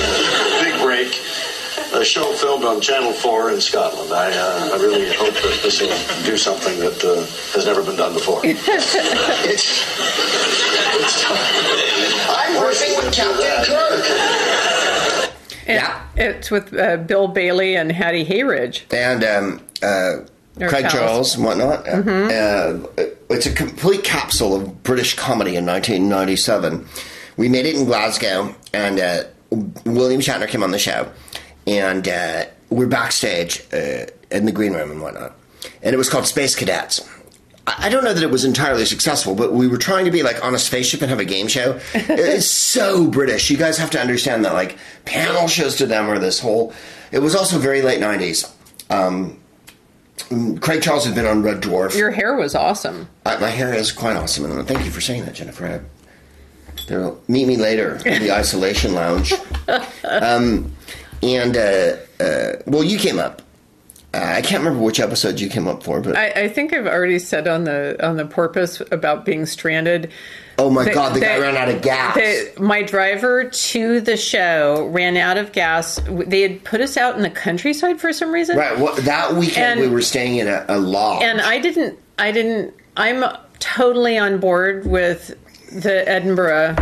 big 0.63 0.79
break. 0.81 1.21
A 1.93 2.03
show 2.03 2.33
filmed 2.33 2.65
on 2.65 2.81
Channel 2.81 3.13
4 3.13 3.51
in 3.51 3.61
Scotland. 3.61 4.11
I, 4.11 4.31
uh, 4.35 4.71
I 4.73 4.77
really 4.77 5.13
hope 5.15 5.33
that 5.33 5.59
this 5.63 5.79
will 5.79 5.95
do 6.25 6.35
something 6.35 6.77
that 6.79 7.01
uh, 7.03 7.21
has 7.53 7.65
never 7.65 7.81
been 7.83 7.95
done 7.95 8.13
before. 8.13 8.41
It's, 8.43 8.67
it's, 9.45 9.85
I'm 11.25 11.37
working 11.37 11.71
with 11.71 11.79
Captain 13.17 13.65
Kirk. 13.65 15.33
And 15.67 15.81
Yeah. 15.81 16.03
It's 16.15 16.49
with 16.49 16.73
uh, 16.73 16.97
Bill 16.97 17.27
Bailey 17.27 17.75
and 17.75 17.91
Hattie 17.91 18.25
Hayridge. 18.25 18.91
and 18.93 19.23
um, 19.23 19.61
uh, 19.83 20.25
Craig 20.57 20.89
Charles. 20.89 20.93
Charles 20.93 21.35
and 21.35 21.45
whatnot. 21.45 21.87
Uh, 21.87 22.79
it's 23.29 23.45
a 23.45 23.53
complete 23.53 24.03
capsule 24.03 24.55
of 24.55 24.81
British 24.83 25.15
comedy 25.15 25.55
in 25.55 25.65
1997. 25.65 26.87
We 27.37 27.49
made 27.49 27.65
it 27.67 27.75
in 27.75 27.85
Glasgow, 27.85 28.55
and 28.73 28.99
uh, 28.99 29.23
William 29.85 30.21
Shatner 30.21 30.47
came 30.47 30.63
on 30.63 30.71
the 30.71 30.79
show, 30.79 31.11
and 31.67 32.07
uh, 32.07 32.45
we're 32.71 32.87
backstage 32.87 33.61
uh, 33.71 34.05
in 34.31 34.45
the 34.45 34.51
green 34.51 34.73
room 34.73 34.89
and 34.89 35.01
whatnot. 35.01 35.35
And 35.83 35.93
it 35.93 35.97
was 35.97 36.09
called 36.09 36.25
Space 36.25 36.55
Cadets. 36.55 37.07
I 37.67 37.89
don't 37.89 38.05
know 38.05 38.13
that 38.13 38.23
it 38.23 38.31
was 38.31 38.45
entirely 38.45 38.85
successful, 38.85 39.35
but 39.35 39.51
we 39.51 39.67
were 39.67 39.77
trying 39.77 40.05
to 40.05 40.11
be 40.11 40.23
like 40.23 40.43
on 40.43 40.55
a 40.55 40.59
spaceship 40.59 41.01
and 41.01 41.09
have 41.09 41.19
a 41.19 41.25
game 41.25 41.47
show. 41.49 41.79
it's 41.93 42.45
so 42.49 43.07
British. 43.07 43.49
You 43.49 43.57
guys 43.57 43.77
have 43.77 43.89
to 43.91 43.99
understand 43.99 44.45
that 44.45 44.53
like 44.53 44.77
panel 45.03 45.49
shows 45.49 45.75
to 45.77 45.85
them 45.85 46.09
are 46.09 46.17
this 46.17 46.39
whole. 46.39 46.73
It 47.11 47.19
was 47.19 47.35
also 47.35 47.59
very 47.59 47.81
late 47.81 47.99
'90s. 47.99 48.49
Um, 48.89 49.37
Craig 50.61 50.81
Charles 50.81 51.05
had 51.05 51.13
been 51.13 51.25
on 51.25 51.43
Red 51.43 51.61
Dwarf. 51.61 51.95
Your 51.95 52.11
hair 52.11 52.35
was 52.35 52.55
awesome. 52.55 53.09
Uh, 53.25 53.37
my 53.41 53.49
hair 53.49 53.73
is 53.73 53.91
quite 53.91 54.15
awesome, 54.15 54.45
and 54.49 54.67
thank 54.67 54.85
you 54.85 54.91
for 54.91 55.01
saying 55.01 55.25
that, 55.25 55.35
Jennifer. 55.35 55.67
I, 55.67 56.83
they'll 56.87 57.21
meet 57.27 57.47
me 57.47 57.57
later 57.57 57.95
in 58.05 58.21
the 58.21 58.31
isolation 58.35 58.93
lounge. 58.93 59.33
Um, 60.05 60.73
and 61.21 61.57
uh, 61.57 61.97
uh, 62.19 62.53
well, 62.65 62.83
you 62.83 62.97
came 62.97 63.19
up. 63.19 63.41
Uh, 64.13 64.19
I 64.23 64.41
can't 64.41 64.63
remember 64.63 64.83
which 64.83 64.99
episode 65.01 65.39
you 65.39 65.49
came 65.49 65.67
up 65.67 65.83
for, 65.83 65.99
but 65.99 66.15
I, 66.15 66.29
I 66.43 66.47
think 66.49 66.71
I've 66.73 66.87
already 66.87 67.19
said 67.19 67.47
on 67.47 67.65
the 67.65 67.97
on 68.05 68.15
the 68.15 68.25
porpoise 68.25 68.81
about 68.91 69.25
being 69.25 69.45
stranded. 69.45 70.11
oh 70.57 70.69
my 70.69 70.89
god, 70.89 71.13
the 71.13 71.19
guy 71.19 71.37
ran 71.37 71.57
out 71.57 71.67
of 71.67 71.81
gas. 71.81 72.17
My 72.57 72.83
driver 72.83 73.49
to 73.49 73.99
the 73.99 74.15
show 74.15 74.87
ran 74.87 75.17
out 75.17 75.37
of 75.37 75.51
gas. 75.51 75.99
They 76.07 76.41
had 76.41 76.63
put 76.63 76.79
us 76.79 76.95
out 76.95 77.15
in 77.17 77.21
the 77.21 77.29
countryside 77.29 77.99
for 77.99 78.13
some 78.13 78.31
reason. 78.31 78.57
right, 78.57 78.79
what, 78.79 78.95
that 79.03 79.33
weekend 79.35 79.79
And- 79.79 79.81
we 79.81 79.87
were 79.89 80.01
staying 80.01 80.37
in 80.37 80.47
a, 80.47 80.65
a 80.69 80.77
lodge. 80.79 81.23
and 81.23 81.41
I 81.41 81.59
didn't. 81.59 81.99
I 82.17 82.31
didn't. 82.31 82.73
I'm 82.95 83.23
totally 83.59 84.17
on 84.17 84.39
board 84.39 84.87
with 84.87 85.35
the 85.71 86.07
Edinburgh 86.07 86.77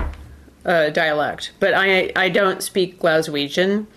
uh, 0.64 0.90
dialect, 0.92 1.54
but 1.60 1.74
I 1.74 2.12
I 2.16 2.30
don't 2.30 2.62
speak 2.62 3.00
Glaswegian 3.00 3.88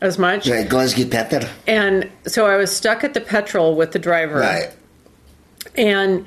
as 0.00 0.18
much, 0.18 0.48
right, 0.48 0.68
Glasgow 0.68 1.06
Petter. 1.08 1.48
and 1.66 2.08
so 2.26 2.46
I 2.46 2.56
was 2.56 2.74
stuck 2.74 3.02
at 3.04 3.14
the 3.14 3.20
petrol 3.20 3.74
with 3.74 3.92
the 3.92 3.98
driver, 3.98 4.38
Right. 4.40 4.70
and 5.76 6.26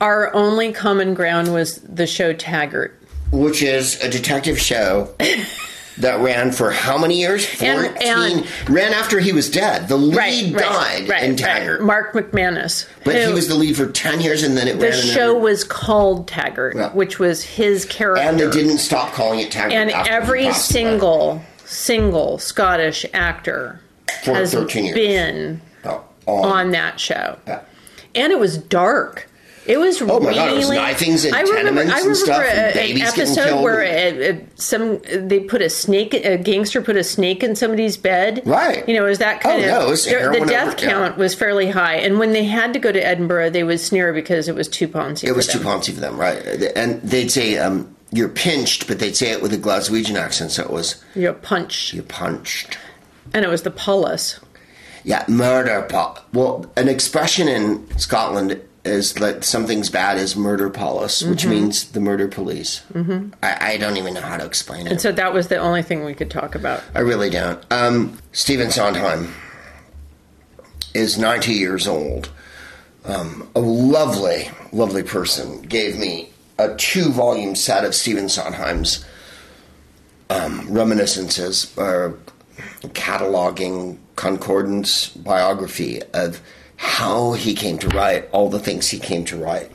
our 0.00 0.32
only 0.34 0.72
common 0.72 1.14
ground 1.14 1.52
was 1.52 1.76
the 1.80 2.06
show 2.06 2.32
Taggart. 2.32 2.94
Which 3.30 3.62
is 3.62 4.00
a 4.02 4.08
detective 4.08 4.58
show 4.58 5.10
that 5.98 6.20
ran 6.20 6.50
for 6.52 6.70
how 6.70 6.96
many 6.96 7.18
years? 7.20 7.44
14. 7.44 7.68
And- 7.68 8.02
and- 8.02 8.46
ran 8.70 8.94
after 8.94 9.18
he 9.20 9.32
was 9.32 9.50
dead. 9.50 9.88
The 9.88 9.98
lead 9.98 10.56
died 10.56 11.10
in 11.22 11.36
Taggart. 11.36 11.82
Mark 11.82 12.14
McManus, 12.14 12.86
But 13.04 13.16
he 13.16 13.32
was 13.32 13.48
the 13.48 13.54
lead 13.56 13.76
for 13.76 13.86
10 13.86 14.20
years 14.22 14.42
and 14.44 14.56
then 14.56 14.66
it 14.68 14.72
ran. 14.80 14.80
the 14.80 14.92
show 14.92 15.30
another- 15.32 15.38
was 15.40 15.64
called 15.64 16.26
Taggart, 16.28 16.74
Yeah. 16.76 16.88
which 16.90 17.18
was 17.18 17.42
his 17.42 17.84
character. 17.84 18.22
And 18.22 18.38
they 18.40 18.48
didn't 18.50 18.78
stop 18.78 19.12
calling 19.12 19.40
it 19.40 19.50
Taggart. 19.50 19.72
and 19.74 19.90
every 20.08 20.44
passed 20.44 20.70
away. 20.74 20.82
Single 21.68 22.38
Scottish 22.38 23.04
actor 23.12 23.80
For 24.24 24.34
has 24.34 24.52
13 24.52 24.84
years. 24.86 24.94
been 24.96 25.60
Oh, 25.84 26.02
on 26.26 26.72
that 26.72 27.00
show, 27.00 27.36
Yeah. 27.46 27.60
and 28.14 28.32
it 28.32 28.38
was 28.38 28.58
dark. 28.58 29.28
It 29.66 29.78
was 29.78 30.00
Oh 30.00 30.06
my 30.20 30.28
really. 30.30 30.34
God, 30.34 30.50
it 30.52 30.56
was 30.56 30.70
knifings 30.70 31.24
and 31.26 31.34
I 31.34 31.40
remember, 31.42 31.62
tenements 31.84 31.92
I 31.92 31.96
and 31.96 32.06
remember 32.06 32.14
stuff 32.14 32.42
and 32.42 32.70
a- 32.70 32.74
babies 32.74 33.02
an 33.02 33.06
getting 33.16 33.20
episode 33.22 33.44
killed 33.44 33.62
where 33.64 33.82
and- 33.82 34.48
some 34.56 35.00
they 35.14 35.40
put 35.40 35.60
a 35.62 35.68
snake, 35.70 36.14
a 36.14 36.36
gangster 36.38 36.80
put 36.82 36.96
a 36.96 37.04
snake 37.04 37.42
in 37.42 37.54
somebody's 37.54 37.96
bed. 37.98 38.42
Right. 38.46 38.86
You 38.88 38.94
know, 38.94 39.04
it 39.06 39.08
was 39.10 39.18
that 39.18 39.40
kind 39.42 39.62
Oh, 39.62 39.64
of. 39.64 39.70
no, 39.70 39.86
it 39.86 39.90
was 39.90 40.04
the- 40.04 40.10
heroin 40.10 40.40
the 40.40 40.46
death 40.46 40.76
count 40.78 41.16
was 41.18 41.34
fairly 41.34 41.68
high, 41.68 41.96
and 41.96 42.18
when 42.18 42.32
they 42.32 42.44
had 42.44 42.72
to 42.74 42.78
go 42.78 42.92
to 42.92 43.00
Edinburgh, 43.06 43.50
they 43.50 43.62
would 43.62 43.80
sneer 43.80 44.12
because 44.14 44.48
it 44.48 44.54
was 44.54 44.68
too 44.68 44.88
poncy. 44.88 45.24
It 45.24 45.36
was 45.36 45.46
too 45.46 45.58
poncy 45.60 45.92
for 45.94 46.00
them, 46.00 46.18
right? 46.18 46.38
And 46.74 47.00
they'd 47.02 47.30
say, 47.30 47.56
um, 47.58 47.94
you're 48.12 48.28
pinched, 48.28 48.86
but 48.88 48.98
they'd 48.98 49.16
say 49.16 49.30
it 49.30 49.42
with 49.42 49.52
a 49.52 49.58
Glaswegian 49.58 50.16
accent, 50.16 50.50
so 50.52 50.62
it 50.62 50.70
was, 50.70 51.02
You're 51.14 51.32
punched, 51.34 51.92
You're 51.92 52.04
punched. 52.04 52.78
and 53.34 53.44
it 53.44 53.48
was 53.48 53.62
the 53.62 53.70
pullus. 53.70 54.40
Yeah, 55.04 55.24
murder. 55.28 55.86
Po- 55.88 56.16
well, 56.32 56.66
an 56.76 56.88
expression 56.88 57.48
in 57.48 57.86
Scotland 57.98 58.60
is 58.84 59.14
that 59.14 59.44
something's 59.44 59.90
bad 59.90 60.16
is 60.18 60.34
murder 60.36 60.70
police, 60.70 61.22
which 61.22 61.40
Mm-hmm. 61.42 61.50
means 61.50 61.90
the 61.92 62.00
murder 62.00 62.28
police. 62.28 62.82
Mm-hmm. 62.94 63.34
I, 63.42 63.72
I 63.72 63.76
don't 63.76 63.96
even 63.96 64.14
know 64.14 64.20
how 64.22 64.36
to 64.38 64.44
explain 64.46 64.86
it. 64.86 64.92
And 64.92 65.00
so 65.00 65.12
that 65.12 65.32
was 65.32 65.48
the 65.48 65.56
only 65.58 65.82
thing 65.82 66.04
we 66.04 66.14
could 66.14 66.30
talk 66.30 66.54
about. 66.54 66.82
I 66.94 67.00
really 67.00 67.30
don't. 67.30 67.62
Um, 67.70 68.18
Stephen 68.32 68.70
Sondheim 68.70 69.32
is 70.94 71.18
90 71.18 71.52
years 71.52 71.86
old. 71.86 72.30
Um, 73.04 73.48
a 73.54 73.60
lovely, 73.60 74.50
lovely 74.72 75.02
person 75.02 75.62
gave 75.62 75.96
me 75.98 76.30
a 76.58 76.74
two 76.74 77.10
volume 77.10 77.54
set 77.54 77.84
of 77.84 77.94
Stephen 77.94 78.28
Sondheim's 78.28 79.04
um, 80.30 80.70
reminiscences 80.70 81.72
or 81.76 82.18
cataloging 82.88 83.98
concordance 84.16 85.08
biography 85.08 86.02
of 86.12 86.40
how 86.76 87.32
he 87.32 87.54
came 87.54 87.78
to 87.78 87.88
write 87.88 88.28
all 88.32 88.50
the 88.50 88.58
things 88.58 88.88
he 88.88 88.98
came 88.98 89.24
to 89.24 89.36
write. 89.36 89.70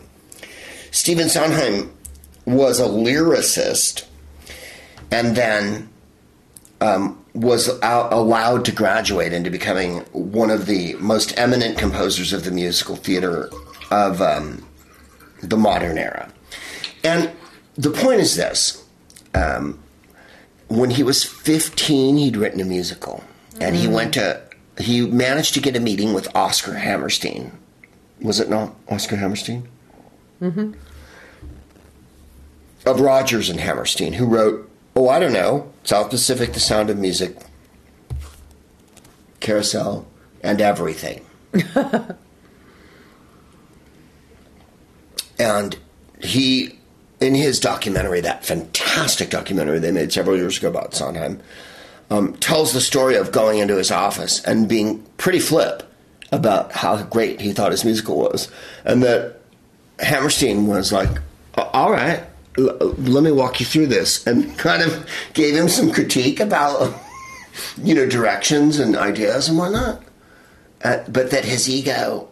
Stephen 0.92 1.30
Sondheim 1.30 1.92
was 2.46 2.80
a 2.80 2.86
lyricist 2.86 4.06
and 5.12 5.36
then 5.36 5.90
um, 6.82 7.24
was 7.34 7.68
allowed 7.82 8.66
to 8.66 8.72
graduate 8.72 9.34
into 9.34 9.50
becoming 9.50 10.00
one 10.12 10.50
of 10.50 10.66
the 10.66 10.94
most 10.96 11.38
eminent 11.38 11.78
composers 11.78 12.34
of 12.34 12.44
the 12.44 12.52
musical 12.52 12.96
theater 12.96 13.50
of 13.90 14.22
um, 14.22 14.66
the 15.42 15.58
modern 15.58 15.98
era. 15.98 16.32
And 17.04 17.32
the 17.76 17.90
point 17.90 18.22
is 18.22 18.36
this 18.36 18.84
um, 19.34 19.80
when 20.68 20.92
he 20.92 21.04
was 21.04 21.24
15, 21.24 22.18
he'd 22.18 22.38
written 22.38 22.60
a 22.62 22.66
musical, 22.66 23.24
and 23.60 23.76
he 23.76 23.88
went 23.88 24.14
to, 24.16 24.42
he 24.80 25.06
managed 25.06 25.54
to 25.56 25.60
get 25.60 25.76
a 25.76 25.80
meeting 25.80 26.14
with 26.14 26.34
Oscar 26.36 26.74
Hammerstein. 26.74 27.52
Was 28.22 28.40
it 28.40 28.50
not 28.50 28.74
Oscar 28.90 29.18
Hammerstein? 29.18 29.68
Mm-hmm. 30.42 30.74
Of 32.86 33.00
Rodgers 33.00 33.50
and 33.50 33.60
Hammerstein, 33.60 34.14
who 34.14 34.26
wrote, 34.26 34.70
oh, 34.96 35.10
I 35.10 35.20
don't 35.20 35.34
know, 35.34 35.72
South 35.84 36.10
Pacific, 36.10 36.54
The 36.54 36.60
Sound 36.60 36.90
of 36.90 36.98
Music, 36.98 37.36
Carousel, 39.40 40.08
and 40.42 40.60
everything. 40.62 41.26
and 45.40 45.78
he, 46.22 46.80
in 47.24 47.36
his 47.36 47.60
documentary, 47.60 48.20
that 48.22 48.46
fantastic 48.46 49.30
documentary 49.30 49.80
they 49.80 49.92
made 49.92 50.12
several 50.12 50.36
years 50.36 50.58
ago 50.58 50.68
about 50.68 50.94
Sondheim, 50.94 51.40
um, 52.10 52.34
tells 52.36 52.74
the 52.74 52.82
story 52.82 53.16
of 53.16 53.32
going 53.32 53.60
into 53.60 53.78
his 53.78 53.92
office 53.92 54.44
and 54.44 54.68
being 54.68 55.02
pretty 55.18 55.40
flip 55.40 55.90
about 56.32 56.74
how 56.74 57.02
great 57.04 57.40
he 57.40 57.54
thought 57.54 57.72
his 57.72 57.86
musical 57.86 58.18
was. 58.18 58.52
And 58.84 59.02
that 59.04 59.40
Hammerstein 60.00 60.68
was 60.68 60.92
like, 60.92 61.10
all 61.56 61.92
right, 61.92 62.24
l- 62.58 62.78
let 62.98 63.24
me 63.24 63.32
walk 63.32 63.60
you 63.60 63.66
through 63.66 63.88
this. 63.88 64.28
And 64.28 64.58
kind 64.58 64.84
of 64.84 65.08
gave 65.34 65.56
him 65.56 65.70
some 65.70 65.92
critique 65.92 66.40
about, 66.42 66.94
you 67.78 67.96
know, 67.96 68.06
directions 68.06 68.80
and 68.80 68.98
ideas 68.98 69.48
and 69.48 69.58
whatnot. 69.58 70.04
Uh, 70.84 71.04
but 71.08 71.32
that 71.32 71.46
his 71.46 71.70
ego. 71.70 72.28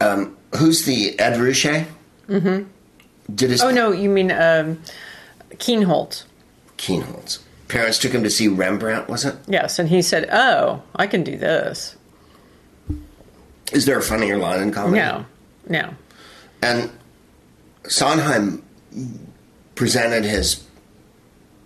Um, 0.00 0.36
who's 0.56 0.84
the 0.84 1.18
Ed 1.18 1.38
Ruscha? 1.38 1.86
Mm-hmm. 2.28 2.68
Did 3.34 3.50
his 3.50 3.62
Oh 3.62 3.70
no, 3.70 3.92
you 3.92 4.08
mean 4.08 4.30
um, 4.30 4.80
Kienholz? 5.54 6.24
Kienholz. 6.76 7.40
Parents 7.68 7.98
took 7.98 8.12
him 8.12 8.22
to 8.22 8.30
see 8.30 8.48
Rembrandt, 8.48 9.08
was 9.08 9.24
it? 9.24 9.36
Yes, 9.46 9.78
and 9.78 9.88
he 9.88 10.00
said, 10.00 10.28
"Oh, 10.32 10.82
I 10.96 11.06
can 11.06 11.22
do 11.22 11.36
this." 11.36 11.96
Is 13.72 13.84
there 13.84 13.98
a 13.98 14.02
funnier 14.02 14.38
line 14.38 14.60
in 14.60 14.72
comedy? 14.72 14.96
No, 14.96 15.26
no. 15.68 15.94
And 16.62 16.90
Sondheim 17.86 18.62
presented 19.74 20.24
his 20.24 20.64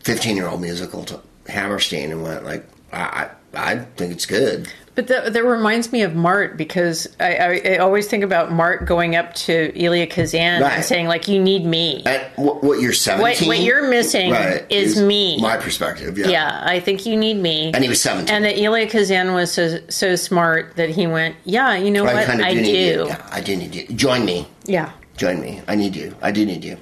15 0.00 0.36
year 0.36 0.48
old 0.48 0.60
musical 0.60 1.04
to 1.04 1.20
Hammerstein 1.46 2.10
and 2.10 2.22
went 2.22 2.44
like, 2.44 2.66
I, 2.92 3.28
I, 3.54 3.72
I 3.72 3.78
think 3.96 4.12
it's 4.12 4.26
good. 4.26 4.72
But 4.94 5.06
that, 5.08 5.32
that 5.32 5.42
reminds 5.42 5.90
me 5.90 6.02
of 6.02 6.14
Mart 6.14 6.58
because 6.58 7.08
I, 7.18 7.36
I, 7.36 7.62
I 7.74 7.76
always 7.78 8.08
think 8.08 8.22
about 8.22 8.52
Mart 8.52 8.84
going 8.84 9.16
up 9.16 9.32
to 9.36 9.72
Elia 9.74 10.06
Kazan 10.06 10.60
Right. 10.60 10.72
and 10.74 10.84
saying 10.84 11.06
like, 11.06 11.28
"You 11.28 11.40
need 11.42 11.64
me." 11.64 12.02
And 12.04 12.22
what, 12.36 12.62
what 12.62 12.78
you're 12.80 12.92
17? 12.92 13.48
what 13.48 13.60
you're 13.60 13.88
missing 13.88 14.32
Right, 14.32 14.66
is, 14.70 15.00
me. 15.00 15.40
My 15.40 15.56
perspective, 15.56 16.18
yeah. 16.18 16.28
yeah, 16.28 16.62
I 16.66 16.78
think 16.78 17.06
you 17.06 17.16
need 17.16 17.38
me. 17.38 17.72
And 17.72 17.82
he 17.82 17.88
was 17.88 18.02
17. 18.02 18.34
And 18.34 18.44
that 18.44 18.58
Elia 18.62 18.86
Kazan 18.86 19.32
was 19.32 19.50
so 19.50 19.78
so 19.88 20.14
smart 20.14 20.76
that 20.76 20.90
he 20.90 21.06
went, 21.06 21.36
"Yeah, 21.44 21.74
you 21.74 21.90
know 21.90 22.04
I 22.04 22.12
what? 22.12 22.26
kind 22.26 22.40
of 22.42 22.46
I 22.46 22.52
do 22.54 22.62
do." 22.62 22.70
you. 22.70 23.06
Yeah, 23.06 23.28
I 23.32 23.40
do 23.40 23.56
need 23.56 23.74
you. 23.74 23.86
Join 23.96 24.26
me. 24.26 24.46
yeah. 24.64 24.92
Join 25.16 25.40
me. 25.40 25.62
I 25.68 25.74
need 25.74 25.96
you. 25.96 26.14
I 26.20 26.32
do 26.32 26.44
need 26.44 26.64
you. 26.64 26.76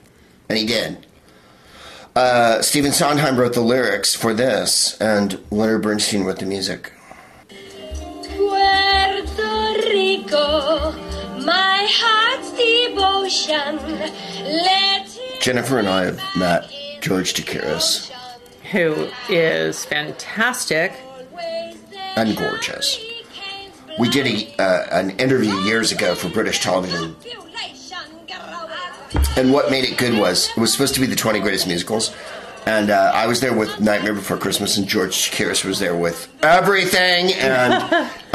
And 0.49 0.59
he 0.59 0.67
did. 0.67 1.07
Uh, 2.17 2.61
Stephen 2.63 2.91
Sondheim 2.93 3.37
wrote 3.37 3.55
the 3.55 3.61
lyrics 3.61 4.15
for 4.17 4.35
this, 4.35 5.01
and 5.01 5.39
Leonard 5.51 5.83
Bernstein 5.83 6.25
wrote 6.25 6.39
the 6.41 6.47
music. 6.47 6.93
Puerto 10.19 10.91
Rico, 10.91 10.93
my 11.45 11.87
heart's 11.89 12.51
devotion. 12.53 13.77
Let 14.45 15.19
Jennifer 15.41 15.79
and 15.79 15.89
I 15.89 16.05
have 16.07 16.21
met 16.37 16.71
George 17.01 17.35
Chakiris, 17.35 18.11
Who 18.73 19.09
is 19.29 19.85
fantastic. 19.85 20.93
and 22.17 22.37
gorgeous. 22.37 22.99
We 23.99 24.09
did 24.09 24.27
a, 24.27 24.63
uh, 24.63 25.01
an 25.01 25.11
interview 25.19 25.55
years 25.61 25.93
ago 25.93 26.15
for 26.15 26.29
British 26.29 26.61
television, 26.61 27.15
and 29.37 29.53
what 29.53 29.71
made 29.71 29.85
it 29.85 29.97
good 29.99 30.19
was 30.19 30.49
it 30.51 30.57
was 30.61 30.73
supposed 30.73 30.95
to 30.95 31.01
be 31.01 31.07
the 31.07 31.17
20 31.17 31.41
greatest 31.41 31.67
musicals. 31.67 32.15
And 32.67 32.91
uh, 32.91 33.11
I 33.15 33.27
was 33.27 33.41
there 33.41 33.55
with 33.57 33.81
Nightmare 33.81 34.13
Before 34.13 34.37
Christmas, 34.37 34.77
and 34.77 34.87
George 34.87 35.13
Chakiris 35.15 35.65
was 35.65 35.79
there 35.79 35.97
with 35.97 36.29
everything, 36.43 37.33
and 37.33 38.07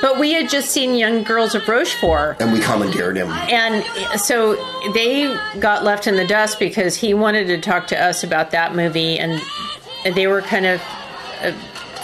But 0.00 0.18
we 0.18 0.32
had 0.32 0.48
just 0.48 0.70
seen 0.70 0.94
Young 0.94 1.22
Girls 1.22 1.54
of 1.54 1.66
Rochefort. 1.68 2.40
and 2.40 2.52
we 2.52 2.60
commandeered 2.60 3.16
him. 3.16 3.28
And 3.28 3.84
so 4.20 4.54
they 4.94 5.36
got 5.58 5.84
left 5.84 6.06
in 6.06 6.16
the 6.16 6.26
dust 6.26 6.58
because 6.58 6.96
he 6.96 7.12
wanted 7.14 7.46
to 7.48 7.60
talk 7.60 7.86
to 7.88 8.02
us 8.02 8.24
about 8.24 8.50
that 8.52 8.74
movie, 8.74 9.18
and 9.18 9.40
they 10.14 10.26
were 10.26 10.40
kind 10.40 10.64
of 10.66 10.80
uh, 11.42 11.52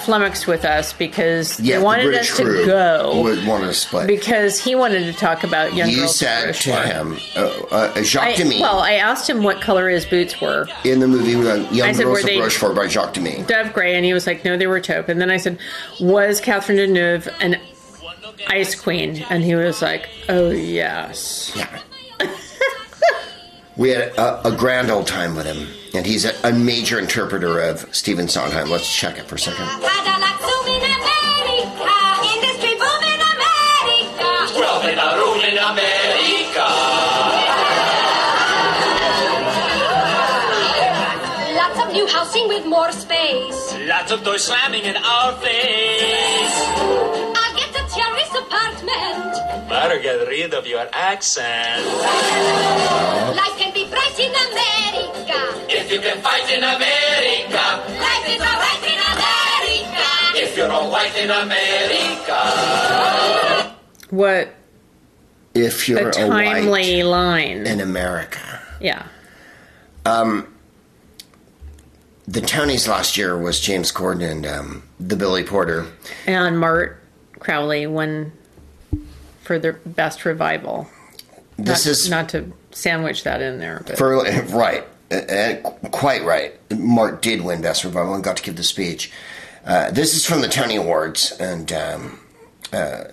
flummoxed 0.04 0.46
with 0.46 0.64
us 0.64 0.92
because 0.92 1.58
Yeah, 1.58 1.78
they 1.78 1.82
wanted 1.84 2.04
British 2.04 2.30
us 2.32 2.36
to 2.36 2.64
go 2.66 3.22
would 3.22 3.44
want 3.46 3.64
us 3.64 3.86
to 3.90 4.06
because 4.06 4.62
he 4.62 4.74
wanted 4.76 5.04
to 5.06 5.12
talk 5.12 5.42
about 5.42 5.74
Young 5.74 5.88
you 5.88 5.96
Girls 6.00 6.16
said 6.16 6.50
of 6.50 6.56
to 6.60 6.72
him, 6.76 7.16
uh, 7.34 7.40
uh, 7.70 8.02
Jacques 8.02 8.24
I, 8.24 8.36
Demy, 8.36 8.60
well, 8.60 8.78
I 8.80 8.92
asked 8.92 9.28
him 9.28 9.42
what 9.42 9.60
color 9.60 9.88
his 9.88 10.04
boots 10.04 10.40
were, 10.40 10.68
in 10.84 11.00
the 11.00 11.08
movie 11.08 11.34
uh, 11.34 11.56
Young 11.72 11.92
said, 11.94 12.04
Girls 12.04 12.20
of 12.20 12.26
they- 12.26 12.38
Rochefort 12.40 12.76
by 12.76 12.86
Jacques 12.88 13.14
Demy. 13.14 13.44
dove 13.48 13.72
gray, 13.72 13.96
and 13.96 14.04
he 14.04 14.12
was 14.12 14.26
like, 14.28 14.44
"No, 14.44 14.56
they 14.56 14.66
were 14.68 14.80
taupe." 14.80 15.08
And 15.08 15.20
then 15.20 15.30
I 15.30 15.38
said, 15.38 15.58
"Was 16.00 16.40
Catherine 16.40 16.78
Deneuve 16.78 17.28
an 17.40 17.56
ice 18.48 18.74
queen?" 18.74 19.24
And 19.30 19.42
he 19.44 19.54
was 19.54 19.82
like, 19.82 20.08
"Oh 20.28 20.50
yes." 20.50 21.52
Yeah. 21.54 21.80
we 23.76 23.90
had 23.90 24.08
a, 24.16 24.48
a 24.48 24.52
grand 24.56 24.90
old 24.90 25.06
time 25.06 25.34
with 25.36 25.46
him, 25.46 25.68
and 25.94 26.06
he's 26.06 26.24
a, 26.24 26.32
a 26.44 26.52
major 26.52 26.98
interpreter 26.98 27.60
of 27.60 27.86
Stephen 27.94 28.28
Sondheim. 28.28 28.70
Let's 28.70 28.92
check 28.94 29.18
it 29.18 29.24
for 29.26 29.34
a 29.36 29.38
second. 29.38 29.66
Cadillac 29.66 30.40
zoom 30.40 30.66
in 30.66 30.82
America, 30.82 31.92
industry 32.34 32.74
boom 32.74 33.02
in 33.04 33.20
America. 33.20 34.28
Well, 34.58 34.80
in 34.88 34.98
a 34.98 35.08
room 35.16 35.40
in 35.44 35.58
America. 35.58 36.66
Lots 41.56 41.78
of 41.80 41.92
new 41.92 42.06
housing 42.06 42.48
with 42.48 42.66
more 42.66 42.92
space. 42.92 43.74
Lots 43.86 44.12
of 44.12 44.24
doors 44.24 44.44
slamming 44.44 44.84
in 44.84 44.96
our 44.96 45.32
face. 45.34 47.15
Better 49.68 49.98
get 50.00 50.26
rid 50.28 50.54
of 50.54 50.66
your 50.66 50.86
accent. 50.92 51.84
Life 51.86 53.56
can 53.58 53.74
be 53.74 53.88
bright 53.90 54.18
in 54.18 54.30
America. 54.30 55.38
If 55.68 55.90
you 55.90 55.98
can 56.00 56.18
fight 56.22 56.48
in 56.52 56.62
America. 56.62 57.82
Life 57.98 58.28
is 58.28 58.40
alright 58.40 58.82
in 58.84 58.98
America. 59.12 60.06
If 60.38 60.56
you're 60.56 60.70
all 60.70 60.90
white 60.90 61.16
in 61.18 61.30
America. 61.30 62.40
What 64.10 64.54
If 65.54 65.88
you're 65.88 66.06
a 66.06 66.08
a, 66.08 66.12
timely 66.12 67.02
white 67.02 67.02
line. 67.04 67.66
in 67.66 67.80
America, 67.80 68.60
yeah. 68.80 69.06
Um, 70.04 70.54
the 72.28 72.40
Tonys 72.40 72.86
last 72.86 73.16
year 73.16 73.36
was 73.36 73.58
James 73.60 73.90
Corden 73.90 74.30
and 74.30 74.46
um, 74.46 74.82
the 75.00 75.16
Billy 75.16 75.42
Porter. 75.42 75.86
And 76.26 76.60
Mart 76.60 77.02
Crowley 77.40 77.86
won 77.88 78.32
for 79.46 79.58
the 79.58 79.74
best 79.86 80.24
revival. 80.24 80.88
This 81.56 81.86
not, 81.86 81.90
is 81.90 82.10
not 82.10 82.28
to 82.30 82.52
sandwich 82.72 83.22
that 83.24 83.40
in 83.40 83.58
there, 83.58 83.82
but 83.86 83.96
For 83.96 84.16
right, 84.50 84.84
uh, 85.10 85.14
uh, 85.14 85.70
quite 85.90 86.24
right. 86.24 86.54
Mark 86.76 87.22
did 87.22 87.42
win 87.42 87.62
Best 87.62 87.84
Revival 87.84 88.14
and 88.14 88.24
got 88.24 88.36
to 88.38 88.42
give 88.42 88.56
the 88.56 88.64
speech. 88.64 89.12
Uh, 89.64 89.90
this 89.90 90.14
is 90.14 90.26
from 90.26 90.42
the 90.42 90.48
Tony 90.48 90.76
Awards, 90.76 91.32
and 91.40 91.72
um, 91.72 92.20
uh, 92.72 93.04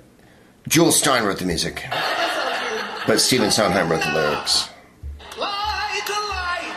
Jule 0.68 0.88
Styne 0.88 1.24
wrote 1.26 1.40
the 1.40 1.46
music, 1.46 1.86
but 3.08 3.22
Stephen 3.22 3.50
Sondheim 3.50 3.90
wrote 3.90 4.04
the 4.04 4.12
lyrics. 4.12 4.70
Light 5.38 6.02
the 6.06 6.14
light. 6.14 6.74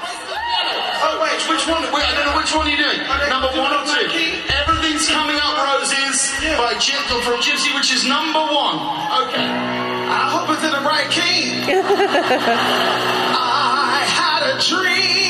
Oh 1.02 1.18
wait, 1.22 1.50
which 1.50 1.66
one? 1.66 1.82
Wait, 1.92 2.04
I 2.04 2.14
don't 2.14 2.26
know 2.26 2.38
which 2.38 2.54
one 2.54 2.68
you're 2.68 2.78
doing. 2.78 2.98
Number 3.28 3.48
one 3.58 3.72
or 3.72 3.84
two? 3.84 4.35
By 6.56 6.72
Gyp 6.74 7.04
from 7.22 7.40
Gypsy, 7.40 7.74
which 7.74 7.92
is 7.92 8.06
number 8.08 8.40
one. 8.40 8.76
Okay. 9.28 9.44
I 9.44 10.30
hope 10.32 10.48
it's 10.54 10.64
in 10.64 10.70
the 10.72 10.80
right 10.80 11.10
key. 11.10 11.60
I 13.36 14.04
had 14.08 14.42
a 14.48 14.58
dream, 14.64 15.25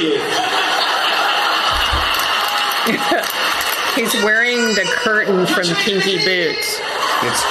he's 3.96 4.14
wearing 4.24 4.56
the 4.74 4.84
curtain 5.02 5.46
from 5.46 5.64
Kinky 5.76 6.16
Boots. 6.24 6.80
It's 7.22 7.44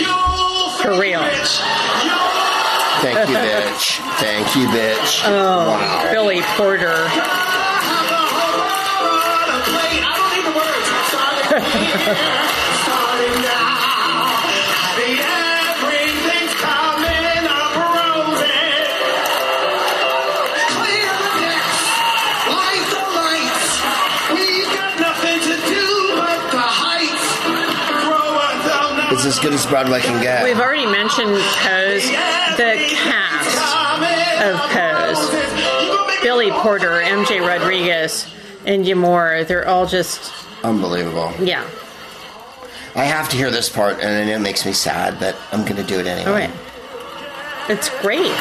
You'll 0.00 0.70
For 0.80 0.98
real. 0.98 1.20
bitch. 1.20 1.60
Thank 3.02 3.28
you, 3.28 3.36
bitch. 3.36 4.00
Thank 4.18 4.56
you, 4.56 4.66
bitch. 4.68 5.22
Oh, 5.26 5.68
wow. 5.68 6.08
Billy 6.10 6.40
Porter. 6.56 7.06
as 29.26 29.38
good 29.38 29.52
as 29.52 29.66
Broadway 29.66 30.00
can 30.00 30.22
get. 30.22 30.44
We've 30.44 30.58
already 30.60 30.86
mentioned 30.86 31.30
Pose. 31.30 32.04
The 32.56 32.76
cast 32.94 34.42
of 34.42 34.56
Pose. 34.70 36.22
Billy 36.22 36.50
Porter, 36.50 37.02
MJ 37.02 37.40
Rodriguez, 37.46 38.26
and 38.64 38.84
Moore, 38.96 39.44
they're 39.44 39.68
all 39.68 39.86
just, 39.86 40.32
Unbelievable. 40.64 41.32
yeah. 41.40 41.68
I 42.94 43.04
have 43.04 43.28
to 43.28 43.36
hear 43.36 43.50
this 43.50 43.68
part, 43.68 44.00
and 44.00 44.30
it 44.30 44.40
makes 44.40 44.64
me 44.64 44.72
sad, 44.72 45.20
but 45.20 45.36
I'm 45.52 45.62
going 45.64 45.76
to 45.76 45.82
do 45.84 46.00
it 46.00 46.06
anyway. 46.06 46.30
All 46.30 46.34
right. 46.34 46.50
It's 47.68 47.90
great. 48.00 48.32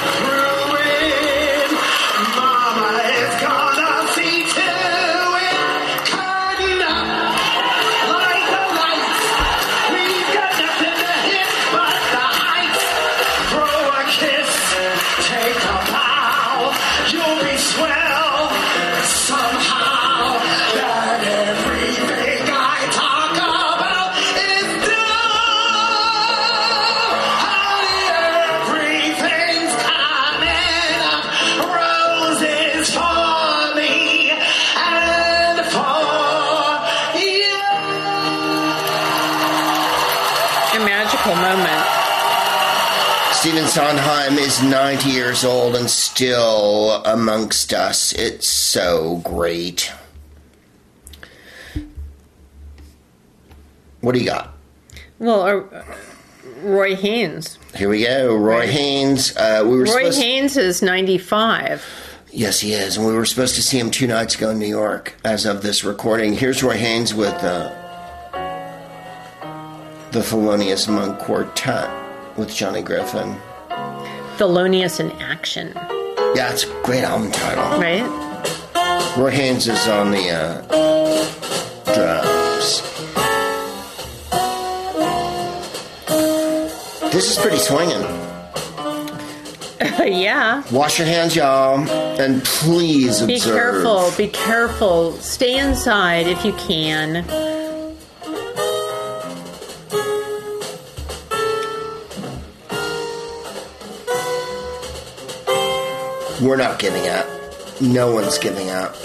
Is 44.57 44.63
90 44.63 45.09
years 45.09 45.43
old 45.43 45.75
and 45.75 45.89
still 45.89 47.01
amongst 47.05 47.73
us. 47.73 48.13
It's 48.13 48.47
so 48.47 49.17
great. 49.23 49.91
What 54.01 54.13
do 54.13 54.19
you 54.19 54.25
got? 54.25 54.53
Well, 55.19 55.41
uh, 55.43 55.83
Roy 56.61 56.95
Haynes. 56.95 57.57
Here 57.75 57.89
we 57.89 58.03
go. 58.03 58.35
Roy 58.35 58.59
Right. 58.59 58.69
Haynes. 58.69 59.35
Uh, 59.35 59.63
we 59.65 59.77
were 59.77 59.85
Roy 59.85 60.11
Haynes 60.11 60.57
is 60.57 60.81
95. 60.81 61.83
Yes, 62.31 62.59
he 62.59 62.73
is. 62.73 62.97
And 62.97 63.07
we 63.07 63.13
were 63.13 63.25
supposed 63.25 63.55
to 63.55 63.61
see 63.61 63.79
him 63.79 63.89
two 63.89 64.07
nights 64.07 64.35
ago 64.35 64.49
in 64.51 64.59
New 64.59 64.67
York 64.67 65.15
as 65.23 65.45
of 65.45 65.61
this 65.63 65.83
recording. 65.83 66.33
Here's 66.33 66.61
Roy 66.61 66.77
Haynes 66.77 67.13
with 67.13 67.33
uh, 67.43 67.73
the 70.11 70.19
Thelonious 70.19 70.87
Monk 70.93 71.19
Quartet 71.19 71.89
with 72.37 72.53
Johnny 72.53 72.81
Griffin. 72.81 73.35
Thelonious 74.37 74.99
in 74.99 75.11
Action, 75.21 75.71
Yeah, 76.35 76.51
it's 76.51 76.63
a 76.65 76.81
great 76.83 77.03
album 77.03 77.31
title. 77.31 77.63
right? 77.79 78.03
Roy 79.17 79.31
Haynes 79.31 79.67
is 79.67 79.87
on 79.87 80.11
the 80.11 80.29
uh, 80.29 80.61
drums. 81.93 82.81
This 87.13 87.31
is 87.31 87.37
pretty 87.37 87.57
swinging. 87.57 88.01
yeah. 90.21 90.63
Wash 90.71 90.99
your 90.99 91.07
hands, 91.07 91.33
y'all, 91.35 91.79
and 92.19 92.43
please 92.43 93.21
observe. 93.21 93.27
Be 93.27 93.39
careful. 93.39 94.11
Be 94.17 94.27
careful. 94.27 95.13
Stay 95.13 95.57
inside 95.57 96.27
if 96.27 96.43
you 96.43 96.51
can. 96.53 97.23
We're 106.41 106.57
not 106.57 106.79
giving 106.79 107.07
up. 107.07 107.25
No 107.79 108.13
one's 108.13 108.37
giving 108.37 108.69
up. 108.69 108.95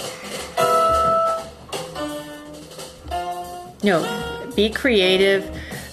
No, 3.83 4.51
be 4.55 4.69
creative. 4.69 5.49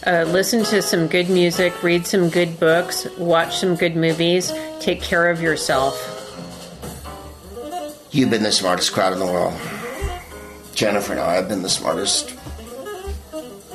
Uh, 0.06 0.24
listen 0.24 0.64
to 0.64 0.82
some 0.82 1.06
good 1.06 1.28
music. 1.30 1.82
Read 1.82 2.06
some 2.06 2.28
good 2.28 2.58
books. 2.58 3.06
Watch 3.18 3.58
some 3.58 3.76
good 3.76 3.94
movies. 3.94 4.52
Take 4.80 5.00
care 5.00 5.30
of 5.30 5.40
yourself. 5.40 6.14
You've 8.10 8.30
been 8.30 8.42
the 8.42 8.52
smartest 8.52 8.92
crowd 8.92 9.12
in 9.12 9.18
the 9.20 9.26
world. 9.26 9.58
Jennifer 10.74 11.12
and 11.12 11.20
I 11.20 11.34
have 11.34 11.48
been 11.48 11.62
the 11.62 11.68
smartest, 11.68 12.34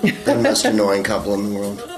the 0.02 0.40
most 0.42 0.66
annoying 0.66 1.04
couple 1.04 1.34
in 1.34 1.50
the 1.54 1.60
world. 1.60 1.93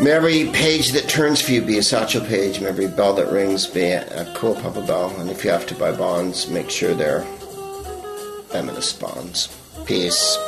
May 0.00 0.12
every 0.12 0.46
page 0.46 0.92
that 0.92 1.10
turns 1.10 1.42
for 1.42 1.52
you 1.52 1.60
be 1.60 1.76
a 1.76 1.82
Satchel 1.82 2.24
Paige, 2.24 2.58
May 2.58 2.68
every 2.68 2.88
bell 2.88 3.12
that 3.16 3.30
rings 3.30 3.66
be 3.66 3.82
a, 3.82 4.32
cool 4.34 4.54
papa 4.54 4.80
bell. 4.86 5.14
And 5.20 5.28
if 5.28 5.44
you 5.44 5.50
have 5.50 5.66
to 5.66 5.74
buy 5.74 5.92
bonds, 5.92 6.48
make 6.48 6.70
sure 6.70 6.94
they're 6.94 7.22
feminist 8.48 8.98
bonds. 8.98 9.54
Peace. 9.84 10.38